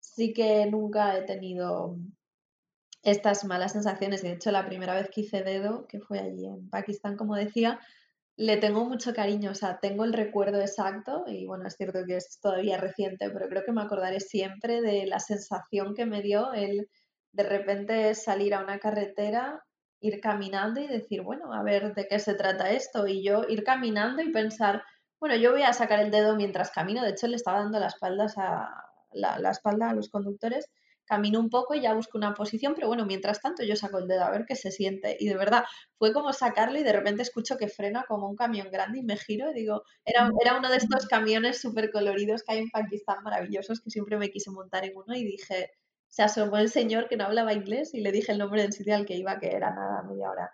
sí 0.01 0.33
que 0.33 0.67
nunca 0.67 1.17
he 1.17 1.23
tenido 1.23 1.97
estas 3.05 3.45
malas 3.45 3.71
sensaciones. 3.71 4.23
De 4.23 4.33
hecho, 4.33 4.51
la 4.51 4.67
primera 4.67 4.95
vez 4.95 5.11
que 5.11 5.21
hice 5.21 5.45
dedo, 5.45 5.87
que 5.87 6.01
fue 6.01 6.19
allí 6.19 6.47
en 6.47 6.69
Pakistán, 6.69 7.17
como 7.17 7.37
decía, 7.37 7.79
le 8.39 8.57
tengo 8.57 8.85
mucho 8.85 9.13
cariño, 9.13 9.51
o 9.51 9.55
sea, 9.55 9.81
tengo 9.81 10.05
el 10.05 10.13
recuerdo 10.13 10.61
exacto 10.61 11.25
y 11.27 11.45
bueno, 11.45 11.67
es 11.67 11.75
cierto 11.75 12.05
que 12.07 12.17
es 12.19 12.39
todavía 12.41 12.79
reciente, 12.79 13.29
pero 13.31 13.49
creo 13.49 13.65
que 13.65 13.73
me 13.73 13.83
acordaré 13.83 14.21
siempre 14.21 14.81
de 14.81 15.07
la 15.07 15.19
sensación 15.19 15.93
que 15.93 16.07
me 16.07 16.23
dio 16.23 16.53
el 16.53 16.89
de 17.33 17.43
repente 17.43 18.15
salir 18.15 18.55
a 18.55 18.63
una 18.63 18.79
carretera, 18.79 19.65
ir 20.01 20.21
caminando 20.21 20.81
y 20.81 20.87
decir, 20.87 21.23
bueno, 21.23 21.53
a 21.53 21.65
ver 21.65 21.95
de 21.97 22.07
qué 22.07 22.21
se 22.21 22.35
trata 22.35 22.71
esto 22.71 23.09
y 23.09 23.25
yo 23.25 23.43
ir 23.49 23.65
caminando 23.65 24.23
y 24.23 24.31
pensar, 24.31 24.85
bueno, 25.19 25.35
yo 25.35 25.51
voy 25.51 25.63
a 25.63 25.73
sacar 25.73 25.99
el 25.99 26.13
dedo 26.13 26.37
mientras 26.37 26.71
camino, 26.71 27.03
de 27.03 27.11
hecho 27.11 27.27
le 27.27 27.35
estaba 27.35 27.59
dando 27.59 27.81
la 27.81 27.89
espalda 27.89 28.29
a, 28.37 28.85
la, 29.11 29.41
la 29.41 29.51
espalda 29.51 29.91
a 29.91 29.95
los 29.95 30.11
conductores 30.11 30.71
camino 31.09 31.41
un 31.41 31.51
poco 31.51 31.75
y 31.75 31.81
ya 31.81 31.95
busco 31.95 32.19
una 32.19 32.35
posición, 32.35 32.75
pero 32.75 32.87
bueno, 32.89 33.07
mientras 33.07 33.41
tanto 33.41 33.65
yo 33.65 33.75
saco 33.77 33.99
el 33.99 34.07
dedo 34.07 34.25
a 34.25 34.31
ver 34.31 34.45
qué 34.47 34.55
se 34.55 34.71
siente. 34.71 35.17
Y 35.19 35.29
de 35.29 35.37
verdad, 35.37 35.65
fue 35.99 36.13
como 36.13 36.33
sacarlo 36.33 36.79
y 36.79 36.83
de 36.83 36.93
repente 36.93 37.23
escucho 37.23 37.57
que 37.57 37.69
frena 37.69 38.05
como 38.07 38.29
un 38.29 38.37
camión 38.37 38.71
grande 38.71 39.01
y 39.01 39.03
me 39.03 39.17
giro 39.17 39.51
y 39.51 39.55
digo, 39.55 39.83
era, 40.05 40.31
era 40.41 40.59
uno 40.59 40.71
de 40.71 40.77
estos 40.77 41.07
camiones 41.07 41.61
súper 41.61 41.91
coloridos 41.91 42.43
que 42.43 42.53
hay 42.53 42.59
en 42.59 42.71
Pakistán 42.71 43.23
maravillosos 43.25 43.81
que 43.81 43.91
siempre 43.91 44.19
me 44.19 44.31
quise 44.31 44.51
montar 44.51 44.85
en 44.85 44.97
uno 44.97 45.17
y 45.17 45.25
dije, 45.25 45.71
se 46.09 46.23
asomó 46.23 46.59
el 46.59 46.71
señor 46.71 47.09
que 47.09 47.17
no 47.17 47.25
hablaba 47.25 47.53
inglés 47.53 47.95
y 47.95 48.01
le 48.01 48.13
dije 48.13 48.33
el 48.33 48.39
nombre 48.39 48.63
del 48.63 48.73
sitio 48.73 48.95
al 48.95 49.07
que 49.07 49.17
iba, 49.17 49.39
que 49.39 49.49
era 49.49 49.71
nada, 49.71 50.03
media 50.03 50.31
hora 50.31 50.51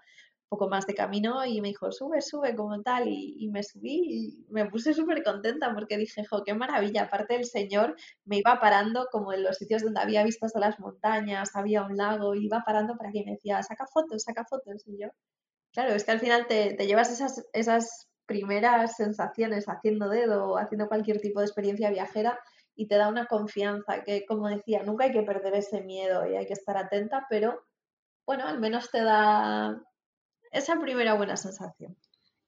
poco 0.54 0.68
más 0.68 0.86
de 0.86 0.94
camino 0.94 1.44
y 1.44 1.60
me 1.60 1.68
dijo, 1.68 1.90
sube, 1.90 2.22
sube 2.22 2.54
como 2.54 2.80
tal 2.82 3.08
y, 3.08 3.48
me 3.48 3.64
subí 3.64 4.44
y 4.48 4.52
me 4.52 4.66
puse 4.66 4.94
súper 4.94 5.24
contenta 5.24 5.74
porque 5.74 5.98
dije, 5.98 6.24
jo, 6.24 6.44
qué 6.44 6.54
maravilla, 6.54 7.02
aparte 7.02 7.34
el 7.34 7.44
señor 7.44 7.96
me 8.24 8.38
iba 8.38 8.60
parando 8.60 9.08
como 9.10 9.32
en 9.32 9.42
los 9.42 9.56
sitios 9.56 9.82
donde 9.82 10.00
había 10.00 10.22
vistas 10.22 10.54
a 10.54 10.60
las 10.60 10.78
montañas, 10.78 11.56
había 11.56 11.82
un 11.82 11.96
lago, 11.96 12.36
iba 12.36 12.62
parando 12.64 12.96
para 12.96 13.10
que 13.10 13.24
me 13.24 13.32
decía, 13.32 13.62
saca 13.64 13.86
fotos, 13.86 14.22
saca 14.22 14.44
fotos 14.44 14.86
y 14.86 15.02
yo, 15.02 15.08
claro, 15.72 15.92
es 15.92 16.04
que 16.04 16.12
al 16.12 16.20
final 16.20 16.46
te, 16.46 16.74
te 16.74 16.86
llevas 16.86 17.10
esas, 17.10 17.44
esas 17.52 18.08
primeras 18.26 18.96
sensaciones 18.96 19.66
haciendo 19.66 20.08
dedo 20.08 20.52
o 20.52 20.58
haciendo 20.58 20.86
cualquier 20.86 21.20
tipo 21.20 21.40
de 21.40 21.46
experiencia 21.46 21.90
viajera 21.90 22.38
y 22.76 22.86
te 22.86 22.96
da 22.96 23.08
una 23.08 23.26
confianza 23.26 24.04
que, 24.04 24.24
como 24.26 24.48
decía, 24.48 24.82
nunca 24.84 25.04
hay 25.04 25.12
que 25.12 25.22
perder 25.22 25.54
ese 25.54 25.82
miedo 25.82 26.28
y 26.28 26.36
hay 26.36 26.46
que 26.46 26.54
estar 26.54 26.76
atenta, 26.76 27.26
pero 27.28 27.64
bueno, 28.26 28.46
al 28.46 28.58
menos 28.58 28.90
te 28.90 29.02
da 29.02 29.80
esa 30.54 30.76
primera 30.80 31.14
buena 31.14 31.36
sensación. 31.36 31.96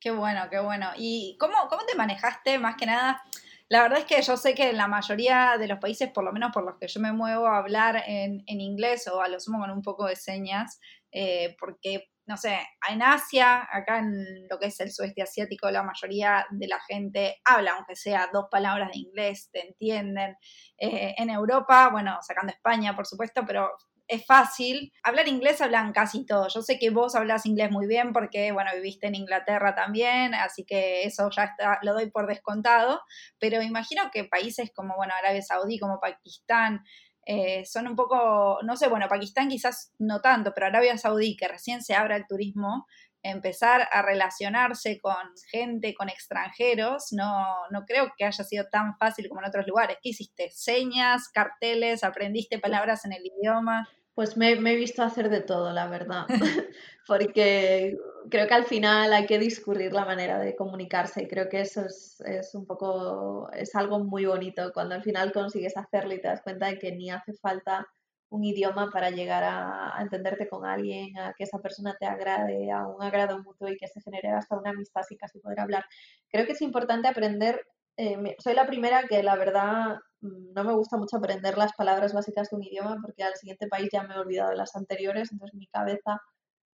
Qué 0.00 0.10
bueno, 0.10 0.48
qué 0.50 0.60
bueno. 0.60 0.90
¿Y 0.96 1.36
cómo, 1.38 1.54
cómo 1.68 1.84
te 1.84 1.96
manejaste 1.96 2.58
más 2.58 2.76
que 2.76 2.86
nada? 2.86 3.22
La 3.68 3.82
verdad 3.82 3.98
es 3.98 4.04
que 4.04 4.22
yo 4.22 4.36
sé 4.36 4.54
que 4.54 4.70
en 4.70 4.76
la 4.76 4.86
mayoría 4.86 5.56
de 5.58 5.66
los 5.66 5.80
países, 5.80 6.10
por 6.12 6.22
lo 6.22 6.32
menos 6.32 6.52
por 6.52 6.64
los 6.64 6.76
que 6.78 6.86
yo 6.86 7.00
me 7.00 7.12
muevo, 7.12 7.48
a 7.48 7.58
hablar 7.58 8.04
en, 8.06 8.42
inglés 8.46 9.08
o 9.08 9.20
a 9.20 9.28
lo 9.28 9.40
sumo 9.40 9.58
con 9.58 9.70
un 9.72 9.82
poco 9.82 10.06
de 10.06 10.14
señas, 10.14 10.78
eh, 11.10 11.56
porque, 11.58 12.04
no 12.26 12.36
sé, 12.36 12.60
en 12.88 13.02
Asia, 13.02 13.66
acá 13.68 13.98
en 13.98 14.46
lo 14.48 14.58
que 14.60 14.66
es 14.66 14.78
el 14.78 14.92
sudeste 14.92 15.22
asiático, 15.22 15.68
la 15.72 15.82
mayoría 15.82 16.46
de 16.50 16.68
la 16.68 16.78
gente 16.80 17.40
habla, 17.44 17.72
aunque 17.72 17.96
sea 17.96 18.30
dos 18.32 18.46
palabras 18.48 18.92
de 18.92 19.00
inglés, 19.00 19.50
te 19.52 19.66
entienden. 19.66 20.36
Eh, 20.78 21.16
en 21.18 21.30
Europa, 21.30 21.88
bueno, 21.90 22.18
sacando 22.22 22.52
España, 22.52 22.94
por 22.94 23.06
supuesto, 23.06 23.42
pero 23.44 23.72
es 24.08 24.24
fácil. 24.24 24.92
Hablar 25.02 25.28
inglés 25.28 25.60
hablan 25.60 25.92
casi 25.92 26.24
todos. 26.24 26.54
Yo 26.54 26.62
sé 26.62 26.78
que 26.78 26.90
vos 26.90 27.14
hablas 27.14 27.46
inglés 27.46 27.70
muy 27.70 27.86
bien 27.86 28.12
porque, 28.12 28.52
bueno, 28.52 28.70
viviste 28.74 29.06
en 29.06 29.14
Inglaterra 29.14 29.74
también, 29.74 30.34
así 30.34 30.64
que 30.64 31.04
eso 31.04 31.28
ya 31.30 31.44
está, 31.44 31.78
lo 31.82 31.94
doy 31.94 32.10
por 32.10 32.26
descontado. 32.26 33.00
Pero 33.38 33.62
imagino 33.62 34.10
que 34.12 34.24
países 34.24 34.70
como, 34.74 34.94
bueno, 34.96 35.14
Arabia 35.14 35.42
Saudí, 35.42 35.78
como 35.78 36.00
Pakistán, 36.00 36.84
eh, 37.26 37.64
son 37.66 37.88
un 37.88 37.96
poco, 37.96 38.60
no 38.62 38.76
sé, 38.76 38.88
bueno, 38.88 39.08
Pakistán 39.08 39.48
quizás 39.48 39.92
no 39.98 40.20
tanto, 40.20 40.52
pero 40.54 40.68
Arabia 40.68 40.96
Saudí, 40.96 41.36
que 41.36 41.48
recién 41.48 41.82
se 41.82 41.94
abre 41.94 42.14
el 42.14 42.26
turismo, 42.28 42.86
empezar 43.20 43.88
a 43.90 44.02
relacionarse 44.02 45.00
con 45.00 45.16
gente, 45.50 45.92
con 45.94 46.08
extranjeros, 46.08 47.08
no, 47.10 47.44
no 47.72 47.84
creo 47.84 48.12
que 48.16 48.24
haya 48.24 48.44
sido 48.44 48.66
tan 48.70 48.96
fácil 48.96 49.28
como 49.28 49.40
en 49.40 49.48
otros 49.48 49.66
lugares. 49.66 49.98
¿Qué 50.00 50.10
hiciste? 50.10 50.50
¿Señas, 50.52 51.28
carteles, 51.28 52.04
aprendiste 52.04 52.60
palabras 52.60 53.04
en 53.04 53.12
el 53.12 53.26
idioma? 53.26 53.88
Pues 54.16 54.34
me, 54.38 54.52
he 54.52 54.76
visto 54.76 55.02
hacer 55.02 55.28
de 55.28 55.42
todo, 55.42 55.72
la 55.72 55.88
verdad, 55.88 56.24
porque 57.06 57.98
creo 58.30 58.48
que 58.48 58.54
al 58.54 58.64
final 58.64 59.12
hay 59.12 59.26
que 59.26 59.38
discurrir 59.38 59.92
la 59.92 60.06
manera 60.06 60.38
de 60.38 60.56
comunicarse 60.56 61.22
y 61.22 61.28
creo 61.28 61.50
que 61.50 61.60
eso 61.60 61.84
es, 61.84 62.22
es, 62.22 62.54
un 62.54 62.64
poco, 62.64 63.50
es 63.52 63.74
algo 63.74 63.98
muy 64.00 64.24
bonito 64.24 64.72
cuando 64.72 64.94
al 64.94 65.02
final 65.02 65.32
consigues 65.32 65.76
hacerlo 65.76 66.14
y 66.14 66.20
te 66.22 66.28
das 66.28 66.40
cuenta 66.40 66.66
de 66.66 66.78
que 66.78 66.92
ni 66.92 67.10
hace 67.10 67.34
falta 67.34 67.86
un 68.30 68.42
idioma 68.42 68.90
para 68.90 69.10
llegar 69.10 69.44
a, 69.44 69.94
entenderte 70.00 70.48
con 70.48 70.64
alguien, 70.64 71.18
a 71.18 71.34
que 71.34 71.44
esa 71.44 71.58
persona 71.58 71.94
te 72.00 72.06
agrade, 72.06 72.70
a 72.72 72.86
un 72.86 73.02
agrado 73.02 73.42
mutuo 73.42 73.68
y 73.68 73.76
que 73.76 73.86
se 73.86 74.00
genere 74.00 74.30
hasta 74.30 74.58
una 74.58 74.70
amistad 74.70 75.02
sin 75.02 75.18
casi 75.18 75.40
poder 75.40 75.60
hablar. 75.60 75.84
Creo 76.30 76.46
que 76.46 76.52
es 76.52 76.62
importante 76.62 77.06
aprender, 77.06 77.66
eh, 77.96 78.36
soy 78.38 78.54
la 78.54 78.66
primera 78.66 79.04
que 79.08 79.22
la 79.22 79.36
verdad 79.36 79.96
mm, 80.20 80.52
no 80.54 80.64
me 80.64 80.74
gusta 80.74 80.96
mucho 80.96 81.16
aprender 81.16 81.56
las 81.58 81.72
palabras 81.74 82.12
básicas 82.12 82.50
de 82.50 82.56
un 82.56 82.64
idioma 82.64 82.96
porque 83.02 83.22
al 83.24 83.34
siguiente 83.36 83.68
país 83.68 83.88
ya 83.92 84.02
me 84.04 84.14
he 84.14 84.18
olvidado 84.18 84.50
de 84.50 84.56
las 84.56 84.74
anteriores, 84.76 85.32
entonces 85.32 85.54
mi 85.56 85.66
cabeza 85.68 86.20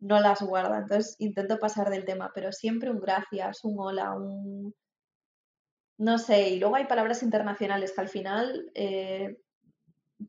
no 0.00 0.20
las 0.20 0.42
guarda, 0.42 0.78
entonces 0.78 1.16
intento 1.20 1.58
pasar 1.58 1.90
del 1.90 2.04
tema, 2.04 2.30
pero 2.34 2.52
siempre 2.52 2.90
un 2.90 3.00
gracias, 3.00 3.64
un 3.64 3.76
hola, 3.78 4.12
un... 4.14 4.74
No 5.98 6.18
sé, 6.18 6.50
y 6.50 6.58
luego 6.58 6.76
hay 6.76 6.86
palabras 6.86 7.22
internacionales 7.22 7.92
que 7.94 8.00
al 8.02 8.08
final 8.08 8.70
eh, 8.74 9.38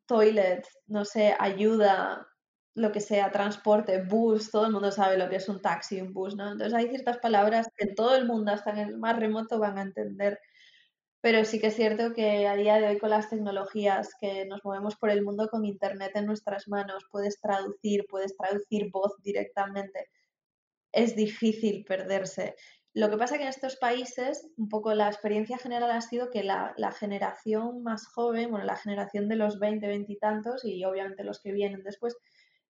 toilet, 0.06 0.68
no 0.88 1.06
sé, 1.06 1.36
ayuda, 1.40 2.28
lo 2.76 2.92
que 2.92 3.02
sea, 3.02 3.32
transporte, 3.32 4.04
bus, 4.04 4.52
todo 4.52 4.66
el 4.68 4.72
mundo 4.72 4.92
sabe 4.92 5.18
lo 5.18 5.30
que 5.30 5.38
es 5.38 5.50
un 5.50 5.62
taxi, 5.62 6.00
un 6.02 6.14
bus, 6.14 6.36
¿no? 6.36 6.52
Entonces 6.52 6.74
hay 6.74 6.90
ciertas 6.90 7.18
palabras 7.18 7.68
que 7.76 7.88
todo 7.88 8.16
el 8.16 8.26
mundo, 8.28 8.52
hasta 8.52 8.72
en 8.72 8.78
el 8.78 8.98
más 8.98 9.18
remoto, 9.20 9.60
van 9.60 9.78
a 9.78 9.82
entender. 9.82 10.40
Pero 11.22 11.44
sí 11.46 11.60
que 11.60 11.68
es 11.68 11.76
cierto 11.76 12.14
que 12.14 12.48
a 12.48 12.56
día 12.56 12.80
de 12.80 12.88
hoy 12.88 13.00
con 13.00 13.10
las 13.10 13.30
tecnologías 13.30 14.12
que 14.22 14.46
nos 14.46 14.64
movemos 14.64 14.96
por 14.96 15.10
el 15.10 15.24
mundo 15.24 15.48
con 15.50 15.66
Internet 15.66 16.12
en 16.16 16.26
nuestras 16.26 16.68
manos, 16.68 17.06
puedes 17.12 17.42
traducir, 17.42 18.06
puedes 18.10 18.38
traducir 18.38 18.90
voz 18.92 19.14
directamente. 19.24 20.10
Es 20.92 21.16
difícil 21.16 21.84
perderse. 21.86 22.56
Lo 22.98 23.12
que 23.12 23.18
pasa 23.18 23.38
que 23.38 23.44
en 23.44 23.50
estos 23.50 23.76
países, 23.76 24.50
un 24.58 24.70
poco 24.70 24.92
la 24.96 25.08
experiencia 25.08 25.60
general 25.60 25.92
ha 25.92 26.02
sido 26.02 26.32
que 26.32 26.42
la, 26.42 26.74
generación 26.98 27.84
más 27.84 28.08
joven, 28.08 28.50
bueno, 28.50 28.66
la 28.66 28.76
generación 28.76 29.30
de 29.30 29.36
los 29.36 29.60
20, 29.60 29.86
20 29.86 30.12
y 30.12 30.18
tantos, 30.18 30.66
y 30.66 30.84
obviamente 30.84 31.24
los 31.24 31.40
que 31.40 31.52
vienen 31.52 31.84
después, 31.84 32.18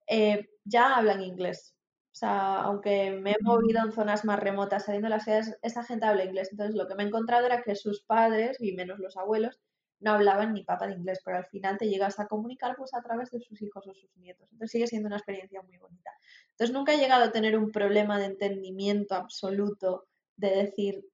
eh, 0.09 0.49
ya 0.65 0.97
hablan 0.97 1.23
inglés. 1.23 1.76
O 2.17 2.19
sea, 2.19 2.63
aunque 2.63 3.11
me 3.11 3.33
he 3.33 3.43
movido 3.43 3.79
en 3.85 3.93
zonas 3.93 4.25
más 4.25 4.41
remotas 4.41 4.87
saliendo 4.87 5.09
de 5.09 5.17
las 5.17 5.25
ciudades, 5.25 5.59
esa 5.61 5.85
gente 5.85 6.07
habla 6.07 6.25
inglés. 6.25 6.49
Entonces, 6.51 6.75
lo 6.75 6.89
que 6.89 6.95
me 6.95 7.03
he 7.03 7.07
encontrado 7.09 7.45
era 7.45 7.61
que 7.63 7.75
sus 7.75 8.03
padres, 8.05 8.57
y 8.59 8.73
menos 8.73 8.99
los 8.99 9.19
abuelos, 9.19 9.61
no 10.01 10.13
hablaban 10.13 10.55
ni 10.55 10.65
papa 10.65 10.87
de 10.87 10.95
inglés, 10.95 11.21
pero 11.23 11.37
al 11.37 11.45
final 11.45 11.77
te 11.77 11.91
llegas 11.91 12.19
a 12.19 12.27
comunicar 12.27 12.75
pues 12.79 12.95
a 12.95 13.03
través 13.03 13.31
de 13.33 13.41
sus 13.41 13.61
hijos 13.61 13.87
o 13.87 13.93
sus 13.93 14.17
nietos. 14.17 14.49
Entonces 14.51 14.71
sigue 14.71 14.87
siendo 14.87 15.09
una 15.09 15.19
experiencia 15.19 15.61
muy 15.61 15.77
bonita. 15.77 16.11
Entonces 16.53 16.73
nunca 16.75 16.95
he 16.95 16.99
llegado 16.99 17.25
a 17.25 17.33
tener 17.33 17.59
un 17.59 17.71
problema 17.71 18.19
de 18.19 18.25
entendimiento 18.25 19.15
absoluto 19.15 20.07
de 20.37 20.57
decir, 20.57 21.05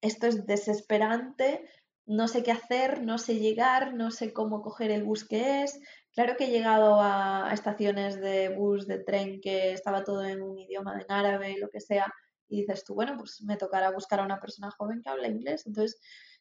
esto 0.00 0.28
es 0.28 0.46
desesperante, 0.46 1.68
no 2.06 2.28
sé 2.28 2.44
qué 2.44 2.52
hacer, 2.52 3.02
no 3.02 3.18
sé 3.18 3.40
llegar, 3.40 3.94
no 3.94 4.12
sé 4.12 4.32
cómo 4.32 4.62
coger 4.62 4.92
el 4.92 5.02
bus 5.02 5.26
que 5.26 5.64
es. 5.64 5.80
Claro 6.16 6.34
que 6.38 6.46
he 6.46 6.50
llegado 6.50 6.98
a, 6.98 7.50
estaciones 7.52 8.18
de 8.18 8.48
bus, 8.48 8.86
de 8.86 9.00
tren, 9.00 9.38
que 9.38 9.72
estaba 9.72 10.02
todo 10.02 10.24
en 10.24 10.40
un 10.40 10.58
idioma, 10.58 10.98
en 10.98 11.04
árabe, 11.12 11.58
lo 11.58 11.68
que 11.68 11.78
sea, 11.78 12.10
y 12.48 12.62
dices 12.62 12.84
tú, 12.84 12.94
bueno, 12.94 13.18
pues 13.18 13.42
me 13.42 13.58
tocará 13.58 13.90
buscar 13.90 14.20
a 14.20 14.24
una 14.24 14.40
persona 14.40 14.70
joven 14.70 15.02
que 15.02 15.10
habla 15.10 15.28
inglés. 15.28 15.66
Entonces, 15.66 16.00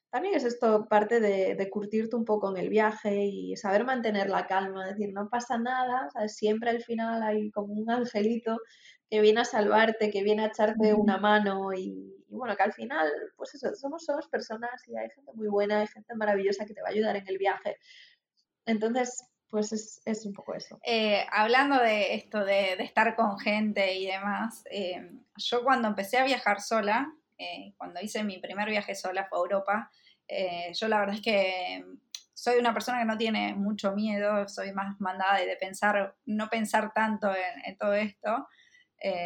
también 0.10 0.34
es 0.34 0.46
esto 0.46 0.86
parte 0.88 1.20
de, 1.20 1.56
de 1.56 1.70
curtirte 1.70 2.16
un 2.16 2.24
poco 2.24 2.50
en 2.52 2.64
el 2.64 2.70
viaje 2.70 3.26
y 3.26 3.58
saber 3.58 3.84
mantener 3.84 4.30
la 4.30 4.48
calma, 4.48 4.86
decir, 4.86 5.12
no 5.12 5.28
pasa 5.30 5.58
nada, 5.58 6.08
siempre 6.28 6.70
al 6.70 6.82
final 6.82 7.22
hay 7.22 7.52
como 7.52 7.74
un 7.74 7.92
angelito 7.92 8.58
que 9.10 9.20
viene 9.20 9.42
a 9.42 9.46
salvarte, 9.46 10.10
que 10.10 10.24
viene 10.24 10.44
a 10.44 10.48
echarte 10.48 10.94
una 10.94 11.18
mano 11.18 11.74
y, 11.74 12.16
bueno, 12.30 12.56
que 12.56 12.64
al 12.64 12.72
final, 12.72 13.12
pues 13.36 13.56
eso, 13.56 13.76
somos, 13.76 14.06
somos 14.06 14.30
personas 14.30 14.88
y 14.88 14.96
hay 14.96 15.10
gente 15.10 15.34
muy 15.34 15.50
buena, 15.50 15.82
hay 15.82 15.88
gente 15.88 16.16
maravillosa 16.16 16.66
que 16.66 16.74
te 16.74 16.82
va 16.82 16.88
a 16.88 16.92
ayudar 16.92 17.18
en 17.18 17.28
el 17.28 17.38
viaje. 17.38 17.76
Entonces, 18.66 19.35
pues 19.50 20.02
es, 20.06 20.26
un 20.26 20.34
poco 20.34 20.54
eso. 20.54 20.80
Eh, 20.84 21.26
hablando 21.32 21.80
de 21.80 22.16
esto 22.16 22.44
de, 22.44 22.74
estar 22.74 23.16
con 23.16 23.40
gente 23.40 23.96
y 23.96 24.08
demás, 24.08 24.64
eh, 24.70 25.12
yo 25.38 25.64
cuando 25.64 25.88
empecé 25.88 26.18
a 26.18 26.26
viajar 26.26 26.62
sola, 26.62 27.14
eh, 27.38 27.74
cuando 27.78 28.02
hice 28.02 28.24
mi 28.24 28.40
primer 28.40 28.70
viaje 28.70 28.96
sola 28.96 29.26
fue 29.30 29.38
a 29.38 29.42
Europa, 29.42 29.92
yo 30.74 30.88
la 30.88 31.00
verdad 31.00 31.16
es 31.16 31.22
que 31.22 31.86
soy 32.34 32.58
una 32.58 32.74
persona 32.74 33.00
que 33.00 33.06
no 33.06 33.18
tiene 33.18 33.54
mucho 33.54 33.94
miedo, 33.94 34.48
soy 34.48 34.74
más 34.74 35.00
mandada 35.00 35.38
de, 35.38 35.56
pensar, 35.56 36.16
no 36.26 36.50
pensar 36.50 36.92
tanto 36.94 37.32
en 37.64 37.78
todo 37.78 37.94
esto. 37.94 38.48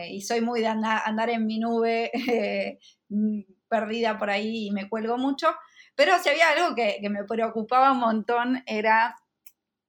Y 0.09 0.21
soy 0.21 0.41
muy 0.41 0.59
de 0.59 0.67
andar, 0.67 1.29
en 1.29 1.45
mi 1.45 1.57
nube 1.57 2.11
mm, 3.09 3.39
perdida 3.69 4.17
por 4.17 4.29
ahí 4.29 4.67
y 4.67 4.71
me 4.71 4.89
cuelgo 4.89 5.17
mucho, 5.17 5.55
pero 5.95 6.17
si 6.19 6.29
había 6.29 6.49
algo 6.49 6.75
que, 6.75 6.99
me 7.09 7.23
preocupaba 7.23 7.91
un 7.91 7.99
montón 7.99 8.63
era 8.65 9.15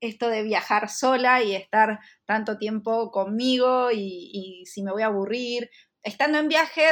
esto 0.01 0.29
de 0.29 0.43
viajar 0.43 0.89
sola 0.89 1.43
y 1.43 1.55
estar 1.55 2.01
tanto 2.25 2.59
tiempo 2.59 3.11
conmigo 3.11 3.91
y, 3.93 4.65
si 4.67 4.83
me 4.83 4.93
voy 4.93 5.03
a 5.03 5.07
aburrir. 5.07 5.71
Estando 6.03 6.39
en 6.39 6.49
viaje 6.49 6.83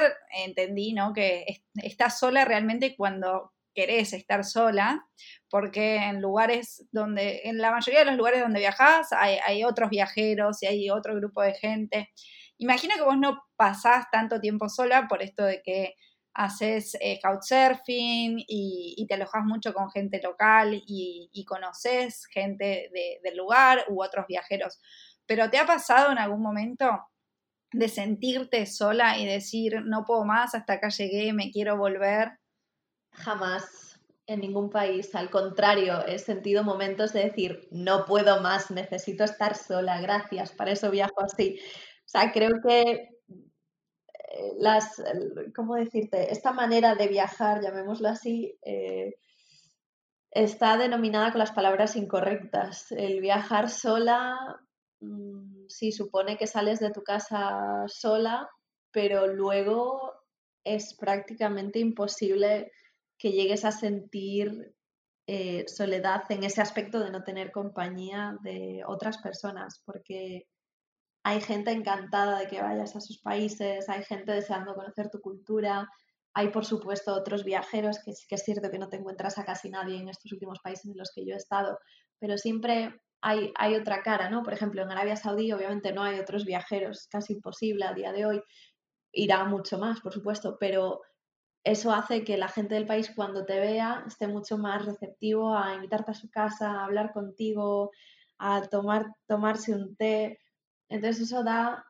entendí 0.45 0.93
¿no? 0.93 1.13
que 1.13 1.47
estás 1.75 2.19
sola 2.19 2.45
realmente 2.45 2.95
cuando 2.97 3.53
querés 3.75 4.13
estar 4.13 4.45
sola, 4.45 5.07
porque 5.49 5.97
en 5.97 6.21
lugares 6.21 6.87
donde, 6.91 7.43
en 7.45 7.59
la 7.59 7.71
mayoría 7.71 8.01
de 8.01 8.07
los 8.07 8.17
lugares 8.17 8.41
donde 8.41 8.59
viajas 8.59 9.13
hay, 9.13 9.39
hay 9.47 9.65
otros 9.65 9.89
viajeros 9.89 10.63
y 10.63 10.67
hay 10.67 10.91
otro 10.91 11.15
grupo 11.15 11.43
de 11.43 11.55
gente. 11.55 12.11
Imagina 12.59 12.97
que 12.97 13.03
vos 13.03 13.17
no 13.17 13.45
pasás 13.57 14.07
tanto 14.11 14.41
tiempo 14.41 14.69
sola 14.69 15.07
por 15.09 15.23
esto 15.23 15.45
de 15.45 15.63
que 15.63 15.95
haces 16.39 16.97
eh, 17.01 17.19
couchsurfing 17.21 18.45
y, 18.47 19.05
te 19.09 19.15
alojas 19.15 19.45
mucho 19.45 19.75
con 19.75 19.91
gente 19.91 20.21
local 20.23 20.81
y, 20.87 21.45
conoces 21.47 22.27
gente 22.27 22.91
del 23.23 23.37
lugar 23.37 23.85
u 23.89 24.03
otros 24.03 24.27
viajeros. 24.29 24.81
Pero 25.27 25.51
¿te 25.51 25.59
ha 25.59 25.67
pasado 25.67 26.13
en 26.13 26.19
algún 26.19 26.41
momento 26.41 27.09
de 27.73 27.89
sentirte 27.89 28.67
sola 28.67 29.19
y 29.19 29.27
decir, 29.27 29.83
no 29.85 30.05
puedo 30.05 30.25
más, 30.25 30.55
hasta 30.55 30.75
acá 30.75 30.91
llegué, 30.91 31.33
me 31.33 31.51
quiero 31.51 31.77
volver? 31.77 32.39
Jamás, 33.11 34.01
en 34.27 34.41
ningún 34.41 34.71
país. 34.71 35.15
Al 35.17 35.31
contrario, 35.31 36.07
he 36.07 36.21
sentido 36.21 36.63
momentos 36.63 37.13
de 37.13 37.25
decir, 37.25 37.67
no 37.73 38.05
puedo 38.05 38.41
más, 38.41 38.71
necesito 38.71 39.25
estar 39.25 39.57
sola, 39.57 40.01
gracias, 40.01 40.53
para 40.53 40.71
eso 40.71 40.91
viajo 40.91 41.21
así. 41.21 41.59
O 42.07 42.09
sea, 42.09 42.31
creo 42.33 42.61
que 42.65 43.18
las, 44.59 45.03
¿cómo 45.55 45.77
decirte? 45.77 46.33
Esta 46.33 46.53
manera 46.53 46.95
de 46.95 47.09
viajar, 47.09 47.63
llamémoslo 47.63 48.09
así, 48.09 48.59
eh, 48.63 49.15
está 50.31 50.77
denominada 50.77 51.31
con 51.31 51.39
las 51.39 51.53
palabras 51.53 51.97
incorrectas. 51.97 52.93
El 52.93 53.21
viajar 53.21 53.71
sola, 53.71 54.37
mm, 55.01 55.67
sí, 55.69 55.93
supone 55.93 56.37
que 56.37 56.47
sales 56.47 56.81
de 56.81 56.91
tu 56.91 57.03
casa 57.03 57.85
sola, 57.87 58.49
pero 58.93 59.27
luego 59.27 60.13
es 60.65 60.95
prácticamente 60.95 61.79
imposible 61.79 62.73
que 63.19 63.33
llegues 63.33 63.65
a 63.65 63.73
sentir 63.73 64.75
eh, 65.27 65.65
soledad 65.69 66.23
en 66.31 66.45
ese 66.45 66.63
aspecto 66.63 67.01
de 67.01 67.11
no 67.11 67.23
tener 67.23 67.53
compañía 67.53 68.37
de 68.43 68.83
otras 68.87 69.19
personas, 69.19 69.83
porque 69.85 70.47
hay 71.29 71.43
gente 71.43 71.71
encantada 71.73 72.39
de 72.39 72.47
que 72.47 72.63
vayas 72.63 72.97
a 72.97 73.03
sus 73.03 73.19
países, 73.19 73.87
hay 73.91 74.03
gente 74.03 74.33
deseando 74.33 74.75
conocer 74.75 75.11
tu 75.11 75.21
cultura, 75.21 75.87
hay 76.33 76.49
por 76.49 76.65
supuesto 76.65 77.13
otros 77.13 77.45
viajeros 77.45 77.99
que 78.03 78.13
es 78.35 78.43
cierto 78.43 78.71
que 78.71 78.79
no 78.79 78.89
te 78.89 78.97
encuentras 78.97 79.37
a 79.37 79.45
casi 79.45 79.69
nadie 79.69 79.99
en 79.99 80.09
estos 80.09 80.33
últimos 80.33 80.61
países 80.61 80.87
en 80.87 80.97
los 80.97 81.13
que 81.15 81.27
yo 81.27 81.35
he 81.35 81.37
estado, 81.37 81.79
pero 82.19 82.39
siempre 82.39 82.99
hay, 83.21 83.53
hay 83.57 83.75
otra 83.75 84.03
cara, 84.03 84.31
¿no? 84.31 84.43
Por 84.43 84.55
ejemplo, 84.55 84.81
en 84.81 84.91
Arabia 84.91 85.17
Saudí 85.17 85.53
obviamente 85.53 85.93
no 85.93 86.03
hay 86.03 86.19
otros 86.19 86.47
viajeros, 86.47 87.09
casi 87.11 87.35
imposible 87.35 87.85
a 87.85 87.93
día 87.93 88.13
de 88.13 88.25
hoy, 88.25 88.43
irá 89.13 89.45
mucho 89.45 89.79
más, 89.79 90.01
por 90.01 90.15
supuesto, 90.15 90.57
pero 90.59 91.03
eso 91.63 91.93
hace 91.93 92.25
que 92.25 92.39
la 92.39 92.49
gente 92.49 92.75
del 92.75 92.87
país 92.87 93.13
cuando 93.15 93.45
te 93.45 93.61
vea 93.61 94.03
esté 94.07 94.29
mucho 94.29 94.57
más 94.57 94.87
receptivo 94.87 95.55
a 95.55 95.75
invitarte 95.75 96.13
a 96.13 96.15
su 96.15 96.31
casa, 96.31 96.71
a 96.71 96.85
hablar 96.87 97.13
contigo, 97.13 97.91
a 98.39 98.63
tomar, 98.63 99.13
tomarse 99.27 99.75
un 99.75 99.95
té. 99.95 100.39
Entonces 100.89 101.23
eso 101.23 101.43
da 101.43 101.85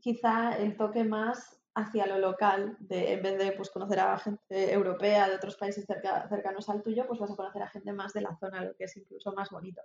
quizá 0.00 0.56
el 0.56 0.76
toque 0.76 1.04
más 1.04 1.60
hacia 1.74 2.06
lo 2.06 2.18
local, 2.18 2.76
de, 2.78 3.14
en 3.14 3.22
vez 3.22 3.38
de 3.38 3.52
pues, 3.52 3.70
conocer 3.70 3.98
a 3.98 4.16
gente 4.18 4.72
europea 4.72 5.28
de 5.28 5.34
otros 5.34 5.56
países 5.56 5.84
cercanos 5.86 6.68
al 6.68 6.82
tuyo, 6.82 7.04
pues 7.06 7.18
vas 7.18 7.32
a 7.32 7.36
conocer 7.36 7.62
a 7.62 7.68
gente 7.68 7.92
más 7.92 8.12
de 8.12 8.20
la 8.20 8.36
zona, 8.36 8.64
lo 8.64 8.74
que 8.76 8.84
es 8.84 8.96
incluso 8.96 9.32
más 9.32 9.50
bonito. 9.50 9.82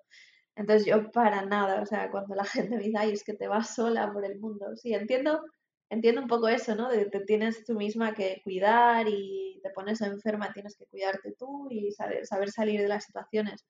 Entonces 0.55 0.86
yo 0.86 1.11
para 1.11 1.45
nada, 1.45 1.82
o 1.82 1.86
sea, 1.86 2.11
cuando 2.11 2.36
la 2.36 2.43
gente 2.45 2.78
me 2.78 2.84
dice, 2.84 3.11
es 3.11 3.24
que 3.24 3.34
te 3.34 3.47
vas 3.47 3.74
sola 3.74 4.11
por 4.13 4.24
el 4.24 4.39
mundo, 4.39 4.76
sí, 4.76 4.93
entiendo, 4.93 5.41
entiendo 5.89 6.22
un 6.22 6.28
poco 6.28 6.47
eso, 6.47 6.76
¿no? 6.76 6.89
De 6.89 7.05
te 7.05 7.22
tienes 7.22 7.65
tú 7.65 7.74
misma 7.74 8.13
que 8.13 8.41
cuidar 8.43 9.07
y 9.07 9.59
te 9.63 9.72
pones 9.72 10.01
enferma, 10.01 10.53
tienes 10.53 10.76
que 10.78 10.86
cuidarte 10.86 11.34
tú 11.38 11.67
y 11.72 11.91
saber, 11.91 12.26
saber 12.28 12.51
salir 12.51 12.82
de 12.82 12.88
las 12.88 13.05
situaciones. 13.05 13.65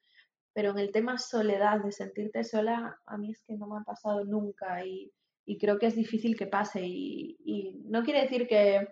Pero 0.60 0.72
en 0.72 0.80
el 0.80 0.92
tema 0.92 1.18
soledad, 1.18 1.80
de 1.80 1.94
sentirte 1.94 2.44
sola, 2.44 3.00
a 3.06 3.18
mí 3.18 3.32
es 3.32 3.42
que 3.48 3.56
no 3.56 3.66
me 3.66 3.80
ha 3.80 3.84
pasado 3.86 4.26
nunca 4.26 4.86
y, 4.86 5.10
creo 5.58 5.80
que 5.80 5.86
es 5.86 5.96
difícil 5.96 6.36
que 6.36 6.48
pase. 6.48 6.82
Y, 6.84 7.82
no 7.86 8.04
quiere 8.04 8.24
decir 8.24 8.46
que 8.46 8.90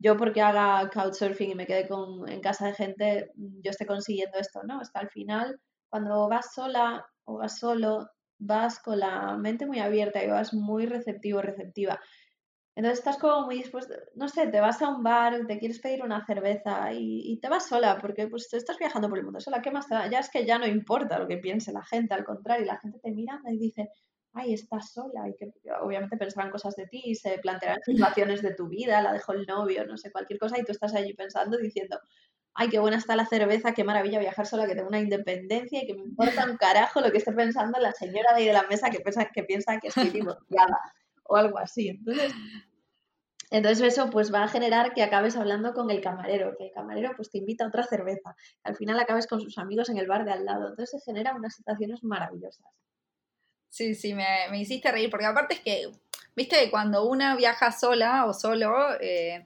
yo 0.00 0.16
porque 0.16 0.42
haga 0.42 0.90
couchsurfing 0.90 1.52
y 1.52 1.54
me 1.54 1.64
quede 1.64 1.86
con, 1.86 2.28
en 2.28 2.40
casa 2.40 2.66
de 2.66 2.74
gente, 2.74 3.30
yo 3.36 3.70
esté 3.70 3.86
consiguiendo 3.86 4.36
esto, 4.36 4.64
¿no? 4.64 4.80
Que 4.80 4.98
al 4.98 5.08
final, 5.08 5.60
cuando 5.88 6.28
vas 6.28 6.52
sola 6.52 7.06
o 7.22 7.38
vas 7.38 7.56
solo, 7.56 8.10
vas 8.40 8.80
con 8.80 8.98
la 8.98 9.36
mente 9.36 9.64
muy 9.64 9.78
abierta 9.78 10.24
y 10.24 10.26
vas 10.26 10.54
muy 10.54 10.86
receptivo, 10.86 11.40
receptiva. 11.40 12.00
Entonces 12.76 12.98
estás 12.98 13.16
como 13.16 13.46
muy 13.46 13.56
dispuesto, 13.56 13.94
no 14.16 14.28
sé, 14.28 14.48
te 14.48 14.60
vas 14.60 14.82
a 14.82 14.90
un 14.90 15.02
bar, 15.02 15.46
te 15.46 15.58
quieres 15.58 15.78
pedir 15.78 16.02
una 16.02 16.26
cerveza 16.26 16.92
y, 16.92 17.38
te 17.40 17.48
vas 17.48 17.66
sola 17.66 17.96
porque 17.98 18.28
pues 18.28 18.52
estás 18.52 18.78
viajando 18.78 19.08
por 19.08 19.16
el 19.16 19.24
mundo 19.24 19.40
sola, 19.40 19.62
¿qué 19.62 19.70
más 19.70 19.88
te 19.88 19.94
da? 19.94 20.10
Ya 20.10 20.18
es 20.18 20.28
que 20.28 20.44
ya 20.44 20.58
no 20.58 20.66
importa 20.66 21.18
lo 21.18 21.26
que 21.26 21.38
piense 21.38 21.72
la 21.72 21.82
gente, 21.82 22.12
al 22.12 22.24
contrario, 22.24 22.66
la 22.66 22.76
gente 22.78 22.98
te 22.98 23.12
mira 23.12 23.40
y 23.50 23.56
dice, 23.56 23.88
ay, 24.34 24.52
estás 24.52 24.92
sola 24.92 25.26
y 25.26 25.34
que 25.36 25.50
obviamente 25.80 26.18
pensarán 26.18 26.50
cosas 26.50 26.76
de 26.76 26.86
ti 26.86 27.00
y 27.06 27.14
se 27.14 27.38
plantearán 27.38 27.80
situaciones 27.86 28.42
de 28.42 28.52
tu 28.52 28.68
vida, 28.68 29.00
la 29.00 29.14
dejó 29.14 29.32
el 29.32 29.46
novio, 29.46 29.86
no 29.86 29.96
sé, 29.96 30.12
cualquier 30.12 30.38
cosa 30.38 30.58
y 30.58 30.64
tú 30.64 30.72
estás 30.72 30.94
allí 30.94 31.14
pensando 31.14 31.56
diciendo, 31.56 31.98
ay, 32.52 32.68
qué 32.68 32.78
buena 32.78 32.98
está 32.98 33.16
la 33.16 33.24
cerveza, 33.24 33.72
qué 33.72 33.84
maravilla 33.84 34.18
viajar 34.18 34.46
sola, 34.46 34.66
que 34.66 34.74
tengo 34.74 34.88
una 34.88 35.00
independencia 35.00 35.82
y 35.82 35.86
que 35.86 35.94
me 35.94 36.02
importa 36.02 36.44
un 36.44 36.58
carajo 36.58 37.00
lo 37.00 37.10
que 37.10 37.18
esté 37.18 37.32
pensando 37.32 37.80
la 37.80 37.92
señora 37.92 38.34
de 38.34 38.42
ahí 38.42 38.46
de 38.46 38.52
la 38.52 38.64
mesa 38.64 38.90
que 38.90 39.00
piensa 39.00 39.24
que, 39.24 39.44
piensa 39.44 39.80
que 39.80 39.88
estoy 39.88 40.10
divorciada 40.10 40.78
o 41.28 41.36
algo 41.36 41.58
así. 41.58 41.88
Entonces, 41.88 42.32
entonces 43.50 43.94
eso 43.94 44.10
pues 44.10 44.32
va 44.32 44.44
a 44.44 44.48
generar 44.48 44.92
que 44.92 45.02
acabes 45.02 45.36
hablando 45.36 45.72
con 45.72 45.90
el 45.90 46.00
camarero, 46.00 46.56
que 46.56 46.66
el 46.66 46.72
camarero 46.72 47.12
pues 47.16 47.30
te 47.30 47.38
invita 47.38 47.64
a 47.64 47.68
otra 47.68 47.84
cerveza, 47.84 48.34
al 48.64 48.76
final 48.76 48.98
acabes 48.98 49.26
con 49.26 49.40
sus 49.40 49.56
amigos 49.58 49.88
en 49.88 49.98
el 49.98 50.08
bar 50.08 50.24
de 50.24 50.32
al 50.32 50.44
lado. 50.44 50.68
Entonces 50.68 50.90
se 50.90 51.10
generan 51.10 51.36
unas 51.36 51.54
situaciones 51.54 52.02
maravillosas. 52.02 52.66
Sí, 53.68 53.94
sí, 53.94 54.14
me, 54.14 54.26
me 54.50 54.60
hiciste 54.60 54.90
reír, 54.90 55.10
porque 55.10 55.26
aparte 55.26 55.54
es 55.54 55.60
que, 55.60 55.90
viste, 56.34 56.70
cuando 56.70 57.06
una 57.06 57.36
viaja 57.36 57.70
sola 57.72 58.24
o 58.26 58.32
solo, 58.32 58.72
eh, 59.00 59.44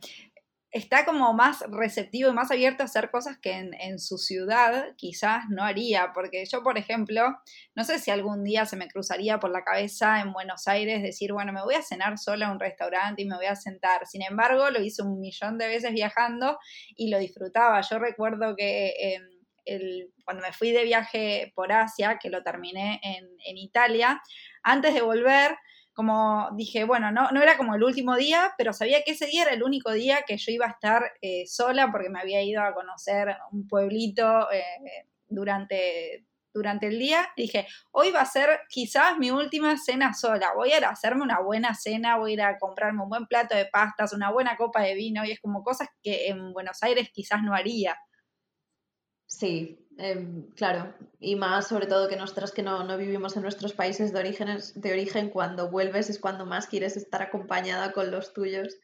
está 0.73 1.05
como 1.05 1.33
más 1.33 1.65
receptivo 1.69 2.31
y 2.31 2.33
más 2.33 2.51
abierto 2.51 2.83
a 2.83 2.87
hacer 2.87 3.11
cosas 3.11 3.39
que 3.39 3.53
en, 3.53 3.99
su 3.99 4.19
ciudad 4.19 4.95
quizás 4.97 5.45
no 5.49 5.65
haría, 5.65 6.13
porque 6.15 6.45
yo, 6.47 6.63
por 6.63 6.79
ejemplo, 6.79 7.37
no 7.75 7.85
sé 7.85 7.99
si 7.99 8.11
algún 8.11 8.45
día 8.45 8.67
se 8.67 8.77
me 8.77 8.89
cruzaría 8.89 9.41
por 9.41 9.51
la 9.51 9.65
cabeza 9.65 10.21
en 10.21 10.33
Buenos 10.33 10.69
Aires 10.69 11.03
decir, 11.03 11.33
bueno, 11.33 11.53
me 11.53 11.63
voy 11.63 11.75
a 11.75 11.83
cenar 11.83 12.19
sola 12.19 12.49
a 12.49 12.53
un 12.53 12.61
restaurante 12.61 13.23
y 13.23 13.27
me 13.27 13.37
voy 13.37 13.47
a 13.47 13.57
sentar. 13.57 14.07
Sin 14.07 14.23
embargo, 14.23 14.71
lo 14.71 14.81
hice 14.81 15.03
un 15.03 15.21
millón 15.21 15.59
de 15.59 15.67
veces 15.67 15.93
viajando 15.93 16.59
y 16.95 17.11
lo 17.11 17.19
disfrutaba. 17.19 17.81
Yo 17.83 17.99
recuerdo 17.99 18.55
que... 18.57 18.93
Em, 18.99 19.23
cuando 20.25 20.43
me 20.43 20.53
fui 20.53 20.73
de 20.73 20.83
viaje 20.83 21.53
por 21.55 21.71
Asia, 21.71 22.19
que 22.21 22.29
lo 22.29 22.43
terminé 22.43 22.99
en 23.05 23.57
Italia, 23.57 24.21
antes 24.65 24.95
de 24.95 25.03
volver, 25.03 25.57
como 26.01 26.49
dije, 26.57 26.85
bueno, 26.85 27.13
no, 27.13 27.31
no 27.31 27.43
era 27.43 27.59
como 27.59 27.75
el 27.75 27.83
último 27.83 28.17
día, 28.17 28.55
pero 28.57 28.73
sabía 28.73 29.03
que 29.03 29.11
ese 29.11 29.27
día 29.27 29.43
era 29.43 29.53
el 29.53 29.63
único 29.63 29.93
día 29.93 30.23
que 30.27 30.39
yo 30.39 30.51
iba 30.51 30.65
a 30.65 30.71
estar 30.71 31.13
eh, 31.21 31.45
sola 31.47 31.93
porque 31.93 32.09
me 32.09 32.19
había 32.19 32.43
ido 32.43 32.63
a 32.63 32.73
conocer 32.73 33.37
un 33.53 33.69
pueblito 33.69 34.51
eh, 34.51 34.65
durante, 35.29 36.25
durante 36.55 36.87
el 36.87 36.99
día. 36.99 37.29
dije, 37.37 37.67
hoy 37.91 38.13
va 38.13 38.23
a 38.23 38.25
ser 38.25 38.61
quizás 38.71 39.19
mi 39.19 39.31
última 39.31 39.77
cena 39.77 40.15
sola. 40.15 40.55
Voy 40.57 40.73
a 40.73 40.79
a 40.79 40.93
hacerme 40.93 41.23
una 41.23 41.41
buena 41.41 41.75
cena, 41.75 42.17
voy 42.17 42.31
a 42.31 42.33
ir 42.33 42.41
a 42.41 42.59
comprarme 42.59 43.03
un 43.03 43.11
buen 43.11 43.27
plato 43.27 43.55
de 43.55 43.67
pastas, 43.67 44.15
una 44.15 44.33
buena 44.33 44.57
copa 44.57 44.81
de 44.81 44.95
vino, 44.95 45.23
y 45.27 45.33
es 45.33 45.41
como 45.41 45.63
cosas 45.63 45.89
que 46.03 46.29
en 46.29 46.55
Buenos 46.55 46.83
Aires 46.83 47.11
quizás 47.13 47.43
no 47.43 47.53
haría. 47.53 47.95
Sí, 49.27 49.87
em, 50.01 50.51
claro, 50.57 50.95
y 51.19 51.37
más 51.37 51.69
sobre 51.69 51.87
todo 51.87 52.09
que 52.09 52.17
nosotros 52.17 52.53
que 52.53 52.63
no, 52.63 52.97
vivimos 52.97 53.37
en 53.37 53.43
nuestros 53.43 53.73
países 53.73 54.13
de, 54.13 54.19
orígenes, 54.19 54.81
de 54.81 54.93
origen, 54.93 55.31
cuando 55.31 55.71
vuelves 55.71 56.11
es 56.11 56.19
cuando 56.19 56.47
más 56.47 56.67
quieres 56.67 56.97
estar 56.97 57.23
acompañada 57.23 57.93
con 57.93 58.11
los 58.11 58.33
tuyos, 58.33 58.77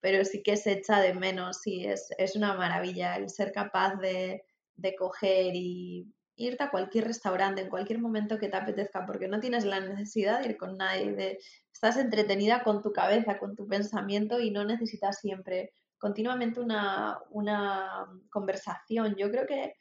pero 0.00 0.24
sí 0.24 0.42
que 0.42 0.56
se 0.56 0.72
echa 0.72 1.00
de 1.00 1.14
menos 1.14 1.66
y 1.66 1.86
es, 1.86 2.10
una 2.36 2.54
maravilla 2.54 3.16
el 3.16 3.30
ser 3.30 3.52
capaz 3.52 3.96
de, 3.96 4.44
de 4.76 4.94
coger 4.96 5.54
y 5.54 6.12
irte 6.36 6.64
a 6.64 6.70
cualquier 6.70 7.04
restaurante 7.06 7.62
en 7.62 7.70
cualquier 7.70 7.98
momento 7.98 8.38
que 8.38 8.48
te 8.48 8.56
apetezca, 8.56 9.06
porque 9.06 9.28
no 9.28 9.40
tienes 9.40 9.64
la 9.64 9.80
necesidad 9.80 10.40
de 10.40 10.50
ir 10.50 10.56
con 10.56 10.76
nadie, 10.76 11.12
de, 11.12 11.38
estás 11.72 11.96
entretenida 11.96 12.62
con 12.62 12.82
tu 12.82 12.92
cabeza, 12.92 13.38
con 13.38 13.56
tu 13.56 13.66
pensamiento 13.66 14.40
y 14.40 14.50
no 14.50 14.64
necesitas 14.64 15.18
siempre 15.20 15.72
continuamente 15.98 16.60
una, 16.60 17.18
una 17.30 18.06
conversación. 18.30 19.16
Yo 19.16 19.30
creo 19.30 19.46
que 19.46 19.74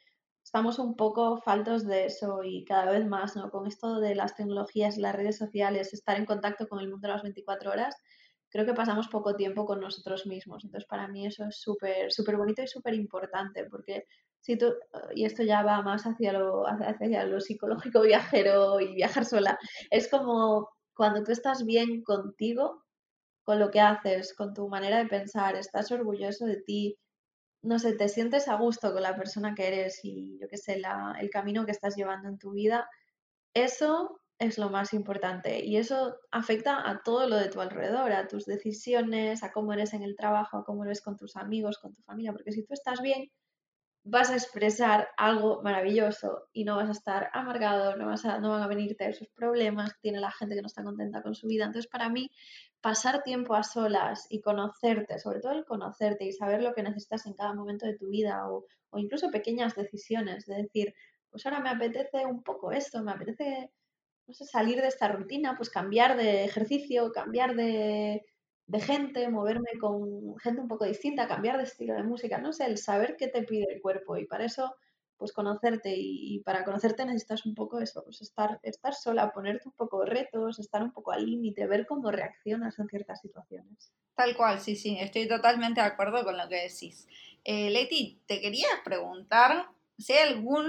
estamos 0.46 0.78
un 0.78 0.96
poco 0.96 1.38
faltos 1.42 1.86
de 1.86 2.06
eso 2.06 2.44
y 2.44 2.64
cada 2.66 2.92
vez 2.92 3.06
más, 3.08 3.36
¿no? 3.36 3.50
Con 3.50 3.66
esto 3.66 4.00
de 4.00 4.14
las 4.14 4.36
tecnologías, 4.36 4.98
las 4.98 5.16
redes 5.16 5.38
sociales, 5.40 5.92
estar 5.92 6.18
en 6.18 6.26
contacto 6.26 6.68
con 6.68 6.80
el 6.80 6.88
mundo 6.88 7.08
de 7.08 7.14
las 7.14 7.24
24 7.24 7.72
horas, 7.72 7.96
creo 8.50 8.64
que 8.64 8.76
pasamos 8.76 9.08
poco 9.08 9.36
tiempo 9.36 9.66
con 9.66 9.80
nosotros 9.80 10.28
mismos. 10.28 10.64
Entonces, 10.64 10.88
para 10.88 11.08
mí 11.08 11.26
eso 11.26 11.46
es 11.46 11.60
súper, 11.60 12.12
súper 12.14 12.38
bonito 12.38 12.62
y 12.62 12.68
súper 12.68 12.94
importante, 12.94 13.66
porque 13.66 14.04
si 14.40 14.56
y 15.16 15.26
esto 15.26 15.42
ya 15.42 15.64
va 15.64 15.82
más 15.82 16.04
hacia 16.04 16.34
lo, 16.34 16.68
hacia 16.68 17.26
lo 17.26 17.40
psicológico 17.42 18.02
viajero 18.02 18.80
y 18.80 18.94
viajar 18.94 19.26
sola, 19.26 19.58
es 19.90 20.08
como 20.08 20.70
cuando 20.96 21.24
tú 21.24 21.32
estás 21.32 21.66
bien 21.66 22.04
contigo, 22.04 22.84
con 23.44 23.60
lo 23.60 23.72
que 23.72 23.82
haces, 23.82 24.36
con 24.36 24.54
tu 24.54 24.70
manera 24.70 25.00
de 25.00 25.08
pensar, 25.08 25.56
estás 25.56 25.92
orgulloso 25.92 26.46
de 26.46 26.62
ti, 26.62 26.98
no 27.66 27.80
sé, 27.80 27.94
te 27.94 28.08
sientes 28.10 28.48
a 28.48 28.56
gusto 28.56 28.94
con 28.94 29.02
la 29.02 29.16
persona 29.16 29.56
que 29.56 29.68
eres 29.68 30.00
y 30.04 30.38
yo 30.40 30.48
qué 30.48 30.58
sé, 30.58 30.82
el 31.20 31.30
camino 31.30 31.66
que 31.66 31.72
estás 31.72 31.96
llevando 31.96 32.30
en 32.30 32.38
tu 32.38 32.52
vida, 32.52 32.88
eso 33.54 34.22
es 34.38 34.58
lo 34.58 34.70
más 34.70 34.94
importante 34.94 35.66
y 35.66 35.78
eso 35.78 36.18
afecta 36.32 36.90
a 36.90 37.02
todo 37.04 37.28
lo 37.28 37.38
de 37.38 37.50
tu 37.50 37.62
alrededor, 37.62 38.12
a 38.12 38.28
tus 38.28 38.46
decisiones, 38.46 39.44
a 39.44 39.52
cómo 39.52 39.74
eres 39.74 39.94
en 39.94 40.04
el 40.04 40.16
trabajo, 40.16 40.58
a 40.58 40.66
cómo 40.66 40.86
eres 40.86 41.02
con 41.02 41.18
tus 41.18 41.36
amigos, 41.38 41.78
con 41.80 41.94
tu 41.94 42.02
familia, 42.04 42.34
porque 42.34 42.52
si 42.52 42.64
tú 42.64 42.74
estás 42.74 43.02
bien, 43.02 43.30
vas 44.04 44.30
a 44.30 44.36
expresar 44.36 45.10
algo 45.18 45.64
maravilloso 45.64 46.48
y 46.54 46.64
no 46.64 46.76
vas 46.76 46.90
a 46.90 46.92
estar 46.92 47.30
amargado, 47.34 47.96
no, 47.98 48.06
vas 48.06 48.24
a, 48.26 48.40
no 48.40 48.52
van 48.52 48.62
a 48.62 48.68
venirte 48.68 49.10
esos 49.10 49.30
problemas 49.30 50.00
tiene 50.00 50.20
la 50.20 50.32
gente 50.32 50.54
que 50.56 50.62
no 50.62 50.68
está 50.68 50.84
contenta 50.84 51.24
con 51.24 51.34
su 51.34 51.48
vida. 51.48 51.66
Entonces, 51.66 51.90
para 51.90 52.10
mí, 52.10 52.30
pasar 52.86 53.24
tiempo 53.24 53.56
a 53.56 53.64
solas 53.64 54.28
y 54.30 54.42
conocerte, 54.42 55.18
sobre 55.18 55.40
todo 55.40 55.54
el 55.54 55.66
conocerte 55.66 56.26
y 56.26 56.32
saber 56.32 56.62
lo 56.62 56.76
que 56.76 56.84
necesitas 56.84 57.26
en 57.26 57.34
cada 57.34 57.52
momento 57.52 57.88
de 57.88 57.98
tu 57.98 58.10
vida 58.10 58.48
o, 58.48 58.68
o 58.92 59.00
incluso 59.00 59.32
pequeñas 59.32 59.74
decisiones, 59.74 60.46
de 60.46 60.58
decir, 60.58 60.94
pues 61.32 61.44
ahora 61.48 61.62
me 61.62 61.70
apetece 61.70 62.28
un 62.28 62.44
poco 62.44 62.72
esto, 62.72 63.02
me 63.02 63.14
apetece, 63.14 63.72
no 64.28 64.36
sé, 64.36 64.46
salir 64.46 64.82
de 64.82 64.88
esta 64.90 65.08
rutina, 65.08 65.56
pues 65.58 65.72
cambiar 65.72 66.16
de 66.16 66.44
ejercicio, 66.44 67.12
cambiar 67.12 67.56
de, 67.56 68.24
de 68.68 68.80
gente, 68.82 69.30
moverme 69.30 69.80
con 69.82 70.38
gente 70.38 70.62
un 70.62 70.68
poco 70.68 70.86
distinta, 70.86 71.28
cambiar 71.28 71.58
de 71.58 71.64
estilo 71.64 71.96
de 71.96 72.04
música, 72.04 72.38
no 72.38 72.54
sé, 72.54 72.68
el 72.68 72.78
saber 72.78 73.16
qué 73.18 73.30
te 73.30 73.42
pide 73.42 73.66
el 73.74 73.82
cuerpo 73.82 74.16
y 74.18 74.28
para 74.28 74.46
eso, 74.46 74.76
pues 75.18 75.32
conocerte 75.32 75.94
y, 75.96 76.40
para 76.40 76.64
conocerte 76.64 77.06
necesitas 77.06 77.46
un 77.46 77.56
poco 77.56 77.80
eso, 77.80 78.04
pues 78.04 78.22
estar, 78.22 78.60
estar 78.64 78.94
sola, 78.94 79.32
ponerte 79.32 79.68
un 79.68 79.74
poco 79.74 80.06
retos, 80.06 80.60
estar 80.60 80.84
un 80.84 80.92
poco 80.92 81.12
al 81.12 81.26
límite, 81.26 81.68
ver 81.68 81.86
cómo 81.86 82.12
reaccionas 82.12 82.78
en 82.80 82.88
ciertas 82.88 83.22
situaciones. 83.22 83.92
Tal 84.16 84.36
cual, 84.36 84.60
sí, 84.60 84.76
sí, 84.76 84.98
estoy 85.00 85.28
totalmente 85.28 85.82
de 85.82 85.88
acuerdo 85.88 86.24
con 86.24 86.38
lo 86.38 86.48
que 86.48 86.64
decís. 86.64 87.08
Eh, 87.44 87.70
Leti, 87.70 88.22
te 88.26 88.42
quería 88.42 88.68
preguntar 88.84 89.68
si 89.98 90.14
hay 90.14 90.34
algún 90.34 90.66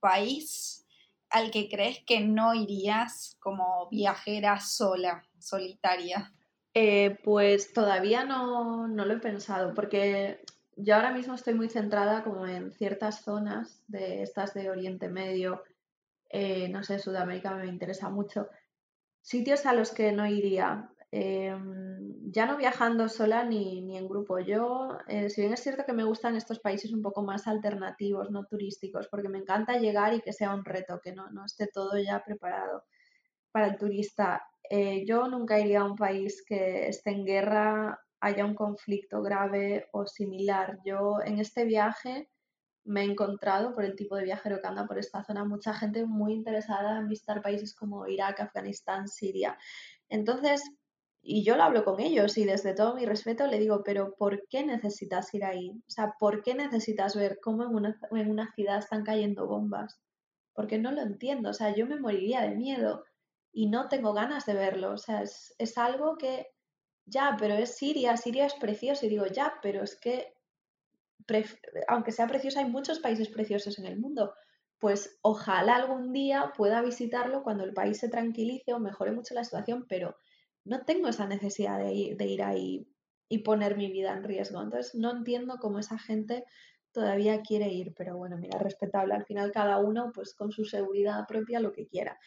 país 0.00 0.86
al 1.30 1.50
que 1.50 1.68
crees 1.68 2.00
que 2.06 2.20
no 2.20 2.54
irías 2.54 3.36
como 3.40 3.88
viajera 3.90 4.60
sola, 4.60 5.26
solitaria. 5.38 6.32
Eh, 6.74 7.18
pues 7.24 7.72
todavía 7.72 8.24
no, 8.24 8.86
lo 8.88 9.12
he 9.12 9.18
pensado, 9.18 9.74
porque 9.74 10.40
yo 10.78 10.94
ahora 10.94 11.12
mismo 11.12 11.34
estoy 11.34 11.54
muy 11.54 11.68
centrada 11.68 12.22
como 12.22 12.46
en 12.46 12.72
ciertas 12.72 13.22
zonas 13.22 13.82
de 13.88 14.22
estas 14.22 14.54
de 14.54 14.70
Oriente 14.70 15.08
Medio, 15.08 15.62
eh, 16.30 16.68
no 16.68 16.82
sé, 16.82 16.98
Sudamérica 16.98 17.54
me 17.54 17.66
interesa 17.66 18.08
mucho. 18.10 18.48
Sitios 19.20 19.66
a 19.66 19.72
los 19.72 19.92
que 19.92 20.12
no 20.12 20.26
iría, 20.26 20.90
em, 21.10 22.30
ya 22.30 22.46
no 22.46 22.56
viajando 22.56 23.08
sola 23.08 23.44
ni, 23.44 23.96
en 23.96 24.08
grupo. 24.08 24.38
Yo, 24.38 24.98
eh, 25.08 25.30
si 25.30 25.40
bien 25.40 25.52
es 25.52 25.60
cierto 25.60 25.84
que 25.84 25.92
me 25.92 26.04
gustan 26.04 26.36
estos 26.36 26.60
países 26.60 26.92
un 26.92 27.02
poco 27.02 27.22
más 27.22 27.46
alternativos, 27.48 28.30
no 28.30 28.44
turísticos, 28.46 29.08
porque 29.08 29.28
me 29.28 29.38
encanta 29.38 29.78
llegar 29.78 30.14
y 30.14 30.20
que 30.20 30.32
sea 30.32 30.54
un 30.54 30.64
reto, 30.64 31.00
que 31.02 31.12
no, 31.12 31.30
no 31.30 31.44
esté 31.44 31.66
todo 31.66 31.98
ya 31.98 32.22
preparado 32.24 32.84
para 33.52 33.66
el 33.68 33.78
turista. 33.78 34.42
Eh, 34.70 35.04
yo 35.06 35.28
nunca 35.28 35.58
iría 35.58 35.80
a 35.80 35.84
un 35.84 35.96
país 35.96 36.44
que 36.46 36.88
esté 36.88 37.10
en 37.10 37.24
guerra, 37.24 37.98
haya 38.20 38.44
un 38.44 38.54
conflicto 38.54 39.22
grave 39.22 39.88
o 39.92 40.06
similar. 40.06 40.78
Yo 40.84 41.18
en 41.24 41.38
este 41.38 41.64
viaje 41.64 42.28
me 42.84 43.02
he 43.02 43.04
encontrado 43.04 43.74
por 43.74 43.84
el 43.84 43.94
tipo 43.96 44.16
de 44.16 44.24
viajero 44.24 44.60
que 44.60 44.66
anda 44.66 44.86
por 44.86 44.98
esta 44.98 45.22
zona, 45.22 45.44
mucha 45.44 45.74
gente 45.74 46.06
muy 46.06 46.32
interesada 46.32 46.98
en 46.98 47.08
visitar 47.08 47.42
países 47.42 47.74
como 47.74 48.06
Irak, 48.06 48.40
Afganistán, 48.40 49.08
Siria. 49.08 49.58
Entonces, 50.08 50.62
y 51.20 51.44
yo 51.44 51.56
lo 51.56 51.64
hablo 51.64 51.84
con 51.84 52.00
ellos 52.00 52.38
y 52.38 52.44
desde 52.44 52.74
todo 52.74 52.94
mi 52.94 53.04
respeto 53.04 53.46
le 53.46 53.58
digo, 53.58 53.82
pero 53.84 54.14
¿por 54.16 54.48
qué 54.48 54.64
necesitas 54.64 55.32
ir 55.34 55.44
ahí? 55.44 55.70
O 55.70 55.90
sea, 55.90 56.14
¿por 56.18 56.42
qué 56.42 56.54
necesitas 56.54 57.14
ver 57.14 57.38
cómo 57.42 57.64
en 57.64 57.74
una, 57.74 58.00
en 58.10 58.30
una 58.30 58.52
ciudad 58.54 58.78
están 58.78 59.04
cayendo 59.04 59.46
bombas? 59.46 60.00
Porque 60.54 60.78
no 60.78 60.90
lo 60.90 61.02
entiendo, 61.02 61.50
o 61.50 61.54
sea, 61.54 61.74
yo 61.74 61.86
me 61.86 62.00
moriría 62.00 62.40
de 62.40 62.54
miedo 62.54 63.04
y 63.52 63.68
no 63.68 63.88
tengo 63.88 64.14
ganas 64.14 64.46
de 64.46 64.54
verlo, 64.54 64.92
o 64.92 64.98
sea, 64.98 65.22
es, 65.22 65.54
es 65.58 65.76
algo 65.76 66.16
que 66.16 66.46
ya, 67.08 67.36
pero 67.38 67.54
es 67.54 67.76
Siria, 67.76 68.16
Siria 68.16 68.46
es 68.46 68.54
precioso 68.54 69.06
y 69.06 69.08
digo, 69.08 69.26
ya, 69.26 69.54
pero 69.62 69.82
es 69.82 69.96
que 69.96 70.34
aunque 71.88 72.12
sea 72.12 72.26
precioso, 72.26 72.58
hay 72.58 72.66
muchos 72.66 73.00
países 73.00 73.28
preciosos 73.28 73.78
en 73.78 73.86
el 73.86 73.98
mundo. 73.98 74.34
Pues 74.78 75.18
ojalá 75.22 75.76
algún 75.76 76.12
día 76.12 76.52
pueda 76.56 76.82
visitarlo 76.82 77.42
cuando 77.42 77.64
el 77.64 77.74
país 77.74 77.98
se 77.98 78.08
tranquilice 78.08 78.72
o 78.72 78.78
mejore 78.78 79.12
mucho 79.12 79.34
la 79.34 79.44
situación, 79.44 79.86
pero 79.88 80.16
no 80.64 80.84
tengo 80.84 81.08
esa 81.08 81.26
necesidad 81.26 81.78
de 81.78 81.92
ir, 81.92 82.16
de 82.16 82.26
ir 82.26 82.42
ahí 82.42 82.88
y 83.28 83.38
poner 83.38 83.76
mi 83.76 83.90
vida 83.90 84.12
en 84.12 84.24
riesgo. 84.24 84.62
Entonces 84.62 84.94
no 84.94 85.10
entiendo 85.10 85.56
cómo 85.60 85.78
esa 85.78 85.98
gente 85.98 86.44
todavía 86.92 87.42
quiere 87.42 87.68
ir, 87.68 87.92
pero 87.96 88.16
bueno, 88.16 88.38
mira, 88.38 88.58
respetable. 88.58 89.14
Al 89.14 89.24
final 89.24 89.52
cada 89.52 89.78
uno 89.78 90.12
pues 90.14 90.34
con 90.34 90.52
su 90.52 90.64
seguridad 90.64 91.26
propia 91.26 91.60
lo 91.60 91.72
que 91.72 91.86
quiera. 91.86 92.18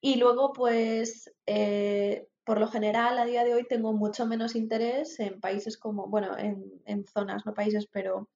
Y 0.00 0.16
luego 0.16 0.52
pues 0.52 1.30
eh, 1.46 2.26
por 2.44 2.58
lo 2.58 2.68
general 2.68 3.18
a 3.18 3.24
día 3.24 3.44
de 3.44 3.54
hoy 3.54 3.64
tengo 3.68 3.92
mucho 3.92 4.26
menos 4.26 4.56
interés 4.56 5.20
en 5.20 5.40
países 5.40 5.78
como, 5.78 6.08
bueno, 6.08 6.36
en, 6.36 7.04
zonas, 7.06 7.46
no 7.46 7.54
países, 7.54 7.86
pero 7.92 8.28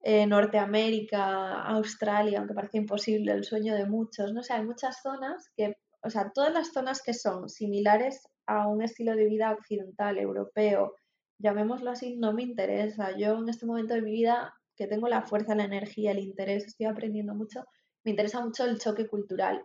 eh, 0.00 0.26
Norteamérica, 0.26 1.62
Australia, 1.62 2.38
aunque 2.38 2.54
parece 2.54 2.78
imposible, 2.78 3.32
el 3.32 3.44
sueño 3.44 3.74
de 3.74 3.86
muchos, 3.86 4.32
no 4.32 4.42
sé, 4.42 4.54
hay 4.54 4.64
muchas 4.64 5.02
zonas 5.02 5.50
que, 5.56 5.76
o 6.02 6.10
sea, 6.10 6.32
todas 6.34 6.52
las 6.52 6.72
zonas 6.72 7.00
que 7.02 7.14
son 7.14 7.48
similares 7.48 8.26
a 8.46 8.66
un 8.66 8.82
estilo 8.82 9.14
de 9.14 9.26
vida 9.26 9.52
occidental, 9.52 10.18
europeo, 10.18 10.96
llamémoslo 11.38 11.90
así, 11.90 12.16
no 12.16 12.32
me 12.32 12.42
interesa. 12.42 13.16
Yo 13.16 13.38
en 13.38 13.48
este 13.48 13.66
momento 13.66 13.94
de 13.94 14.02
mi 14.02 14.12
vida, 14.12 14.52
que 14.76 14.88
tengo 14.88 15.08
la 15.08 15.22
fuerza, 15.22 15.54
la 15.54 15.64
energía, 15.64 16.10
el 16.10 16.18
interés, 16.18 16.64
estoy 16.64 16.86
aprendiendo 16.86 17.34
mucho, 17.34 17.64
me 18.04 18.10
interesa 18.10 18.44
mucho 18.44 18.64
el 18.64 18.80
choque 18.80 19.06
cultural 19.06 19.62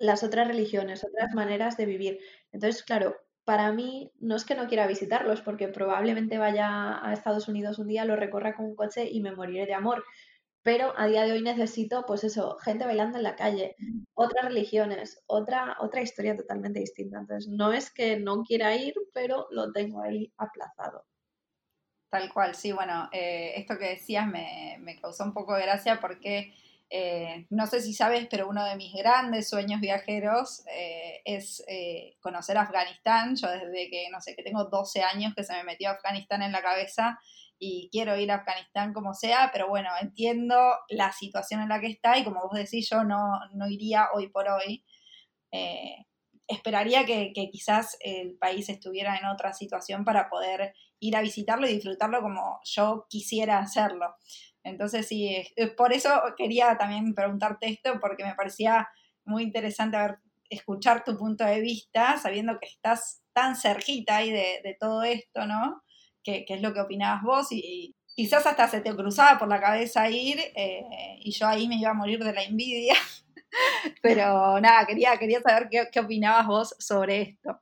las 0.00 0.24
otras 0.24 0.48
religiones, 0.48 1.04
otras 1.04 1.32
maneras 1.34 1.76
de 1.76 1.86
vivir. 1.86 2.18
Entonces, 2.52 2.82
claro, 2.82 3.16
para 3.44 3.70
mí 3.72 4.10
no 4.18 4.34
es 4.34 4.44
que 4.44 4.54
no 4.54 4.66
quiera 4.66 4.86
visitarlos, 4.86 5.42
porque 5.42 5.68
probablemente 5.68 6.38
vaya 6.38 7.04
a 7.06 7.12
Estados 7.12 7.48
Unidos 7.48 7.78
un 7.78 7.86
día, 7.88 8.04
lo 8.06 8.16
recorra 8.16 8.54
con 8.56 8.66
un 8.66 8.76
coche 8.76 9.08
y 9.10 9.20
me 9.20 9.32
moriré 9.32 9.66
de 9.66 9.74
amor. 9.74 10.04
Pero 10.62 10.94
a 10.96 11.06
día 11.06 11.24
de 11.24 11.32
hoy 11.32 11.42
necesito, 11.42 12.04
pues 12.06 12.24
eso, 12.24 12.56
gente 12.58 12.86
bailando 12.86 13.18
en 13.18 13.24
la 13.24 13.36
calle, 13.36 13.76
otras 14.14 14.46
religiones, 14.46 15.22
otra, 15.26 15.76
otra 15.80 16.02
historia 16.02 16.36
totalmente 16.36 16.80
distinta. 16.80 17.18
Entonces, 17.20 17.50
no 17.50 17.72
es 17.72 17.90
que 17.90 18.18
no 18.18 18.42
quiera 18.42 18.74
ir, 18.76 18.94
pero 19.12 19.48
lo 19.50 19.72
tengo 19.72 20.02
ahí 20.02 20.32
aplazado. 20.38 21.04
Tal 22.10 22.32
cual, 22.32 22.54
sí, 22.54 22.72
bueno, 22.72 23.08
eh, 23.12 23.52
esto 23.56 23.78
que 23.78 23.90
decías 23.90 24.26
me, 24.26 24.76
me 24.80 24.98
causó 24.98 25.24
un 25.24 25.32
poco 25.32 25.54
de 25.54 25.62
gracia 25.62 26.00
porque 26.00 26.52
eh, 26.92 27.46
no 27.50 27.68
sé 27.68 27.80
si 27.80 27.94
sabes, 27.94 28.26
pero 28.28 28.48
uno 28.48 28.64
de 28.64 28.74
mis 28.74 28.92
grandes 28.92 29.48
sueños 29.48 29.80
viajeros 29.80 30.64
eh, 30.66 31.22
es 31.24 31.62
eh, 31.68 32.16
conocer 32.20 32.58
Afganistán. 32.58 33.36
Yo 33.36 33.48
desde 33.48 33.88
que, 33.88 34.08
no 34.10 34.20
sé, 34.20 34.34
que 34.34 34.42
tengo 34.42 34.64
12 34.64 35.02
años 35.02 35.32
que 35.36 35.44
se 35.44 35.52
me 35.52 35.62
metió 35.62 35.88
Afganistán 35.90 36.42
en 36.42 36.50
la 36.50 36.62
cabeza 36.62 37.20
y 37.60 37.88
quiero 37.92 38.16
ir 38.16 38.32
a 38.32 38.36
Afganistán 38.36 38.92
como 38.92 39.14
sea, 39.14 39.50
pero 39.52 39.68
bueno, 39.68 39.90
entiendo 40.00 40.56
la 40.88 41.12
situación 41.12 41.60
en 41.60 41.68
la 41.68 41.80
que 41.80 41.88
está 41.88 42.18
y 42.18 42.24
como 42.24 42.40
vos 42.42 42.54
decís, 42.54 42.88
yo 42.90 43.04
no, 43.04 43.38
no 43.54 43.68
iría 43.68 44.08
hoy 44.14 44.28
por 44.28 44.48
hoy. 44.48 44.84
esperaría 46.48 47.04
que, 47.06 47.32
que 47.32 47.50
quizás 47.50 47.96
el 48.00 48.36
país 48.38 48.68
estuviera 48.68 49.16
en 49.16 49.26
otra 49.26 49.52
situación 49.52 50.04
para 50.04 50.28
poder 50.28 50.74
ir 50.98 51.16
a 51.16 51.22
visitarlo 51.22 51.68
y 51.68 51.74
disfrutarlo 51.74 52.20
como 52.20 52.60
yo 52.64 53.06
quisiera 53.08 53.58
hacerlo. 53.58 54.16
Entonces, 54.62 55.06
sí, 55.06 55.44
por 55.76 55.92
eso 55.92 56.10
quería 56.36 56.76
también 56.76 57.14
preguntarte 57.14 57.68
esto, 57.68 57.98
porque 58.00 58.24
me 58.24 58.34
parecía 58.34 58.88
muy 59.24 59.42
interesante 59.42 59.96
escuchar 60.50 61.04
tu 61.04 61.16
punto 61.16 61.44
de 61.44 61.60
vista, 61.60 62.18
sabiendo 62.18 62.58
que 62.58 62.68
estás 62.68 63.22
tan 63.32 63.56
cerquita 63.56 64.16
ahí 64.16 64.30
de, 64.30 64.76
todo 64.78 65.02
esto, 65.02 65.46
¿no? 65.46 65.82
Que, 66.22 66.44
es 66.46 66.60
lo 66.60 66.74
que 66.74 66.80
opinabas 66.80 67.22
vos 67.22 67.48
y, 67.52 67.96
quizás 68.16 68.44
hasta 68.44 68.68
se 68.68 68.80
te 68.80 68.94
cruzaba 68.94 69.38
por 69.38 69.48
la 69.48 69.60
cabeza 69.60 70.10
ir 70.10 70.38
eh, 70.54 70.82
y 71.20 71.30
yo 71.30 71.46
ahí 71.46 71.68
me 71.68 71.76
iba 71.76 71.90
a 71.90 71.94
morir 71.94 72.22
de 72.22 72.34
la 72.34 72.42
envidia. 72.42 72.94
Pero 74.02 74.60
nada, 74.60 74.84
quería, 74.86 75.16
quería 75.16 75.40
saber 75.40 75.68
qué 75.90 76.00
opinabas 76.00 76.46
vos 76.46 76.74
sobre 76.78 77.22
esto. 77.22 77.60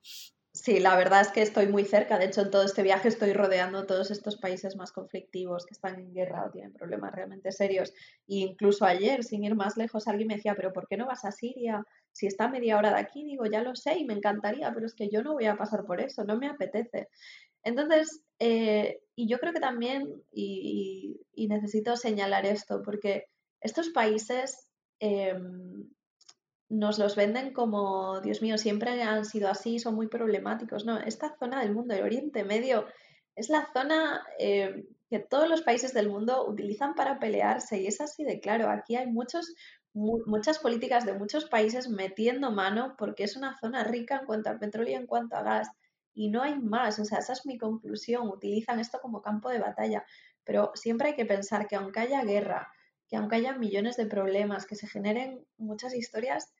Sí, 0.68 0.80
la 0.80 0.96
verdad 0.96 1.22
es 1.22 1.28
que 1.28 1.40
estoy 1.40 1.66
muy 1.66 1.86
cerca. 1.86 2.18
De 2.18 2.26
hecho, 2.26 2.42
en 2.42 2.50
todo 2.50 2.62
este 2.62 2.82
viaje 2.82 3.08
estoy 3.08 3.32
rodeando 3.32 3.86
todos 3.86 4.10
estos 4.10 4.36
países 4.36 4.76
más 4.76 4.92
conflictivos 4.92 5.64
que 5.64 5.72
están 5.72 5.98
en 5.98 6.12
guerra 6.12 6.44
o 6.44 6.50
tienen 6.50 6.74
problemas 6.74 7.14
realmente 7.14 7.52
serios. 7.52 7.94
E 8.26 8.40
incluso 8.44 8.84
ayer, 8.84 9.24
sin 9.24 9.44
ir 9.44 9.54
más 9.54 9.78
lejos, 9.78 10.06
alguien 10.06 10.28
me 10.28 10.34
decía, 10.34 10.54
pero 10.54 10.74
¿por 10.74 10.86
qué 10.86 10.98
no 10.98 11.06
vas 11.06 11.24
a 11.24 11.32
Siria? 11.32 11.82
Si 12.12 12.26
está 12.26 12.44
a 12.44 12.50
media 12.50 12.76
hora 12.76 12.90
de 12.90 13.00
aquí, 13.00 13.24
digo, 13.24 13.46
ya 13.46 13.62
lo 13.62 13.74
sé 13.74 13.98
y 13.98 14.04
me 14.04 14.12
encantaría, 14.12 14.70
pero 14.74 14.84
es 14.84 14.94
que 14.94 15.08
yo 15.08 15.22
no 15.22 15.32
voy 15.32 15.46
a 15.46 15.56
pasar 15.56 15.86
por 15.86 16.02
eso, 16.02 16.22
no 16.24 16.36
me 16.36 16.48
apetece. 16.48 17.08
Entonces, 17.62 18.20
eh, 18.38 19.00
y 19.16 19.26
yo 19.26 19.38
creo 19.38 19.54
que 19.54 19.60
también, 19.60 20.22
y, 20.30 21.18
necesito 21.48 21.96
señalar 21.96 22.44
esto, 22.44 22.82
porque 22.82 23.24
estos 23.62 23.88
países 23.88 24.68
em, 25.00 25.88
nos 26.68 26.98
los 26.98 27.16
venden 27.16 27.52
como, 27.52 28.20
Dios 28.20 28.42
mío, 28.42 28.58
siempre 28.58 29.02
han 29.02 29.24
sido 29.24 29.48
así, 29.48 29.78
son 29.78 29.94
muy 29.94 30.08
problemáticos. 30.08 30.84
No, 30.84 30.98
esta 30.98 31.34
zona 31.38 31.60
del 31.62 31.72
mundo, 31.72 31.94
el 31.94 32.02
Oriente 32.02 32.44
Medio, 32.44 32.86
es 33.34 33.48
la 33.48 33.68
zona 33.72 34.24
eh, 34.38 34.86
que 35.08 35.18
todos 35.18 35.48
los 35.48 35.62
países 35.62 35.94
del 35.94 36.08
mundo 36.08 36.46
utilizan 36.46 36.94
para 36.94 37.18
pelearse 37.18 37.80
y 37.80 37.86
es 37.86 38.00
así 38.00 38.24
de 38.24 38.40
claro. 38.40 38.68
Aquí 38.70 38.96
hay 38.96 39.06
muchos, 39.06 39.54
muchas 39.94 40.58
políticas 40.58 41.06
de 41.06 41.14
muchos 41.14 41.46
países 41.46 41.88
metiendo 41.88 42.50
mano 42.50 42.94
porque 42.98 43.24
es 43.24 43.36
una 43.36 43.56
zona 43.58 43.84
rica 43.84 44.18
en 44.18 44.26
cuanto 44.26 44.50
al 44.50 44.58
petróleo 44.58 44.92
y 44.92 44.96
en 44.96 45.06
cuanto 45.06 45.36
a 45.36 45.42
gas 45.42 45.68
y 46.14 46.28
no 46.28 46.42
hay 46.42 46.58
más. 46.58 46.98
O 46.98 47.04
sea, 47.04 47.18
esa 47.18 47.32
es 47.32 47.46
mi 47.46 47.56
conclusión. 47.56 48.28
Utilizan 48.28 48.80
esto 48.80 48.98
como 49.00 49.22
campo 49.22 49.48
de 49.50 49.60
batalla. 49.60 50.04
Pero 50.44 50.72
siempre 50.74 51.10
hay 51.10 51.14
que 51.14 51.26
pensar 51.26 51.68
que 51.68 51.76
aunque 51.76 52.00
haya 52.00 52.24
guerra, 52.24 52.72
que 53.08 53.16
aunque 53.16 53.36
haya 53.36 53.54
millones 53.54 53.96
de 53.96 54.06
problemas, 54.06 54.66
que 54.66 54.76
se 54.76 54.86
generen 54.86 55.44
muchas 55.56 55.94
historias, 55.94 56.52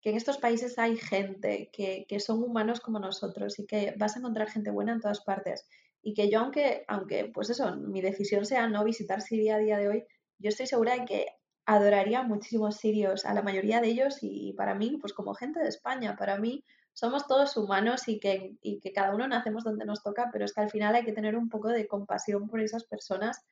que 0.00 0.10
en 0.10 0.16
estos 0.16 0.36
países 0.36 0.78
hay 0.78 0.98
gente, 0.98 1.70
que, 1.72 2.20
son 2.20 2.42
humanos 2.42 2.80
como 2.80 2.98
nosotros 2.98 3.58
y 3.58 3.66
que 3.66 3.94
vas 3.96 4.14
a 4.14 4.18
encontrar 4.18 4.50
gente 4.50 4.70
buena 4.70 4.92
en 4.92 5.00
todas 5.00 5.22
partes. 5.22 5.66
Y 6.02 6.12
que 6.12 6.30
yo, 6.30 6.40
aunque, 6.40 6.84
aunque, 6.88 7.30
pues 7.32 7.48
eso, 7.48 7.74
mi 7.76 8.02
decisión 8.02 8.44
sea 8.44 8.68
no 8.68 8.84
visitar 8.84 9.22
Siria 9.22 9.56
a 9.56 9.58
día 9.58 9.78
de 9.78 9.88
hoy, 9.88 10.04
yo 10.38 10.50
estoy 10.50 10.66
segura 10.66 10.98
de 10.98 11.06
que 11.06 11.26
adoraría 11.64 12.20
a 12.20 12.22
muchísimos 12.22 12.76
sirios, 12.76 13.24
a 13.24 13.32
la 13.32 13.40
mayoría 13.40 13.80
de 13.80 13.88
ellos 13.88 14.18
y, 14.20 14.52
para 14.52 14.74
mí, 14.74 14.98
pues 15.00 15.14
como 15.14 15.32
gente 15.32 15.60
de 15.60 15.68
España, 15.68 16.16
para 16.16 16.36
mí 16.36 16.62
somos 16.92 17.26
todos 17.26 17.56
humanos 17.56 18.06
y 18.06 18.20
que, 18.20 18.56
y 18.60 18.80
que 18.80 18.92
cada 18.92 19.14
uno 19.14 19.26
nacemos 19.26 19.64
donde 19.64 19.86
nos 19.86 20.02
toca, 20.02 20.28
pero 20.30 20.44
es 20.44 20.52
que 20.52 20.60
al 20.60 20.70
final 20.70 20.94
hay 20.94 21.04
que 21.04 21.12
tener 21.12 21.34
un 21.34 21.48
poco 21.48 21.68
de 21.68 21.88
compasión 21.88 22.46
por 22.46 22.60
esas 22.60 22.84
personas 22.84 23.42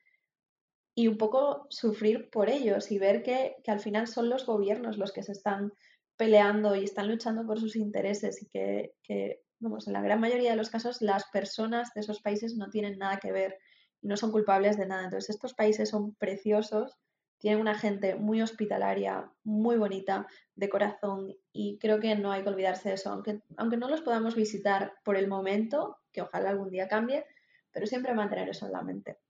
y 0.95 1.07
un 1.07 1.17
poco 1.17 1.65
sufrir 1.69 2.29
por 2.29 2.49
ellos 2.49 2.91
y 2.91 2.99
ver 2.99 3.23
que, 3.23 3.55
que 3.63 3.71
al 3.71 3.79
final 3.79 4.07
son 4.07 4.29
los 4.29 4.45
gobiernos 4.45 4.97
los 4.97 5.11
que 5.11 5.23
se 5.23 5.31
están 5.31 5.73
peleando 6.17 6.75
y 6.75 6.83
están 6.83 7.09
luchando 7.09 7.45
por 7.45 7.59
sus 7.59 7.75
intereses 7.75 8.41
y 8.41 8.47
que, 8.47 8.93
que 9.01 9.41
vamos, 9.59 9.87
en 9.87 9.93
la 9.93 10.01
gran 10.01 10.19
mayoría 10.19 10.51
de 10.51 10.57
los 10.57 10.69
casos 10.69 11.01
las 11.01 11.25
personas 11.29 11.93
de 11.93 12.01
esos 12.01 12.21
países 12.21 12.55
no 12.55 12.69
tienen 12.69 12.99
nada 12.99 13.17
que 13.17 13.31
ver 13.31 13.57
y 14.01 14.07
no 14.07 14.17
son 14.17 14.31
culpables 14.31 14.77
de 14.77 14.85
nada. 14.85 15.05
Entonces 15.05 15.31
estos 15.31 15.53
países 15.53 15.89
son 15.89 16.13
preciosos, 16.15 16.97
tienen 17.39 17.59
una 17.59 17.75
gente 17.75 18.15
muy 18.15 18.41
hospitalaria, 18.41 19.31
muy 19.43 19.77
bonita, 19.77 20.27
de 20.55 20.69
corazón 20.69 21.33
y 21.51 21.79
creo 21.79 21.99
que 21.99 22.15
no 22.15 22.31
hay 22.31 22.43
que 22.43 22.49
olvidarse 22.49 22.89
de 22.89 22.95
eso, 22.95 23.11
aunque, 23.11 23.41
aunque 23.57 23.77
no 23.77 23.89
los 23.89 24.01
podamos 24.01 24.35
visitar 24.35 24.93
por 25.03 25.17
el 25.17 25.27
momento, 25.27 25.97
que 26.11 26.21
ojalá 26.21 26.51
algún 26.51 26.69
día 26.69 26.87
cambie, 26.87 27.25
pero 27.71 27.87
siempre 27.87 28.13
mantener 28.13 28.49
eso 28.49 28.67
en 28.67 28.73
la 28.73 28.83
mente. 28.83 29.22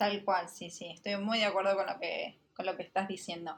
Tal 0.00 0.24
cual, 0.24 0.48
sí, 0.48 0.70
sí, 0.70 0.86
estoy 0.86 1.18
muy 1.18 1.40
de 1.40 1.44
acuerdo 1.44 1.76
con 1.76 1.84
lo 1.84 2.00
que, 2.00 2.40
con 2.56 2.64
lo 2.64 2.74
que 2.74 2.84
estás 2.84 3.06
diciendo. 3.06 3.54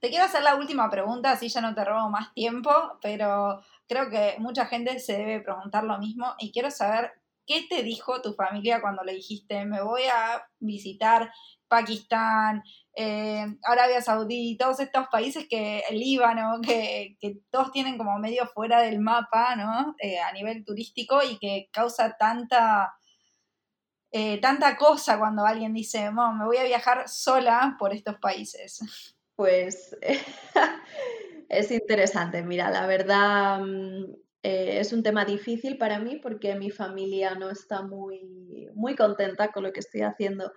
Te 0.00 0.08
quiero 0.08 0.24
hacer 0.24 0.42
la 0.42 0.54
última 0.54 0.88
pregunta, 0.88 1.32
así 1.32 1.50
ya 1.50 1.60
no 1.60 1.74
te 1.74 1.84
robo 1.84 2.08
más 2.08 2.32
tiempo, 2.32 2.70
pero 3.02 3.60
creo 3.86 4.08
que 4.08 4.36
mucha 4.38 4.64
gente 4.64 4.98
se 5.00 5.18
debe 5.18 5.40
preguntar 5.40 5.84
lo 5.84 5.98
mismo 5.98 6.34
y 6.38 6.50
quiero 6.50 6.70
saber 6.70 7.12
qué 7.46 7.66
te 7.68 7.82
dijo 7.82 8.22
tu 8.22 8.32
familia 8.32 8.80
cuando 8.80 9.04
le 9.04 9.12
dijiste 9.12 9.66
me 9.66 9.82
voy 9.82 10.04
a 10.04 10.48
visitar 10.60 11.30
Pakistán, 11.68 12.62
eh, 12.96 13.44
Arabia 13.62 14.00
Saudí, 14.00 14.56
todos 14.56 14.80
estos 14.80 15.08
países 15.08 15.46
que 15.46 15.82
el 15.90 15.98
Líbano, 15.98 16.62
que, 16.62 17.18
que, 17.20 17.36
todos 17.50 17.70
tienen 17.70 17.98
como 17.98 18.18
medio 18.18 18.46
fuera 18.46 18.80
del 18.80 18.98
mapa, 18.98 19.56
¿no? 19.56 19.94
Eh, 19.98 20.18
a 20.20 20.32
nivel 20.32 20.64
turístico 20.64 21.22
y 21.22 21.38
que 21.38 21.68
causa 21.70 22.16
tanta 22.16 22.94
eh, 24.12 24.38
tanta 24.40 24.76
cosa 24.76 25.18
cuando 25.18 25.46
alguien 25.46 25.72
dice, 25.72 26.10
me 26.10 26.44
voy 26.44 26.58
a 26.58 26.64
viajar 26.64 27.08
sola 27.08 27.76
por 27.78 27.94
estos 27.94 28.16
países? 28.18 28.80
Pues 29.34 29.96
es 31.48 31.70
interesante. 31.70 32.42
Mira, 32.42 32.70
la 32.70 32.86
verdad 32.86 33.60
mm, 33.60 34.04
eh, 34.42 34.80
es 34.80 34.92
un 34.92 35.02
tema 35.02 35.24
difícil 35.24 35.78
para 35.78 35.98
mí 35.98 36.16
porque 36.22 36.54
mi 36.56 36.70
familia 36.70 37.34
no 37.34 37.48
está 37.48 37.82
muy, 37.82 38.68
muy 38.74 38.94
contenta 38.96 39.50
con 39.50 39.62
lo 39.62 39.72
que 39.72 39.80
estoy 39.80 40.02
haciendo. 40.02 40.52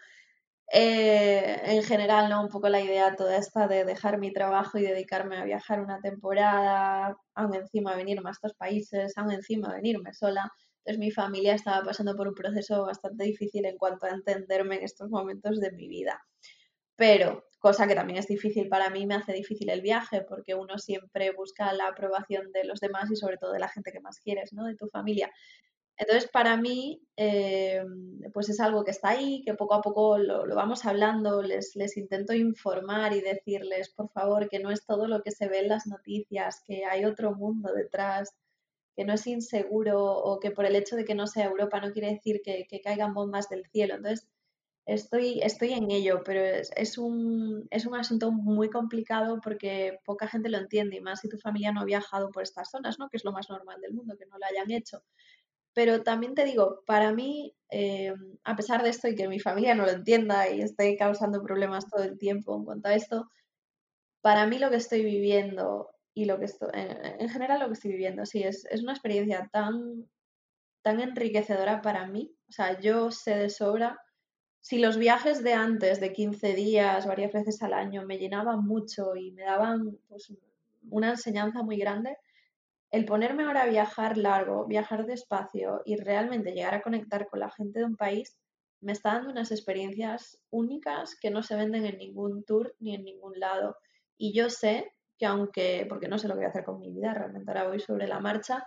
Eh, 0.74 1.62
en 1.64 1.84
general, 1.84 2.30
¿no? 2.30 2.42
Un 2.42 2.50
poco 2.50 2.70
la 2.70 2.82
idea 2.82 3.16
toda 3.16 3.38
esta 3.38 3.68
de 3.68 3.86
dejar 3.86 4.18
mi 4.18 4.34
trabajo 4.34 4.78
y 4.78 4.82
dedicarme 4.82 5.38
a 5.38 5.46
viajar 5.46 5.80
una 5.80 6.02
temporada, 6.02 7.16
aún 7.36 7.56
encima 7.56 7.96
venirme 7.96 8.30
a 8.30 8.32
estos 8.32 8.54
países, 8.56 9.18
aún 9.18 9.32
encima 9.32 9.74
venirme 9.74 10.14
sola. 10.14 10.52
Entonces 10.86 11.00
mi 11.00 11.10
familia 11.10 11.56
estaba 11.56 11.84
pasando 11.84 12.16
por 12.16 12.28
un 12.28 12.36
proceso 12.36 12.86
bastante 12.86 13.24
difícil 13.24 13.66
en 13.66 13.76
cuanto 13.76 14.06
a 14.06 14.12
entenderme 14.12 14.76
en 14.76 14.84
estos 14.84 15.10
momentos 15.10 15.60
de 15.60 15.72
mi 15.72 15.88
vida. 15.88 16.24
Pero, 16.96 17.46
cosa 17.58 17.88
que 17.88 17.96
también 17.96 18.20
es 18.20 18.28
difícil 18.28 18.70
para 18.70 18.92
mí, 18.92 19.08
me 19.08 19.16
hace 19.16 19.34
difícil 19.34 19.70
el 19.72 19.82
viaje 19.82 20.22
porque 20.22 20.54
uno 20.54 20.78
siempre 20.78 21.32
busca 21.32 21.74
la 21.74 21.88
aprobación 21.88 22.52
de 22.52 22.66
los 22.66 22.80
demás 22.80 23.10
y 23.10 23.16
sobre 23.16 23.38
todo 23.38 23.52
de 23.52 23.60
la 23.60 23.68
gente 23.68 23.92
que 23.92 24.00
más 24.00 24.20
quieres, 24.20 24.54
¿no? 24.54 24.66
De 24.66 24.76
tu 24.76 24.88
familia. 24.88 25.32
Entonces, 25.98 26.30
para 26.30 26.56
mí, 26.56 27.02
eh, 27.18 27.84
pues 28.34 28.50
es 28.50 28.60
algo 28.60 28.84
que 28.84 28.92
está 28.92 29.10
ahí, 29.10 29.42
que 29.44 29.56
poco 29.56 29.74
a 29.74 29.82
poco 29.82 30.20
lo, 30.20 30.46
vamos 30.54 30.86
hablando, 30.86 31.42
les, 31.42 31.76
les, 31.76 31.98
intento 31.98 32.34
informar 32.34 33.14
y 33.14 33.22
decirles, 33.22 33.90
por 33.90 34.12
favor, 34.12 34.50
que 34.50 34.60
no 34.60 34.72
es 34.72 34.86
todo 34.86 35.08
lo 35.08 35.24
que 35.24 35.32
se 35.32 35.48
ve 35.48 35.60
en 35.60 35.70
las 35.70 35.88
noticias, 35.88 36.62
que 36.66 36.86
hay 36.86 37.06
otro 37.06 37.34
mundo 37.34 37.74
detrás, 37.74 38.36
que 38.96 39.06
no 39.06 39.14
es 39.14 39.28
inseguro 39.28 40.02
o 40.04 40.40
que 40.40 40.52
por 40.52 40.66
el 40.66 40.76
hecho 40.76 40.96
de 40.96 41.06
que 41.06 41.16
no 41.16 41.28
sea 41.28 41.46
Europa 41.46 41.82
no 41.82 41.92
quiere 41.92 42.12
decir 42.12 42.42
que, 42.44 42.66
que 42.70 42.82
caigan 42.82 43.14
bombas 43.14 43.50
del 43.50 43.66
cielo. 43.68 43.96
Entonces, 43.96 44.28
estoy, 44.86 45.40
estoy 45.42 45.74
en 45.74 45.92
ello, 45.92 46.22
pero 46.24 46.42
es, 46.42 46.72
es, 46.76 46.98
un, 46.98 47.68
es 47.72 47.86
un 47.86 47.96
asunto 47.96 48.32
muy 48.32 48.70
complicado 48.70 49.40
porque 49.44 50.00
poca 50.06 50.28
gente 50.28 50.50
lo 50.50 50.58
entiende 50.58 50.98
y 50.98 51.02
más 51.02 51.22
si 51.22 51.30
tu 51.30 51.38
familia 51.38 51.72
no 51.72 51.82
ha 51.82 51.86
viajado 51.86 52.32
por 52.32 52.44
estas 52.44 52.70
zonas, 52.70 53.00
¿no? 53.00 53.10
que 53.10 53.18
es 53.18 53.26
lo 53.26 53.32
más 53.32 53.50
normal 53.50 53.82
del 53.82 53.94
mundo, 53.94 54.16
que 54.18 54.26
no 54.28 54.38
lo 54.38 54.46
hayan 54.46 54.72
hecho. 54.72 55.04
Pero 55.74 56.04
también 56.04 56.36
te 56.36 56.46
digo, 56.46 56.84
para 56.86 57.12
mí, 57.12 57.54
eh, 57.70 58.14
a 58.46 58.56
pesar 58.56 58.82
de 58.84 58.90
esto 58.90 59.08
y 59.10 59.16
que 59.16 59.28
mi 59.28 59.40
familia 59.40 59.76
no 59.76 59.86
lo 59.86 59.92
entienda 59.92 60.50
y 60.50 60.62
esté 60.62 60.96
causando 60.98 61.44
problemas 61.44 61.90
todo 61.90 62.04
el 62.04 62.18
tiempo 62.18 62.56
en 62.56 62.64
cuanto 62.66 62.88
a 62.90 62.96
esto, 62.96 63.30
para 64.22 64.48
mí 64.48 64.58
lo 64.58 64.70
que 64.70 64.78
estoy 64.78 65.04
viviendo 65.04 65.90
y 66.16 66.26
lo 66.26 66.40
que 66.40 66.46
estoy, 66.46 66.70
en, 66.74 67.30
general 67.30 67.60
lo 67.60 67.68
que 67.68 67.74
estoy 67.74 67.92
viviendo, 67.92 68.26
sí, 68.26 68.42
es, 68.42 68.66
es 68.72 68.82
una 68.82 68.94
experiencia 68.94 69.50
tan, 69.52 70.08
tan 70.82 71.02
enriquecedora 71.02 71.82
para 71.82 72.08
mí. 72.08 72.34
O 72.48 72.52
sea, 72.54 72.80
yo 72.80 73.12
sé 73.12 73.36
de 73.36 73.50
sobra, 73.50 74.00
si 74.62 74.80
los 74.80 74.98
viajes 74.98 75.44
de 75.44 75.54
antes, 75.54 76.00
de 76.00 76.14
15 76.14 76.56
días, 76.56 77.06
varias 77.06 77.34
veces 77.34 77.62
al 77.62 77.74
año, 77.74 78.06
me 78.06 78.18
llenaban 78.18 78.66
mucho 78.66 79.16
y 79.16 79.32
me 79.34 79.44
daban 79.44 80.00
pues, 80.08 80.34
una 80.90 81.12
enseñanza 81.12 81.62
muy 81.64 81.78
grande, 81.78 82.18
el 82.92 83.06
ponerme 83.06 83.44
ahora 83.44 83.64
a 83.64 83.70
viajar 83.70 84.18
largo, 84.18 84.66
viajar 84.66 85.06
despacio 85.06 85.82
y 85.86 85.98
realmente 85.98 86.54
llegar 86.54 86.76
a 86.76 86.82
conectar 86.82 87.28
con 87.28 87.42
la 87.42 87.52
gente 87.52 87.80
de 87.80 87.86
un 87.86 87.98
país, 87.98 88.40
me 88.80 88.94
está 88.94 89.14
dando 89.14 89.32
unas 89.32 89.52
experiencias 89.52 90.40
únicas 90.50 91.16
que 91.20 91.30
no 91.30 91.44
se 91.44 91.58
venden 91.58 91.86
en 91.86 91.98
ningún 91.98 92.46
tour 92.46 92.74
ni 92.80 92.96
en 92.96 93.04
ningún 93.04 93.38
lado. 93.40 93.76
Y 94.18 94.34
yo 94.34 94.50
sé 94.50 94.95
que 95.18 95.26
aunque, 95.26 95.86
porque 95.90 96.08
no 96.08 96.18
sé 96.18 96.28
lo 96.28 96.34
que 96.34 96.40
voy 96.40 96.46
a 96.46 96.50
hacer 96.50 96.66
con 96.66 96.80
mi 96.80 96.92
vida, 96.92 97.14
realmente 97.14 97.50
ahora 97.50 97.68
voy 97.68 97.80
sobre 97.80 98.08
la 98.08 98.20
marcha, 98.20 98.66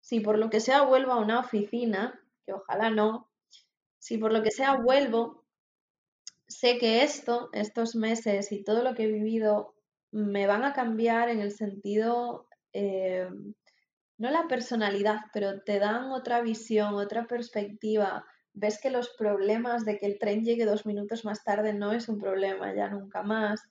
si 0.00 0.20
por 0.20 0.38
lo 0.38 0.50
que 0.50 0.60
sea 0.60 0.82
vuelvo 0.82 1.12
a 1.12 1.20
una 1.20 1.40
oficina, 1.40 2.20
que 2.46 2.52
ojalá 2.52 2.90
no, 2.90 3.30
si 3.98 4.18
por 4.18 4.32
lo 4.32 4.42
que 4.42 4.50
sea 4.50 4.76
vuelvo, 4.76 5.44
sé 6.46 6.78
que 6.78 7.02
esto, 7.02 7.48
estos 7.52 7.96
meses 7.96 8.52
y 8.52 8.62
todo 8.62 8.82
lo 8.82 8.94
que 8.94 9.04
he 9.04 9.12
vivido 9.12 9.74
me 10.12 10.46
van 10.46 10.64
a 10.64 10.72
cambiar 10.72 11.28
en 11.28 11.40
el 11.40 11.52
sentido 11.52 12.46
eh, 12.72 13.28
no 14.18 14.30
la 14.30 14.46
personalidad, 14.48 15.20
pero 15.32 15.62
te 15.62 15.78
dan 15.78 16.10
otra 16.12 16.40
visión, 16.40 16.94
otra 16.94 17.26
perspectiva. 17.26 18.24
Ves 18.52 18.80
que 18.80 18.90
los 18.90 19.10
problemas 19.10 19.84
de 19.84 19.98
que 19.98 20.06
el 20.06 20.18
tren 20.18 20.44
llegue 20.44 20.64
dos 20.64 20.86
minutos 20.86 21.24
más 21.24 21.42
tarde 21.42 21.74
no 21.74 21.92
es 21.92 22.08
un 22.08 22.18
problema 22.20 22.74
ya 22.74 22.88
nunca 22.88 23.22
más. 23.22 23.62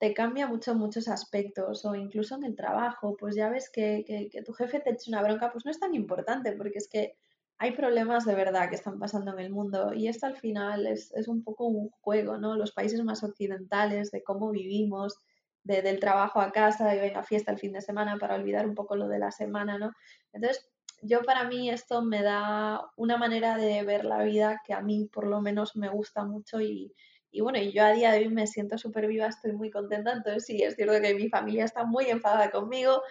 Te 0.00 0.14
cambia 0.14 0.48
mucho 0.48 0.74
muchos 0.74 1.06
aspectos 1.08 1.84
o 1.84 1.94
incluso 1.94 2.34
en 2.34 2.44
el 2.44 2.56
trabajo, 2.56 3.16
pues 3.16 3.36
ya 3.36 3.50
ves 3.50 3.70
que, 3.70 4.04
que, 4.32 4.42
tu 4.42 4.52
jefe 4.54 4.80
te 4.80 4.90
eche 4.90 5.10
una 5.10 5.22
bronca, 5.22 5.52
pues 5.52 5.64
no 5.64 5.70
es 5.70 5.78
tan 5.78 5.94
importante 5.94 6.52
porque 6.52 6.78
es 6.78 6.88
que 6.88 7.16
hay 7.58 7.72
problemas 7.72 8.24
de 8.24 8.34
verdad 8.34 8.70
que 8.70 8.76
están 8.76 8.98
pasando 8.98 9.32
en 9.34 9.40
el 9.40 9.50
mundo 9.50 9.92
y 9.92 10.08
esto 10.08 10.26
al 10.26 10.36
final 10.36 10.86
es, 10.86 11.12
es 11.12 11.28
un 11.28 11.44
poco 11.44 11.66
un 11.66 11.90
juego, 11.90 12.38
¿no? 12.38 12.56
Los 12.56 12.72
países 12.72 13.04
más 13.04 13.22
occidentales, 13.22 14.10
de 14.10 14.24
cómo 14.24 14.50
vivimos, 14.50 15.18
del 15.62 16.00
trabajo 16.00 16.40
a 16.40 16.52
casa 16.52 16.94
y 16.96 16.98
venga 16.98 17.22
fiesta 17.22 17.52
el 17.52 17.58
fin 17.58 17.72
de 17.72 17.82
semana 17.82 18.16
para 18.18 18.36
olvidar 18.36 18.66
un 18.66 18.74
poco 18.74 18.96
lo 18.96 19.08
de 19.08 19.18
la 19.18 19.30
semana, 19.30 19.78
¿no? 19.78 19.92
Entonces, 20.32 20.66
yo 21.02 21.22
para 21.22 21.44
mí 21.44 21.70
esto 21.70 22.02
me 22.02 22.22
da 22.22 22.90
una 22.96 23.18
manera 23.18 23.56
de 23.56 23.82
ver 23.84 24.04
la 24.04 24.22
vida 24.22 24.62
que 24.66 24.72
a 24.72 24.80
mí 24.80 25.08
por 25.12 25.26
lo 25.26 25.40
menos 25.40 25.76
me 25.76 25.88
gusta 25.88 26.24
mucho 26.24 26.60
y, 26.60 26.94
y 27.32 27.40
bueno, 27.40 27.58
y 27.58 27.72
yo 27.72 27.84
a 27.84 27.92
día 27.92 28.12
de 28.12 28.18
hoy 28.18 28.28
me 28.28 28.46
siento 28.46 28.78
súper 28.78 29.06
viva, 29.06 29.26
estoy 29.26 29.52
muy 29.52 29.70
contenta, 29.70 30.12
entonces 30.12 30.44
sí, 30.44 30.62
es 30.62 30.76
cierto 30.76 31.00
que 31.00 31.14
mi 31.14 31.28
familia 31.28 31.64
está 31.64 31.84
muy 31.84 32.06
enfadada 32.06 32.50
conmigo, 32.50 33.02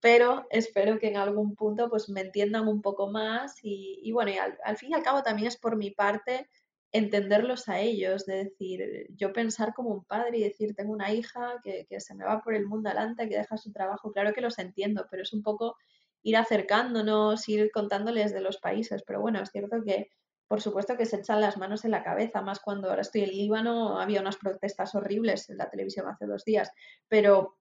pero 0.00 0.46
espero 0.50 0.98
que 0.98 1.08
en 1.08 1.16
algún 1.16 1.54
punto 1.54 1.88
pues 1.88 2.08
me 2.08 2.22
entiendan 2.22 2.68
un 2.68 2.82
poco 2.82 3.08
más 3.10 3.58
y, 3.62 4.00
y 4.02 4.12
bueno, 4.12 4.32
y 4.32 4.36
al, 4.38 4.76
fin 4.76 4.90
y 4.90 4.94
al 4.94 5.02
cabo 5.02 5.22
también 5.22 5.48
es 5.48 5.56
por 5.56 5.76
mi 5.76 5.90
parte 5.90 6.48
entenderlos 6.92 7.68
a 7.68 7.80
ellos, 7.80 8.26
de 8.26 8.44
decir, 8.44 9.06
yo 9.16 9.32
pensar 9.32 9.72
como 9.72 9.90
un 9.90 10.04
padre 10.04 10.38
y 10.38 10.42
decir, 10.42 10.74
tengo 10.74 10.92
una 10.92 11.12
hija 11.12 11.60
que, 11.64 11.86
se 12.00 12.14
me 12.14 12.24
va 12.24 12.42
por 12.42 12.54
el 12.54 12.66
mundo 12.66 12.90
adelante, 12.90 13.28
que 13.28 13.38
deja 13.38 13.56
su 13.56 13.72
trabajo, 13.72 14.12
claro 14.12 14.34
que 14.34 14.42
los 14.42 14.58
entiendo, 14.58 15.06
pero 15.10 15.22
es 15.22 15.32
un 15.32 15.42
poco 15.42 15.76
ir 16.22 16.36
acercándonos, 16.36 17.48
ir 17.48 17.70
contándoles 17.72 18.32
de 18.34 18.42
los 18.42 18.58
países, 18.58 19.02
pero 19.06 19.22
bueno, 19.22 19.40
es 19.40 19.50
cierto 19.50 19.82
que 19.82 20.10
por 20.52 20.60
supuesto 20.60 20.98
que 20.98 21.06
se 21.06 21.16
echan 21.16 21.40
las 21.40 21.56
manos 21.56 21.86
en 21.86 21.92
la 21.92 22.04
cabeza, 22.04 22.42
más 22.42 22.60
cuando 22.60 22.90
ahora 22.90 23.00
estoy 23.00 23.22
en 23.22 23.30
Líbano, 23.30 23.98
había 23.98 24.20
unas 24.20 24.36
protestas 24.36 24.94
horribles 24.94 25.48
en 25.48 25.56
la 25.56 25.70
televisión 25.70 26.06
hace 26.06 26.26
dos 26.26 26.44
días, 26.44 26.70
pero 27.08 27.56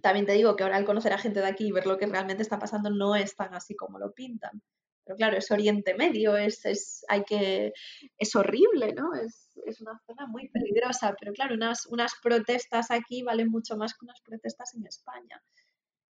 también 0.00 0.24
te 0.24 0.32
digo 0.32 0.56
que 0.56 0.62
ahora 0.62 0.76
al 0.76 0.86
conocer 0.86 1.12
a 1.12 1.18
gente 1.18 1.40
de 1.40 1.48
aquí 1.48 1.66
y 1.66 1.72
ver 1.72 1.84
lo 1.84 1.98
que 1.98 2.06
realmente 2.06 2.42
está 2.42 2.58
pasando 2.58 2.88
no 2.88 3.14
es 3.14 3.36
tan 3.36 3.52
así 3.52 3.76
como 3.76 3.98
lo 3.98 4.14
pintan. 4.14 4.62
Pero 5.04 5.18
claro, 5.18 5.36
es 5.36 5.50
Oriente 5.50 5.92
Medio, 5.96 6.34
es, 6.38 6.64
es, 6.64 7.04
hay 7.08 7.24
que, 7.24 7.74
es 8.16 8.34
horrible, 8.34 8.94
¿no? 8.94 9.14
Es, 9.14 9.60
es, 9.66 9.82
una 9.82 10.00
zona 10.06 10.26
muy 10.26 10.48
peligrosa, 10.48 11.14
pero 11.20 11.30
claro, 11.34 11.54
unas, 11.54 11.84
unas 11.84 12.14
protestas 12.22 12.90
aquí 12.90 13.22
valen 13.22 13.50
mucho 13.50 13.76
más 13.76 13.92
que 13.92 14.06
unas 14.06 14.22
protestas 14.22 14.72
en 14.72 14.86
España. 14.86 15.42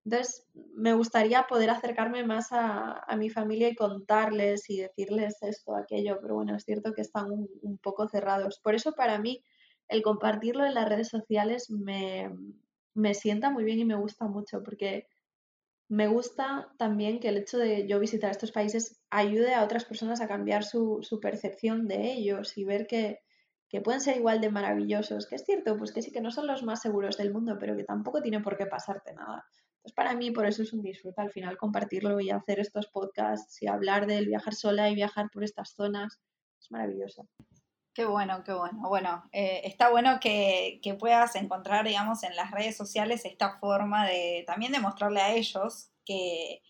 Entonces, 0.05 0.49
me 0.75 0.95
gustaría 0.95 1.45
poder 1.45 1.71
acercarme 1.71 2.25
más 2.25 2.53
a, 2.53 3.05
a, 3.07 3.17
mi 3.17 3.31
familia 3.31 3.69
y 3.69 3.77
contarles 3.77 4.69
y 4.69 4.81
decirles 4.81 5.37
esto, 5.43 5.77
aquello, 5.77 6.19
pero 6.21 6.35
bueno, 6.35 6.57
es 6.57 6.65
cierto 6.65 6.93
que 6.93 7.03
están 7.03 7.31
un, 7.31 7.79
poco 7.79 8.09
cerrados. 8.09 8.59
Por 8.61 8.75
eso 8.75 8.93
para 8.93 9.19
mí 9.19 9.45
el 9.89 10.03
compartirlo 10.03 10.65
en 10.67 10.75
las 10.75 10.89
redes 10.89 11.09
sociales 11.09 11.71
me, 11.71 12.31
me 12.95 13.15
sienta 13.15 13.51
muy 13.51 13.65
bien 13.65 13.79
y 13.79 13.85
me 13.85 13.97
gusta 13.97 14.27
mucho, 14.27 14.63
porque 14.63 15.07
me 15.93 16.09
gusta 16.09 16.73
también 16.79 17.21
que 17.21 17.29
el 17.29 17.37
hecho 17.37 17.59
de 17.59 17.87
yo 17.87 18.01
visitar 18.01 18.31
estos 18.31 18.51
países 18.51 18.99
ayude 19.11 19.55
a 19.55 19.63
otras 19.63 19.85
personas 19.85 20.23
a 20.23 20.27
cambiar 20.27 20.65
su, 20.65 21.07
percepción 21.21 21.87
de 21.87 22.13
ellos 22.13 22.57
y 22.57 22.65
ver 22.65 22.87
que, 22.87 23.21
pueden 23.85 24.01
ser 24.01 24.17
igual 24.17 24.41
de 24.41 24.51
maravillosos, 24.51 25.27
que 25.27 25.35
es 25.35 25.45
cierto, 25.45 25.77
pues 25.77 25.93
que 25.93 26.01
sí 26.01 26.11
que 26.11 26.23
no 26.23 26.31
son 26.31 26.47
los 26.47 26.63
más 26.63 26.81
seguros 26.81 27.19
del 27.19 27.33
mundo, 27.33 27.59
pero 27.61 27.77
que 27.77 27.85
tampoco 27.85 28.23
tiene 28.23 28.41
por 28.41 28.57
qué 28.57 28.65
pasarte 28.65 29.13
nada. 29.15 29.45
Entonces, 29.83 29.97
para 29.97 30.15
mí, 30.15 30.31
por 30.31 30.47
eso 30.47 30.63
es 30.63 30.73
un 30.73 30.81
disfrute 30.81 31.21
al 31.21 31.33
final 31.33 31.57
compartirlo 31.57 32.21
y 32.21 32.31
hacer 32.31 32.61
estos 32.61 32.87
podcasts 32.87 33.61
y 33.63 33.67
hablar 33.67 34.07
del 34.07 34.27
viajar 34.27 34.55
sola 34.55 34.89
y 34.89 34.95
viajar 34.95 35.29
por 35.33 35.43
estas 35.43 35.75
zonas. 35.75 36.21
Es 36.61 36.71
maravilloso. 36.71 37.27
Qué 37.93 38.05
bueno, 38.05 38.45
qué 38.45 38.53
bueno. 38.53 38.79
Bueno, 38.89 39.25
eh, 39.33 39.63
está 39.65 39.91
bueno 39.91 40.21
que, 40.21 40.81
puedas 41.01 41.35
encontrar, 41.35 41.85
digamos, 41.85 42.23
en 42.23 42.37
las 42.37 42.53
redes 42.53 42.77
sociales 42.77 43.25
esta 43.25 43.59
forma 43.59 44.07
de 44.07 44.45
también 44.47 44.71
demostrarle 44.71 45.21
a 45.21 45.35
ellos 45.35 45.91
que, 46.05 46.63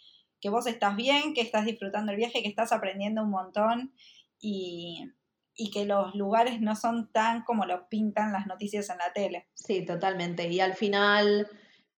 vos 0.44 0.66
estás 0.66 0.96
bien, 0.96 1.34
que 1.34 1.42
estás 1.42 1.66
disfrutando 1.66 2.12
el 2.12 2.18
viaje, 2.18 2.42
que 2.42 2.48
estás 2.48 2.72
aprendiendo 2.72 3.22
un 3.22 3.30
montón 3.30 3.92
y, 4.40 5.12
y 5.54 5.70
que 5.70 5.84
los 5.84 6.14
lugares 6.14 6.62
no 6.62 6.76
son 6.76 7.12
tan 7.12 7.44
como 7.44 7.66
lo 7.66 7.90
pintan 7.90 8.32
las 8.32 8.46
noticias 8.46 8.88
en 8.88 8.96
la 8.96 9.12
tele. 9.12 9.48
Sí, 9.52 9.84
totalmente. 9.84 10.48
Y 10.48 10.60
al 10.60 10.72
final 10.72 11.46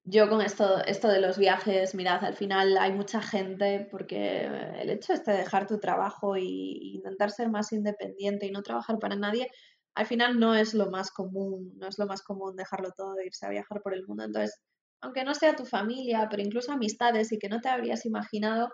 yo 0.06 0.30
con 0.30 0.42
esto, 0.42 0.84
esto 0.86 1.08
de 1.08 1.22
los 1.22 1.38
viajes, 1.38 1.96
mirad, 1.96 2.24
al 2.26 2.36
final 2.36 2.78
hay 2.78 2.92
mucha 2.92 3.22
gente 3.22 3.88
porque 3.90 4.46
el 4.46 4.90
hecho 4.90 5.14
este 5.14 5.32
de 5.32 5.38
dejar 5.38 5.66
tu 5.66 5.80
trabajo 5.80 6.36
y, 6.38 6.96
intentar 6.96 7.32
ser 7.32 7.50
más 7.50 7.72
independiente 7.72 8.46
y 8.46 8.52
no 8.52 8.64
trabajar 8.64 9.00
para 9.00 9.16
nadie, 9.16 9.50
al 9.96 10.06
final 10.06 10.40
no 10.40 10.56
es 10.56 10.74
lo 10.74 10.90
más 10.90 11.12
común, 11.12 11.74
no 11.78 11.88
es 11.88 11.98
lo 12.00 12.06
más 12.08 12.22
común 12.22 12.56
dejarlo 12.56 12.92
todo 12.96 13.18
e 13.20 13.28
irse 13.28 13.46
a 13.46 13.50
viajar 13.50 13.82
por 13.82 13.94
el 13.94 14.06
mundo. 14.08 14.24
Entonces, 14.26 14.60
aunque 15.02 15.24
no 15.24 15.34
sea 15.36 15.56
tu 15.56 15.66
familia, 15.66 16.28
pero 16.30 16.42
incluso 16.44 16.72
amistades 16.72 17.32
y 17.32 17.40
que 17.40 17.50
no 17.50 17.62
te 17.62 17.70
habrías 17.70 18.06
imaginado, 18.06 18.70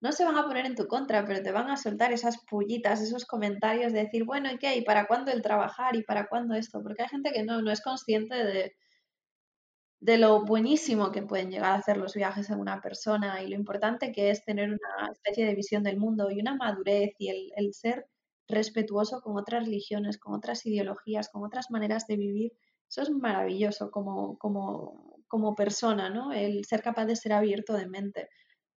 no 0.00 0.12
se 0.12 0.24
van 0.24 0.36
a 0.36 0.44
poner 0.44 0.66
en 0.66 0.74
tu 0.74 0.86
contra, 0.86 1.24
pero 1.24 1.42
te 1.42 1.52
van 1.52 1.70
a 1.70 1.76
soltar 1.76 2.12
esas 2.12 2.38
pullitas, 2.50 3.00
esos 3.00 3.26
comentarios 3.26 3.92
de 3.92 4.04
decir, 4.04 4.24
bueno, 4.24 4.50
¿y 4.52 4.58
qué? 4.58 4.76
¿Y 4.76 4.82
para 4.82 5.06
cuándo 5.06 5.32
el 5.32 5.42
trabajar? 5.42 5.96
¿Y 5.96 6.02
para 6.02 6.26
cuándo 6.28 6.54
esto? 6.54 6.82
Porque 6.82 7.02
hay 7.02 7.08
gente 7.08 7.32
que 7.32 7.44
no, 7.44 7.62
no 7.62 7.70
es 7.70 7.80
consciente 7.80 8.34
de, 8.34 8.72
de 10.04 10.18
lo 10.18 10.44
buenísimo 10.44 11.10
que 11.12 11.22
pueden 11.22 11.50
llegar 11.50 11.72
a 11.72 11.76
hacer 11.76 11.96
los 11.96 12.12
viajes 12.14 12.50
en 12.50 12.60
una 12.60 12.82
persona 12.82 13.42
y 13.42 13.48
lo 13.48 13.56
importante 13.56 14.12
que 14.12 14.28
es 14.28 14.44
tener 14.44 14.68
una 14.68 15.10
especie 15.10 15.46
de 15.46 15.54
visión 15.54 15.82
del 15.82 15.96
mundo 15.96 16.30
y 16.30 16.40
una 16.40 16.54
madurez 16.56 17.14
y 17.18 17.28
el, 17.30 17.52
el 17.56 17.72
ser 17.72 18.06
respetuoso 18.46 19.22
con 19.22 19.38
otras 19.38 19.64
religiones, 19.64 20.18
con 20.18 20.34
otras 20.34 20.66
ideologías, 20.66 21.30
con 21.30 21.42
otras 21.42 21.70
maneras 21.70 22.06
de 22.06 22.18
vivir. 22.18 22.52
Eso 22.86 23.00
es 23.00 23.10
maravilloso 23.10 23.90
como, 23.90 24.36
como, 24.36 25.22
como 25.26 25.54
persona, 25.54 26.10
¿no? 26.10 26.32
El 26.32 26.66
ser 26.66 26.82
capaz 26.82 27.06
de 27.06 27.16
ser 27.16 27.32
abierto 27.32 27.72
de 27.72 27.86
mente, 27.86 28.28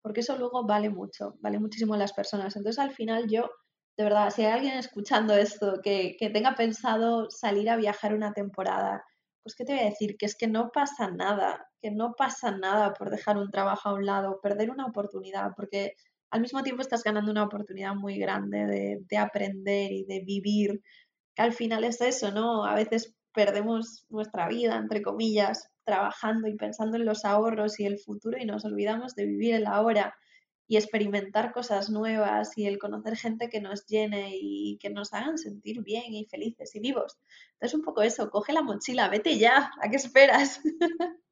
porque 0.02 0.20
eso 0.20 0.38
luego 0.38 0.64
vale 0.64 0.90
mucho, 0.90 1.34
vale 1.40 1.58
muchísimo 1.58 1.94
en 1.96 2.00
las 2.00 2.12
personas. 2.12 2.54
Entonces, 2.54 2.78
al 2.78 2.92
final 2.92 3.26
yo, 3.28 3.50
de 3.96 4.04
verdad, 4.04 4.30
si 4.30 4.42
hay 4.44 4.52
alguien 4.52 4.74
escuchando 4.78 5.34
esto 5.34 5.80
que, 5.82 6.16
que 6.20 6.30
tenga 6.30 6.54
pensado 6.54 7.28
salir 7.30 7.68
a 7.68 7.76
viajar 7.76 8.14
una 8.14 8.32
temporada, 8.32 9.02
pues 9.46 9.54
¿qué 9.54 9.64
te 9.64 9.74
voy 9.74 9.82
a 9.82 9.90
decir? 9.90 10.16
Que 10.16 10.26
es 10.26 10.34
que 10.34 10.48
no 10.48 10.72
pasa 10.72 11.08
nada, 11.08 11.68
que 11.80 11.92
no 11.92 12.14
pasa 12.18 12.50
nada 12.50 12.94
por 12.94 13.10
dejar 13.10 13.36
un 13.36 13.48
trabajo 13.48 13.88
a 13.88 13.94
un 13.94 14.04
lado, 14.04 14.40
perder 14.42 14.72
una 14.72 14.86
oportunidad, 14.86 15.52
porque 15.56 15.92
al 16.32 16.40
mismo 16.40 16.64
tiempo 16.64 16.82
estás 16.82 17.04
ganando 17.04 17.30
una 17.30 17.44
oportunidad 17.44 17.94
muy 17.94 18.18
grande 18.18 18.66
de, 18.66 18.98
de 19.08 19.18
aprender 19.18 19.92
y 19.92 20.04
de 20.04 20.18
vivir, 20.26 20.82
que 21.36 21.42
al 21.42 21.52
final 21.52 21.84
es 21.84 22.00
eso, 22.00 22.32
¿no? 22.32 22.64
A 22.64 22.74
veces 22.74 23.14
perdemos 23.32 24.04
nuestra 24.08 24.48
vida, 24.48 24.78
entre 24.78 25.00
comillas, 25.00 25.68
trabajando 25.84 26.48
y 26.48 26.56
pensando 26.56 26.96
en 26.96 27.04
los 27.04 27.24
ahorros 27.24 27.78
y 27.78 27.86
el 27.86 28.00
futuro 28.00 28.38
y 28.40 28.46
nos 28.46 28.64
olvidamos 28.64 29.14
de 29.14 29.26
vivir 29.26 29.54
el 29.54 29.66
ahora 29.66 30.12
y 30.68 30.76
experimentar 30.76 31.52
cosas 31.52 31.90
nuevas 31.90 32.56
y 32.56 32.66
el 32.66 32.78
conocer 32.78 33.16
gente 33.16 33.48
que 33.48 33.60
nos 33.60 33.86
llene 33.86 34.32
y 34.34 34.78
que 34.78 34.90
nos 34.90 35.12
hagan 35.12 35.38
sentir 35.38 35.82
bien 35.82 36.14
y 36.14 36.24
felices 36.26 36.74
y 36.74 36.80
vivos. 36.80 37.18
Entonces 37.54 37.74
un 37.74 37.84
poco 37.84 38.02
eso, 38.02 38.30
coge 38.30 38.52
la 38.52 38.62
mochila, 38.62 39.08
vete 39.08 39.38
ya, 39.38 39.72
¿a 39.80 39.88
qué 39.88 39.96
esperas? 39.96 40.60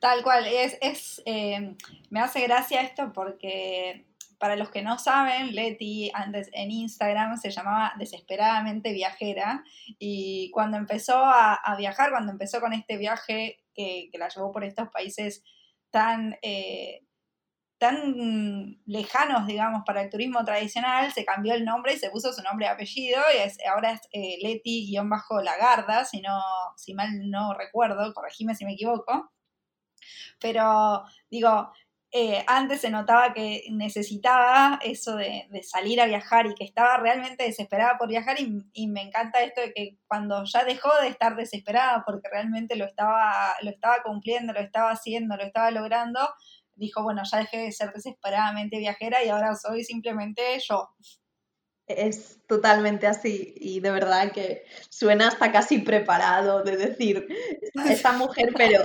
Tal 0.00 0.22
cual, 0.22 0.46
es, 0.46 0.78
es 0.80 1.22
eh, 1.26 1.76
me 2.10 2.20
hace 2.20 2.40
gracia 2.42 2.82
esto 2.82 3.12
porque 3.12 4.06
para 4.38 4.56
los 4.56 4.70
que 4.70 4.82
no 4.82 4.98
saben, 4.98 5.54
Leti 5.54 6.10
antes 6.14 6.48
en 6.52 6.70
Instagram 6.70 7.36
se 7.36 7.50
llamaba 7.50 7.92
Desesperadamente 7.98 8.92
Viajera 8.92 9.64
y 9.98 10.50
cuando 10.52 10.76
empezó 10.76 11.16
a, 11.24 11.74
viajar, 11.76 12.10
cuando 12.10 12.32
empezó 12.32 12.60
con 12.60 12.72
este 12.72 12.96
viaje 12.96 13.64
que, 13.74 14.10
la 14.14 14.28
llevó 14.28 14.52
por 14.52 14.64
estos 14.64 14.88
países 14.88 15.42
tan... 15.90 16.36
Eh, 16.42 17.02
tan 17.78 18.80
lejanos, 18.86 19.46
digamos, 19.46 19.82
para 19.86 20.02
el 20.02 20.10
turismo 20.10 20.44
tradicional, 20.44 21.12
se 21.12 21.24
cambió 21.24 21.54
el 21.54 21.64
nombre 21.64 21.94
y 21.94 21.98
se 21.98 22.10
puso 22.10 22.32
su 22.32 22.42
nombre 22.42 22.66
y 22.66 22.68
apellido, 22.68 23.20
y 23.34 23.38
es, 23.38 23.58
ahora 23.72 23.92
es 23.92 24.00
eh, 24.12 24.38
Leti-Lagarda, 24.42 26.04
si, 26.04 26.20
no, 26.20 26.40
si 26.76 26.94
mal 26.94 27.08
no 27.30 27.54
recuerdo, 27.54 28.12
corregime 28.14 28.54
si 28.54 28.64
me 28.64 28.74
equivoco. 28.74 29.30
Pero, 30.40 31.04
digo, 31.30 31.72
eh, 32.10 32.42
antes 32.46 32.80
se 32.80 32.90
notaba 32.90 33.34
que 33.34 33.64
necesitaba 33.70 34.78
eso 34.82 35.16
de, 35.16 35.46
salir 35.62 36.00
a 36.00 36.06
viajar 36.06 36.46
y 36.46 36.54
que 36.54 36.64
estaba 36.64 36.96
realmente 36.96 37.44
desesperada 37.44 37.98
por 37.98 38.08
viajar 38.08 38.40
y, 38.40 38.64
y, 38.72 38.86
me 38.88 39.02
encanta 39.02 39.42
esto 39.42 39.60
de 39.60 39.72
que 39.74 39.98
cuando 40.06 40.42
ya 40.44 40.64
dejó 40.64 40.90
de 41.02 41.08
estar 41.08 41.36
desesperada 41.36 42.04
porque 42.06 42.30
realmente 42.30 42.76
lo 42.76 42.86
estaba, 42.86 43.54
lo 43.62 43.70
estaba 43.70 44.02
cumpliendo, 44.02 44.54
lo 44.54 44.60
estaba 44.60 44.90
haciendo, 44.90 45.36
lo 45.36 45.44
estaba 45.44 45.70
logrando, 45.70 46.20
dijo, 46.78 47.02
bueno, 47.02 47.22
ya 47.30 47.38
dejé 47.38 47.58
de 47.58 47.72
ser 47.72 47.92
desesperadamente 47.92 48.78
viajera 48.78 49.24
y 49.24 49.28
ahora 49.28 49.54
soy 49.54 49.84
simplemente 49.84 50.42
yo. 50.68 50.88
Es 51.86 52.40
totalmente 52.46 53.06
así 53.06 53.54
y 53.56 53.80
de 53.80 53.90
verdad 53.90 54.32
que 54.32 54.64
suena 54.90 55.28
hasta 55.28 55.50
casi 55.52 55.78
preparado 55.78 56.62
de 56.62 56.76
decir, 56.76 57.26
esta 57.86 58.12
mujer, 58.12 58.52
pero 58.56 58.84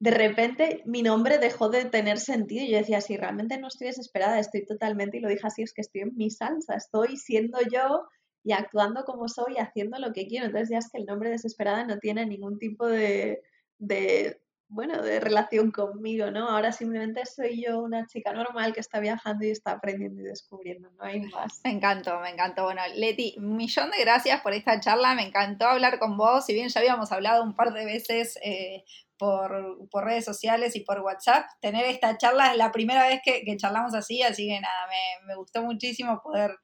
de 0.00 0.10
repente 0.10 0.82
mi 0.86 1.02
nombre 1.02 1.38
dejó 1.38 1.68
de 1.68 1.84
tener 1.84 2.18
sentido 2.18 2.64
yo 2.64 2.78
decía, 2.78 3.00
si 3.00 3.16
realmente 3.16 3.58
no 3.58 3.68
estoy 3.68 3.88
desesperada, 3.88 4.38
estoy 4.38 4.64
totalmente, 4.64 5.18
y 5.18 5.20
lo 5.20 5.28
dije 5.28 5.46
así, 5.46 5.62
es 5.62 5.72
que 5.72 5.82
estoy 5.82 6.02
en 6.02 6.16
mi 6.16 6.30
salsa, 6.30 6.74
estoy 6.74 7.16
siendo 7.16 7.58
yo 7.72 8.04
y 8.44 8.52
actuando 8.52 9.04
como 9.04 9.28
soy, 9.28 9.56
haciendo 9.58 9.98
lo 9.98 10.12
que 10.12 10.26
quiero. 10.26 10.46
Entonces 10.46 10.70
ya 10.70 10.78
es 10.78 10.88
que 10.90 10.98
el 10.98 11.06
nombre 11.06 11.30
desesperada 11.30 11.84
no 11.84 11.98
tiene 11.98 12.24
ningún 12.24 12.58
tipo 12.58 12.86
de, 12.86 13.42
de 13.78 14.40
bueno, 14.70 15.02
de 15.02 15.18
relación 15.18 15.70
conmigo, 15.70 16.30
¿no? 16.30 16.48
Ahora 16.48 16.72
simplemente 16.72 17.24
soy 17.24 17.64
yo 17.64 17.80
una 17.80 18.06
chica 18.06 18.32
normal 18.32 18.74
que 18.74 18.80
está 18.80 19.00
viajando 19.00 19.46
y 19.46 19.50
está 19.50 19.72
aprendiendo 19.72 20.20
y 20.20 20.24
descubriendo, 20.24 20.90
no 20.90 21.04
hay 21.04 21.20
más. 21.20 21.60
Me 21.64 21.70
encantó, 21.70 22.20
me 22.20 22.30
encantó. 22.30 22.64
Bueno, 22.64 22.82
Leti, 22.94 23.34
un 23.38 23.56
millón 23.56 23.90
de 23.90 24.00
gracias 24.00 24.40
por 24.42 24.52
esta 24.52 24.78
charla, 24.78 25.14
me 25.14 25.26
encantó 25.26 25.66
hablar 25.66 25.98
con 25.98 26.18
vos, 26.18 26.44
si 26.44 26.52
bien 26.52 26.68
ya 26.68 26.80
habíamos 26.80 27.10
hablado 27.12 27.42
un 27.42 27.54
par 27.56 27.72
de 27.72 27.86
veces 27.86 28.38
eh, 28.42 28.84
por, 29.16 30.04
redes 30.04 30.26
sociales 30.26 30.76
y 30.76 30.80
por 30.80 31.00
WhatsApp, 31.00 31.46
tener 31.60 31.86
esta 31.86 32.18
charla 32.18 32.52
es 32.52 32.58
la 32.58 32.70
primera 32.70 33.08
vez 33.08 33.20
que, 33.24 33.56
charlamos 33.56 33.94
así, 33.94 34.22
así 34.22 34.48
que 34.48 34.60
nada, 34.60 34.86
me, 34.86 35.26
me 35.26 35.34
gustó 35.34 35.62
muchísimo 35.62 36.20
poder 36.22 36.58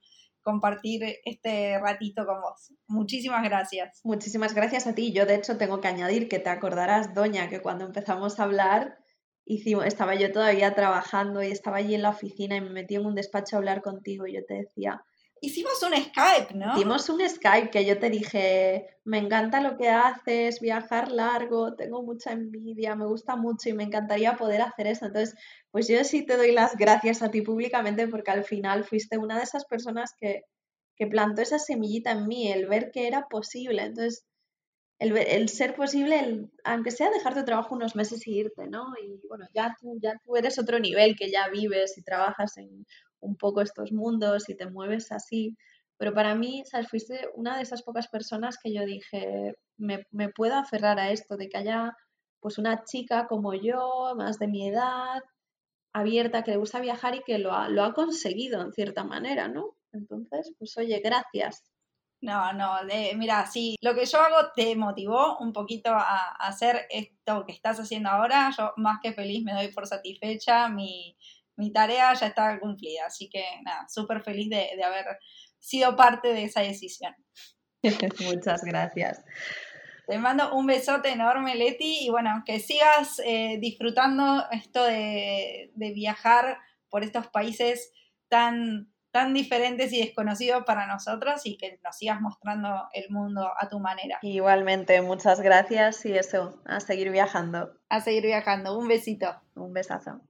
compartir 0.45 1.03
este 1.25 1.81
ratito 1.81 2.25
con 2.27 2.41
vos. 2.41 2.73
Muchísimas 2.87 3.43
gracias. 3.43 4.01
Muchísimas 4.05 4.55
gracias 4.55 4.87
a 4.87 4.95
ti. 4.95 5.13
Yo, 5.13 5.27
de 5.27 5.35
hecho, 5.35 5.57
tengo 5.57 5.81
que 5.81 5.89
añadir 5.89 6.29
que 6.29 6.39
te 6.39 6.51
acordarás, 6.51 7.15
Doña, 7.15 7.49
que 7.49 7.63
cuando 7.63 7.85
empezamos 7.85 8.39
a 8.39 8.45
hablar, 8.45 8.99
hicimos, 9.47 9.87
estaba 9.87 10.15
yo 10.15 10.31
todavía 10.31 10.75
trabajando 10.75 11.43
y 11.43 11.51
estaba 11.51 11.79
allí 11.79 11.95
en 11.95 12.03
la 12.03 12.11
oficina 12.11 12.57
y 12.57 12.61
me 12.61 12.71
metí 12.71 12.95
en 12.95 13.07
un 13.07 13.15
despacho 13.15 13.57
a 13.57 13.59
hablar 13.59 13.83
contigo 13.83 14.27
y 14.27 14.35
yo 14.35 14.45
te 14.47 14.55
decía, 14.55 15.03
Hicimos 15.45 15.83
un 15.83 15.93
Skype, 15.93 16.55
¿no? 16.55 16.75
Hicimos 16.75 17.09
un 17.11 17.29
Skype 17.29 17.71
que 17.71 17.85
yo 17.85 17.99
te 17.99 18.09
dije, 18.09 18.99
me 19.05 19.19
encanta 19.19 19.61
lo 19.61 19.77
que 19.77 19.91
haces, 19.91 20.61
viajar 20.61 21.11
largo, 21.11 21.75
tengo 21.75 22.03
mucha 22.03 22.33
envidia, 22.33 22.97
me 22.97 23.05
gusta 23.05 23.37
mucho 23.37 23.69
y 23.69 23.75
me 23.75 23.85
encantaría 23.85 24.37
poder 24.37 24.63
hacer 24.63 24.87
eso. 24.87 25.07
Entonces, 25.07 25.37
pues 25.71 25.87
yo 25.87 26.03
sí 26.05 26.25
te 26.25 26.39
doy 26.39 26.53
las 26.53 26.77
gracias 26.77 27.23
a 27.23 27.31
ti 27.31 27.43
públicamente 27.43 28.09
porque 28.09 28.31
al 28.31 28.45
final 28.45 28.85
fuiste 28.85 29.19
una 29.19 29.37
de 29.37 29.45
esas 29.45 29.67
personas 29.67 30.15
que, 30.19 30.45
que 30.97 31.07
plantó 31.07 31.43
esa 31.43 31.59
semillita 31.59 32.13
en 32.13 32.27
mí, 32.27 32.51
el 32.51 32.67
ver 32.67 32.91
que 32.91 33.07
era 33.07 33.29
posible. 33.29 33.83
Entonces, 33.83 34.25
el, 34.99 35.17
el 35.17 35.49
ser 35.49 35.75
posible, 35.75 36.21
el, 36.21 36.51
aunque 36.65 36.91
sea 36.91 37.11
dejar 37.11 37.35
tu 37.35 37.45
trabajo 37.45 37.75
unos 37.75 37.97
meses 37.97 38.27
y 38.27 38.39
irte, 38.39 38.67
¿no? 38.69 38.87
Y 39.03 39.21
bueno, 39.29 39.47
ya 39.55 39.77
tú, 39.79 39.99
ya 40.01 40.15
tú 40.25 40.37
eres 40.37 40.59
otro 40.59 40.79
nivel 40.79 41.17
que 41.17 41.31
ya 41.31 41.49
vives 41.49 41.99
y 41.99 42.03
trabajas 42.03 42.57
en 42.57 42.87
un 43.25 43.37
poco 43.37 43.61
estos 43.61 43.93
mundos 43.93 44.49
y 44.49 44.57
te 44.57 44.71
mueves 44.71 45.13
así. 45.13 45.57
Pero 45.99 46.13
para 46.15 46.35
mí, 46.35 46.63
¿sabes? 46.67 46.89
Fuiste 46.89 47.29
una 47.35 47.57
de 47.57 47.63
esas 47.63 47.83
pocas 47.83 48.09
personas 48.09 48.59
que 48.63 48.73
yo 48.73 48.85
dije, 48.85 49.55
me, 49.77 50.05
me 50.11 50.29
puedo 50.29 50.55
aferrar 50.55 50.99
a 50.99 51.11
esto, 51.11 51.37
de 51.37 51.49
que 51.49 51.59
haya 51.59 51.97
pues 52.41 52.59
una 52.59 52.85
chica 52.85 53.27
como 53.27 53.55
yo, 53.55 54.15
más 54.17 54.39
de 54.39 54.49
mi 54.49 54.69
edad, 54.69 55.23
abierta, 55.95 56.43
que 56.43 56.51
le 56.51 56.57
gusta 56.59 56.81
viajar 56.81 57.15
y 57.15 57.23
que 57.23 57.39
lo 57.39 57.53
ha, 57.55 57.69
lo 57.69 57.85
ha 57.85 57.95
conseguido 57.95 58.61
en 58.61 58.73
cierta 58.73 59.05
manera, 59.05 59.49
¿no? 59.49 59.77
Entonces, 59.93 60.53
pues 60.59 60.77
oye, 60.77 61.01
gracias. 61.03 61.63
No, 62.21 62.53
no, 62.55 62.73
mira, 63.17 63.47
sí, 63.47 63.77
lo 63.83 63.95
que 63.95 64.07
yo 64.07 64.19
hago 64.19 64.49
te 64.57 64.75
motivó 64.77 65.39
un 65.39 65.53
poquito 65.53 65.91
a, 65.91 66.01
a, 66.01 66.49
hacer 66.49 66.87
esto 66.91 67.45
que 67.47 67.53
estás 67.53 67.79
haciendo 67.79 68.09
ahora. 68.09 68.51
Yo 68.57 68.73
más 68.77 68.99
que 69.03 69.13
feliz 69.13 69.45
me 69.45 69.53
doy 69.53 69.69
por 69.69 69.87
satisfecha. 69.87 70.69
Mi, 70.69 71.17
mi 71.57 71.73
tarea 71.73 72.13
ya 72.15 72.27
está 72.27 72.59
cumplida. 72.61 73.07
Así 73.07 73.29
que 73.29 73.45
nada, 73.63 73.87
súper 73.89 74.23
feliz 74.23 74.51
de, 74.51 74.83
haber 74.83 75.19
sido 75.59 75.97
parte 75.97 76.33
de 76.33 76.45
esa 76.45 76.61
decisión. 76.61 77.15
Muchas 78.21 78.63
gracias. 78.65 79.23
Te 80.07 80.19
mando 80.19 80.55
un 80.55 80.67
besote 80.67 81.11
enorme, 81.11 81.55
Leti, 81.55 82.05
y 82.05 82.11
bueno, 82.11 82.43
que 82.45 82.61
sigas 82.61 83.21
eh, 83.25 83.57
disfrutando 83.59 84.45
esto 84.51 84.85
de, 84.85 85.71
viajar 85.77 86.59
por 86.91 87.03
estos 87.03 87.29
países 87.29 87.91
tan, 88.29 88.93
tan 89.11 89.33
diferentes 89.33 89.93
y 89.95 90.01
desconocidos 90.01 90.65
para 90.65 90.87
nosotros 90.87 91.41
y 91.45 91.57
que 91.57 91.81
nos 91.83 91.97
sigas 91.97 92.21
mostrando 92.21 92.89
el 92.93 93.09
mundo 93.09 93.51
a 93.59 93.69
tu 93.71 93.81
manera. 93.81 94.19
Igualmente, 94.21 95.01
muchas 95.01 95.41
gracias 95.41 96.05
y 96.05 96.13
eso, 96.13 96.61
a 96.67 96.81
seguir 96.81 97.11
viajando. 97.11 97.73
A 97.89 98.03
seguir 98.03 98.25
viajando, 98.25 98.79
un 98.79 98.89
besito. 98.89 99.41
Un 99.55 99.73
besazo. 99.73 100.21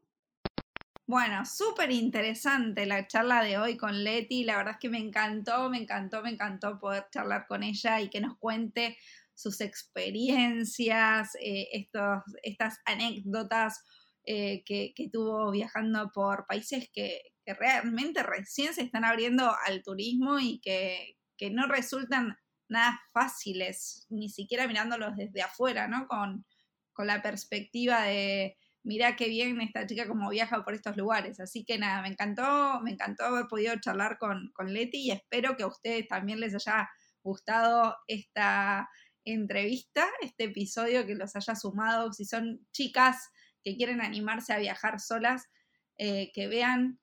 Bueno, 1.06 1.44
súper 1.44 1.90
interesante 1.90 2.86
la 2.86 3.06
charla 3.06 3.42
de 3.42 3.58
hoy 3.58 3.76
con 3.76 4.02
Leti. 4.04 4.42
La 4.42 4.56
verdad 4.56 4.74
es 4.74 4.78
que 4.80 4.88
me 4.88 4.98
encantó, 4.98 5.68
me 5.68 5.76
encantó, 5.76 6.22
me 6.22 6.30
encantó 6.30 6.78
poder 6.80 7.06
charlar 7.10 7.46
con 7.46 7.62
ella 7.62 8.00
y 8.00 8.08
que 8.08 8.22
nos 8.22 8.38
cuente 8.38 8.96
sus 9.34 9.60
experiencias, 9.60 11.34
eh, 11.42 11.68
estos, 11.72 12.22
estas 12.42 12.78
anécdotas 12.86 13.82
eh, 14.24 14.62
que, 14.64 14.94
tuvo 15.12 15.50
viajando 15.50 16.10
por 16.14 16.46
países 16.46 16.88
que, 16.92 17.20
realmente 17.46 18.22
recién 18.22 18.72
se 18.72 18.80
están 18.82 19.04
abriendo 19.04 19.54
al 19.66 19.82
turismo 19.82 20.40
y 20.40 20.60
que, 20.60 21.18
que, 21.36 21.50
no 21.50 21.66
resultan 21.66 22.38
nada 22.68 22.98
fáciles, 23.12 24.06
ni 24.08 24.30
siquiera 24.30 24.66
mirándolos 24.66 25.14
desde 25.16 25.42
afuera, 25.42 25.86
¿no? 25.86 26.06
Con, 26.08 26.46
con 26.94 27.06
la 27.06 27.20
perspectiva 27.20 28.04
de 28.04 28.56
mirá 28.84 29.16
qué 29.16 29.28
bien 29.28 29.60
esta 29.60 29.86
chica 29.86 30.06
como 30.06 30.30
viaja 30.30 30.62
por 30.62 30.74
estos 30.74 30.96
lugares. 30.96 31.40
Así 31.40 31.64
que 31.64 31.78
nada, 31.78 32.02
me 32.02 32.08
encantó, 32.08 32.80
me 32.82 32.92
encantó 32.92 33.24
haber 33.24 33.46
podido 33.46 33.74
charlar 33.80 34.18
con, 34.18 34.52
con 34.54 34.72
Leti 34.72 34.98
y 34.98 35.10
espero 35.10 35.56
que 35.56 35.64
a 35.64 35.68
ustedes 35.68 36.06
también 36.06 36.38
les 36.38 36.54
haya 36.54 36.88
gustado 37.22 37.96
esta 38.06 38.88
entrevista, 39.24 40.06
este 40.20 40.44
episodio, 40.44 41.06
que 41.06 41.14
los 41.14 41.34
haya 41.34 41.56
sumado. 41.56 42.12
Si 42.12 42.26
son 42.26 42.66
chicas 42.72 43.30
que 43.62 43.76
quieren 43.76 44.02
animarse 44.02 44.52
a 44.52 44.58
viajar 44.58 45.00
solas, 45.00 45.46
eh, 45.96 46.30
que 46.34 46.46
vean 46.46 47.00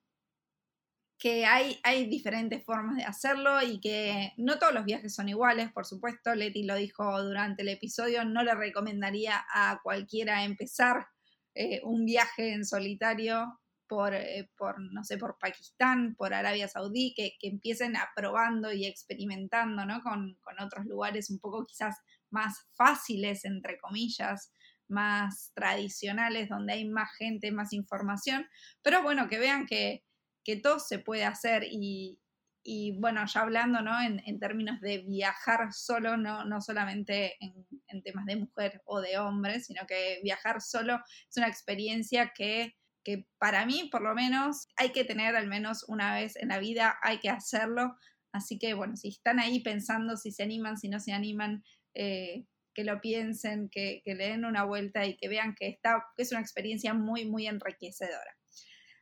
que 1.18 1.46
hay, 1.46 1.78
hay 1.84 2.06
diferentes 2.06 2.64
formas 2.64 2.96
de 2.96 3.04
hacerlo 3.04 3.62
y 3.62 3.80
que 3.80 4.32
no 4.36 4.58
todos 4.58 4.74
los 4.74 4.84
viajes 4.84 5.14
son 5.14 5.28
iguales, 5.28 5.70
por 5.72 5.86
supuesto, 5.86 6.34
Leti 6.34 6.64
lo 6.64 6.74
dijo 6.74 7.22
durante 7.22 7.62
el 7.62 7.68
episodio, 7.68 8.24
no 8.24 8.42
le 8.42 8.54
recomendaría 8.54 9.44
a 9.52 9.80
cualquiera 9.84 10.44
empezar 10.44 11.06
eh, 11.54 11.80
un 11.84 12.04
viaje 12.04 12.52
en 12.52 12.64
solitario 12.64 13.58
por, 13.86 14.14
eh, 14.14 14.50
por, 14.56 14.80
no 14.80 15.04
sé, 15.04 15.18
por 15.18 15.36
Pakistán, 15.38 16.14
por 16.16 16.32
Arabia 16.32 16.68
Saudí, 16.68 17.12
que, 17.14 17.36
que 17.38 17.48
empiecen 17.48 17.96
aprobando 17.96 18.72
y 18.72 18.86
experimentando, 18.86 19.84
¿no? 19.84 20.00
Con, 20.02 20.38
con 20.40 20.60
otros 20.60 20.86
lugares 20.86 21.30
un 21.30 21.38
poco 21.38 21.66
quizás 21.66 21.96
más 22.30 22.54
fáciles, 22.74 23.44
entre 23.44 23.78
comillas, 23.78 24.50
más 24.88 25.52
tradicionales, 25.54 26.48
donde 26.48 26.74
hay 26.74 26.88
más 26.88 27.10
gente, 27.18 27.50
más 27.50 27.72
información, 27.72 28.46
pero 28.82 29.02
bueno, 29.02 29.28
que 29.28 29.38
vean 29.38 29.66
que, 29.66 30.04
que 30.44 30.56
todo 30.56 30.78
se 30.78 30.98
puede 30.98 31.24
hacer 31.24 31.64
y, 31.64 32.18
y 32.64 32.98
bueno, 32.98 33.24
ya 33.26 33.40
hablando 33.40 33.82
¿no? 33.82 34.00
en, 34.00 34.22
en, 34.24 34.38
términos 34.38 34.80
de 34.80 34.98
viajar 34.98 35.72
solo, 35.72 36.16
no, 36.16 36.44
no 36.44 36.60
solamente 36.60 37.36
en, 37.40 38.02
temas 38.02 38.24
de 38.26 38.36
mujer 38.36 38.80
o 38.84 39.00
de 39.00 39.18
hombre, 39.18 39.60
sino 39.60 39.86
que 39.86 40.20
viajar 40.22 40.60
solo 40.60 40.96
es 41.28 41.36
una 41.36 41.48
experiencia 41.48 42.32
que, 42.34 42.74
que, 43.04 43.26
para 43.38 43.66
mí, 43.66 43.88
por 43.90 44.02
lo 44.02 44.14
menos, 44.14 44.68
hay 44.76 44.90
que 44.90 45.04
tener 45.04 45.36
al 45.36 45.48
menos 45.48 45.84
una 45.88 46.14
vez 46.14 46.36
en 46.36 46.48
la 46.48 46.58
vida, 46.58 46.98
hay 47.02 47.18
que 47.18 47.30
hacerlo. 47.30 47.96
Así 48.32 48.58
que 48.58 48.74
bueno, 48.74 48.96
si 48.96 49.08
están 49.08 49.40
ahí 49.40 49.60
pensando 49.60 50.16
si 50.16 50.32
se 50.32 50.42
animan, 50.42 50.78
si 50.78 50.88
no 50.88 51.00
se 51.00 51.12
animan, 51.12 51.62
eh, 51.94 52.46
que 52.74 52.84
lo 52.84 53.00
piensen, 53.00 53.68
que, 53.68 54.00
que, 54.04 54.14
le 54.14 54.28
den 54.28 54.44
una 54.46 54.64
vuelta 54.64 55.04
y 55.04 55.16
que 55.16 55.28
vean 55.28 55.54
que, 55.54 55.68
está, 55.68 56.02
que 56.16 56.22
es 56.22 56.32
una 56.32 56.40
experiencia 56.40 56.94
muy, 56.94 57.26
muy 57.26 57.46
enriquecedora. 57.46 58.38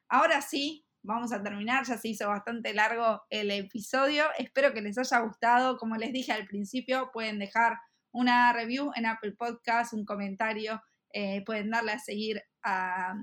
Ahora 0.09 0.43
sí, 0.43 0.85
vamos 1.03 1.33
a 1.33 1.43
terminar, 1.43 1.85
ya 1.87 1.97
se 1.97 2.09
hizo 2.09 2.29
bastante 2.29 2.75
largo 2.75 3.23
el 3.31 3.51
episodio, 3.51 4.25
espero 4.39 4.73
que 4.73 4.83
les 4.83 4.99
haya 4.99 5.21
gustado, 5.21 5.77
como 5.77 5.97
les 5.97 6.13
dije 6.13 6.33
al 6.33 6.47
principio, 6.47 7.11
pueden 7.13 7.39
dejar 7.39 7.79
una 8.13 8.53
review 8.53 8.91
en 8.97 9.07
Apple 9.07 9.33
Podcast, 9.33 9.93
un 9.93 10.05
comentario, 10.05 10.81
eh, 11.13 11.43
pueden 11.45 11.71
darle 11.71 11.93
a 11.93 11.99
seguir 11.99 12.43
a, 12.63 13.15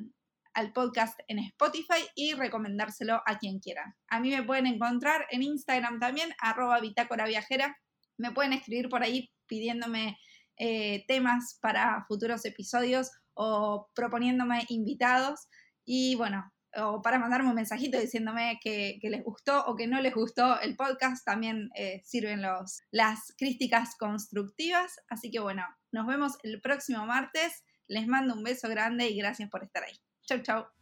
al 0.53 0.73
podcast 0.73 1.19
en 1.27 1.39
Spotify 1.39 2.03
y 2.15 2.33
recomendárselo 2.33 3.21
a 3.25 3.37
quien 3.37 3.59
quieran. 3.59 3.93
A 4.09 4.19
mí 4.19 4.31
me 4.31 4.43
pueden 4.43 4.65
encontrar 4.65 5.27
en 5.29 5.43
Instagram 5.43 5.99
también, 5.99 6.33
arroba 6.39 6.79
bitácora 6.79 7.27
viajera, 7.27 7.77
me 8.17 8.31
pueden 8.31 8.53
escribir 8.53 8.89
por 8.89 9.03
ahí 9.03 9.29
pidiéndome 9.45 10.17
eh, 10.57 11.05
temas 11.07 11.59
para 11.61 12.03
futuros 12.07 12.43
episodios 12.45 13.11
o 13.35 13.87
proponiéndome 13.93 14.65
invitados. 14.69 15.47
Y 15.85 16.15
bueno, 16.15 16.51
o 16.77 17.01
para 17.01 17.19
mandarme 17.19 17.49
un 17.49 17.55
mensajito 17.55 17.99
diciéndome 17.99 18.59
que, 18.61 18.99
les 19.01 19.23
gustó 19.23 19.65
o 19.65 19.75
que 19.75 19.87
no 19.87 20.01
les 20.01 20.13
gustó 20.13 20.59
el 20.59 20.75
podcast, 20.75 21.25
también 21.25 21.69
eh, 21.75 22.01
sirven 22.05 22.41
los, 22.41 22.81
las 22.91 23.33
críticas 23.37 23.95
constructivas. 23.97 24.95
Así 25.09 25.31
que 25.31 25.39
bueno, 25.39 25.63
nos 25.91 26.07
vemos 26.07 26.33
el 26.43 26.61
próximo 26.61 27.05
martes. 27.05 27.63
Les 27.87 28.07
mando 28.07 28.33
un 28.33 28.43
beso 28.43 28.69
grande 28.69 29.09
y 29.09 29.17
gracias 29.17 29.49
por 29.49 29.63
estar 29.63 29.83
ahí. 29.83 29.97
Chau, 30.23 30.41
chau. 30.41 30.76